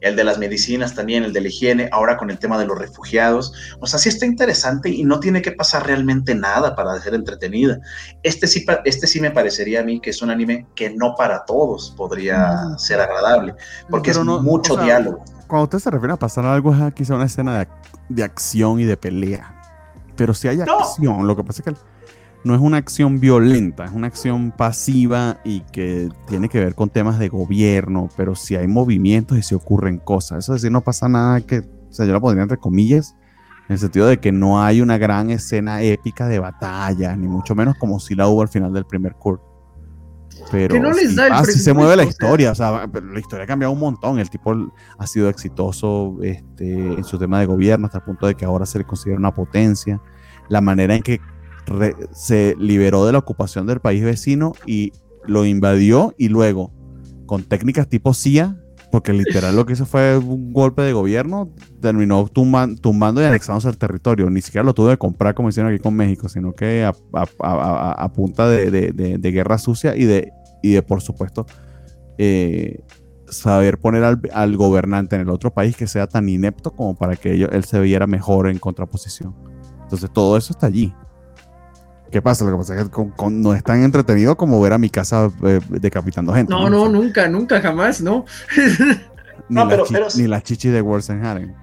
El 0.00 0.16
de 0.16 0.24
las 0.24 0.38
medicinas 0.38 0.94
también, 0.94 1.24
el 1.24 1.32
de 1.32 1.40
la 1.40 1.48
higiene, 1.48 1.88
ahora 1.92 2.16
con 2.16 2.30
el 2.30 2.38
tema 2.38 2.58
de 2.58 2.66
los 2.66 2.78
refugiados. 2.78 3.52
O 3.80 3.86
sea, 3.86 3.98
sí 3.98 4.08
está 4.08 4.26
interesante 4.26 4.88
y 4.88 5.04
no 5.04 5.20
tiene 5.20 5.42
que 5.42 5.52
pasar 5.52 5.86
realmente 5.86 6.34
nada 6.34 6.76
para 6.76 7.00
ser 7.00 7.14
entretenida. 7.14 7.80
Este 8.22 8.46
sí, 8.46 8.64
este 8.84 9.06
sí 9.06 9.20
me 9.20 9.30
parecería 9.30 9.80
a 9.80 9.84
mí 9.84 10.00
que 10.00 10.10
es 10.10 10.22
un 10.22 10.30
anime 10.30 10.66
que 10.74 10.90
no 10.90 11.14
para 11.16 11.44
todos 11.44 11.92
podría 11.96 12.52
mm. 12.52 12.78
ser 12.78 13.00
agradable, 13.00 13.54
porque 13.90 14.10
es 14.10 14.18
mucho 14.18 14.76
diálogo 14.76 15.24
cuando 15.48 15.64
usted 15.64 15.78
se 15.78 15.90
refiere 15.90 16.12
a 16.12 16.18
pasar 16.18 16.44
algo, 16.44 16.74
es 16.74 16.94
quizá 16.94 17.16
una 17.16 17.24
escena 17.24 17.66
de, 18.08 18.22
acción 18.22 18.78
y 18.78 18.84
de 18.84 18.96
pelea. 18.96 19.54
Pero 20.16 20.34
si 20.34 20.48
hay 20.48 20.60
acción, 20.60 21.26
lo 21.26 21.36
que 21.36 21.42
pasa 21.42 21.62
es 21.62 21.74
que 21.74 21.80
no 22.44 22.54
es 22.54 22.60
una 22.60 22.76
acción 22.76 23.18
violenta, 23.18 23.84
es 23.84 23.92
una 23.92 24.06
acción 24.06 24.52
pasiva 24.52 25.38
y 25.44 25.60
que 25.60 26.08
tiene 26.26 26.48
que 26.48 26.60
ver 26.60 26.74
con 26.74 26.90
temas 26.90 27.18
de 27.18 27.28
gobierno, 27.28 28.08
pero 28.16 28.34
si 28.34 28.56
hay 28.56 28.68
movimientos 28.68 29.38
y 29.38 29.42
si 29.42 29.54
ocurren 29.54 29.98
cosas. 29.98 30.44
Eso 30.44 30.54
es 30.54 30.62
decir, 30.62 30.72
no 30.72 30.82
pasa 30.82 31.08
nada 31.08 31.40
que, 31.40 31.58
o 31.58 31.92
sea, 31.92 32.06
yo 32.06 32.12
lo 32.12 32.20
pondría 32.20 32.42
entre 32.42 32.58
comillas, 32.58 33.16
en 33.68 33.74
el 33.74 33.78
sentido 33.78 34.06
de 34.06 34.18
que 34.18 34.32
no 34.32 34.62
hay 34.62 34.80
una 34.80 34.98
gran 34.98 35.30
escena 35.30 35.82
épica 35.82 36.26
de 36.26 36.38
batalla, 36.38 37.16
ni 37.16 37.26
mucho 37.26 37.54
menos 37.54 37.76
como 37.76 38.00
si 38.00 38.14
la 38.14 38.28
hubo 38.28 38.42
al 38.42 38.48
final 38.48 38.72
del 38.72 38.84
primer 38.84 39.14
curso. 39.14 39.47
Pero 40.50 40.80
no 40.80 40.92
les 40.92 41.14
da 41.14 41.26
así 41.38 41.58
se 41.58 41.72
mueve 41.72 41.96
la 41.96 42.04
historia, 42.04 42.52
o 42.52 42.54
sea, 42.54 42.86
la 42.86 43.20
historia 43.20 43.44
ha 43.44 43.46
cambiado 43.46 43.72
un 43.72 43.80
montón. 43.80 44.18
El 44.18 44.30
tipo 44.30 44.54
ha 44.98 45.06
sido 45.06 45.28
exitoso 45.28 46.16
este, 46.22 46.94
en 46.94 47.04
su 47.04 47.18
tema 47.18 47.40
de 47.40 47.46
gobierno 47.46 47.86
hasta 47.86 47.98
el 47.98 48.04
punto 48.04 48.26
de 48.26 48.34
que 48.34 48.44
ahora 48.44 48.66
se 48.66 48.78
le 48.78 48.84
considera 48.84 49.18
una 49.18 49.34
potencia. 49.34 50.00
La 50.48 50.60
manera 50.60 50.94
en 50.94 51.02
que 51.02 51.20
se 52.12 52.54
liberó 52.58 53.04
de 53.04 53.12
la 53.12 53.18
ocupación 53.18 53.66
del 53.66 53.80
país 53.80 54.02
vecino 54.02 54.54
y 54.64 54.92
lo 55.24 55.44
invadió 55.44 56.14
y 56.16 56.28
luego 56.28 56.72
con 57.26 57.44
técnicas 57.44 57.88
tipo 57.88 58.14
CIA 58.14 58.56
porque 58.90 59.12
literal 59.12 59.54
lo 59.54 59.66
que 59.66 59.74
hizo 59.74 59.86
fue 59.86 60.16
un 60.16 60.52
golpe 60.52 60.82
de 60.82 60.92
gobierno, 60.92 61.50
terminó 61.80 62.26
tumbando 62.28 63.20
y 63.20 63.24
anexándose 63.24 63.68
el 63.68 63.76
territorio. 63.76 64.30
Ni 64.30 64.40
siquiera 64.40 64.64
lo 64.64 64.74
tuvo 64.74 64.88
de 64.88 64.96
comprar 64.96 65.34
como 65.34 65.48
hicieron 65.48 65.72
aquí 65.72 65.82
con 65.82 65.94
México, 65.94 66.28
sino 66.28 66.54
que 66.54 66.84
a, 66.84 68.12
punta 68.14 68.48
de, 68.48 69.20
guerra 69.20 69.58
sucia 69.58 69.94
y 69.94 70.04
de, 70.04 70.32
y 70.62 70.72
de 70.72 70.82
por 70.82 71.02
supuesto, 71.02 71.46
eh, 72.16 72.80
saber 73.28 73.78
poner 73.78 74.04
al, 74.32 74.56
gobernante 74.56 75.16
en 75.16 75.22
el 75.22 75.28
otro 75.28 75.52
país 75.52 75.76
que 75.76 75.86
sea 75.86 76.06
tan 76.06 76.28
inepto 76.28 76.70
como 76.70 76.96
para 76.96 77.16
que 77.16 77.34
él 77.34 77.64
se 77.64 77.80
viera 77.80 78.06
mejor 78.06 78.48
en 78.48 78.58
contraposición. 78.58 79.34
Entonces 79.82 80.10
todo 80.12 80.36
eso 80.36 80.52
está 80.52 80.66
allí. 80.66 80.94
¿Qué 82.10 82.22
pasa? 82.22 82.44
Lo 82.44 82.52
que 82.52 82.56
pasa 82.58 82.80
es 82.80 82.88
que 82.88 83.30
no 83.30 83.54
es 83.54 83.62
tan 83.62 83.82
entretenido 83.82 84.36
como 84.36 84.60
ver 84.60 84.72
a 84.72 84.78
mi 84.78 84.88
casa 84.88 85.30
eh, 85.42 85.60
decapitando 85.68 86.32
gente. 86.32 86.52
No, 86.52 86.70
no, 86.70 86.88
nunca, 86.88 87.28
nunca, 87.28 87.60
jamás, 87.60 88.00
¿no? 88.00 88.24
ni, 89.48 89.54
no 89.54 89.64
la 89.66 89.84
ni 90.16 90.26
la 90.26 90.42
chichi 90.42 90.68
de 90.68 90.80
Worsenharen. 90.80 91.54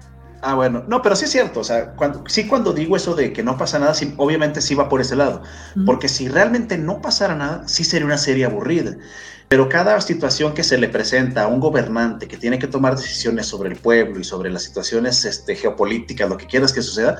Ah, 0.42 0.54
bueno, 0.54 0.84
no, 0.86 1.02
pero 1.02 1.16
sí 1.16 1.24
es 1.24 1.32
cierto, 1.32 1.60
o 1.60 1.64
sea, 1.64 1.92
cuando, 1.94 2.22
sí 2.28 2.46
cuando 2.46 2.72
digo 2.72 2.94
eso 2.94 3.16
de 3.16 3.32
que 3.32 3.42
no 3.42 3.56
pasa 3.56 3.80
nada, 3.80 3.94
obviamente 4.16 4.60
sí 4.60 4.76
va 4.76 4.88
por 4.88 5.00
ese 5.00 5.16
lado, 5.16 5.42
porque 5.84 6.08
si 6.08 6.28
realmente 6.28 6.78
no 6.78 7.00
pasara 7.00 7.34
nada, 7.34 7.66
sí 7.66 7.82
sería 7.82 8.06
una 8.06 8.18
serie 8.18 8.44
aburrida, 8.44 8.96
pero 9.48 9.68
cada 9.68 10.00
situación 10.00 10.54
que 10.54 10.62
se 10.62 10.78
le 10.78 10.88
presenta 10.88 11.42
a 11.42 11.46
un 11.48 11.58
gobernante 11.58 12.28
que 12.28 12.36
tiene 12.36 12.60
que 12.60 12.68
tomar 12.68 12.94
decisiones 12.94 13.46
sobre 13.46 13.70
el 13.70 13.76
pueblo 13.76 14.20
y 14.20 14.24
sobre 14.24 14.50
las 14.50 14.62
situaciones 14.62 15.24
este, 15.24 15.56
geopolíticas, 15.56 16.28
lo 16.28 16.36
que 16.36 16.46
quieras 16.46 16.72
que 16.72 16.82
suceda, 16.82 17.18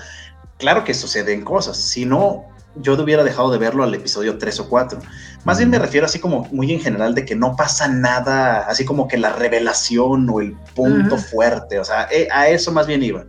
claro 0.58 0.84
que 0.84 0.94
suceden 0.94 1.42
cosas, 1.42 1.78
si 1.78 2.04
no, 2.04 2.44
yo 2.80 2.94
hubiera 3.02 3.24
dejado 3.24 3.50
de 3.50 3.58
verlo 3.58 3.84
al 3.84 3.94
episodio 3.94 4.38
3 4.38 4.60
o 4.60 4.68
4. 4.68 4.98
Más 5.44 5.58
bien 5.58 5.70
me 5.70 5.78
refiero 5.78 6.06
así 6.06 6.18
como 6.18 6.44
muy 6.52 6.72
en 6.72 6.80
general 6.80 7.14
de 7.14 7.24
que 7.24 7.34
no 7.34 7.56
pasa 7.56 7.88
nada, 7.88 8.60
así 8.68 8.84
como 8.84 9.08
que 9.08 9.16
la 9.16 9.32
revelación 9.32 10.28
o 10.30 10.40
el 10.40 10.54
punto 10.74 11.16
fuerte, 11.16 11.78
o 11.78 11.84
sea, 11.84 12.08
eh, 12.10 12.28
a 12.32 12.48
eso 12.48 12.72
más 12.72 12.86
bien 12.86 13.02
iba. 13.02 13.24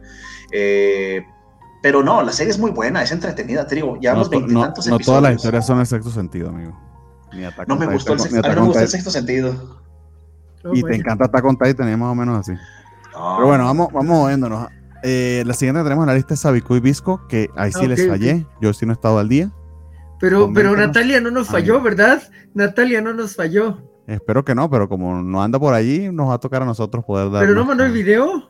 Eh, 0.52 1.26
pero 1.82 2.04
no, 2.04 2.22
la 2.24 2.32
serie 2.32 2.52
es 2.52 2.60
muy 2.60 2.72
buena, 2.72 3.04
es 3.04 3.12
entretenida, 3.12 3.68
te 3.68 3.76
digo, 3.76 3.98
ya 4.02 4.14
no, 4.14 4.28
veintitantos 4.28 4.88
no, 4.88 4.98
no 4.98 5.00
todas 5.00 5.22
las 5.22 5.36
historias 5.36 5.66
son 5.66 5.80
el 5.80 5.86
sexto 5.86 6.10
sentido, 6.10 6.50
amigo. 6.50 6.78
no 7.68 7.76
me 7.76 7.86
gustó 7.86 8.14
el, 8.14 8.20
sexto, 8.20 8.39
a 8.39 8.50
mí 8.50 8.56
no 8.56 8.62
me 8.62 8.68
gustó 8.68 8.82
el 8.82 8.88
sexto 8.88 9.12
sentido. 9.12 9.78
Y 10.74 10.84
te 10.84 10.95
encanta 10.95 11.26
Attack 11.26 11.45
on 11.45 11.58
Titan, 11.58 12.00
más 12.00 12.12
o 12.12 12.16
menos 12.16 12.39
así. 12.39 12.54
Pero 13.12 13.48
bueno, 13.48 13.66
vamos, 13.66 13.88
vamos 13.93 14.18
moviéndonos. 14.18 14.68
Eh, 15.04 15.43
la 15.45 15.54
siguiente 15.54 15.80
que 15.80 15.84
tenemos 15.84 16.04
en 16.04 16.08
la 16.08 16.16
lista 16.16 16.34
es 16.34 16.39
Sabiku 16.39 16.76
y 16.76 16.80
Visco, 16.80 17.28
que 17.28 17.50
ahí 17.56 17.72
sí 17.72 17.88
les 17.88 18.08
fallé. 18.08 18.45
Yo 18.62 18.74
sí 18.74 18.86
no 18.86 18.93
he 18.93 18.95
estado 18.95 19.20
al 19.20 19.30
día. 19.30 19.52
Pero, 20.20 20.52
pero 20.54 20.76
Natalia 20.76 21.22
no 21.22 21.30
nos 21.30 21.48
falló, 21.48 21.82
¿verdad? 21.82 22.24
Natalia 22.54 23.02
no 23.02 23.14
nos 23.14 23.36
falló. 23.36 23.78
Espero 24.08 24.43
que 24.43 24.56
no, 24.56 24.70
pero 24.70 24.88
como 24.88 25.22
no 25.22 25.43
anda 25.43 25.60
por 25.60 25.74
allí, 25.74 26.10
nos 26.12 26.30
va 26.30 26.36
a 26.36 26.39
tocar 26.39 26.62
a 26.62 26.66
nosotros 26.66 27.04
poder 27.06 27.30
dar. 27.30 27.41
Pero 27.41 27.54
no 27.54 27.66
mandó 27.66 27.84
el 27.84 27.91
video. 27.91 28.50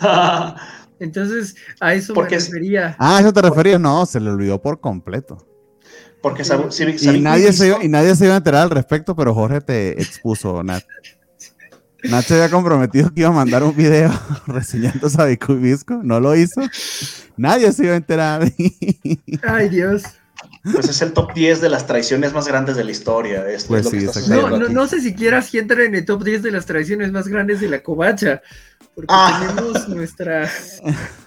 Entonces, 0.98 1.54
a 1.78 1.94
eso 1.94 2.14
me 2.14 2.28
refería. 2.28 2.96
Ah, 2.98 3.18
¿a 3.18 3.20
eso 3.20 3.32
te 3.32 3.42
referías? 3.42 3.80
No, 3.80 4.06
se 4.06 4.18
le 4.18 4.30
olvidó 4.30 4.60
por 4.60 4.80
completo. 4.80 5.46
Porque 6.22 6.42
y, 6.42 7.20
nadie 7.20 7.52
se, 7.52 7.84
y 7.84 7.88
nadie 7.88 8.16
se 8.16 8.24
iba 8.24 8.34
a 8.34 8.38
enterar 8.38 8.62
al 8.62 8.70
respecto, 8.70 9.14
pero 9.14 9.34
Jorge 9.34 9.60
te 9.60 10.00
expuso, 10.00 10.62
Nat. 10.64 10.82
Nacho 12.10 12.34
había 12.34 12.50
comprometido 12.50 13.12
que 13.12 13.20
iba 13.20 13.28
a 13.28 13.32
mandar 13.32 13.62
un 13.62 13.74
video 13.74 14.10
reseñando 14.46 15.08
Visco, 15.60 16.00
no 16.02 16.20
lo 16.20 16.34
hizo. 16.34 16.62
Nadie 17.36 17.72
se 17.72 17.84
iba 17.84 17.94
a 17.94 17.96
enterar. 17.96 18.52
Ay, 19.42 19.68
Dios. 19.68 20.02
Pues 20.72 20.88
es 20.88 21.00
el 21.00 21.12
top 21.12 21.32
10 21.32 21.60
de 21.60 21.68
las 21.68 21.86
traiciones 21.86 22.32
más 22.32 22.48
grandes 22.48 22.76
de 22.76 22.84
la 22.84 22.90
historia. 22.90 23.44
pues 23.68 24.28
no, 24.28 24.50
no, 24.50 24.68
no, 24.68 24.86
sé 24.86 25.00
siquiera 25.00 25.40
si 25.40 25.58
entra 25.58 25.84
en 25.84 25.94
el 25.94 26.04
top 26.04 26.24
10 26.24 26.42
de 26.42 26.50
las 26.50 26.66
traiciones 26.66 27.12
más 27.12 27.28
grandes 27.28 27.60
de 27.60 27.68
la 27.68 27.82
covacha. 27.82 28.42
Porque 28.94 29.14
ah. 29.14 29.46
tenemos 29.46 29.88
nuestra. 29.88 30.50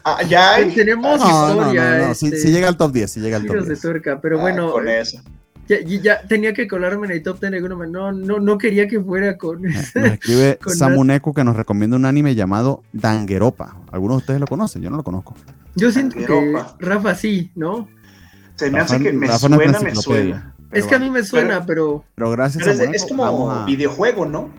Ah, 0.04 0.24
ya 0.24 0.56
hay. 0.56 0.74
Tenemos 0.74 1.22
historia. 1.22 1.98
No, 2.00 2.12
este... 2.12 2.38
sí, 2.38 2.52
llega 2.52 2.68
al 2.68 2.78
top 2.78 2.92
10. 2.92 3.12
Sí 3.12 3.20
llega 3.20 3.38
al 3.38 3.46
top 3.46 3.58
10. 3.58 3.68
de 3.68 3.76
tuerca, 3.78 4.20
pero 4.20 4.40
ah, 4.40 4.42
bueno. 4.42 4.72
Con 4.72 4.90
eso. 4.90 5.22
Ya, 5.70 5.82
ya, 5.82 6.22
tenía 6.24 6.52
que 6.52 6.68
colarme 6.68 7.06
en 7.06 7.14
el 7.14 7.22
top 7.22 7.42
10 7.42 7.62
no, 7.62 8.12
no, 8.12 8.40
no 8.40 8.58
quería 8.58 8.88
que 8.88 9.00
fuera 9.00 9.38
con. 9.38 9.62
Nos 9.62 9.96
escribe 9.96 10.58
Samuneku 10.66 11.32
que 11.32 11.44
nos 11.44 11.56
recomienda 11.56 11.96
un 11.96 12.06
anime 12.06 12.34
llamado 12.34 12.82
Dangeropa. 12.92 13.78
¿Algunos 13.92 14.18
de 14.18 14.18
ustedes 14.18 14.40
lo 14.40 14.48
conocen? 14.48 14.82
Yo 14.82 14.90
no 14.90 14.98
lo 14.98 15.04
conozco. 15.04 15.36
Yo 15.76 15.92
siento 15.92 16.16
que 16.18 16.58
Rafa 16.80 17.14
sí, 17.14 17.52
¿no? 17.54 17.88
Se 18.56 18.72
me 18.72 18.80
hace 18.80 19.00
que 19.00 19.14
me 19.14 19.28
suena, 19.38 19.80
me 19.80 19.96
suena. 19.96 20.56
Es 20.72 20.88
que 20.88 20.96
a 20.96 21.00
mí 21.00 21.12
me 21.12 21.24
suena, 21.24 21.64
pero. 21.64 22.04
Pero, 22.16 22.32
gracias 22.32 22.68
a 22.68 22.72
es, 22.72 22.80
es 22.80 23.06
como 23.06 23.66
videojuego, 23.66 24.26
¿no? 24.26 24.50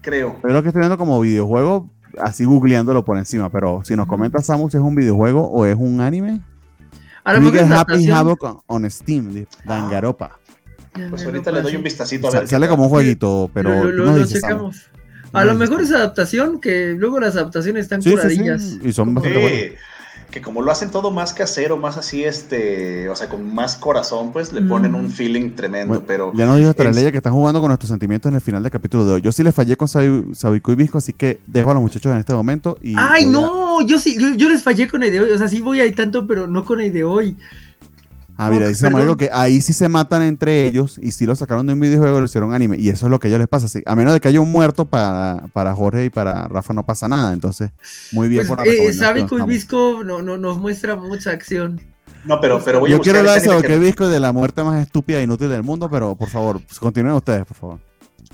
Creo. 0.00 0.36
Pero 0.42 0.54
lo 0.54 0.62
que 0.62 0.68
estoy 0.68 0.80
viendo 0.80 0.96
como 0.96 1.20
videojuego, 1.20 1.90
así 2.20 2.44
googleándolo 2.44 3.04
por 3.04 3.18
encima. 3.18 3.50
Pero 3.50 3.82
si 3.84 3.96
nos 3.96 4.06
comenta 4.06 4.40
Samu 4.40 4.70
si 4.70 4.76
es 4.76 4.82
un 4.82 4.94
videojuego 4.94 5.44
o 5.48 5.66
es 5.66 5.76
un 5.76 6.00
anime. 6.00 6.40
A 7.24 7.34
lo 7.34 7.40
mejor 7.40 7.72
Happy 7.72 8.10
Havoc 8.10 8.64
on 8.66 8.88
Steam, 8.90 9.44
Dangaropa. 9.64 10.38
Pues 11.10 11.24
ahorita 11.24 11.50
le 11.52 11.62
doy 11.62 11.76
un 11.76 11.82
vistacito 11.82 12.28
a 12.28 12.30
ver. 12.30 12.48
Sale 12.48 12.68
como 12.68 12.84
un 12.84 12.88
jueguito, 12.90 13.50
pero. 13.52 13.84
Lo, 13.84 14.26
checamos. 14.26 14.90
A 15.32 15.44
lo 15.44 15.54
mejor 15.54 15.80
es 15.80 15.90
adaptación, 15.92 16.60
que 16.60 16.94
luego 16.98 17.18
las 17.18 17.36
adaptaciones 17.36 17.84
están 17.84 18.02
curadillas. 18.02 18.78
Y 18.82 18.92
son 18.92 19.14
bastante 19.14 19.76
que 20.32 20.40
como 20.40 20.62
lo 20.62 20.72
hacen 20.72 20.90
todo 20.90 21.12
más 21.12 21.32
casero, 21.34 21.76
más 21.76 21.96
así, 21.96 22.24
este, 22.24 23.08
o 23.08 23.14
sea, 23.14 23.28
con 23.28 23.54
más 23.54 23.76
corazón, 23.76 24.32
pues 24.32 24.52
le 24.52 24.62
ponen 24.62 24.94
un 24.94 25.10
feeling 25.10 25.50
tremendo, 25.50 26.02
pero... 26.04 26.32
Ya 26.34 26.46
no 26.46 26.56
dijo 26.56 26.72
ley 26.82 27.12
que 27.12 27.18
están 27.18 27.34
jugando 27.34 27.60
con 27.60 27.68
nuestros 27.68 27.90
sentimientos 27.90 28.30
en 28.30 28.36
el 28.36 28.40
final 28.40 28.62
del 28.62 28.72
capítulo 28.72 29.04
de 29.04 29.12
hoy. 29.12 29.20
Yo 29.20 29.30
sí 29.30 29.44
le 29.44 29.52
fallé 29.52 29.76
con 29.76 29.86
Sabico 29.88 30.72
y 30.72 30.74
Visco, 30.74 30.98
así 30.98 31.12
que 31.12 31.38
dejo 31.46 31.70
a 31.70 31.74
los 31.74 31.82
muchachos 31.82 32.10
en 32.10 32.18
este 32.18 32.32
momento 32.32 32.78
y... 32.82 32.94
¡Ay, 32.96 33.26
no! 33.26 33.86
Yo 33.86 33.98
sí, 34.00 34.16
yo, 34.36 34.48
les 34.48 34.62
fallé 34.62 34.88
con 34.88 35.02
el 35.02 35.12
de 35.12 35.20
hoy, 35.20 35.30
o 35.30 35.38
sea, 35.38 35.48
sí 35.48 35.60
voy 35.60 35.80
ahí 35.80 35.92
tanto, 35.92 36.26
pero 36.26 36.46
no 36.46 36.64
con 36.64 36.80
el 36.80 36.92
de 36.92 37.04
hoy. 37.04 37.36
Ah, 38.46 38.50
mira, 38.50 38.68
dice 38.68 38.90
Mario 38.90 39.16
que 39.16 39.30
ahí 39.32 39.60
sí 39.60 39.72
se 39.72 39.88
matan 39.88 40.22
entre 40.22 40.66
ellos 40.66 40.98
y 41.00 41.12
sí 41.12 41.26
lo 41.26 41.36
sacaron 41.36 41.66
de 41.66 41.74
un 41.74 41.80
videojuego 41.80 42.16
y 42.16 42.20
lo 42.20 42.26
hicieron 42.26 42.52
anime. 42.54 42.76
Y 42.78 42.88
eso 42.88 43.06
es 43.06 43.10
lo 43.10 43.20
que 43.20 43.28
a 43.28 43.30
ellos 43.30 43.38
les 43.38 43.48
pasa. 43.48 43.66
a 43.86 43.96
menos 43.96 44.12
de 44.12 44.20
que 44.20 44.28
haya 44.28 44.40
un 44.40 44.50
muerto 44.50 44.84
para, 44.84 45.44
para 45.52 45.74
Jorge 45.74 46.06
y 46.06 46.10
para 46.10 46.48
Rafa 46.48 46.74
no 46.74 46.84
pasa 46.84 47.08
nada. 47.08 47.32
Entonces, 47.32 47.70
muy 48.10 48.28
bien 48.28 48.46
pues, 48.46 48.58
por 48.58 48.66
eh, 48.66 48.92
Sábico 48.92 49.38
y 49.38 49.42
Visco 49.42 50.02
no, 50.04 50.22
no, 50.22 50.38
nos 50.38 50.58
muestra 50.58 50.96
mucha 50.96 51.30
acción. 51.30 51.80
No, 52.24 52.40
pero, 52.40 52.62
pero 52.64 52.80
voy 52.80 52.90
Yo 52.90 53.00
quiero 53.00 53.20
hablar 53.20 53.40
de 53.40 53.46
eso, 53.46 53.62
que 53.62 53.78
Visco 53.78 54.08
de 54.08 54.20
la 54.20 54.32
muerte 54.32 54.62
más 54.64 54.82
estúpida 54.82 55.20
e 55.20 55.22
inútil 55.22 55.48
del 55.48 55.62
mundo, 55.62 55.88
pero 55.90 56.14
por 56.16 56.28
favor, 56.28 56.60
pues, 56.60 56.78
continúen 56.78 57.14
ustedes, 57.14 57.44
por 57.46 57.56
favor. 57.56 57.91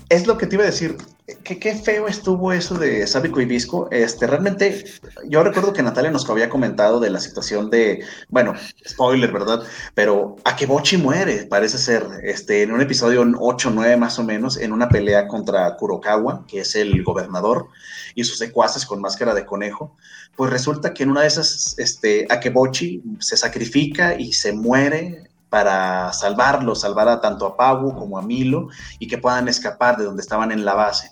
Es 0.09 0.25
lo 0.25 0.39
que 0.39 0.47
te 0.47 0.55
iba 0.55 0.63
a 0.63 0.67
decir. 0.67 0.97
Qué, 1.43 1.75
feo 1.75 2.07
estuvo 2.07 2.51
eso 2.51 2.75
de 2.75 3.05
Sábico 3.05 3.39
y 3.39 3.45
Visco. 3.45 3.87
Este, 3.91 4.25
realmente, 4.25 4.83
yo 5.27 5.43
recuerdo 5.43 5.71
que 5.71 5.83
Natalia 5.83 6.09
nos 6.09 6.27
había 6.27 6.49
comentado 6.49 6.99
de 6.99 7.11
la 7.11 7.19
situación 7.19 7.69
de, 7.69 8.03
bueno, 8.29 8.55
spoiler, 8.87 9.31
¿verdad? 9.31 9.61
Pero 9.93 10.37
Akebochi 10.43 10.97
muere, 10.97 11.45
parece 11.45 11.77
ser, 11.77 12.03
este, 12.23 12.63
en 12.63 12.71
un 12.71 12.81
episodio 12.81 13.23
8 13.39 13.69
9 13.71 13.97
más 13.97 14.17
o 14.17 14.23
menos, 14.23 14.57
en 14.57 14.73
una 14.73 14.89
pelea 14.89 15.27
contra 15.27 15.75
Kurokawa, 15.75 16.45
que 16.47 16.61
es 16.61 16.75
el 16.75 17.03
gobernador, 17.03 17.67
y 18.15 18.23
sus 18.23 18.39
secuaces 18.39 18.87
con 18.87 19.01
máscara 19.01 19.35
de 19.35 19.45
conejo. 19.45 19.95
Pues 20.35 20.49
resulta 20.49 20.95
que 20.95 21.03
en 21.03 21.11
una 21.11 21.21
de 21.21 21.27
esas, 21.27 21.77
este, 21.77 22.25
Akebochi 22.31 23.03
se 23.19 23.37
sacrifica 23.37 24.15
y 24.19 24.33
se 24.33 24.53
muere 24.53 25.28
para 25.49 26.13
salvarlo, 26.13 26.75
salvar 26.75 27.07
a 27.07 27.21
tanto 27.21 27.45
a 27.45 27.57
Pau 27.57 27.95
como 27.95 28.17
a 28.17 28.21
Milo 28.21 28.69
y 28.99 29.07
que 29.07 29.17
puedan 29.17 29.47
escapar 29.47 29.97
de 29.97 30.05
donde 30.05 30.21
estaban 30.21 30.51
en 30.51 30.65
la 30.65 30.75
base. 30.75 31.11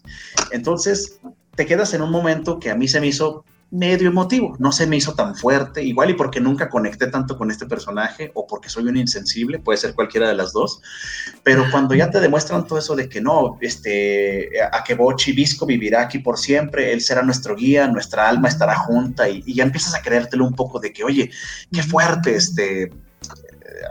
Entonces, 0.52 1.20
te 1.56 1.66
quedas 1.66 1.94
en 1.94 2.02
un 2.02 2.12
momento 2.12 2.60
que 2.60 2.70
a 2.70 2.76
mí 2.76 2.88
se 2.88 3.00
me 3.00 3.08
hizo 3.08 3.44
medio 3.70 4.08
emotivo, 4.08 4.56
no 4.60 4.72
se 4.72 4.88
me 4.88 4.96
hizo 4.96 5.14
tan 5.14 5.36
fuerte, 5.36 5.84
igual 5.84 6.10
y 6.10 6.14
porque 6.14 6.40
nunca 6.40 6.70
conecté 6.70 7.08
tanto 7.08 7.38
con 7.38 7.52
este 7.52 7.66
personaje 7.66 8.32
o 8.34 8.48
porque 8.48 8.70
soy 8.70 8.86
un 8.86 8.96
insensible, 8.96 9.60
puede 9.60 9.78
ser 9.78 9.94
cualquiera 9.94 10.30
de 10.30 10.36
las 10.36 10.54
dos, 10.54 10.82
pero 11.44 11.66
cuando 11.70 11.94
ya 11.94 12.10
te 12.10 12.22
demuestran 12.22 12.66
todo 12.66 12.80
eso 12.80 12.96
de 12.96 13.10
que 13.10 13.20
no, 13.20 13.58
este, 13.60 14.52
Akebochi 14.72 15.34
Visco 15.34 15.66
vivirá 15.66 16.04
aquí 16.04 16.20
por 16.20 16.38
siempre, 16.38 16.94
él 16.94 17.02
será 17.02 17.24
nuestro 17.24 17.56
guía, 17.56 17.88
nuestra 17.88 18.30
alma 18.30 18.48
estará 18.48 18.76
junta 18.76 19.28
y, 19.28 19.44
y 19.46 19.56
ya 19.56 19.64
empiezas 19.64 19.96
a 19.96 20.02
creértelo 20.02 20.46
un 20.46 20.54
poco 20.54 20.80
de 20.80 20.94
que, 20.94 21.04
oye, 21.04 21.30
qué 21.70 21.84
fuerte, 21.84 22.36
este, 22.36 22.90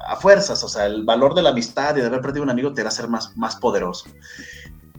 a 0.06 0.16
fuerzas, 0.16 0.62
o 0.62 0.68
sea, 0.68 0.86
el 0.86 1.04
valor 1.04 1.34
de 1.34 1.42
la 1.42 1.50
amistad 1.50 1.96
y 1.96 2.00
de 2.00 2.06
haber 2.06 2.20
perdido 2.20 2.42
un 2.42 2.50
amigo 2.50 2.72
te 2.72 2.80
hará 2.80 2.90
ser 2.90 3.08
más, 3.08 3.36
más 3.36 3.56
poderoso. 3.56 4.08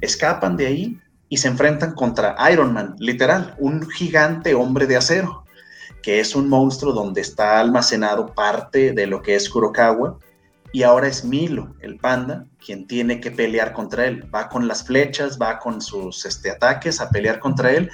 Escapan 0.01 0.57
de 0.57 0.67
ahí 0.67 1.01
y 1.29 1.37
se 1.37 1.47
enfrentan 1.47 1.93
contra 1.93 2.35
Iron 2.51 2.73
Man, 2.73 2.95
literal, 2.99 3.55
un 3.59 3.87
gigante 3.89 4.53
hombre 4.53 4.87
de 4.87 4.97
acero, 4.97 5.43
que 6.01 6.19
es 6.19 6.35
un 6.35 6.47
monstruo 6.47 6.93
donde 6.93 7.21
está 7.21 7.59
almacenado 7.59 8.27
parte 8.27 8.93
de 8.93 9.07
lo 9.07 9.21
que 9.21 9.35
es 9.35 9.49
Kurokawa 9.49 10.17
y 10.73 10.83
ahora 10.83 11.07
es 11.07 11.23
Milo, 11.23 11.75
el 11.79 11.97
panda, 11.97 12.45
quien 12.63 12.87
tiene 12.87 13.21
que 13.21 13.31
pelear 13.31 13.73
contra 13.73 14.05
él. 14.05 14.29
Va 14.33 14.49
con 14.49 14.67
las 14.67 14.85
flechas, 14.85 15.39
va 15.41 15.59
con 15.59 15.81
sus 15.81 16.25
este, 16.25 16.51
ataques 16.51 16.99
a 16.99 17.09
pelear 17.09 17.39
contra 17.39 17.71
él 17.71 17.89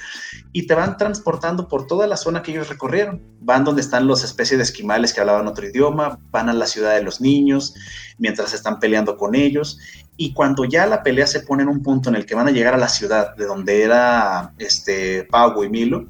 y 0.52 0.66
te 0.66 0.74
van 0.74 0.96
transportando 0.96 1.68
por 1.68 1.86
toda 1.86 2.06
la 2.06 2.16
zona 2.16 2.42
que 2.42 2.50
ellos 2.50 2.68
recorrieron. 2.68 3.22
Van 3.40 3.64
donde 3.64 3.80
están 3.80 4.06
los 4.06 4.24
especies 4.24 4.58
de 4.58 4.64
esquimales 4.64 5.12
que 5.12 5.20
hablaban 5.20 5.46
otro 5.46 5.66
idioma, 5.66 6.18
van 6.30 6.48
a 6.48 6.52
la 6.52 6.66
ciudad 6.66 6.94
de 6.94 7.02
los 7.02 7.20
niños 7.20 7.74
mientras 8.18 8.52
están 8.52 8.80
peleando 8.80 9.16
con 9.16 9.34
ellos 9.34 9.78
y 10.16 10.32
cuando 10.32 10.64
ya 10.64 10.86
la 10.86 11.02
pelea 11.02 11.26
se 11.26 11.40
pone 11.40 11.62
en 11.62 11.68
un 11.68 11.82
punto 11.82 12.08
en 12.08 12.16
el 12.16 12.26
que 12.26 12.34
van 12.34 12.48
a 12.48 12.52
llegar 12.52 12.74
a 12.74 12.78
la 12.78 12.88
ciudad 12.88 13.34
de 13.36 13.46
donde 13.46 13.82
era 13.82 14.52
este 14.58 15.24
Pau 15.24 15.62
y 15.64 15.68
Milo, 15.68 16.06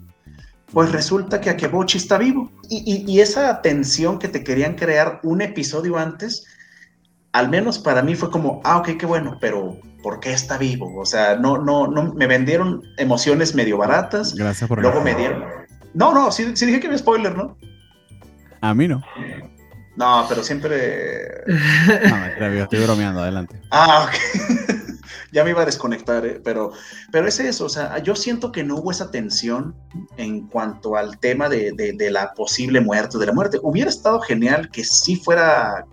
pues 0.73 0.93
resulta 0.93 1.41
que 1.41 1.51
Akebochi 1.51 1.99
está 1.99 2.19
vivo. 2.19 2.51
Y, 2.69 3.05
y, 3.07 3.21
esa 3.21 3.63
tensión 3.63 4.19
que 4.19 4.29
te 4.29 4.43
querían 4.43 4.75
crear 4.75 5.21
un 5.23 5.41
episodio 5.41 5.99
antes, 5.99 6.45
al 7.35 7.49
menos 7.49 7.81
para 7.81 8.01
mí 8.01 8.15
fue 8.15 8.31
como, 8.31 8.61
ah, 8.63 8.79
ok, 8.79 8.91
qué 8.97 9.07
bueno, 9.07 9.37
pero 9.41 9.77
¿por 10.05 10.21
qué 10.21 10.33
está 10.33 10.57
vivo? 10.57 10.97
O 10.97 11.05
sea, 11.05 11.35
no, 11.35 11.59
no, 11.59 11.89
no, 11.89 12.15
me 12.15 12.29
vendieron 12.29 12.81
emociones 12.97 13.57
medio 13.57 13.77
baratas. 13.77 14.37
Gracias 14.37 14.69
por 14.69 14.81
Luego 14.81 15.01
me 15.01 15.17
dieron. 15.17 15.45
No, 15.95 16.15
no, 16.15 16.31
sí, 16.31 16.53
sí 16.55 16.65
dije 16.65 16.79
que 16.79 16.87
había 16.87 16.99
spoiler, 16.99 17.37
¿no? 17.37 17.59
A 18.61 18.73
mí 18.73 18.87
no. 18.87 19.03
No, 19.97 20.25
pero 20.29 20.45
siempre. 20.45 21.43
No, 22.41 22.49
me 22.51 22.63
estoy 22.63 22.85
bromeando, 22.85 23.21
adelante. 23.21 23.61
Ah, 23.73 24.07
ok. 24.07 24.79
ya 25.33 25.43
me 25.43 25.51
iba 25.51 25.63
a 25.63 25.67
desconectar, 25.67 26.25
¿eh? 26.25 26.41
pero, 26.45 26.71
pero 27.11 27.27
es 27.27 27.41
eso, 27.41 27.65
o 27.65 27.69
sea, 27.69 27.99
yo 27.99 28.15
siento 28.15 28.53
que 28.53 28.63
no 28.63 28.77
hubo 28.77 28.93
esa 28.93 29.11
tensión 29.11 29.75
en 30.17 30.47
cuanto 30.47 30.97
al 30.97 31.19
tema 31.19 31.49
de, 31.49 31.73
de, 31.73 31.95
de 31.95 32.11
la 32.13 32.33
posible 32.35 32.81
muerte, 32.81 33.19
de 33.19 33.27
la 33.27 33.33
muerte. 33.33 33.59
Hubiera 33.61 33.91
estado 33.91 34.21
genial 34.21 34.71
que 34.71 34.85
sí 34.85 35.17
fuera 35.17 35.85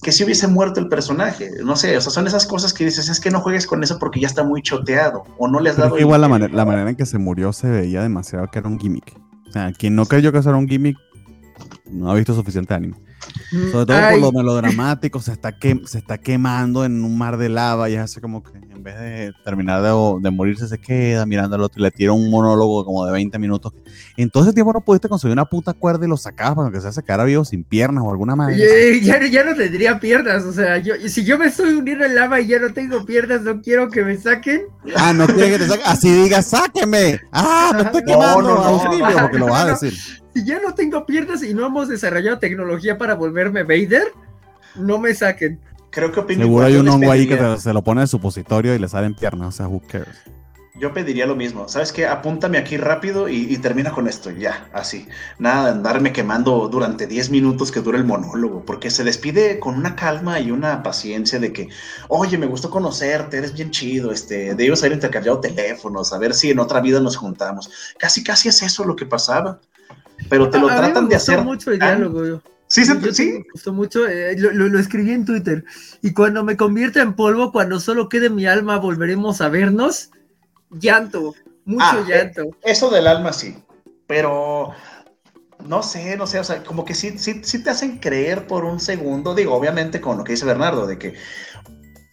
que 0.00 0.12
si 0.12 0.24
hubiese 0.24 0.46
muerto 0.46 0.80
el 0.80 0.88
personaje. 0.88 1.50
No 1.64 1.76
sé, 1.76 1.96
o 1.96 2.00
sea, 2.00 2.10
son 2.10 2.26
esas 2.26 2.46
cosas 2.46 2.72
que 2.72 2.84
dices, 2.84 3.08
es 3.08 3.20
que 3.20 3.30
no 3.30 3.40
juegues 3.40 3.66
con 3.66 3.82
eso 3.82 3.98
porque 3.98 4.20
ya 4.20 4.26
está 4.26 4.44
muy 4.44 4.62
choteado 4.62 5.24
o 5.38 5.48
no 5.48 5.60
le 5.60 5.70
has 5.70 5.76
dado... 5.76 5.98
igual 5.98 6.20
la, 6.20 6.28
manera, 6.28 6.54
la 6.54 6.64
manera 6.64 6.90
en 6.90 6.96
que 6.96 7.06
se 7.06 7.18
murió 7.18 7.52
se 7.52 7.68
veía 7.68 8.02
demasiado 8.02 8.48
que 8.48 8.58
era 8.58 8.68
un 8.68 8.78
gimmick. 8.78 9.16
O 9.48 9.52
sea, 9.52 9.72
quien 9.72 9.96
no 9.96 10.06
creyó 10.06 10.30
que 10.32 10.38
eso 10.38 10.50
era 10.50 10.58
un 10.58 10.68
gimmick 10.68 10.96
no 11.90 12.10
ha 12.10 12.14
visto 12.14 12.34
suficiente 12.34 12.74
anime. 12.74 12.96
Sobre 13.50 13.86
todo 13.86 14.10
por 14.10 14.20
lo 14.20 14.32
melodramático, 14.32 15.20
se 15.20 15.32
está, 15.32 15.52
que, 15.52 15.80
se 15.86 15.98
está 15.98 16.18
quemando 16.18 16.84
en 16.84 17.02
un 17.02 17.16
mar 17.16 17.38
de 17.38 17.48
lava 17.48 17.88
y 17.88 17.96
hace 17.96 18.20
como 18.20 18.42
que 18.42 18.58
en 18.58 18.82
vez 18.82 18.98
de 18.98 19.32
terminar 19.44 19.82
de, 19.82 20.30
morirse 20.30 20.68
se 20.68 20.78
queda 20.78 21.24
mirando 21.26 21.56
al 21.56 21.62
otro 21.62 21.80
y 21.80 21.82
le 21.82 21.90
tira 21.90 22.12
un 22.12 22.30
monólogo 22.30 22.84
como 22.84 23.06
de 23.06 23.12
20 23.12 23.38
minutos. 23.38 23.72
En 24.16 24.30
todo 24.30 24.42
ese 24.44 24.52
tiempo 24.52 24.72
no 24.72 24.82
pudiste 24.82 25.08
conseguir 25.08 25.32
una 25.32 25.46
puta 25.46 25.72
cuerda 25.72 26.04
y 26.04 26.08
lo 26.08 26.16
sacabas 26.16 26.56
para 26.56 26.70
que 26.70 26.80
se 26.80 26.92
sacara 26.92 27.24
vivo 27.24 27.44
sin 27.44 27.64
piernas 27.64 28.04
o 28.04 28.10
alguna 28.10 28.36
manera. 28.36 28.62
Ya, 29.02 29.26
ya, 29.26 29.44
no 29.44 29.54
tendría 29.54 29.98
piernas, 29.98 30.44
o 30.44 30.52
sea, 30.52 30.78
yo, 30.78 30.94
si 31.06 31.24
yo 31.24 31.38
me 31.38 31.46
estoy 31.46 31.74
hundiendo 31.74 32.04
en 32.04 32.14
lava 32.14 32.40
y 32.40 32.48
ya 32.48 32.58
no 32.58 32.72
tengo 32.72 33.04
piernas, 33.04 33.42
no 33.42 33.62
quiero 33.62 33.88
que 33.90 34.04
me 34.04 34.16
saquen. 34.16 34.62
Ah, 34.94 35.12
no 35.12 35.26
quiero 35.26 35.56
que 35.56 35.58
te 35.58 35.68
saquen. 35.68 35.86
Así 35.86 36.12
diga, 36.12 36.42
sáqueme. 36.42 37.20
Ah, 37.32 37.72
me 37.74 37.82
estoy 37.82 38.02
quemando. 38.06 38.42
No, 38.42 38.84
no, 38.84 39.10
no, 39.10 39.22
porque 39.22 39.38
lo 39.38 39.46
vas 39.46 39.64
a 39.64 39.70
decir 39.70 39.94
si 40.38 40.44
ya 40.44 40.60
no 40.60 40.72
tengo 40.74 41.04
piernas 41.04 41.42
y 41.42 41.52
no 41.52 41.66
hemos 41.66 41.88
desarrollado 41.88 42.38
tecnología 42.38 42.96
para 42.96 43.14
volverme 43.14 43.64
Vader, 43.64 44.12
no 44.76 44.98
me 44.98 45.12
saquen. 45.12 45.58
Creo 45.90 46.12
que 46.12 46.34
Seguro 46.34 46.64
hay 46.64 46.76
un 46.76 46.88
hongo 46.88 47.10
ahí 47.10 47.26
que 47.26 47.56
se 47.58 47.72
lo 47.72 47.82
pone 47.82 48.02
en 48.02 48.06
supositorio 48.06 48.74
y 48.74 48.78
le 48.78 48.88
salen 48.88 49.14
piernas, 49.14 49.48
o 49.48 49.52
sea, 49.52 49.68
who 49.68 49.82
cares. 49.88 50.16
Yo 50.76 50.92
pediría 50.92 51.26
lo 51.26 51.34
mismo. 51.34 51.68
¿Sabes 51.68 51.90
qué? 51.90 52.06
Apúntame 52.06 52.56
aquí 52.56 52.76
rápido 52.76 53.28
y, 53.28 53.56
termina 53.58 53.90
con 53.90 54.06
esto. 54.06 54.30
Ya, 54.30 54.68
así. 54.72 55.08
Nada 55.40 55.64
de 55.64 55.70
andarme 55.72 56.12
quemando 56.12 56.68
durante 56.68 57.08
10 57.08 57.30
minutos 57.30 57.72
que 57.72 57.80
dura 57.80 57.98
el 57.98 58.04
monólogo. 58.04 58.64
Porque 58.64 58.88
se 58.88 59.02
despide 59.02 59.58
con 59.58 59.74
una 59.74 59.96
calma 59.96 60.38
y 60.38 60.52
una 60.52 60.84
paciencia 60.84 61.40
de 61.40 61.52
que, 61.52 61.68
oye, 62.06 62.38
me 62.38 62.46
gustó 62.46 62.70
conocerte, 62.70 63.38
eres 63.38 63.54
bien 63.54 63.72
chido. 63.72 64.12
Este, 64.12 64.54
debimos 64.54 64.80
haber 64.82 64.92
intercambiado 64.92 65.40
teléfonos, 65.40 66.12
a 66.12 66.18
ver 66.18 66.32
si 66.32 66.52
en 66.52 66.60
otra 66.60 66.80
vida 66.80 67.00
nos 67.00 67.16
juntamos. 67.16 67.94
Casi, 67.98 68.22
casi 68.22 68.48
es 68.48 68.62
eso 68.62 68.84
lo 68.84 68.94
que 68.94 69.06
pasaba 69.06 69.58
pero 70.28 70.50
te 70.50 70.58
lo 70.58 70.66
tratan 70.66 71.08
de 71.08 71.16
hacer. 71.16 71.42
mucho 71.42 71.70
el 71.70 71.78
diálogo, 71.78 72.40
Sí, 72.68 72.84
sí. 72.84 72.92
Me 72.92 73.44
gustó 73.52 73.72
mucho, 73.72 74.06
eh, 74.06 74.36
lo, 74.36 74.78
escribí 74.78 75.12
en 75.12 75.24
Twitter. 75.24 75.64
Y 76.02 76.12
cuando 76.12 76.44
me 76.44 76.56
convierta 76.56 77.00
en 77.00 77.14
polvo, 77.14 77.50
cuando 77.50 77.80
solo 77.80 78.10
quede 78.10 78.28
mi 78.28 78.46
alma, 78.46 78.78
volveremos 78.78 79.40
a 79.40 79.48
vernos. 79.48 80.10
Llanto, 80.70 81.34
mucho 81.64 81.84
ah, 81.86 82.04
eh, 82.06 82.10
llanto. 82.10 82.50
eso 82.62 82.90
del 82.90 83.06
alma 83.06 83.32
sí, 83.32 83.56
pero 84.06 84.74
no 85.64 85.82
sé, 85.82 86.16
no 86.16 86.26
sé, 86.26 86.38
o 86.38 86.44
sea, 86.44 86.62
como 86.62 86.84
que 86.84 86.94
sí, 86.94 87.18
sí, 87.18 87.40
sí 87.42 87.62
te 87.62 87.70
hacen 87.70 87.98
creer 87.98 88.46
por 88.46 88.64
un 88.64 88.78
segundo, 88.78 89.34
digo, 89.34 89.54
obviamente 89.54 90.00
con 90.00 90.18
lo 90.18 90.24
que 90.24 90.32
dice 90.32 90.44
Bernardo, 90.44 90.86
de 90.86 90.98
que 90.98 91.14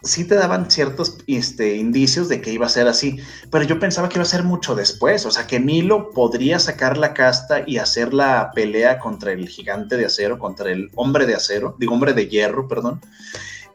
sí 0.06 0.24
te 0.24 0.36
daban 0.36 0.70
ciertos 0.72 1.18
este, 1.28 1.76
indicios 1.76 2.30
de 2.30 2.40
que 2.40 2.54
iba 2.54 2.66
a 2.66 2.70
ser 2.70 2.88
así, 2.88 3.18
pero 3.52 3.66
yo 3.66 3.80
pensaba 3.80 4.08
que 4.08 4.16
iba 4.16 4.24
a 4.24 4.28
ser 4.28 4.44
mucho 4.44 4.76
después, 4.76 5.26
o 5.26 5.32
sea, 5.32 5.48
que 5.48 5.60
Milo 5.60 6.12
podría 6.12 6.60
sacar 6.60 6.98
la 6.98 7.14
casta 7.14 7.64
y 7.66 7.78
hacer 7.78 8.14
la 8.14 8.52
pelea 8.54 9.00
contra 9.00 9.34
el 9.34 9.50
gigante 9.50 9.98
de 9.98 10.06
acero, 10.06 10.40
contra 10.40 10.72
el 10.72 10.90
hombre 10.96 11.26
de 11.26 11.36
acero, 11.36 11.76
digo, 11.80 11.94
hombre 11.94 12.14
de 12.14 12.28
hierro, 12.28 12.68
perdón, 12.68 13.02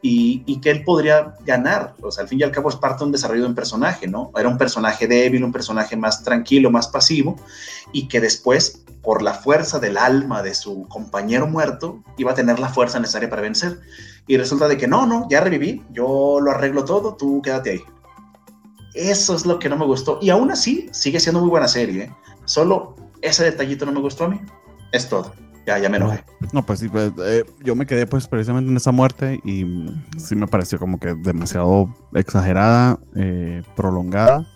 y, 0.02 0.60
que 0.60 0.70
él 0.70 0.84
podría 0.84 1.34
ganar. 1.44 1.94
O 2.02 2.10
sea, 2.10 2.22
al 2.22 2.28
fin 2.28 2.40
y 2.40 2.42
al 2.42 2.50
cabo 2.50 2.68
es 2.68 2.76
parte 2.76 3.00
de 3.00 3.06
un 3.06 3.12
desarrollo 3.12 3.42
de 3.42 3.48
un 3.48 3.54
personaje, 3.54 4.06
¿no? 4.06 4.30
Era 4.36 4.48
un 4.48 4.58
personaje 4.58 5.06
débil, 5.06 5.44
un 5.44 5.52
personaje 5.52 5.96
más 5.96 6.22
tranquilo, 6.22 6.70
más 6.70 6.88
pasivo, 6.88 7.36
y 7.92 8.08
que 8.08 8.20
después, 8.20 8.82
por 9.02 9.22
la 9.22 9.34
fuerza 9.34 9.78
del 9.78 9.96
alma 9.96 10.42
de 10.42 10.54
su 10.54 10.86
compañero 10.88 11.46
muerto, 11.46 12.02
iba 12.16 12.32
a 12.32 12.34
tener 12.34 12.58
la 12.58 12.68
fuerza 12.68 12.98
necesaria 12.98 13.28
para 13.28 13.42
vencer. 13.42 13.80
Y 14.26 14.36
resulta 14.36 14.68
de 14.68 14.76
que 14.76 14.86
no, 14.86 15.06
no, 15.06 15.26
ya 15.28 15.40
reviví, 15.40 15.82
yo 15.90 16.38
lo 16.40 16.50
arreglo 16.50 16.84
todo, 16.84 17.14
tú 17.14 17.42
quédate 17.42 17.70
ahí. 17.70 17.80
Eso 18.94 19.34
es 19.34 19.46
lo 19.46 19.58
que 19.58 19.68
no 19.68 19.76
me 19.76 19.86
gustó. 19.86 20.18
Y 20.20 20.30
aún 20.30 20.50
así, 20.50 20.88
sigue 20.92 21.20
siendo 21.20 21.40
muy 21.40 21.50
buena 21.50 21.68
serie. 21.68 22.04
¿eh? 22.04 22.12
Solo 22.44 22.96
ese 23.22 23.44
detallito 23.44 23.86
no 23.86 23.92
me 23.92 24.00
gustó 24.00 24.24
a 24.24 24.28
mí. 24.28 24.40
Es 24.92 25.08
todo. 25.08 25.32
Ya, 25.70 25.78
ya 25.78 25.88
me 25.88 25.98
enojé. 25.98 26.24
No, 26.52 26.66
pues 26.66 26.80
sí, 26.80 26.88
pues, 26.88 27.12
eh, 27.24 27.44
yo 27.62 27.76
me 27.76 27.86
quedé 27.86 28.04
pues 28.04 28.26
precisamente 28.26 28.68
en 28.68 28.76
esa 28.76 28.90
muerte 28.90 29.38
y 29.44 29.64
sí 30.18 30.34
me 30.34 30.48
pareció 30.48 30.80
como 30.80 30.98
que 30.98 31.14
demasiado 31.14 31.94
exagerada, 32.12 32.98
eh, 33.14 33.62
prolongada 33.76 34.48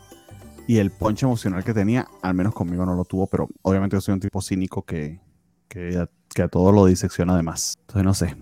y 0.67 0.79
el 0.79 0.91
ponche 0.91 1.25
emocional 1.25 1.63
que 1.63 1.73
tenía, 1.73 2.09
al 2.21 2.35
menos 2.35 2.53
conmigo 2.53 2.85
no 2.85 2.97
lo 2.97 3.05
tuvo, 3.05 3.29
pero 3.29 3.49
obviamente 3.63 3.95
yo 3.95 4.01
soy 4.01 4.15
un 4.15 4.19
tipo 4.19 4.43
cínico 4.43 4.83
que, 4.83 5.21
que, 5.69 5.97
a, 5.97 6.49
todo 6.49 6.73
lo 6.73 6.87
disecciona 6.87 7.35
además. 7.35 7.77
Entonces 7.83 8.05
no 8.05 8.15
sé. 8.15 8.37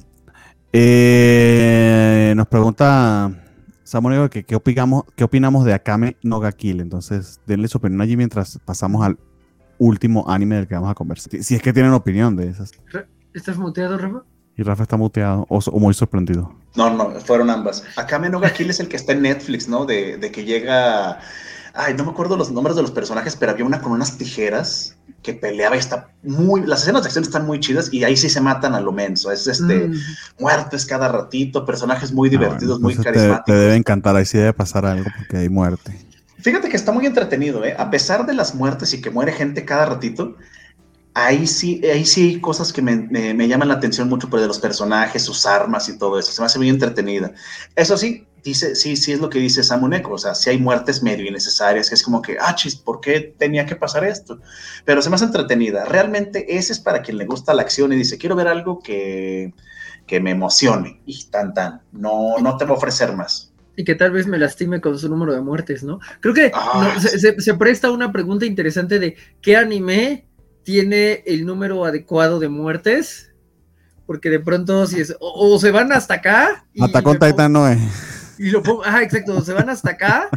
Eh, 0.73 2.33
nos 2.35 2.47
pregunta 2.47 3.39
Samuel 3.83 4.31
que 4.31 4.45
qué 4.45 4.57
opinamos, 4.57 5.05
qué 5.15 5.25
opinamos 5.25 5.67
de 5.67 5.75
Akame 5.75 6.17
no 6.23 6.41
ga 6.41 6.53
Kill. 6.53 6.81
Entonces 6.81 7.39
denle 7.47 7.69
su 7.69 7.77
opinión 7.77 8.01
allí 8.01 8.17
mientras 8.17 8.59
pasamos 8.65 9.05
al 9.05 9.19
último 9.83 10.25
anime 10.29 10.57
del 10.57 10.69
que 10.69 10.75
vamos 10.75 10.91
a 10.91 10.95
conversar. 10.95 11.43
Si 11.43 11.55
es 11.55 11.63
que 11.63 11.73
tienen 11.73 11.93
opinión 11.93 12.37
de 12.37 12.49
esas. 12.49 12.73
¿Estás 13.35 13.59
muteado, 13.59 13.99
Rafa? 13.99 14.23
Y 14.57 14.63
Rafa 14.63 14.83
está 14.83 14.97
muteado 14.97 15.47
o, 15.49 15.81
muy 15.81 15.95
sorprendido. 15.95 16.55
No, 16.77 16.91
no, 16.95 17.11
fueron 17.21 17.51
ambas. 17.51 17.85
Acá 17.97 18.19
Menoga 18.19 18.53
Kill 18.53 18.71
es 18.71 18.81
el 18.81 18.89
que 18.89 18.97
está 18.97 19.13
en 19.13 19.23
Netflix, 19.23 19.69
¿no? 19.69 19.85
De, 19.85 20.19
de, 20.19 20.31
que 20.31 20.45
llega. 20.45 21.19
Ay, 21.75 21.95
no 21.95 22.05
me 22.05 22.11
acuerdo 22.11 22.37
los 22.37 22.53
nombres 22.53 22.77
de 22.77 22.83
los 22.83 22.91
personajes, 22.91 23.35
pero 23.35 23.53
había 23.53 23.65
una 23.65 23.81
con 23.81 23.93
unas 23.93 24.19
tijeras 24.19 24.97
que 25.23 25.33
peleaba 25.33 25.75
y 25.77 25.79
está 25.79 26.11
muy. 26.23 26.65
Las 26.67 26.83
escenas 26.83 27.03
de 27.03 27.07
acción 27.07 27.25
están 27.25 27.47
muy 27.47 27.61
chidas 27.61 27.93
y 27.93 28.05
ahí 28.05 28.17
sí 28.17 28.29
se 28.29 28.41
matan 28.41 28.75
a 28.75 28.81
lo 28.81 28.93
menso. 28.93 29.33
Es 29.33 29.47
este. 29.47 29.89
Mm. 29.89 29.95
Muertes 30.39 30.87
cada 30.87 31.09
ratito, 31.09 31.65
personajes 31.65 32.13
muy 32.13 32.29
ah, 32.29 32.33
divertidos, 32.33 32.79
muy 32.79 32.95
carismáticos. 32.95 33.45
Te, 33.47 33.53
te, 33.53 33.59
debe 33.59 33.77
encantar, 33.77 34.15
ahí 34.15 34.27
sí 34.27 34.39
debe 34.39 34.53
pasar 34.53 34.85
algo 34.85 35.11
porque 35.17 35.39
hay 35.39 35.49
muerte. 35.49 35.99
Fíjate 36.43 36.69
que 36.69 36.77
está 36.77 36.91
muy 36.91 37.07
entretenido, 37.07 37.65
¿eh? 37.65 37.75
A 37.79 37.91
pesar 37.91 38.27
de 38.27 38.35
las 38.35 38.55
muertes 38.55 38.93
y 38.93 39.01
que 39.01 39.11
muere 39.11 39.33
gente 39.33 39.65
cada 39.65 39.87
ratito, 39.87 40.37
ahí 41.15 41.47
sí, 41.47 41.81
ahí 41.87 42.05
sí 42.05 42.31
hay 42.31 42.41
cosas 42.41 42.73
que 42.73 42.83
me, 42.83 42.97
me, 42.97 43.47
llaman 43.49 43.69
la 43.69 43.75
atención 43.75 44.09
mucho 44.09 44.29
por 44.29 44.41
de 44.41 44.49
los 44.49 44.59
personajes, 44.59 45.23
sus 45.23 45.47
armas 45.47 45.89
y 45.89 45.99
todo 45.99 46.19
eso. 46.19 46.33
Se 46.33 46.43
me 46.43 46.47
hace 46.47 46.59
muy 46.59 46.69
entretenida. 46.69 47.33
Eso 47.77 47.97
sí, 47.97 48.27
dice, 48.43 48.75
sí, 48.75 48.97
sí 48.97 49.13
es 49.13 49.21
lo 49.21 49.31
que 49.31 49.39
dice 49.39 49.63
Samuneco. 49.63 50.15
O 50.15 50.19
sea, 50.19 50.35
sí 50.35 50.51
hay 50.51 50.59
muertes 50.59 51.01
medio 51.03 51.27
innecesarias, 51.27 51.89
que 51.89 51.95
es 51.95 52.03
como 52.03 52.21
que, 52.21 52.37
ah, 52.41 52.57
chis, 52.57 52.75
¿por 52.75 53.01
qué 53.01 53.21
tenía 53.39 53.65
que 53.65 53.77
pasar 53.77 54.05
esto? 54.05 54.41
Pero 54.85 55.01
se 55.01 55.11
me 55.11 55.17
hace 55.17 55.27
entretenida. 55.27 55.85
Realmente 55.85 56.57
ese 56.57 56.73
es 56.73 56.81
para 56.81 57.03
quien 57.03 57.19
le 57.19 57.27
gusta 57.27 57.55
la 57.55 57.63
acción 57.63 57.93
y 57.93 57.97
dice, 57.97 58.19
quiero 58.19 58.35
ver 58.35 58.49
algo 58.49 58.81
que, 58.81 59.55
que 60.09 60.19
me 60.19 60.33
emocione. 60.33 61.03
Y 61.07 61.25
tan, 61.27 61.55
tan. 61.55 61.83
No, 61.93 62.39
no 62.39 62.57
te 62.57 62.65
voy 62.65 62.75
a 62.75 62.79
ofrecer 62.79 63.15
más 63.15 63.52
y 63.77 63.85
que 63.85 63.95
tal 63.95 64.13
vez 64.13 64.27
me 64.27 64.39
lastime 64.39 64.81
con 64.81 64.99
su 64.99 65.09
número 65.09 65.33
de 65.33 65.41
muertes, 65.41 65.83
¿no? 65.83 65.99
Creo 66.21 66.35
que 66.35 66.51
ah, 66.55 66.97
se, 67.01 67.55
presta 67.55 67.91
una 67.91 68.13
pregunta 68.13 68.45
interesante 68.45 68.99
de 68.99 69.17
qué 69.41 69.57
anime 69.57 70.27
tiene 70.63 71.23
el 71.27 71.47
número 71.47 71.85
adecuado 71.85 72.39
de 72.39 72.49
muertes, 72.49 73.33
porque 74.07 74.31
de 74.31 74.41
pronto 74.41 74.87
si 74.87 75.01
es, 75.01 75.17
o, 75.21 75.59
se 75.59 75.71
van 75.71 75.93
hasta 75.93 76.15
acá. 76.15 76.67
Hasta 76.81 77.03
con 77.03 77.19
Titan 77.19 77.53
no 77.53 77.67
es. 77.67 77.81
Y 78.39 78.51
lo 78.51 78.63
ajá, 78.85 79.03
exacto, 79.03 79.41
se 79.43 79.53
van 79.53 79.71
hasta 79.71 79.91
acá, 79.91 80.29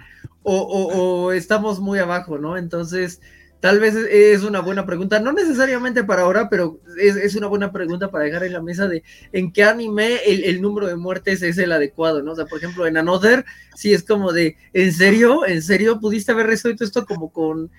o, 0.44 0.58
o, 0.58 1.32
estamos 1.32 1.80
muy 1.80 2.00
abajo, 2.00 2.38
¿no? 2.38 2.58
Entonces, 2.58 3.20
tal 3.66 3.80
vez 3.80 3.96
es 3.96 4.44
una 4.44 4.60
buena 4.60 4.86
pregunta, 4.86 5.20
no 5.20 5.34
necesariamente 5.34 6.04
para 6.04 6.22
ahora, 6.22 6.50
pero 6.52 6.80
es, 7.02 7.34
una 7.34 7.48
buena 7.48 7.72
pregunta 7.72 8.12
para 8.12 8.26
dejar 8.26 8.44
en 8.44 8.54
la 8.54 8.62
mesa 8.62 8.88
de 8.88 9.02
en 9.32 9.52
qué 9.52 9.64
anime 9.64 10.18
el, 10.28 10.62
número 10.62 10.86
de 10.86 10.96
muertes 10.96 11.42
es 11.42 11.58
el 11.58 11.72
adecuado, 11.72 12.22
¿no? 12.22 12.34
O 12.34 12.36
sea, 12.36 12.46
por 12.46 12.60
ejemplo, 12.60 12.86
en 12.86 12.96
Another, 12.96 13.44
sí 13.76 13.92
es 13.92 14.04
como 14.04 14.34
de, 14.34 14.56
¿en 14.74 14.94
serio? 14.94 15.48
¿En 15.48 15.64
serio 15.64 16.00
pudiste 16.00 16.32
haber 16.32 16.46
resuelto 16.46 16.84
esto 16.84 17.08
como 17.08 17.34
con 17.34 17.72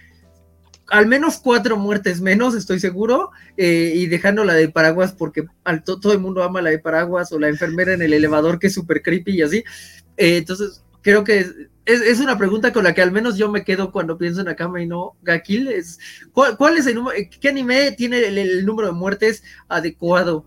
al 0.89 1.07
menos 1.07 1.39
cuatro 1.39 1.77
muertes 1.77 2.21
menos, 2.21 2.57
estoy 2.57 2.81
seguro, 2.81 3.31
eh, 3.57 3.93
y 3.95 4.07
dejando 4.07 4.43
la 4.43 4.55
de 4.55 4.69
paraguas 4.69 5.13
porque 5.13 5.45
al 5.63 5.85
todo 5.85 6.13
el 6.13 6.19
mundo 6.19 6.43
ama 6.43 6.63
la 6.63 6.71
de 6.71 6.81
paraguas 6.81 7.31
o 7.31 7.39
la 7.39 7.47
enfermera 7.47 7.93
en 7.93 8.03
el 8.03 8.13
elevador 8.13 8.59
que 8.59 8.67
es 8.67 8.75
súper 8.75 9.03
creepy 9.03 9.37
y 9.37 9.43
así. 9.43 9.59
Eh, 10.17 10.39
entonces, 10.39 10.83
creo 11.01 11.23
que 11.23 11.47
es, 11.87 12.21
una 12.21 12.37
pregunta 12.37 12.73
con 12.73 12.85
la 12.85 12.93
que 12.95 13.03
al 13.03 13.13
menos 13.13 13.37
yo 13.37 13.51
me 13.51 13.65
quedo 13.65 13.93
cuando 13.93 14.19
pienso 14.19 14.41
en 14.41 14.49
Akame 14.49 14.83
y 14.83 14.87
no 14.87 15.17
Gakil. 15.23 15.69
Es, 15.69 15.99
¿cuál, 16.33 16.77
es 16.77 16.87
el 16.87 16.97
número, 16.97 17.17
qué 17.41 17.49
anime 17.49 17.93
tiene 17.93 18.27
el 18.27 18.67
número 18.67 18.89
de 18.89 18.95
muertes 18.95 19.43
adecuado? 19.69 20.45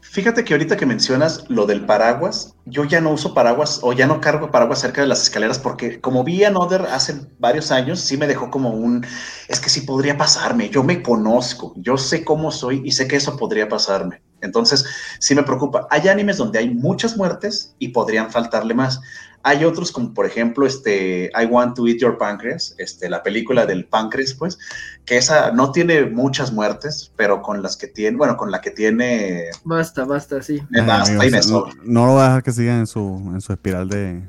Fíjate 0.00 0.42
que 0.42 0.54
ahorita 0.54 0.76
que 0.76 0.86
mencionas 0.86 1.44
lo 1.48 1.66
del 1.66 1.84
paraguas, 1.84 2.54
yo 2.64 2.84
ya 2.84 3.00
no 3.00 3.10
uso 3.10 3.34
paraguas 3.34 3.80
o 3.82 3.92
ya 3.92 4.06
no 4.06 4.20
cargo 4.20 4.50
paraguas 4.50 4.80
cerca 4.80 5.02
de 5.02 5.06
las 5.06 5.22
escaleras 5.22 5.58
porque 5.58 6.00
como 6.00 6.24
vi 6.24 6.44
a 6.44 6.50
Noder 6.50 6.82
hace 6.82 7.26
varios 7.38 7.70
años, 7.70 8.00
sí 8.00 8.16
me 8.16 8.26
dejó 8.26 8.50
como 8.50 8.70
un, 8.70 9.04
es 9.48 9.60
que 9.60 9.68
sí 9.68 9.82
podría 9.82 10.16
pasarme, 10.16 10.70
yo 10.70 10.82
me 10.82 11.02
conozco, 11.02 11.74
yo 11.76 11.98
sé 11.98 12.24
cómo 12.24 12.50
soy 12.50 12.80
y 12.84 12.92
sé 12.92 13.06
que 13.06 13.16
eso 13.16 13.36
podría 13.36 13.68
pasarme. 13.68 14.22
Entonces, 14.40 14.84
sí 15.18 15.34
me 15.34 15.42
preocupa. 15.42 15.86
Hay 15.90 16.08
animes 16.08 16.36
donde 16.36 16.58
hay 16.58 16.70
muchas 16.70 17.16
muertes 17.16 17.74
y 17.78 17.88
podrían 17.88 18.30
faltarle 18.30 18.74
más. 18.74 19.00
Hay 19.44 19.64
otros 19.64 19.92
como 19.92 20.12
por 20.12 20.26
ejemplo 20.26 20.66
este 20.66 21.30
I 21.34 21.46
Want 21.46 21.76
to 21.76 21.86
Eat 21.86 21.98
Your 21.98 22.18
Pancreas, 22.18 22.74
este, 22.78 23.08
la 23.08 23.22
película 23.22 23.66
del 23.66 23.84
páncreas, 23.84 24.34
pues, 24.34 24.58
que 25.04 25.16
esa 25.16 25.52
no 25.52 25.70
tiene 25.70 26.06
muchas 26.06 26.52
muertes, 26.52 27.12
pero 27.16 27.40
con 27.40 27.62
las 27.62 27.76
que 27.76 27.86
tiene, 27.86 28.16
bueno, 28.16 28.36
con 28.36 28.50
la 28.50 28.60
que 28.60 28.72
tiene... 28.72 29.44
Basta, 29.64 30.04
basta, 30.04 30.42
sí. 30.42 30.60
basta 30.84 31.24
y 31.24 31.30
me 31.30 31.40
no, 31.84 32.06
lo 32.06 32.14
va 32.14 32.24
a 32.24 32.28
dejar 32.28 32.42
que 32.42 32.52
siga 32.52 32.78
en 32.78 32.86
su, 32.88 33.00
en 33.32 33.40
su 33.40 33.52
espiral 33.52 33.88
de, 33.88 34.22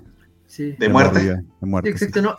de, 0.58 0.90
muerte. 0.90 1.90
Exacto, 1.90 2.38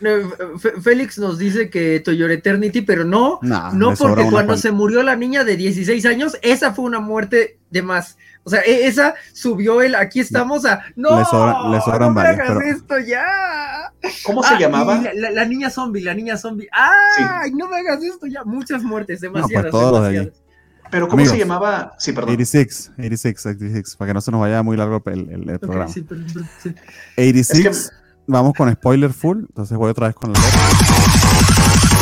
Félix 0.82 1.18
nos 1.18 1.38
dice 1.38 1.70
que 1.70 2.00
Toyor 2.00 2.30
Eternity, 2.30 2.82
pero 2.82 3.04
no, 3.04 3.38
no 3.42 3.94
porque 3.94 4.28
cuando 4.30 4.56
se 4.56 4.72
murió 4.72 5.02
la 5.02 5.16
niña 5.16 5.44
de 5.44 5.56
16 5.56 6.04
años, 6.06 6.36
esa 6.42 6.72
fue 6.72 6.84
una 6.84 7.00
muerte 7.00 7.58
de 7.70 7.82
más. 7.82 8.16
O 8.42 8.50
sea, 8.50 8.60
e, 8.62 8.86
esa 8.86 9.14
subió 9.32 9.82
el 9.82 9.94
aquí 9.94 10.20
estamos 10.20 10.64
a. 10.64 10.82
No, 10.96 11.18
le, 11.18 11.24
sobran 11.26 12.00
no 12.00 12.10
me 12.12 12.20
hagas 12.22 12.64
esto 12.64 12.98
ya. 12.98 13.92
¿Cómo 14.24 14.42
se 14.42 14.54
ah, 14.54 14.58
llamaba? 14.58 15.02
La, 15.14 15.44
niña 15.44 15.70
zombie, 15.70 16.02
la 16.02 16.14
niña 16.14 16.36
zombie. 16.36 16.68
¡Ay, 16.72 17.52
no 17.52 17.68
me 17.68 17.76
hagas 17.76 18.02
esto 18.02 18.26
ya! 18.26 18.42
Muchas 18.44 18.82
muertes, 18.82 19.20
pues 19.20 19.32
demasiadas. 19.32 19.72
demasiadas. 19.72 20.39
Pero 20.90 21.08
¿cómo 21.08 21.24
se 21.24 21.38
llamaba? 21.38 21.94
Sí, 21.98 22.12
perdón. 22.12 22.30
86, 22.30 22.92
86, 22.98 23.46
86, 23.46 23.96
para 23.96 24.08
que 24.08 24.14
no 24.14 24.20
se 24.20 24.30
nos 24.30 24.40
vaya 24.40 24.62
muy 24.62 24.76
largo 24.76 25.02
el, 25.06 25.48
el, 25.48 25.58
programa. 25.58 25.88
Sí, 25.92 26.02
pero, 26.02 26.22
sí. 26.62 26.74
86 27.16 27.92
vamos 28.30 28.54
con 28.54 28.72
spoiler 28.72 29.12
full, 29.12 29.40
entonces 29.40 29.76
voy 29.76 29.90
otra 29.90 30.06
vez 30.08 30.16
con 30.16 30.32
la 30.32 30.40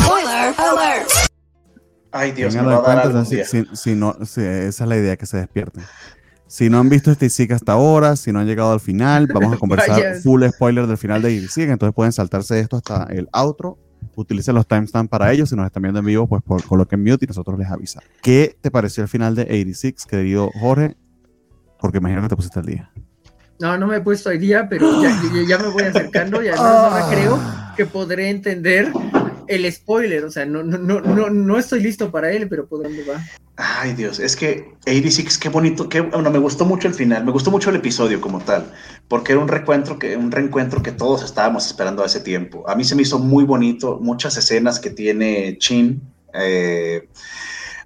Spoiler 0.03 0.53
alert. 0.57 1.09
Ay, 2.11 2.31
Dios, 2.31 2.55
me 2.55 2.61
va 2.63 2.91
a 2.91 2.95
dar 2.95 3.25
si, 3.25 3.65
si, 3.73 3.95
no, 3.95 4.15
esa 4.19 4.67
es 4.67 4.79
la 4.79 4.97
idea, 4.97 5.15
que 5.17 5.25
se 5.25 5.37
despierten. 5.37 5.83
Si 6.47 6.69
no 6.69 6.79
han 6.79 6.89
visto 6.89 7.11
este 7.11 7.29
SIG 7.29 7.53
hasta 7.53 7.73
ahora, 7.73 8.15
si 8.15 8.31
no 8.31 8.39
han 8.39 8.47
llegado 8.47 8.71
al 8.71 8.79
final, 8.79 9.27
vamos 9.27 9.53
a 9.53 9.57
conversar 9.59 10.15
full 10.23 10.43
spoiler 10.49 10.87
del 10.87 10.97
final 10.97 11.21
de 11.21 11.31
IRISIG, 11.33 11.69
entonces 11.69 11.93
pueden 11.93 12.11
saltarse 12.11 12.59
esto 12.59 12.77
hasta 12.77 13.03
el 13.11 13.27
outro. 13.31 13.77
Utilicen 14.19 14.53
los 14.53 14.67
timestamps 14.67 15.09
para 15.09 15.31
ellos. 15.31 15.47
Si 15.47 15.55
nos 15.55 15.65
están 15.65 15.81
viendo 15.81 15.99
en 16.01 16.05
vivo, 16.05 16.27
pues 16.27 16.43
por, 16.43 16.61
coloquen 16.63 17.01
mute 17.01 17.23
y 17.23 17.27
nosotros 17.27 17.57
les 17.57 17.69
avisamos. 17.69 18.09
¿Qué 18.21 18.57
te 18.59 18.69
pareció 18.69 19.01
el 19.03 19.09
final 19.09 19.33
de 19.33 19.43
86, 19.43 20.05
querido 20.05 20.51
Jorge? 20.59 20.97
Porque 21.79 21.99
imagino 21.99 22.21
que 22.23 22.27
te 22.27 22.35
pusiste 22.35 22.59
al 22.59 22.65
día. 22.65 22.91
No, 23.61 23.77
no 23.77 23.87
me 23.87 23.97
he 23.97 24.01
puesto 24.01 24.29
hoy 24.29 24.37
día, 24.37 24.67
pero 24.69 25.01
ya, 25.01 25.57
me 25.57 25.69
voy 25.69 25.83
acercando 25.83 26.43
y 26.43 26.49
además 26.49 27.01
no 27.01 27.09
creo 27.09 27.39
que 27.77 27.85
podré 27.85 28.29
entender 28.29 28.91
el 29.47 29.71
spoiler. 29.71 30.25
O 30.25 30.31
sea, 30.31 30.45
no, 30.45 30.63
no, 30.63 30.77
no, 30.77 31.29
no, 31.29 31.57
estoy 31.57 31.81
listo 31.81 32.11
para 32.11 32.29
él, 32.31 32.49
pero 32.49 32.67
dónde 32.69 33.05
va. 33.05 33.21
Ay, 33.61 33.93
Dios, 33.93 34.19
es 34.19 34.37
que 34.37 34.73
86, 34.87 35.37
qué 35.37 35.49
bonito, 35.49 35.89
qué, 35.89 35.99
bueno, 35.99 36.31
me 36.31 36.39
gustó 36.39 36.63
mucho 36.63 36.87
el 36.87 36.93
final, 36.93 37.25
me 37.25 37.31
gustó 37.33 37.51
mucho 37.51 37.69
el 37.69 37.75
episodio 37.75 38.21
como 38.21 38.39
tal, 38.39 38.71
porque 39.09 39.33
era 39.33 39.41
un 39.41 39.49
reencuentro 39.49 39.99
que, 39.99 40.15
un 40.15 40.31
reencuentro 40.31 40.81
que 40.81 40.93
todos 40.93 41.23
estábamos 41.23 41.67
esperando 41.67 42.01
hace 42.01 42.21
tiempo. 42.21 42.63
A 42.69 42.75
mí 42.75 42.85
se 42.85 42.95
me 42.95 43.01
hizo 43.01 43.19
muy 43.19 43.43
bonito, 43.43 43.99
muchas 43.99 44.37
escenas 44.37 44.79
que 44.79 44.91
tiene 44.91 45.57
Chin 45.57 46.01
eh, 46.33 47.09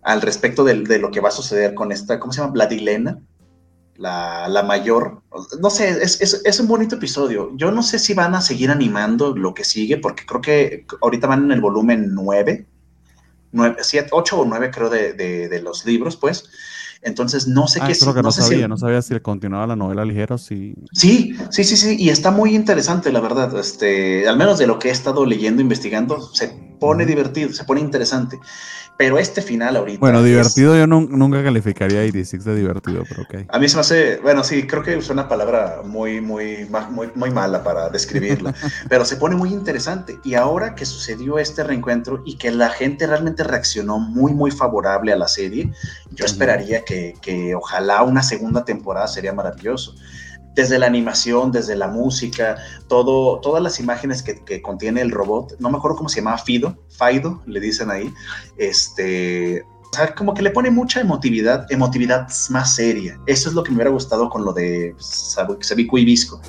al 0.04 0.22
respecto 0.22 0.64
de, 0.64 0.76
lo 1.00 1.10
que 1.10 1.22
va 1.22 1.30
a 1.30 1.32
suceder 1.32 1.74
con 1.74 1.92
esta, 1.92 2.20
¿cómo 2.20 2.32
se 2.34 2.42
llama? 2.42 2.54
Vladilena 2.54 3.20
la, 3.98 4.64
mayor. 4.68 5.24
No 5.60 5.72
sé, 5.72 5.90
es, 6.04 6.22
es, 6.22 6.60
un 6.60 6.68
bonito 6.68 6.98
episodio. 6.98 7.50
Yo 7.56 7.72
no 7.72 7.82
sé 7.82 7.98
si 7.98 8.14
van 8.14 8.36
a 8.36 8.42
seguir 8.42 8.70
animando 8.70 9.36
lo 9.36 9.56
que 9.56 9.64
sigue, 9.64 9.98
porque 9.98 10.24
creo 10.24 10.42
que 10.42 10.86
ahorita 11.02 11.26
van 11.26 11.46
en 11.46 11.52
el 11.52 11.62
volumen 11.62 12.14
9, 12.14 12.68
9 13.54 13.78
7, 13.82 14.10
8 14.12 14.40
o 14.40 14.46
9 14.46 14.72
creo 14.72 14.90
de, 14.90 15.14
de, 15.14 15.62
los 15.62 15.86
libros, 15.86 16.18
pues. 16.18 16.50
Entonces 17.02 17.48
no 17.48 17.68
sé 17.68 17.80
ah, 17.82 17.88
qué... 17.88 17.98
Creo 17.98 18.14
que 18.14 18.22
no, 18.22 18.32
sabía, 18.32 18.68
no 18.68 18.78
sabía 18.78 19.02
si 19.02 19.18
continuaba 19.20 19.68
la 19.68 19.76
novela 19.76 20.06
ligera 20.06 20.36
o 20.36 20.38
si... 20.38 20.74
Sí, 20.94 21.36
sí, 21.50 21.64
sí, 21.64 21.76
sí, 21.76 21.98
y 22.00 22.10
está 22.10 22.32
muy 22.32 22.56
interesante, 22.56 23.12
la 23.12 23.20
verdad. 23.20 23.58
Este, 23.60 24.28
al 24.28 24.38
menos 24.38 24.58
de 24.58 24.68
lo 24.68 24.80
que 24.80 24.88
he 24.88 24.92
estado 24.92 25.26
leyendo, 25.26 25.62
investigando, 25.62 26.22
se 26.34 26.48
pone 26.80 27.06
divertido, 27.06 27.52
se 27.54 27.66
pone 27.66 27.82
interesante. 27.82 28.40
Pero 28.98 29.18
este 29.18 29.42
final 29.42 29.76
ahorita. 29.76 30.00
Bueno, 30.00 30.22
divertido 30.22 30.78
yo 30.78 30.86
nunca 30.86 31.44
calificaría 31.44 32.00
a 32.00 32.04
86 32.04 32.44
de 32.44 32.56
divertido, 32.56 33.04
pero 33.10 33.24
ok. 33.24 33.50
A 33.50 33.60
mí 33.60 33.68
se 33.68 33.76
me 33.76 33.82
hace. 33.82 34.18
Bueno, 34.18 34.44
sí, 34.44 34.68
creo 34.68 34.84
que 34.84 34.96
es 34.96 35.10
una 35.10 35.28
palabra 35.28 35.82
muy, 35.84 36.22
muy, 36.22 36.68
muy, 36.92 37.10
muy 37.16 37.32
mala 37.32 37.64
para 37.64 37.90
describirla. 37.90 38.54
pero 38.90 39.04
se 39.04 39.16
pone 39.16 39.36
muy 39.36 39.52
interesante. 39.52 40.20
Y 40.24 40.36
ahora 40.36 40.76
que 40.76 40.86
sucedió 40.86 41.40
este 41.40 41.64
reencuentro 41.64 42.22
y 42.26 42.38
que 42.38 42.52
la 42.52 42.70
gente 42.70 43.08
realmente 43.08 43.44
reaccionó 43.44 44.00
muy, 44.00 44.34
muy 44.34 44.52
favorable 44.52 45.12
a 45.12 45.16
la 45.16 45.28
serie, 45.28 45.72
yo 46.12 46.26
esperaría 46.26 46.86
que, 46.86 47.16
que 47.22 47.56
ojalá 47.56 48.04
una 48.04 48.22
segunda 48.22 48.64
temporada 48.64 49.08
sería 49.08 49.34
maravilloso 49.34 49.96
desde 50.56 50.80
la 50.80 50.88
animación, 50.88 51.52
desde 51.52 51.76
la 51.76 51.88
música, 51.88 52.58
todo, 52.88 53.40
todas 53.40 53.62
las 53.62 53.80
imágenes 53.80 54.22
que, 54.22 54.62
contiene 54.62 55.02
el 55.02 55.12
robot, 55.12 55.56
no 55.60 55.70
me 55.70 55.78
acuerdo 55.78 55.98
cómo 55.98 56.10
se 56.10 56.22
llamaba, 56.22 56.38
Fido, 56.38 56.78
Fido, 56.90 57.42
le 57.46 57.60
dicen 57.60 57.90
ahí, 57.90 58.14
este, 58.58 59.64
o 59.64 59.96
sea, 59.96 60.14
como 60.16 60.34
que 60.34 60.42
le 60.42 60.52
pone 60.52 60.72
mucha 60.72 61.02
emotividad, 61.02 61.72
emotividad 61.72 62.28
más 62.50 62.76
seria. 62.76 63.20
Eso 63.28 63.50
es 63.50 63.56
lo 63.56 63.64
que 63.64 63.72
me 63.72 63.78
hubiera 63.78 63.92
gustado 63.92 64.30
con 64.30 64.44
lo 64.44 64.54
de 64.54 64.96
Sabico 64.98 65.98
y 65.98 66.06
Visco. 66.06 66.42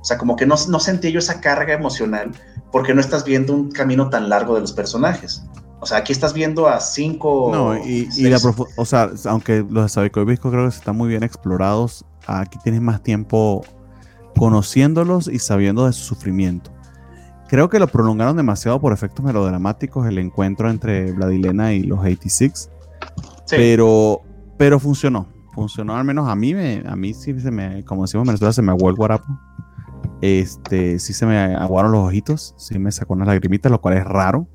O 0.00 0.04
sea, 0.04 0.18
como 0.18 0.36
que 0.36 0.44
no, 0.46 0.56
no 0.68 0.80
sentí 0.80 1.12
yo 1.12 1.20
esa 1.20 1.40
carga 1.40 1.72
emocional 1.72 2.32
porque 2.70 2.92
no 2.92 3.00
estás 3.00 3.24
viendo 3.24 3.54
un 3.54 3.70
camino 3.70 4.10
tan 4.10 4.28
largo 4.28 4.56
de 4.56 4.62
los 4.62 4.72
personajes. 4.72 5.42
O 5.80 5.86
sea, 5.86 5.98
aquí 5.98 6.12
estás 6.12 6.32
viendo 6.32 6.68
a 6.68 6.80
cinco. 6.80 7.50
No, 7.52 7.76
y, 7.76 8.06
la 8.28 8.38
o 8.76 8.84
sea, 8.84 9.10
aunque 9.26 9.64
los 9.68 9.84
de 9.84 9.88
Sabico 9.88 10.20
y 10.20 10.24
Visco 10.24 10.50
creo 10.50 10.68
que 10.68 10.76
están 10.76 10.96
muy 10.96 11.08
bien 11.08 11.22
explorados, 11.22 12.04
aquí 12.26 12.58
tienes 12.62 12.80
más 12.80 13.02
tiempo 13.02 13.62
conociéndolos 14.36 15.28
y 15.28 15.38
sabiendo 15.38 15.86
de 15.86 15.92
su 15.92 16.04
sufrimiento. 16.04 16.70
Creo 17.48 17.68
que 17.68 17.78
lo 17.78 17.86
prolongaron 17.86 18.36
demasiado 18.36 18.80
por 18.80 18.92
efectos 18.92 19.24
melodramáticos 19.24 20.06
el 20.06 20.18
encuentro 20.18 20.70
entre 20.70 21.12
Vladilena 21.12 21.74
y 21.74 21.82
los 21.82 21.98
86. 21.98 22.70
Pero, 23.50 24.22
pero 24.56 24.80
funcionó. 24.80 25.28
Funcionó 25.52 25.94
al 25.94 26.04
menos 26.04 26.28
a 26.30 26.34
mí, 26.34 26.54
me, 26.54 26.82
a 26.86 26.96
mí 26.96 27.12
sí 27.12 27.38
se 27.38 27.50
me, 27.50 27.84
como 27.84 28.02
decimos 28.02 28.22
en 28.24 28.28
Venezuela, 28.28 28.54
se 28.54 28.62
me 28.62 28.72
aguó 28.72 28.88
el 28.88 28.96
guarapo. 28.96 29.26
Este, 30.22 30.98
sí 30.98 31.12
se 31.12 31.26
me 31.26 31.36
aguaron 31.36 31.92
los 31.92 32.06
ojitos, 32.06 32.54
sí 32.56 32.78
me 32.78 32.90
sacó 32.90 33.12
unas 33.12 33.28
lagrimitas, 33.28 33.70
lo 33.70 33.80
cual 33.80 33.98
es 33.98 34.04
raro. 34.04 34.46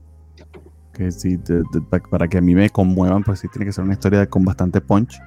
Que 0.91 1.11
sí, 1.11 1.39
para 2.09 2.27
que 2.27 2.39
a 2.39 2.41
mí 2.41 2.55
me 2.55 2.71
conmuevan, 2.71 3.23
pues 3.23 3.41
sí 3.41 3.47
tiene 3.47 3.65
que 3.67 3.73
ser 3.73 3.83
una 3.83 3.93
historia 3.93 4.27
con 4.27 4.43
bastante 4.43 4.81
punch. 4.81 5.19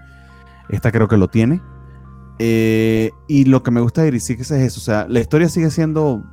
Esta 0.71 0.91
creo 0.91 1.07
que 1.07 1.17
lo 1.17 1.29
tiene. 1.29 1.61
Eh, 2.43 3.11
y 3.29 3.45
lo 3.45 3.63
que 3.63 3.71
me 3.71 3.83
gusta 3.83 4.01
de 4.01 4.17
es 4.17 4.51
eso, 4.51 4.81
o 4.81 4.83
sea, 4.83 5.07
la 5.07 5.21
historia 5.21 5.51
sigue 5.51 5.71
siendo 5.71 6.25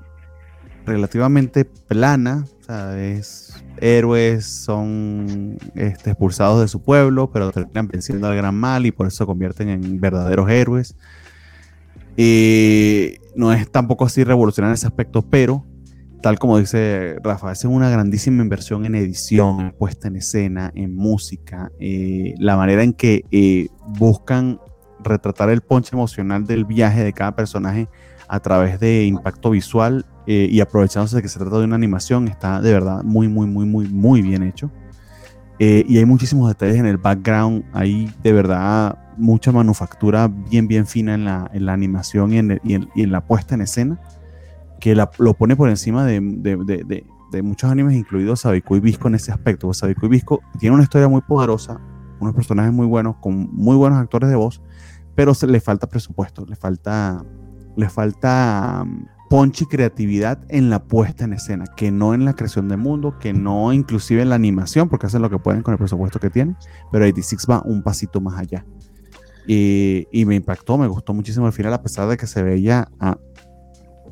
relativamente 0.85 1.65
plana, 1.65 2.45
o 2.61 2.63
sea, 2.63 2.97
es 2.97 3.61
héroes 3.81 4.45
son 4.45 5.57
este, 5.75 6.11
expulsados 6.11 6.61
de 6.61 6.69
su 6.69 6.81
pueblo, 6.81 7.29
pero 7.29 7.51
terminan 7.51 7.89
venciendo 7.89 8.27
al 8.27 8.37
gran 8.37 8.55
mal 8.55 8.85
y 8.85 8.91
por 8.93 9.07
eso 9.07 9.17
se 9.17 9.25
convierten 9.25 9.67
en 9.67 9.99
verdaderos 9.99 10.49
héroes. 10.49 10.95
Y 12.15 13.15
no 13.35 13.51
es 13.51 13.69
tampoco 13.69 14.05
así 14.05 14.23
revolucionario 14.23 14.71
en 14.71 14.75
ese 14.75 14.87
aspecto, 14.87 15.23
pero 15.23 15.65
tal 16.21 16.39
como 16.39 16.57
dice 16.57 17.17
Rafa, 17.21 17.51
es 17.51 17.65
una 17.65 17.89
grandísima 17.89 18.41
inversión 18.41 18.85
en 18.85 18.95
edición, 18.95 19.59
en 19.59 19.71
puesta 19.73 20.07
en 20.07 20.15
escena, 20.15 20.71
en 20.73 20.95
música, 20.95 21.69
eh, 21.81 22.33
la 22.39 22.55
manera 22.55 22.81
en 22.81 22.93
que 22.93 23.25
eh, 23.31 23.67
buscan 23.99 24.61
retratar 25.03 25.49
el 25.49 25.61
ponche 25.61 25.95
emocional 25.95 26.45
del 26.45 26.65
viaje 26.65 27.03
de 27.03 27.13
cada 27.13 27.35
personaje 27.35 27.87
a 28.27 28.39
través 28.39 28.79
de 28.79 29.05
impacto 29.05 29.51
visual 29.51 30.05
eh, 30.25 30.47
y 30.51 30.59
aprovechándose 30.59 31.17
de 31.17 31.21
que 31.21 31.29
se 31.29 31.39
trata 31.39 31.59
de 31.59 31.65
una 31.65 31.75
animación, 31.75 32.27
está 32.27 32.61
de 32.61 32.73
verdad 32.73 33.03
muy, 33.03 33.27
muy, 33.27 33.47
muy, 33.47 33.65
muy, 33.65 33.87
muy 33.87 34.21
bien 34.21 34.43
hecho. 34.43 34.69
Eh, 35.59 35.85
y 35.87 35.97
hay 35.97 36.05
muchísimos 36.05 36.49
detalles 36.49 36.77
en 36.77 36.85
el 36.85 36.97
background. 36.97 37.63
Hay 37.73 38.13
de 38.21 38.33
verdad 38.33 38.97
mucha 39.17 39.51
manufactura 39.51 40.27
bien, 40.27 40.67
bien 40.67 40.85
fina 40.85 41.15
en 41.15 41.25
la, 41.25 41.49
en 41.53 41.65
la 41.65 41.73
animación 41.73 42.33
y 42.33 42.37
en, 42.37 42.61
y, 42.63 43.01
en, 43.01 43.11
la 43.11 43.25
puesta 43.25 43.55
en 43.55 43.61
escena 43.61 43.99
que 44.79 44.95
lo 44.95 45.33
pone 45.33 45.55
por 45.55 45.69
encima 45.69 46.05
de, 46.05 46.19
de, 46.21 47.03
de, 47.31 47.41
muchos 47.41 47.71
animes, 47.71 47.95
incluidos 47.95 48.41
Sabiku 48.41 48.75
y 48.75 48.79
Visco 48.79 49.07
en 49.07 49.15
ese 49.15 49.31
aspecto. 49.31 49.73
Sabiku 49.73 50.05
y 50.05 50.09
Visco 50.09 50.41
tiene 50.59 50.75
una 50.75 50.83
historia 50.83 51.07
muy 51.07 51.21
poderosa, 51.21 51.79
unos 52.19 52.35
personajes 52.35 52.71
muy 52.71 52.85
buenos, 52.85 53.15
con 53.15 53.49
muy 53.55 53.75
buenos 53.75 53.97
actores 53.99 54.29
de 54.29 54.35
voz, 54.35 54.61
pero 55.17 55.33
se, 55.33 55.47
le 55.47 55.59
falta 55.59 55.89
presupuesto, 55.89 56.45
le 56.45 56.55
falta, 56.55 57.25
le 57.75 57.89
falta 57.89 58.85
ponche 59.31 59.63
y 59.63 59.67
creatividad 59.67 60.39
en 60.47 60.69
la 60.69 60.83
puesta 60.83 61.25
en 61.25 61.33
escena, 61.33 61.65
que 61.75 61.89
no 61.89 62.13
en 62.13 62.23
la 62.23 62.33
creación 62.33 62.69
de 62.69 62.77
mundo, 62.77 63.17
que 63.19 63.33
no 63.33 63.73
inclusive 63.73 64.21
en 64.21 64.29
la 64.29 64.35
animación, 64.35 64.89
porque 64.89 65.07
hacen 65.07 65.23
lo 65.23 65.31
que 65.31 65.39
pueden 65.39 65.63
con 65.63 65.71
el 65.71 65.79
presupuesto 65.79 66.19
que 66.19 66.29
tienen, 66.29 66.55
pero 66.91 67.03
86 67.03 67.47
va 67.49 67.63
un 67.65 67.81
pasito 67.81 68.21
más 68.21 68.39
allá. 68.39 68.63
Y, 69.47 70.05
me 70.27 70.35
impactó, 70.35 70.77
me 70.77 70.85
gustó 70.85 71.15
muchísimo 71.15 71.47
el 71.47 71.53
final, 71.53 71.73
a 71.73 71.81
pesar 71.81 72.07
de 72.07 72.15
que 72.15 72.27
se 72.27 72.43
veía 72.43 72.87
a 72.99 73.17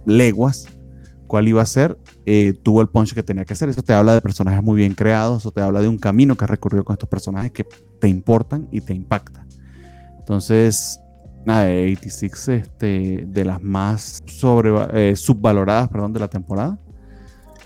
leguas 0.07 0.65
cuál 1.27 1.47
iba 1.47 1.61
a 1.61 1.67
ser, 1.67 1.99
eh, 2.25 2.55
tuvo 2.63 2.81
el 2.81 2.87
punch 2.87 3.13
que 3.13 3.21
tenía 3.21 3.45
que 3.45 3.53
hacer. 3.53 3.69
Eso 3.69 3.83
te 3.83 3.93
habla 3.93 4.15
de 4.15 4.21
personajes 4.21 4.63
muy 4.63 4.77
bien 4.77 4.95
creados, 4.95 5.43
eso 5.43 5.51
te 5.51 5.61
habla 5.61 5.81
de 5.81 5.87
un 5.87 5.99
camino 5.99 6.35
que 6.35 6.45
has 6.45 6.49
recorrido 6.49 6.83
con 6.83 6.95
estos 6.95 7.09
personajes 7.09 7.51
que 7.51 7.63
te 7.99 8.07
importan 8.07 8.67
y 8.71 8.81
te 8.81 8.95
impacta. 8.95 9.44
Entonces, 10.25 10.99
nada, 11.45 11.65
86 11.65 12.47
este, 12.47 13.25
de 13.27 13.45
las 13.45 13.61
más 13.61 14.23
sobre, 14.25 14.71
eh, 14.91 15.15
subvaloradas 15.15 15.87
perdón, 15.87 16.13
de 16.13 16.19
la 16.19 16.27
temporada. 16.27 16.79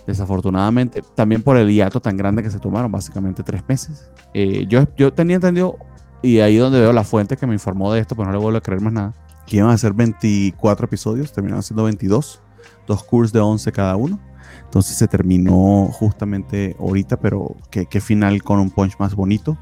Desafortunadamente, 0.06 1.02
también 1.16 1.42
por 1.42 1.56
el 1.56 1.72
hiato 1.72 2.02
tan 2.02 2.18
grande 2.18 2.44
que 2.44 2.52
se 2.52 2.60
tomaron, 2.60 2.92
básicamente 2.92 3.44
tres 3.44 3.64
meses. 3.66 4.12
Eh, 4.34 4.66
yo, 4.68 4.84
yo 4.98 5.14
tenía 5.14 5.38
entendido, 5.38 5.78
y 6.22 6.40
ahí 6.40 6.58
donde 6.58 6.82
veo 6.82 6.92
la 6.92 7.06
fuente 7.06 7.38
que 7.38 7.48
me 7.48 7.54
informó 7.54 7.94
de 7.94 8.02
esto, 8.02 8.14
pues 8.14 8.28
no 8.28 8.34
le 8.34 8.40
vuelvo 8.40 8.58
a 8.58 8.62
creer 8.62 8.82
más 8.82 8.92
nada, 8.92 9.14
que 9.48 9.56
iban 9.58 9.70
a 9.70 9.78
ser 9.78 9.94
24 9.94 10.86
episodios, 10.86 11.32
terminaron 11.32 11.64
siendo 11.64 11.84
22, 11.84 12.42
dos 12.88 13.04
cursos 13.06 13.32
de 13.32 13.40
11 13.40 13.72
cada 13.72 13.96
uno. 13.96 14.20
Entonces 14.66 14.98
se 14.98 15.08
terminó 15.08 15.88
justamente 15.94 16.76
ahorita, 16.78 17.18
pero 17.18 17.56
qué 17.70 18.02
final 18.02 18.44
con 18.44 18.60
un 18.60 18.70
punch 18.70 19.00
más 19.00 19.16
bonito 19.16 19.58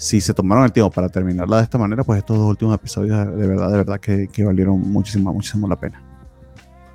si 0.00 0.18
se 0.22 0.32
tomaron 0.32 0.64
el 0.64 0.72
tiempo 0.72 0.90
para 0.90 1.10
terminarla 1.10 1.58
de 1.58 1.64
esta 1.64 1.76
manera, 1.76 2.02
pues 2.02 2.18
estos 2.18 2.38
dos 2.38 2.48
últimos 2.48 2.74
episodios 2.74 3.18
de 3.36 3.46
verdad, 3.46 3.70
de 3.70 3.76
verdad 3.76 4.00
que, 4.00 4.28
que 4.28 4.44
valieron 4.44 4.80
muchísimo, 4.90 5.30
muchísimo 5.30 5.68
la 5.68 5.76
pena. 5.76 6.02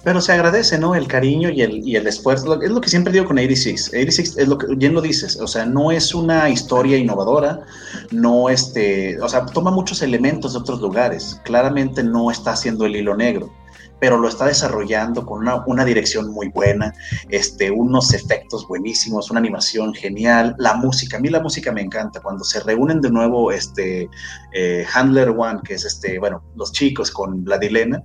Pero 0.04 0.22
se 0.22 0.34
agradece, 0.34 0.80
¿no? 0.80 0.96
El 0.96 1.08
cariño 1.08 1.50
y 1.50 1.62
el, 1.62 1.88
y 1.88 1.96
el 1.96 2.08
esfuerzo. 2.08 2.60
Es 2.62 2.72
lo 2.72 2.82
que 2.82 2.90
siempre 2.90 3.14
digo 3.14 3.26
con 3.26 3.38
86. 3.38 3.90
86 3.90 4.38
es 4.38 4.48
lo 4.48 4.58
que 4.58 4.74
bien 4.76 4.94
lo 4.94 5.02
dices. 5.02 5.40
O 5.40 5.48
sea, 5.48 5.66
no 5.66 5.92
es 5.92 6.14
una 6.14 6.50
historia 6.50 6.98
innovadora. 6.98 7.62
No, 8.12 8.50
este. 8.50 9.20
O 9.20 9.30
sea, 9.30 9.46
toma 9.48 9.72
muchos 9.72 10.04
elementos 10.04 10.54
de 10.54 10.60
otros 10.60 10.80
lugares. 10.80 11.42
Claramente 11.44 12.04
no 12.04 12.30
está 12.30 12.52
haciendo 12.52 12.86
el 12.86 12.96
hilo 12.96 13.16
negro 13.16 13.52
pero 14.06 14.20
lo 14.20 14.28
está 14.28 14.46
desarrollando 14.46 15.26
con 15.26 15.48
una, 15.66 15.84
dirección 15.84 16.30
muy 16.32 16.50
buena, 16.50 16.94
este, 17.30 17.72
unos 17.72 18.14
efectos 18.14 18.68
buenísimos, 18.68 19.32
una 19.32 19.40
animación 19.40 19.96
genial, 19.96 20.56
la 20.60 20.76
música, 20.76 21.18
a 21.18 21.20
mí 21.20 21.30
la 21.30 21.40
música 21.40 21.72
me 21.72 21.82
encanta, 21.82 22.22
cuando 22.22 22.44
se 22.44 22.60
reúnen 22.60 23.02
de 23.02 23.10
nuevo 23.10 23.52
este, 23.52 24.08
eh, 24.54 24.86
Handler 24.94 25.30
One, 25.30 25.62
que 25.64 25.74
es 25.74 25.86
este, 25.86 26.20
bueno, 26.20 26.44
los 26.56 26.72
chicos 26.72 27.10
con 27.10 27.44
Vladilena, 27.44 28.00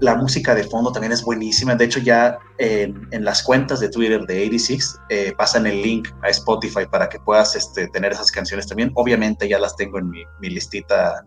la 0.00 0.16
música 0.16 0.54
de 0.54 0.64
fondo 0.64 0.92
también 0.92 1.12
es 1.12 1.22
buenísima. 1.22 1.74
De 1.74 1.84
hecho, 1.84 2.00
ya 2.00 2.38
en, 2.58 3.24
las 3.24 3.42
cuentas 3.42 3.80
de 3.80 3.88
Twitter 3.88 4.20
de 4.26 4.34
86 4.46 4.98
eh, 5.08 5.32
pasan 5.36 5.66
el 5.66 5.82
link 5.82 6.08
a 6.22 6.28
Spotify 6.28 6.86
para 6.90 7.08
que 7.08 7.18
puedas 7.20 7.54
este, 7.54 7.88
tener 7.88 8.12
esas 8.12 8.30
canciones 8.30 8.66
también. 8.66 8.90
Obviamente 8.94 9.48
ya 9.48 9.58
las 9.58 9.76
tengo 9.76 9.98
en 9.98 10.10
mi, 10.10 10.24
listita 10.40 11.24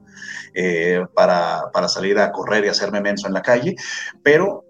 eh, 0.54 1.06
para, 1.14 1.64
para, 1.74 1.88
salir 1.88 2.20
a 2.20 2.32
correr 2.32 2.66
y 2.66 2.70
hacerme 2.70 3.02
menso 3.02 3.28
en 3.28 3.34
la 3.34 3.42
calle, 3.42 3.76
pero 4.24 4.64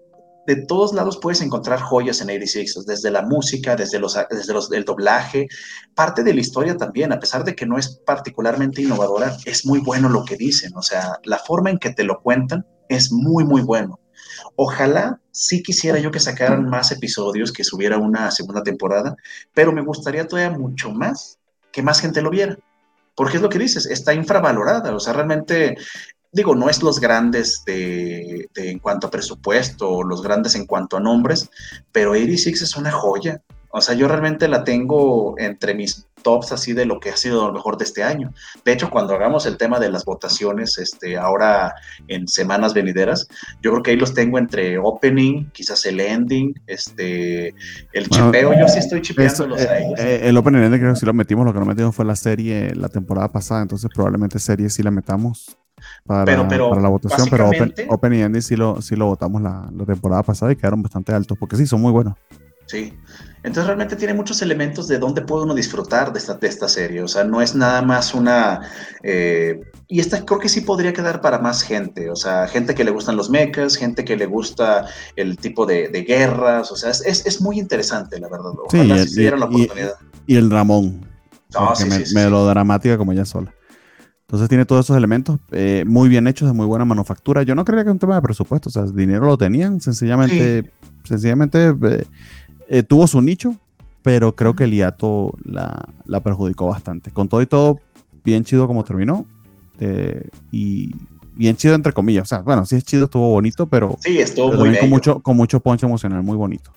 de 0.48 0.56
todos 0.64 0.94
lados 0.94 1.18
puedes 1.20 1.42
encontrar 1.42 1.78
joyas 1.78 2.22
en 2.22 2.28
86, 2.28 2.86
desde 2.86 3.10
la 3.10 3.20
música, 3.20 3.76
desde, 3.76 3.98
los, 3.98 4.18
desde 4.30 4.54
los, 4.54 4.72
el 4.72 4.86
doblaje, 4.86 5.46
parte 5.94 6.22
de 6.24 6.32
la 6.32 6.40
historia 6.40 6.74
también, 6.74 7.12
a 7.12 7.20
pesar 7.20 7.44
de 7.44 7.54
que 7.54 7.66
no 7.66 7.76
es 7.76 8.00
particularmente 8.06 8.80
innovadora, 8.80 9.36
es 9.44 9.66
muy 9.66 9.80
bueno 9.80 10.08
lo 10.08 10.24
que 10.24 10.36
dicen, 10.36 10.72
o 10.74 10.80
sea, 10.80 11.18
la 11.24 11.36
forma 11.36 11.68
en 11.68 11.76
que 11.76 11.90
te 11.90 12.02
lo 12.02 12.22
cuentan 12.22 12.64
es 12.88 13.12
muy, 13.12 13.44
muy 13.44 13.62
bueno. 13.62 13.98
Ojalá 14.56 15.20
sí 15.30 15.62
quisiera 15.62 15.98
yo 15.98 16.10
que 16.10 16.20
sacaran 16.20 16.68
más 16.68 16.90
episodios, 16.90 17.52
que 17.52 17.64
subiera 17.64 17.96
una 17.98 18.30
segunda 18.30 18.62
temporada, 18.62 19.16
pero 19.54 19.72
me 19.72 19.82
gustaría 19.82 20.26
todavía 20.26 20.58
mucho 20.58 20.90
más 20.90 21.38
que 21.70 21.82
más 21.82 22.00
gente 22.00 22.22
lo 22.22 22.30
viera. 22.30 22.58
Porque 23.14 23.36
es 23.36 23.42
lo 23.42 23.48
que 23.48 23.58
dices, 23.58 23.86
está 23.86 24.14
infravalorada. 24.14 24.94
O 24.94 25.00
sea, 25.00 25.12
realmente, 25.12 25.76
digo, 26.32 26.54
no 26.54 26.68
es 26.68 26.82
los 26.82 27.00
grandes 27.00 27.62
de, 27.66 28.48
en 28.54 28.78
cuanto 28.80 29.06
a 29.06 29.10
presupuesto 29.10 30.02
los 30.02 30.22
grandes 30.22 30.54
en 30.54 30.66
cuanto 30.66 30.96
a 30.96 31.00
nombres, 31.00 31.50
pero 31.92 32.12
86 32.12 32.62
es 32.62 32.76
una 32.76 32.90
joya. 32.90 33.40
O 33.70 33.80
sea, 33.80 33.94
yo 33.94 34.08
realmente 34.08 34.48
la 34.48 34.64
tengo 34.64 35.34
entre 35.38 35.74
mis 35.74 36.07
tops 36.22 36.52
así 36.52 36.72
de 36.72 36.84
lo 36.84 37.00
que 37.00 37.10
ha 37.10 37.16
sido 37.16 37.46
lo 37.46 37.52
mejor 37.52 37.76
de 37.78 37.84
este 37.84 38.02
año. 38.02 38.32
De 38.64 38.72
hecho, 38.72 38.90
cuando 38.90 39.14
hagamos 39.14 39.46
el 39.46 39.56
tema 39.56 39.78
de 39.78 39.90
las 39.90 40.04
votaciones, 40.04 40.78
este, 40.78 41.16
ahora 41.16 41.74
en 42.06 42.28
semanas 42.28 42.74
venideras, 42.74 43.28
yo 43.62 43.70
creo 43.70 43.82
que 43.82 43.90
ahí 43.92 43.96
los 43.96 44.14
tengo 44.14 44.38
entre 44.38 44.78
opening, 44.78 45.50
quizás 45.52 45.84
el 45.86 46.00
ending, 46.00 46.54
este, 46.66 47.54
el 47.92 48.08
chipeo, 48.08 48.52
yo 48.58 48.68
sí 48.68 48.78
estoy 48.78 49.02
chipeándolos 49.02 49.60
a 49.60 49.78
ellos. 49.78 49.98
Eh, 49.98 50.28
el 50.28 50.36
opening 50.36 50.60
ending 50.60 50.80
creo 50.80 50.94
que 50.94 51.00
sí 51.00 51.06
lo 51.06 51.14
metimos, 51.14 51.46
lo 51.46 51.52
que 51.52 51.60
no 51.60 51.66
metimos 51.66 51.94
fue 51.94 52.04
la 52.04 52.16
serie 52.16 52.74
la 52.74 52.88
temporada 52.88 53.28
pasada, 53.28 53.62
entonces 53.62 53.90
probablemente 53.94 54.38
serie 54.38 54.68
sí 54.70 54.82
la 54.82 54.90
metamos. 54.90 55.56
Para, 56.04 56.48
para 56.48 56.80
la 56.80 56.88
votación, 56.88 57.28
pero 57.30 57.48
open, 57.88 58.12
y 58.12 58.20
ending 58.20 58.42
sí 58.42 58.56
lo, 58.56 58.82
sí 58.82 58.96
lo 58.96 59.06
votamos 59.06 59.40
la, 59.40 59.70
la 59.72 59.84
temporada 59.84 60.24
pasada 60.24 60.50
y 60.50 60.56
quedaron 60.56 60.82
bastante 60.82 61.12
altos, 61.12 61.38
porque 61.38 61.54
sí, 61.54 61.68
son 61.68 61.80
muy 61.80 61.92
buenos. 61.92 62.14
Sí. 62.66 62.92
Entonces 63.42 63.66
realmente 63.66 63.96
tiene 63.96 64.14
muchos 64.14 64.42
elementos 64.42 64.88
de 64.88 64.98
dónde 64.98 65.22
puede 65.22 65.44
uno 65.44 65.54
disfrutar 65.54 66.12
de 66.12 66.18
esta, 66.18 66.34
de 66.34 66.48
esta 66.48 66.68
serie. 66.68 67.02
O 67.02 67.08
sea, 67.08 67.24
no 67.24 67.40
es 67.40 67.54
nada 67.54 67.82
más 67.82 68.14
una... 68.14 68.60
Eh, 69.02 69.60
y 69.86 70.00
esta 70.00 70.24
creo 70.24 70.40
que 70.40 70.48
sí 70.48 70.60
podría 70.60 70.92
quedar 70.92 71.20
para 71.20 71.38
más 71.38 71.62
gente. 71.62 72.10
O 72.10 72.16
sea, 72.16 72.46
gente 72.48 72.74
que 72.74 72.84
le 72.84 72.90
gustan 72.90 73.16
los 73.16 73.30
mechas, 73.30 73.76
gente 73.76 74.04
que 74.04 74.16
le 74.16 74.26
gusta 74.26 74.86
el 75.16 75.36
tipo 75.36 75.66
de, 75.66 75.88
guerras. 76.06 76.72
O 76.72 76.76
sea, 76.76 76.90
es, 76.90 77.02
es, 77.04 77.40
muy 77.40 77.58
interesante, 77.58 78.18
la 78.18 78.28
verdad. 78.28 78.52
Ojalá 78.64 79.06
sí, 79.06 79.22
y, 79.22 79.30
la 79.30 79.46
oportunidad. 79.46 79.94
Y, 80.26 80.36
el 80.36 80.50
Ramón. 80.50 81.06
No, 81.54 81.74
sí, 81.74 81.86
me, 81.86 82.04
melodramática 82.12 82.98
como 82.98 83.12
ella 83.12 83.24
sola. 83.24 83.54
Entonces 84.28 84.50
tiene 84.50 84.66
todos 84.66 84.84
esos 84.84 84.96
elementos 84.98 85.38
eh, 85.52 85.84
muy 85.86 86.10
bien 86.10 86.26
hechos, 86.26 86.48
de 86.48 86.52
muy 86.52 86.66
buena 86.66 86.84
manufactura. 86.84 87.44
Yo 87.44 87.54
no 87.54 87.64
creía 87.64 87.82
que 87.82 87.88
era 87.88 87.92
un 87.92 87.98
tema 87.98 88.16
de 88.16 88.20
presupuesto, 88.20 88.68
o 88.68 88.72
sea, 88.72 88.82
dinero 88.82 89.24
lo 89.24 89.38
tenían, 89.38 89.80
sencillamente, 89.80 90.70
sencillamente 91.04 91.68
eh, 91.68 92.04
eh, 92.68 92.82
tuvo 92.82 93.06
su 93.06 93.20
nicho, 93.20 93.56
pero 94.02 94.34
creo 94.34 94.54
que 94.54 94.64
el 94.64 94.72
hiato 94.72 95.34
la, 95.44 95.88
la, 96.04 96.20
perjudicó 96.20 96.66
bastante. 96.66 97.10
Con 97.10 97.28
todo 97.28 97.42
y 97.42 97.46
todo, 97.46 97.80
bien 98.24 98.44
chido 98.44 98.66
como 98.66 98.84
terminó. 98.84 99.26
Eh, 99.80 100.28
y 100.52 100.94
bien 101.34 101.56
chido 101.56 101.74
entre 101.74 101.92
comillas. 101.92 102.24
O 102.24 102.26
sea, 102.26 102.40
bueno, 102.40 102.66
sí 102.66 102.76
es 102.76 102.84
chido, 102.84 103.06
estuvo 103.06 103.30
bonito, 103.30 103.66
pero, 103.66 103.96
sí, 104.00 104.18
estuvo 104.18 104.52
muy 104.52 104.76
con 104.78 104.90
mucho, 104.90 105.20
con 105.20 105.36
mucho 105.36 105.60
poncho 105.60 105.86
emocional, 105.86 106.22
muy 106.22 106.36
bonito. 106.36 106.70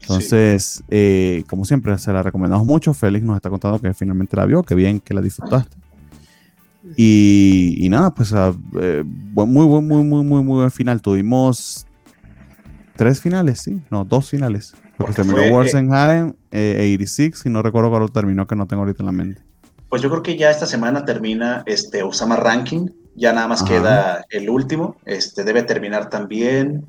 Entonces, 0.00 0.82
eh, 0.88 1.44
como 1.48 1.64
siempre, 1.64 1.96
se 1.98 2.12
la 2.12 2.22
recomendamos 2.22 2.66
mucho. 2.66 2.94
Félix 2.94 3.24
nos 3.24 3.36
está 3.36 3.50
contando 3.50 3.78
que 3.78 3.92
finalmente 3.94 4.36
la 4.36 4.46
vio, 4.46 4.62
que 4.62 4.74
bien 4.74 5.00
que 5.00 5.14
la 5.14 5.20
disfrutaste. 5.20 5.76
Y, 6.96 7.76
y 7.78 7.88
nada, 7.88 8.12
pues 8.12 8.32
muy, 8.32 9.46
muy, 9.46 9.82
muy, 9.82 10.02
muy, 10.02 10.24
muy, 10.24 10.42
muy 10.42 10.56
buen 10.56 10.70
final. 10.70 11.02
Tuvimos 11.02 11.86
tres 12.96 13.20
finales, 13.20 13.60
sí, 13.60 13.80
no, 13.90 14.04
dos 14.04 14.30
finales. 14.30 14.74
Porque 15.00 15.14
terminó 15.14 15.42
Wars 15.54 15.72
in 15.74 15.92
Harem, 15.92 16.34
86, 16.52 17.42
y 17.46 17.48
no 17.48 17.62
recuerdo 17.62 17.90
cuál 17.90 18.10
terminó, 18.12 18.46
que 18.46 18.54
no 18.54 18.66
tengo 18.66 18.82
ahorita 18.82 19.02
en 19.02 19.06
la 19.06 19.12
mente. 19.12 19.42
Pues 19.88 20.02
yo 20.02 20.10
creo 20.10 20.22
que 20.22 20.36
ya 20.36 20.50
esta 20.50 20.66
semana 20.66 21.04
termina 21.04 21.62
este 21.66 22.02
Osama 22.02 22.36
Ranking, 22.36 22.88
ya 23.16 23.32
nada 23.32 23.48
más 23.48 23.62
queda 23.62 24.24
el 24.30 24.50
último, 24.50 24.96
este 25.04 25.42
debe 25.42 25.62
terminar 25.62 26.10
también. 26.10 26.84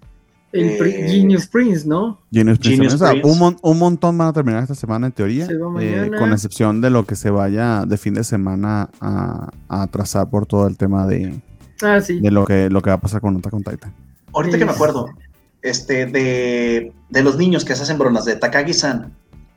El 0.51 0.85
eh, 0.85 1.07
Genius 1.09 1.47
Prince, 1.47 1.87
¿no? 1.87 2.19
Genius 2.31 2.59
Prince. 2.59 2.97
Un, 3.23 3.79
montón 3.79 4.17
van 4.17 4.27
a 4.27 4.33
terminar 4.33 4.61
esta 4.61 4.75
semana 4.75 5.07
en 5.07 5.13
teoría, 5.13 5.47
eh, 5.79 6.11
con 6.19 6.33
excepción 6.33 6.81
de 6.81 6.89
lo 6.89 7.05
que 7.05 7.15
se 7.15 7.29
vaya 7.29 7.85
de 7.85 7.97
fin 7.97 8.13
de 8.13 8.25
semana 8.25 8.89
a, 8.99 9.49
a 9.69 9.87
trazar 9.87 10.29
por 10.29 10.45
todo 10.45 10.67
el 10.67 10.77
tema 10.77 11.07
de, 11.07 11.39
ah, 11.81 12.01
sí. 12.01 12.19
de 12.19 12.29
lo, 12.29 12.45
que, 12.45 12.69
lo 12.69 12.81
que 12.81 12.89
va 12.89 12.97
a 12.97 13.01
pasar 13.01 13.21
con 13.21 13.37
Attack 13.37 13.53
on 13.53 13.63
Titan. 13.63 13.93
Ahorita 14.33 14.57
que 14.57 14.65
me 14.65 14.71
acuerdo, 14.71 15.07
este, 15.61 16.05
de, 16.05 16.93
de 17.09 17.23
los 17.23 17.37
niños 17.37 17.65
que 17.65 17.75
se 17.75 17.83
hacen 17.83 17.97
bromas, 17.97 18.25
de 18.25 18.35
Takagi-san, 18.35 19.13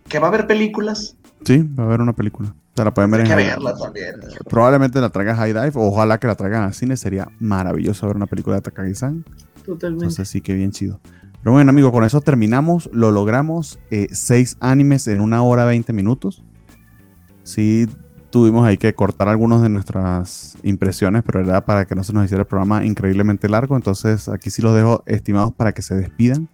que 0.09 0.19
va 0.19 0.27
a 0.27 0.29
haber 0.29 0.47
películas. 0.47 1.17
Sí, 1.45 1.63
va 1.63 1.85
a 1.85 1.87
haber 1.87 2.01
una 2.01 2.13
película. 2.13 2.55
O 2.77 2.83
la 2.83 2.93
pueden 2.93 3.11
ver 3.13 3.21
en 3.21 3.29
verla 3.29 3.77
también. 3.77 4.17
Probablemente 4.49 5.01
la 5.01 5.11
traiga 5.11 5.37
High 5.37 5.53
Dive, 5.53 5.73
ojalá 5.75 6.19
que 6.19 6.27
la 6.27 6.35
traigan 6.35 6.65
al 6.65 6.75
cine. 6.75 6.97
Sería 6.97 7.29
maravilloso 7.39 8.07
ver 8.09 8.17
una 8.17 8.27
película 8.27 8.57
de 8.57 8.63
Takagi-san. 8.63 9.25
Totalmente. 9.65 10.07
Entonces 10.07 10.29
sí 10.29 10.41
que 10.41 10.55
bien 10.55 10.73
chido. 10.73 10.99
Pero 11.41 11.53
bueno, 11.53 11.71
amigo, 11.71 11.93
con 11.93 12.03
eso 12.03 12.21
terminamos. 12.21 12.91
Lo 12.93 13.13
logramos. 13.13 13.79
Eh, 13.91 14.09
seis 14.11 14.57
animes 14.59 15.07
en 15.07 15.21
una 15.21 15.43
hora 15.43 15.65
veinte 15.65 15.93
minutos. 15.93 16.43
Sí, 17.45 17.87
tuvimos 18.35 18.67
ahí 18.67 18.79
que 18.79 18.93
cortar 18.97 19.29
algunas 19.29 19.63
de 19.63 19.69
nuestras 19.69 20.59
impresiones, 20.65 21.23
pero 21.25 21.39
era 21.39 21.65
para 21.65 21.85
que 21.85 21.95
no 21.95 22.03
se 22.03 22.13
nos 22.13 22.25
hiciera 22.25 22.41
el 22.41 22.49
programa 22.49 22.85
increíblemente 22.85 23.49
largo. 23.49 23.77
Entonces 23.77 24.29
aquí 24.29 24.51
sí 24.51 24.61
los 24.61 24.75
dejo 24.75 25.05
estimados 25.07 25.53
para 25.55 25.71
que 25.71 25.83
se 25.83 25.95
despidan 25.95 26.49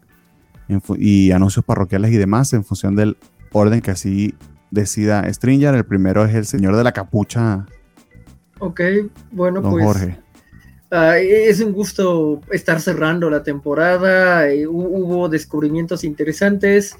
y 0.98 1.30
anuncios 1.30 1.64
parroquiales 1.64 2.12
y 2.12 2.18
demás 2.18 2.52
en 2.52 2.64
función 2.64 2.96
del 2.96 3.16
orden 3.52 3.80
que 3.80 3.92
así 3.92 4.34
decida 4.70 5.26
Stringer. 5.32 5.74
El 5.74 5.86
primero 5.86 6.22
es 6.26 6.34
el 6.34 6.44
señor 6.44 6.76
de 6.76 6.84
la 6.84 6.92
capucha. 6.92 7.64
Ok, 8.58 8.82
bueno, 9.32 9.62
pues. 9.62 9.82
Jorge. 9.82 10.18
Ah, 10.90 11.16
es 11.16 11.62
un 11.62 11.72
gusto 11.72 12.42
estar 12.52 12.78
cerrando 12.82 13.30
la 13.30 13.42
temporada. 13.42 14.50
Eh, 14.50 14.66
hubo 14.66 15.30
descubrimientos 15.30 16.04
interesantes. 16.04 16.94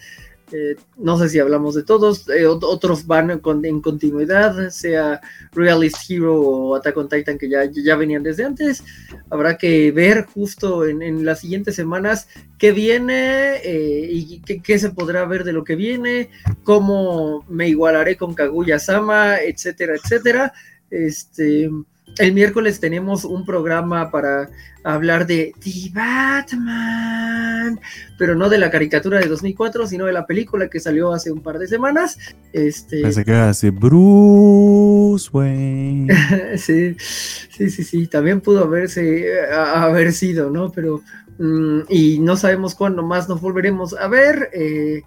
Eh, 0.52 0.76
no 0.96 1.16
sé 1.18 1.28
si 1.28 1.38
hablamos 1.38 1.74
de 1.74 1.84
todos, 1.84 2.28
eh, 2.28 2.46
otros 2.46 3.06
van 3.06 3.30
en 3.30 3.80
continuidad, 3.80 4.70
sea 4.70 5.20
Realist 5.52 6.10
Hero 6.10 6.40
o 6.40 6.74
Attack 6.74 6.96
on 6.96 7.08
Titan 7.08 7.38
que 7.38 7.48
ya, 7.48 7.64
ya 7.64 7.96
venían 7.96 8.22
desde 8.22 8.44
antes. 8.44 8.82
Habrá 9.30 9.56
que 9.56 9.92
ver 9.92 10.26
justo 10.26 10.86
en, 10.86 11.24
las 11.24 11.40
siguientes 11.40 11.76
semanas 11.76 12.28
qué 12.58 12.72
viene 12.72 13.56
eh, 13.62 14.08
y 14.10 14.40
qué, 14.40 14.78
se 14.78 14.90
podrá 14.90 15.24
ver 15.24 15.44
de 15.44 15.52
lo 15.52 15.64
que 15.64 15.76
viene, 15.76 16.30
cómo 16.64 17.44
me 17.48 17.68
igualaré 17.68 18.16
con 18.16 18.34
Kaguya 18.34 18.78
Sama, 18.78 19.38
etcétera, 19.38 19.94
etcétera. 19.94 20.52
Este, 20.90 21.70
el 22.18 22.32
miércoles 22.32 22.80
tenemos 22.80 23.24
un 23.24 23.44
programa 23.44 24.10
para 24.10 24.50
hablar 24.82 25.26
de 25.26 25.52
The 25.60 25.90
Batman, 25.92 27.80
pero 28.18 28.34
no 28.34 28.48
de 28.48 28.58
la 28.58 28.70
caricatura 28.70 29.18
de 29.18 29.28
2004, 29.28 29.86
sino 29.86 30.06
de 30.06 30.12
la 30.12 30.26
película 30.26 30.68
que 30.68 30.80
salió 30.80 31.12
hace 31.12 31.30
un 31.30 31.42
par 31.42 31.58
de 31.58 31.68
semanas. 31.68 32.18
Este... 32.52 33.02
Pensé 33.02 33.24
que 33.24 33.34
hace 33.34 33.70
Bruce 33.70 35.28
Wayne. 35.32 36.08
sí, 36.56 36.96
sí, 36.98 37.70
sí, 37.70 37.84
sí, 37.84 38.06
también 38.06 38.40
pudo 38.40 38.64
haberse, 38.64 39.44
haber 39.52 40.12
sido, 40.12 40.50
¿no? 40.50 40.70
Pero, 40.72 41.02
mm, 41.38 41.80
y 41.88 42.18
no 42.18 42.36
sabemos 42.36 42.74
cuándo 42.74 43.02
más 43.02 43.28
nos 43.28 43.40
volveremos 43.40 43.94
a 43.94 44.08
ver. 44.08 44.50
Eh, 44.52 45.02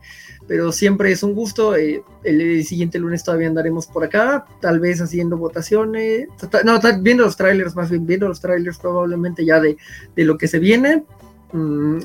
pero 0.47 0.71
siempre 0.71 1.11
es 1.11 1.23
un 1.23 1.33
gusto. 1.33 1.75
Eh, 1.75 2.03
el, 2.23 2.63
siguiente 2.63 2.99
lunes 2.99 3.23
todavía 3.23 3.47
andaremos 3.47 3.87
por 3.87 4.03
acá, 4.03 4.45
tal 4.61 4.79
vez 4.79 5.01
haciendo 5.01 5.37
votaciones, 5.37 6.27
no, 6.63 6.79
viendo 7.01 7.23
los 7.23 7.37
trailers, 7.37 7.75
más 7.75 7.89
bien 7.89 8.05
viendo 8.05 8.27
los 8.27 8.41
trailers 8.41 8.77
probablemente 8.77 9.45
ya 9.45 9.59
de, 9.59 9.77
lo 10.15 10.37
que 10.37 10.47
se 10.47 10.59
viene. 10.59 11.03
Mm, 11.51 11.99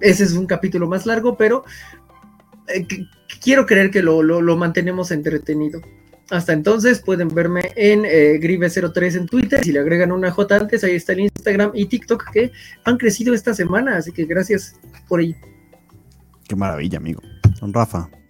ese 0.00 0.24
es 0.24 0.32
un 0.32 0.46
capítulo 0.46 0.86
más 0.86 1.06
largo, 1.06 1.36
pero 1.36 1.64
eh, 2.68 2.86
quiero 3.40 3.66
creer 3.66 3.90
que 3.90 4.02
lo, 4.02 4.56
mantenemos 4.56 5.10
entretenido. 5.10 5.80
Hasta 6.28 6.52
entonces 6.52 7.00
pueden 7.00 7.28
verme 7.28 7.70
en 7.76 8.04
eh, 8.04 8.40
Grive03 8.40 9.16
en 9.16 9.26
Twitter. 9.26 9.62
Si 9.62 9.70
le 9.70 9.78
agregan 9.78 10.10
una 10.10 10.32
J 10.32 10.56
antes, 10.56 10.82
ahí 10.82 10.96
está 10.96 11.12
el 11.12 11.20
Instagram 11.20 11.70
y 11.72 11.86
TikTok 11.86 12.32
que 12.32 12.50
han 12.82 12.96
crecido 12.98 13.32
esta 13.32 13.54
semana. 13.54 13.96
Así 13.96 14.10
que 14.10 14.24
gracias 14.24 14.74
por 15.08 15.20
ello. 15.20 15.36
Qué 16.48 16.56
maravilla, 16.56 16.98
amigo. 16.98 17.22
Don 17.60 17.72
Rafa. 17.72 18.25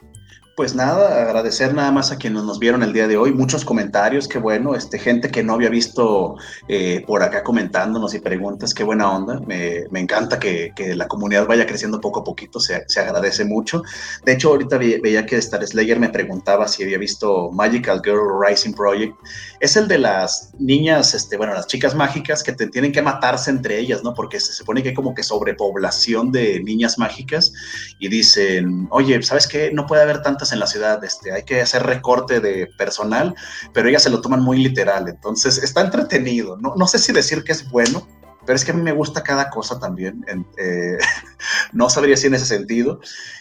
Pues 0.56 0.74
nada, 0.74 1.20
agradecer 1.20 1.74
nada 1.74 1.92
más 1.92 2.10
a 2.12 2.16
quienes 2.16 2.42
nos 2.44 2.58
vieron 2.58 2.82
el 2.82 2.94
día 2.94 3.06
de 3.06 3.18
hoy, 3.18 3.30
muchos 3.30 3.62
comentarios, 3.62 4.26
qué 4.26 4.38
bueno, 4.38 4.74
este, 4.74 4.98
gente 4.98 5.30
que 5.30 5.42
no 5.42 5.52
había 5.52 5.68
visto 5.68 6.36
eh, 6.66 7.04
por 7.06 7.22
acá 7.22 7.42
comentándonos 7.42 8.14
y 8.14 8.20
preguntas, 8.20 8.72
qué 8.72 8.82
buena 8.82 9.14
onda, 9.14 9.38
me, 9.40 9.84
encanta 10.00 10.38
que, 10.38 10.72
la 10.96 11.08
comunidad 11.08 11.46
vaya 11.46 11.66
creciendo 11.66 12.00
poco 12.00 12.20
a 12.20 12.24
poquito, 12.24 12.58
se, 12.58 12.86
agradece 12.98 13.44
mucho. 13.44 13.82
De 14.24 14.32
hecho, 14.32 14.48
ahorita 14.48 14.78
veía 14.78 15.26
que 15.26 15.36
Star 15.36 15.66
Slayer 15.66 16.00
me 16.00 16.08
preguntaba 16.08 16.66
si 16.68 16.84
había 16.84 16.96
visto 16.96 17.50
Magical 17.52 18.00
Girl 18.02 18.40
Rising 18.42 18.72
Project, 18.72 19.14
es 19.60 19.76
el 19.76 19.86
de 19.88 19.98
las 19.98 20.54
niñas, 20.58 21.12
este, 21.12 21.36
bueno, 21.36 21.52
las 21.52 21.66
chicas 21.66 21.94
mágicas 21.94 22.42
que 22.42 22.52
tienen 22.52 22.92
que 22.92 23.02
matarse 23.02 23.50
entre 23.50 23.78
ellas, 23.78 24.02
¿no? 24.02 24.14
Porque 24.14 24.40
se 24.40 24.54
supone 24.54 24.82
que 24.82 24.88
hay 24.90 24.94
como 24.94 25.14
que 25.14 25.22
sobrepoblación 25.22 26.32
de 26.32 26.62
niñas 26.62 26.98
mágicas 26.98 27.52
y 27.98 28.08
dicen, 28.08 28.88
oye, 28.90 29.22
¿sabes 29.22 29.46
qué? 29.46 29.70
No 29.70 29.84
puede 29.84 30.00
haber 30.00 30.22
tantas 30.22 30.45
en 30.52 30.60
la 30.60 30.66
ciudad, 30.66 31.02
este, 31.04 31.32
hay 31.32 31.44
que 31.44 31.60
hacer 31.60 31.82
recorte 31.84 32.40
de 32.40 32.68
personal, 32.78 33.34
pero 33.72 33.88
ellas 33.88 34.02
se 34.02 34.10
lo 34.10 34.20
toman 34.20 34.42
muy 34.42 34.58
literal, 34.62 35.08
entonces 35.08 35.58
está 35.58 35.80
entretenido, 35.82 36.56
no, 36.58 36.74
no 36.76 36.86
sé 36.86 36.98
si 36.98 37.12
decir 37.12 37.44
que 37.44 37.52
es 37.52 37.68
bueno, 37.70 38.06
pero 38.44 38.56
es 38.56 38.64
que 38.64 38.70
a 38.70 38.74
mí 38.74 38.82
me 38.82 38.92
gusta 38.92 39.22
cada 39.22 39.50
cosa 39.50 39.78
también, 39.78 40.24
eh, 40.58 40.98
no 41.72 41.90
sabría 41.90 42.16
si 42.16 42.28
en 42.28 42.34
ese 42.34 42.46
sentido, 42.46 43.00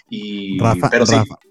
y, 0.10 0.60
Rafa, 0.60 0.90
pero 0.90 1.06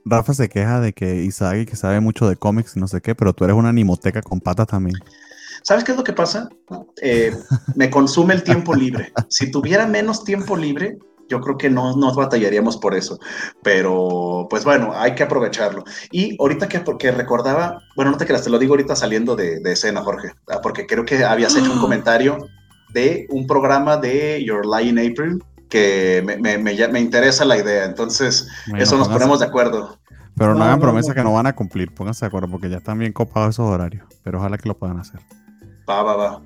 Rafa, 0.05 0.35
se 0.35 0.49
queja 0.49 0.81
de 0.81 0.93
que 0.93 1.23
Isagi, 1.25 1.67
que 1.67 1.77
sabe 1.77 2.01
mucho 2.01 2.29
de 2.29 2.37
cómics 2.37 2.77
y 2.77 2.81
no 2.81 2.89
sé 2.89 3.01
qué, 3.01 3.15
pero 3.15 3.33
tú 3.33 3.45
eres 3.45 3.57
una 3.57 3.71
animoteca 3.71 4.23
con 4.23 4.41
patas 4.41 4.67
también. 4.67 4.97
¿Sabes 5.65 5.83
qué 5.83 5.93
es 5.93 5.97
lo 5.97 6.05
que 6.05 6.13
pasa? 6.13 6.51
Eh, 7.01 7.35
me 7.75 7.89
consume 7.89 8.35
el 8.35 8.43
tiempo 8.43 8.75
libre. 8.75 9.13
Si 9.31 9.51
tuviera 9.51 9.87
menos 9.87 10.23
tiempo 10.23 10.57
libre, 10.57 10.99
yo 11.29 11.41
creo 11.41 11.57
que 11.57 11.71
no 11.71 11.97
nos 11.97 12.17
batallaríamos 12.17 12.77
por 12.77 12.95
eso. 12.95 13.19
Pero, 13.63 14.47
pues 14.51 14.65
bueno, 14.65 14.93
hay 14.95 15.15
que 15.15 15.23
aprovecharlo. 15.23 15.85
Y 16.11 16.37
ahorita 16.41 16.69
que 16.69 16.81
porque 16.81 17.11
recordaba, 17.11 17.79
bueno, 17.97 18.11
no 18.11 18.17
te 18.17 18.27
creas, 18.27 18.45
te 18.45 18.51
lo 18.51 18.59
digo 18.59 18.75
ahorita 18.75 18.97
saliendo 18.97 19.37
de, 19.37 19.61
escena, 19.65 20.03
Jorge, 20.03 20.33
ah, 20.49 20.61
porque 20.63 20.87
creo 20.87 21.05
que 21.05 21.25
habías 21.25 21.57
hecho 21.57 21.73
un 21.73 21.81
comentario 21.81 22.39
de 22.93 23.27
un 23.31 23.47
programa 23.47 23.97
de 23.97 24.45
Your 24.45 24.65
Lie 24.67 24.89
in 24.89 24.99
April 24.99 25.43
que 25.69 26.23
me, 26.25 26.37
me, 26.37 26.59
me, 26.59 27.01
interesa 27.01 27.45
la 27.45 27.57
idea. 27.57 27.85
Entonces, 27.85 28.47
eso 28.79 28.97
nos 28.97 29.09
ponemos 29.09 29.41
de 29.41 29.47
acuerdo. 29.47 29.99
Pero 30.37 30.55
no, 30.55 30.65
hagan 30.65 30.81
promesa 30.81 31.15
que 31.15 31.23
no 31.23 31.33
van 31.33 31.47
a 31.47 31.55
cumplir, 31.55 31.93
pónganse 31.95 32.25
de 32.25 32.29
acuerdo, 32.29 32.49
porque 32.49 32.69
ya 32.69 32.79
están 32.79 32.99
bien 32.99 33.13
copados 33.13 33.55
esos 33.55 33.69
horarios. 33.69 34.05
Pero 34.23 34.39
ojalá 34.39 34.59
que 34.59 34.69
lo 34.69 34.77
puedan 34.77 34.99
hacer. 34.99 35.21
Va, 35.89 36.03
va, 36.03 36.17
va. 36.17 36.43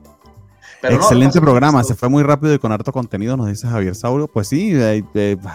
Excelente 0.82 1.40
programa, 1.40 1.82
se 1.82 1.94
fue 1.94 2.08
muy 2.08 2.22
rápido 2.22 2.54
y 2.54 2.58
con 2.58 2.70
harto 2.72 2.92
contenido, 2.92 3.36
nos 3.36 3.48
dice 3.48 3.66
Javier 3.66 3.94
Saurio. 3.94 4.28
Pues 4.28 4.48
sí, 4.48 4.74
ahí, 4.74 5.04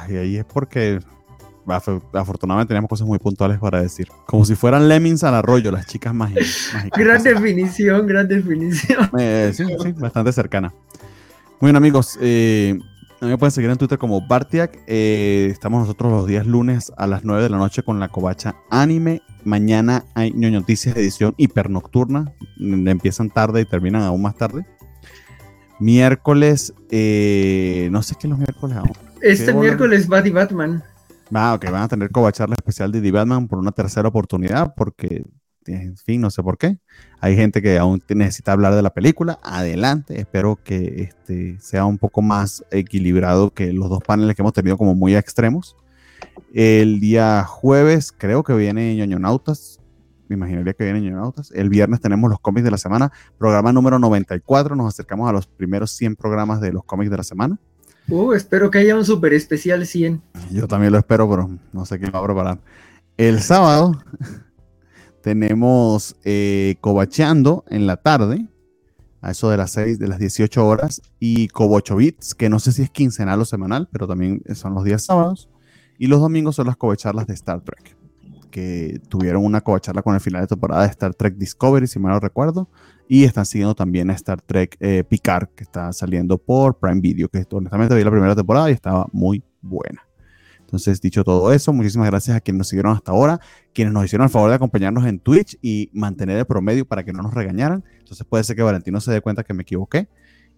ahí 0.09 0.37
es 0.37 0.45
porque 0.45 0.99
afortunadamente 2.13 2.69
teníamos 2.69 2.89
cosas 2.89 3.07
muy 3.07 3.19
puntuales 3.19 3.59
para 3.59 3.81
decir. 3.81 4.07
Como 4.25 4.45
si 4.45 4.55
fueran 4.55 4.87
lemmings 4.87 5.23
al 5.23 5.35
arroyo, 5.35 5.71
las 5.71 5.87
chicas 5.87 6.13
mágicas. 6.13 6.71
gran 6.95 7.23
definición, 7.23 8.05
gran 8.07 8.27
definición. 8.27 9.09
Eh, 9.19 9.51
sí, 9.53 9.65
sí, 9.81 9.91
bastante 9.93 10.31
cercana. 10.31 10.73
Muy 11.59 11.69
bien, 11.69 11.75
amigos. 11.75 12.17
Eh, 12.19 12.77
me 13.21 13.37
pueden 13.37 13.51
seguir 13.51 13.69
en 13.69 13.77
Twitter 13.77 13.97
como 13.97 14.27
Bartiak. 14.27 14.79
Eh, 14.87 15.47
estamos 15.49 15.81
nosotros 15.81 16.11
los 16.11 16.27
días 16.27 16.45
lunes 16.45 16.91
a 16.97 17.07
las 17.07 17.23
9 17.23 17.43
de 17.43 17.49
la 17.49 17.57
noche 17.57 17.83
con 17.83 17.99
la 17.99 18.09
covacha 18.09 18.55
anime. 18.69 19.21
Mañana 19.45 20.03
hay 20.13 20.31
noticias 20.31 20.95
de 20.95 21.01
edición 21.01 21.33
hipernocturna. 21.37 22.33
Empiezan 22.59 23.29
tarde 23.29 23.61
y 23.61 23.65
terminan 23.65 24.01
aún 24.01 24.21
más 24.21 24.35
tarde. 24.35 24.65
Miércoles, 25.83 26.73
eh, 26.91 27.89
no 27.91 28.01
sé 28.03 28.15
qué 28.17 28.29
los 28.29 28.37
miércoles 28.37 28.77
Este 29.21 29.53
miércoles 29.53 30.09
va 30.09 30.23
The 30.23 30.29
Batman. 30.29 30.81
Ah, 31.33 31.55
ok, 31.55 31.65
van 31.65 31.81
a 31.81 31.87
tener 31.89 32.09
covacharla 32.09 32.55
especial 32.55 32.89
de 32.93 33.01
The 33.01 33.11
Batman 33.11 33.49
por 33.49 33.59
una 33.59 33.73
tercera 33.73 34.07
oportunidad, 34.07 34.75
porque, 34.77 35.25
en 35.65 35.97
fin, 35.97 36.21
no 36.21 36.29
sé 36.29 36.41
por 36.41 36.57
qué. 36.57 36.77
Hay 37.19 37.35
gente 37.35 37.61
que 37.61 37.77
aún 37.77 38.01
necesita 38.07 38.53
hablar 38.53 38.75
de 38.75 38.81
la 38.81 38.93
película. 38.93 39.39
Adelante, 39.43 40.17
espero 40.17 40.57
que 40.63 41.03
este 41.03 41.59
sea 41.59 41.83
un 41.83 41.97
poco 41.97 42.21
más 42.21 42.63
equilibrado 42.71 43.53
que 43.53 43.73
los 43.73 43.89
dos 43.89 44.01
paneles 44.01 44.37
que 44.37 44.41
hemos 44.41 44.53
tenido 44.53 44.77
como 44.77 44.95
muy 44.95 45.17
extremos. 45.17 45.75
El 46.53 47.01
día 47.01 47.43
jueves 47.43 48.13
creo 48.17 48.43
que 48.43 48.53
viene 48.53 48.95
Ñoñonautas 48.95 49.81
me 50.27 50.35
imaginaría 50.35 50.73
que 50.73 50.83
vienen 50.83 51.03
Ñonautas. 51.03 51.51
El 51.51 51.69
viernes 51.69 51.99
tenemos 51.99 52.29
los 52.29 52.39
cómics 52.39 52.63
de 52.63 52.71
la 52.71 52.77
semana, 52.77 53.11
programa 53.37 53.73
número 53.73 53.99
94. 53.99 54.75
Nos 54.75 54.93
acercamos 54.93 55.29
a 55.29 55.33
los 55.33 55.47
primeros 55.47 55.91
100 55.91 56.15
programas 56.15 56.61
de 56.61 56.71
los 56.71 56.83
cómics 56.83 57.11
de 57.11 57.17
la 57.17 57.23
semana. 57.23 57.59
Uh, 58.09 58.33
espero 58.33 58.69
que 58.69 58.79
haya 58.79 58.95
un 58.95 59.05
super 59.05 59.33
especial 59.33 59.85
100. 59.85 60.21
Yo 60.51 60.67
también 60.67 60.91
lo 60.91 60.99
espero, 60.99 61.29
pero 61.29 61.49
no 61.71 61.85
sé 61.85 61.99
quién 61.99 62.11
va 62.13 62.19
a 62.19 62.23
preparar. 62.23 62.59
El 63.17 63.41
sábado 63.41 64.01
tenemos 65.21 66.15
eh, 66.23 66.75
Cobacheando 66.81 67.63
en 67.69 67.87
la 67.87 67.97
tarde, 67.97 68.47
a 69.21 69.31
eso 69.31 69.49
de 69.49 69.57
las 69.57 69.71
6, 69.71 69.99
de 69.99 70.07
las 70.07 70.19
18 70.19 70.65
horas, 70.65 71.01
y 71.19 71.47
Cobocho 71.47 71.97
que 72.37 72.49
no 72.49 72.59
sé 72.59 72.73
si 72.73 72.81
es 72.81 72.89
quincenal 72.89 73.39
o 73.39 73.45
semanal, 73.45 73.87
pero 73.91 74.07
también 74.07 74.41
son 74.53 74.73
los 74.73 74.83
días 74.83 75.05
sábados. 75.05 75.49
Y 75.97 76.07
los 76.07 76.19
domingos 76.19 76.55
son 76.55 76.67
las 76.67 76.75
covacharlas 76.75 77.27
de 77.27 77.35
Star 77.35 77.61
Trek 77.61 77.92
que 78.53 79.01
tuvieron 79.09 79.43
una 79.43 79.61
covacharla 79.61 80.03
con 80.03 80.13
el 80.13 80.21
final 80.21 80.41
de 80.41 80.47
temporada 80.47 80.83
de 80.83 80.89
Star 80.89 81.15
Trek 81.15 81.37
Discovery, 81.37 81.87
si 81.87 81.97
mal 81.97 82.11
no 82.11 82.19
recuerdo, 82.19 82.69
y 83.09 83.23
están 83.23 83.47
siguiendo 83.47 83.73
también 83.73 84.11
a 84.11 84.13
Star 84.13 84.41
Trek 84.41 84.77
eh, 84.79 85.03
Picard, 85.03 85.47
que 85.55 85.63
está 85.63 85.91
saliendo 85.91 86.37
por 86.37 86.77
Prime 86.77 87.01
Video, 87.01 87.29
que 87.29 87.43
honestamente 87.49 87.95
vi 87.95 88.03
la 88.03 88.11
primera 88.11 88.35
temporada 88.35 88.69
y 88.69 88.73
estaba 88.73 89.07
muy 89.11 89.43
buena. 89.59 90.03
Entonces, 90.59 91.01
dicho 91.01 91.23
todo 91.23 91.51
eso, 91.51 91.73
muchísimas 91.73 92.07
gracias 92.07 92.37
a 92.37 92.41
quienes 92.41 92.59
nos 92.59 92.67
siguieron 92.67 92.95
hasta 92.95 93.11
ahora, 93.11 93.39
quienes 93.73 93.91
nos 93.91 94.05
hicieron 94.05 94.25
el 94.25 94.31
favor 94.31 94.49
de 94.51 94.55
acompañarnos 94.55 95.07
en 95.07 95.17
Twitch 95.17 95.57
y 95.63 95.89
mantener 95.91 96.37
el 96.37 96.45
promedio 96.45 96.85
para 96.85 97.03
que 97.03 97.11
no 97.11 97.23
nos 97.23 97.33
regañaran. 97.33 97.83
Entonces 97.97 98.23
puede 98.29 98.43
ser 98.43 98.55
que 98.55 98.61
Valentino 98.61 99.01
se 99.01 99.11
dé 99.11 99.21
cuenta 99.21 99.43
que 99.43 99.55
me 99.55 99.63
equivoqué. 99.63 100.07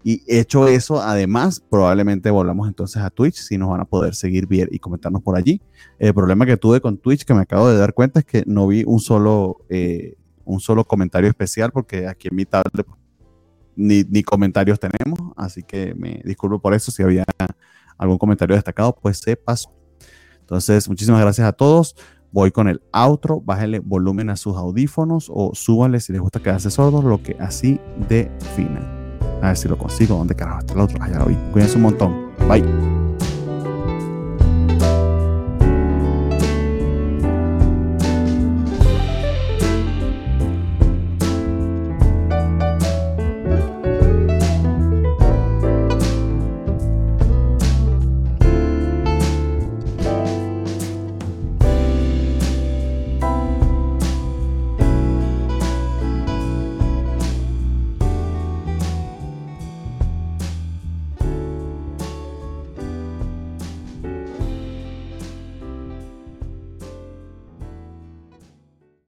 Y 0.03 0.22
hecho 0.27 0.67
eso, 0.67 1.01
además, 1.01 1.63
probablemente 1.67 2.30
volvamos 2.30 2.67
entonces 2.67 3.01
a 3.01 3.09
Twitch 3.09 3.38
si 3.38 3.57
nos 3.57 3.69
van 3.69 3.81
a 3.81 3.85
poder 3.85 4.13
seguir 4.13 4.45
bien 4.45 4.67
y 4.72 4.77
comentarnos 4.77 5.23
por 5.23 5.35
allí. 5.35 5.61
El 5.97 6.13
problema 6.13 6.45
que 6.45 6.57
tuve 6.57 6.80
con 6.80 6.97
Twitch, 6.97 7.23
que 7.23 7.34
me 7.34 7.41
acabo 7.41 7.67
de 7.69 7.77
dar 7.77 7.93
cuenta, 7.93 8.19
es 8.19 8.26
que 8.26 8.43
no 8.45 8.67
vi 8.67 8.84
un 8.85 8.99
solo, 8.99 9.65
eh, 9.69 10.15
un 10.43 10.59
solo 10.59 10.84
comentario 10.84 11.27
especial 11.27 11.72
porque 11.72 12.07
aquí 12.07 12.27
en 12.27 12.35
mi 12.35 12.45
tablet 12.45 12.85
ni, 13.76 14.03
ni 14.03 14.23
comentarios 14.23 14.80
tenemos, 14.80 15.19
así 15.35 15.63
que 15.63 15.95
me 15.95 16.22
disculpo 16.23 16.59
por 16.59 16.73
eso. 16.73 16.91
Si 16.91 17.03
había 17.03 17.26
algún 17.97 18.17
comentario 18.17 18.55
destacado, 18.55 18.95
pues 18.95 19.17
se 19.17 19.35
pasó. 19.35 19.72
Entonces, 20.39 20.88
muchísimas 20.88 21.22
gracias 21.22 21.47
a 21.47 21.53
todos. 21.53 21.95
Voy 22.31 22.51
con 22.51 22.67
el 22.67 22.81
outro. 22.91 23.41
Bájale 23.41 23.80
volumen 23.80 24.30
a 24.30 24.35
sus 24.35 24.55
audífonos 24.55 25.31
o 25.34 25.55
súbale 25.55 25.99
si 25.99 26.11
les 26.11 26.22
gusta 26.22 26.39
quedarse 26.39 26.69
sordos, 26.69 27.03
lo 27.03 27.22
que 27.23 27.35
así 27.39 27.80
define. 28.09 28.94
A 29.45 29.49
ver 29.49 29.57
si 29.57 29.67
lo 29.67 29.77
consigo. 29.77 30.17
¿Dónde 30.17 30.35
carajo 30.35 30.59
está 30.59 30.73
el 30.73 30.80
otro? 30.80 30.97
Allá 31.01 31.19
lo 31.19 31.26
vi. 31.26 31.35
Cuídense 31.51 31.77
un 31.77 31.84
montón. 31.84 32.31
Bye. 32.49 32.94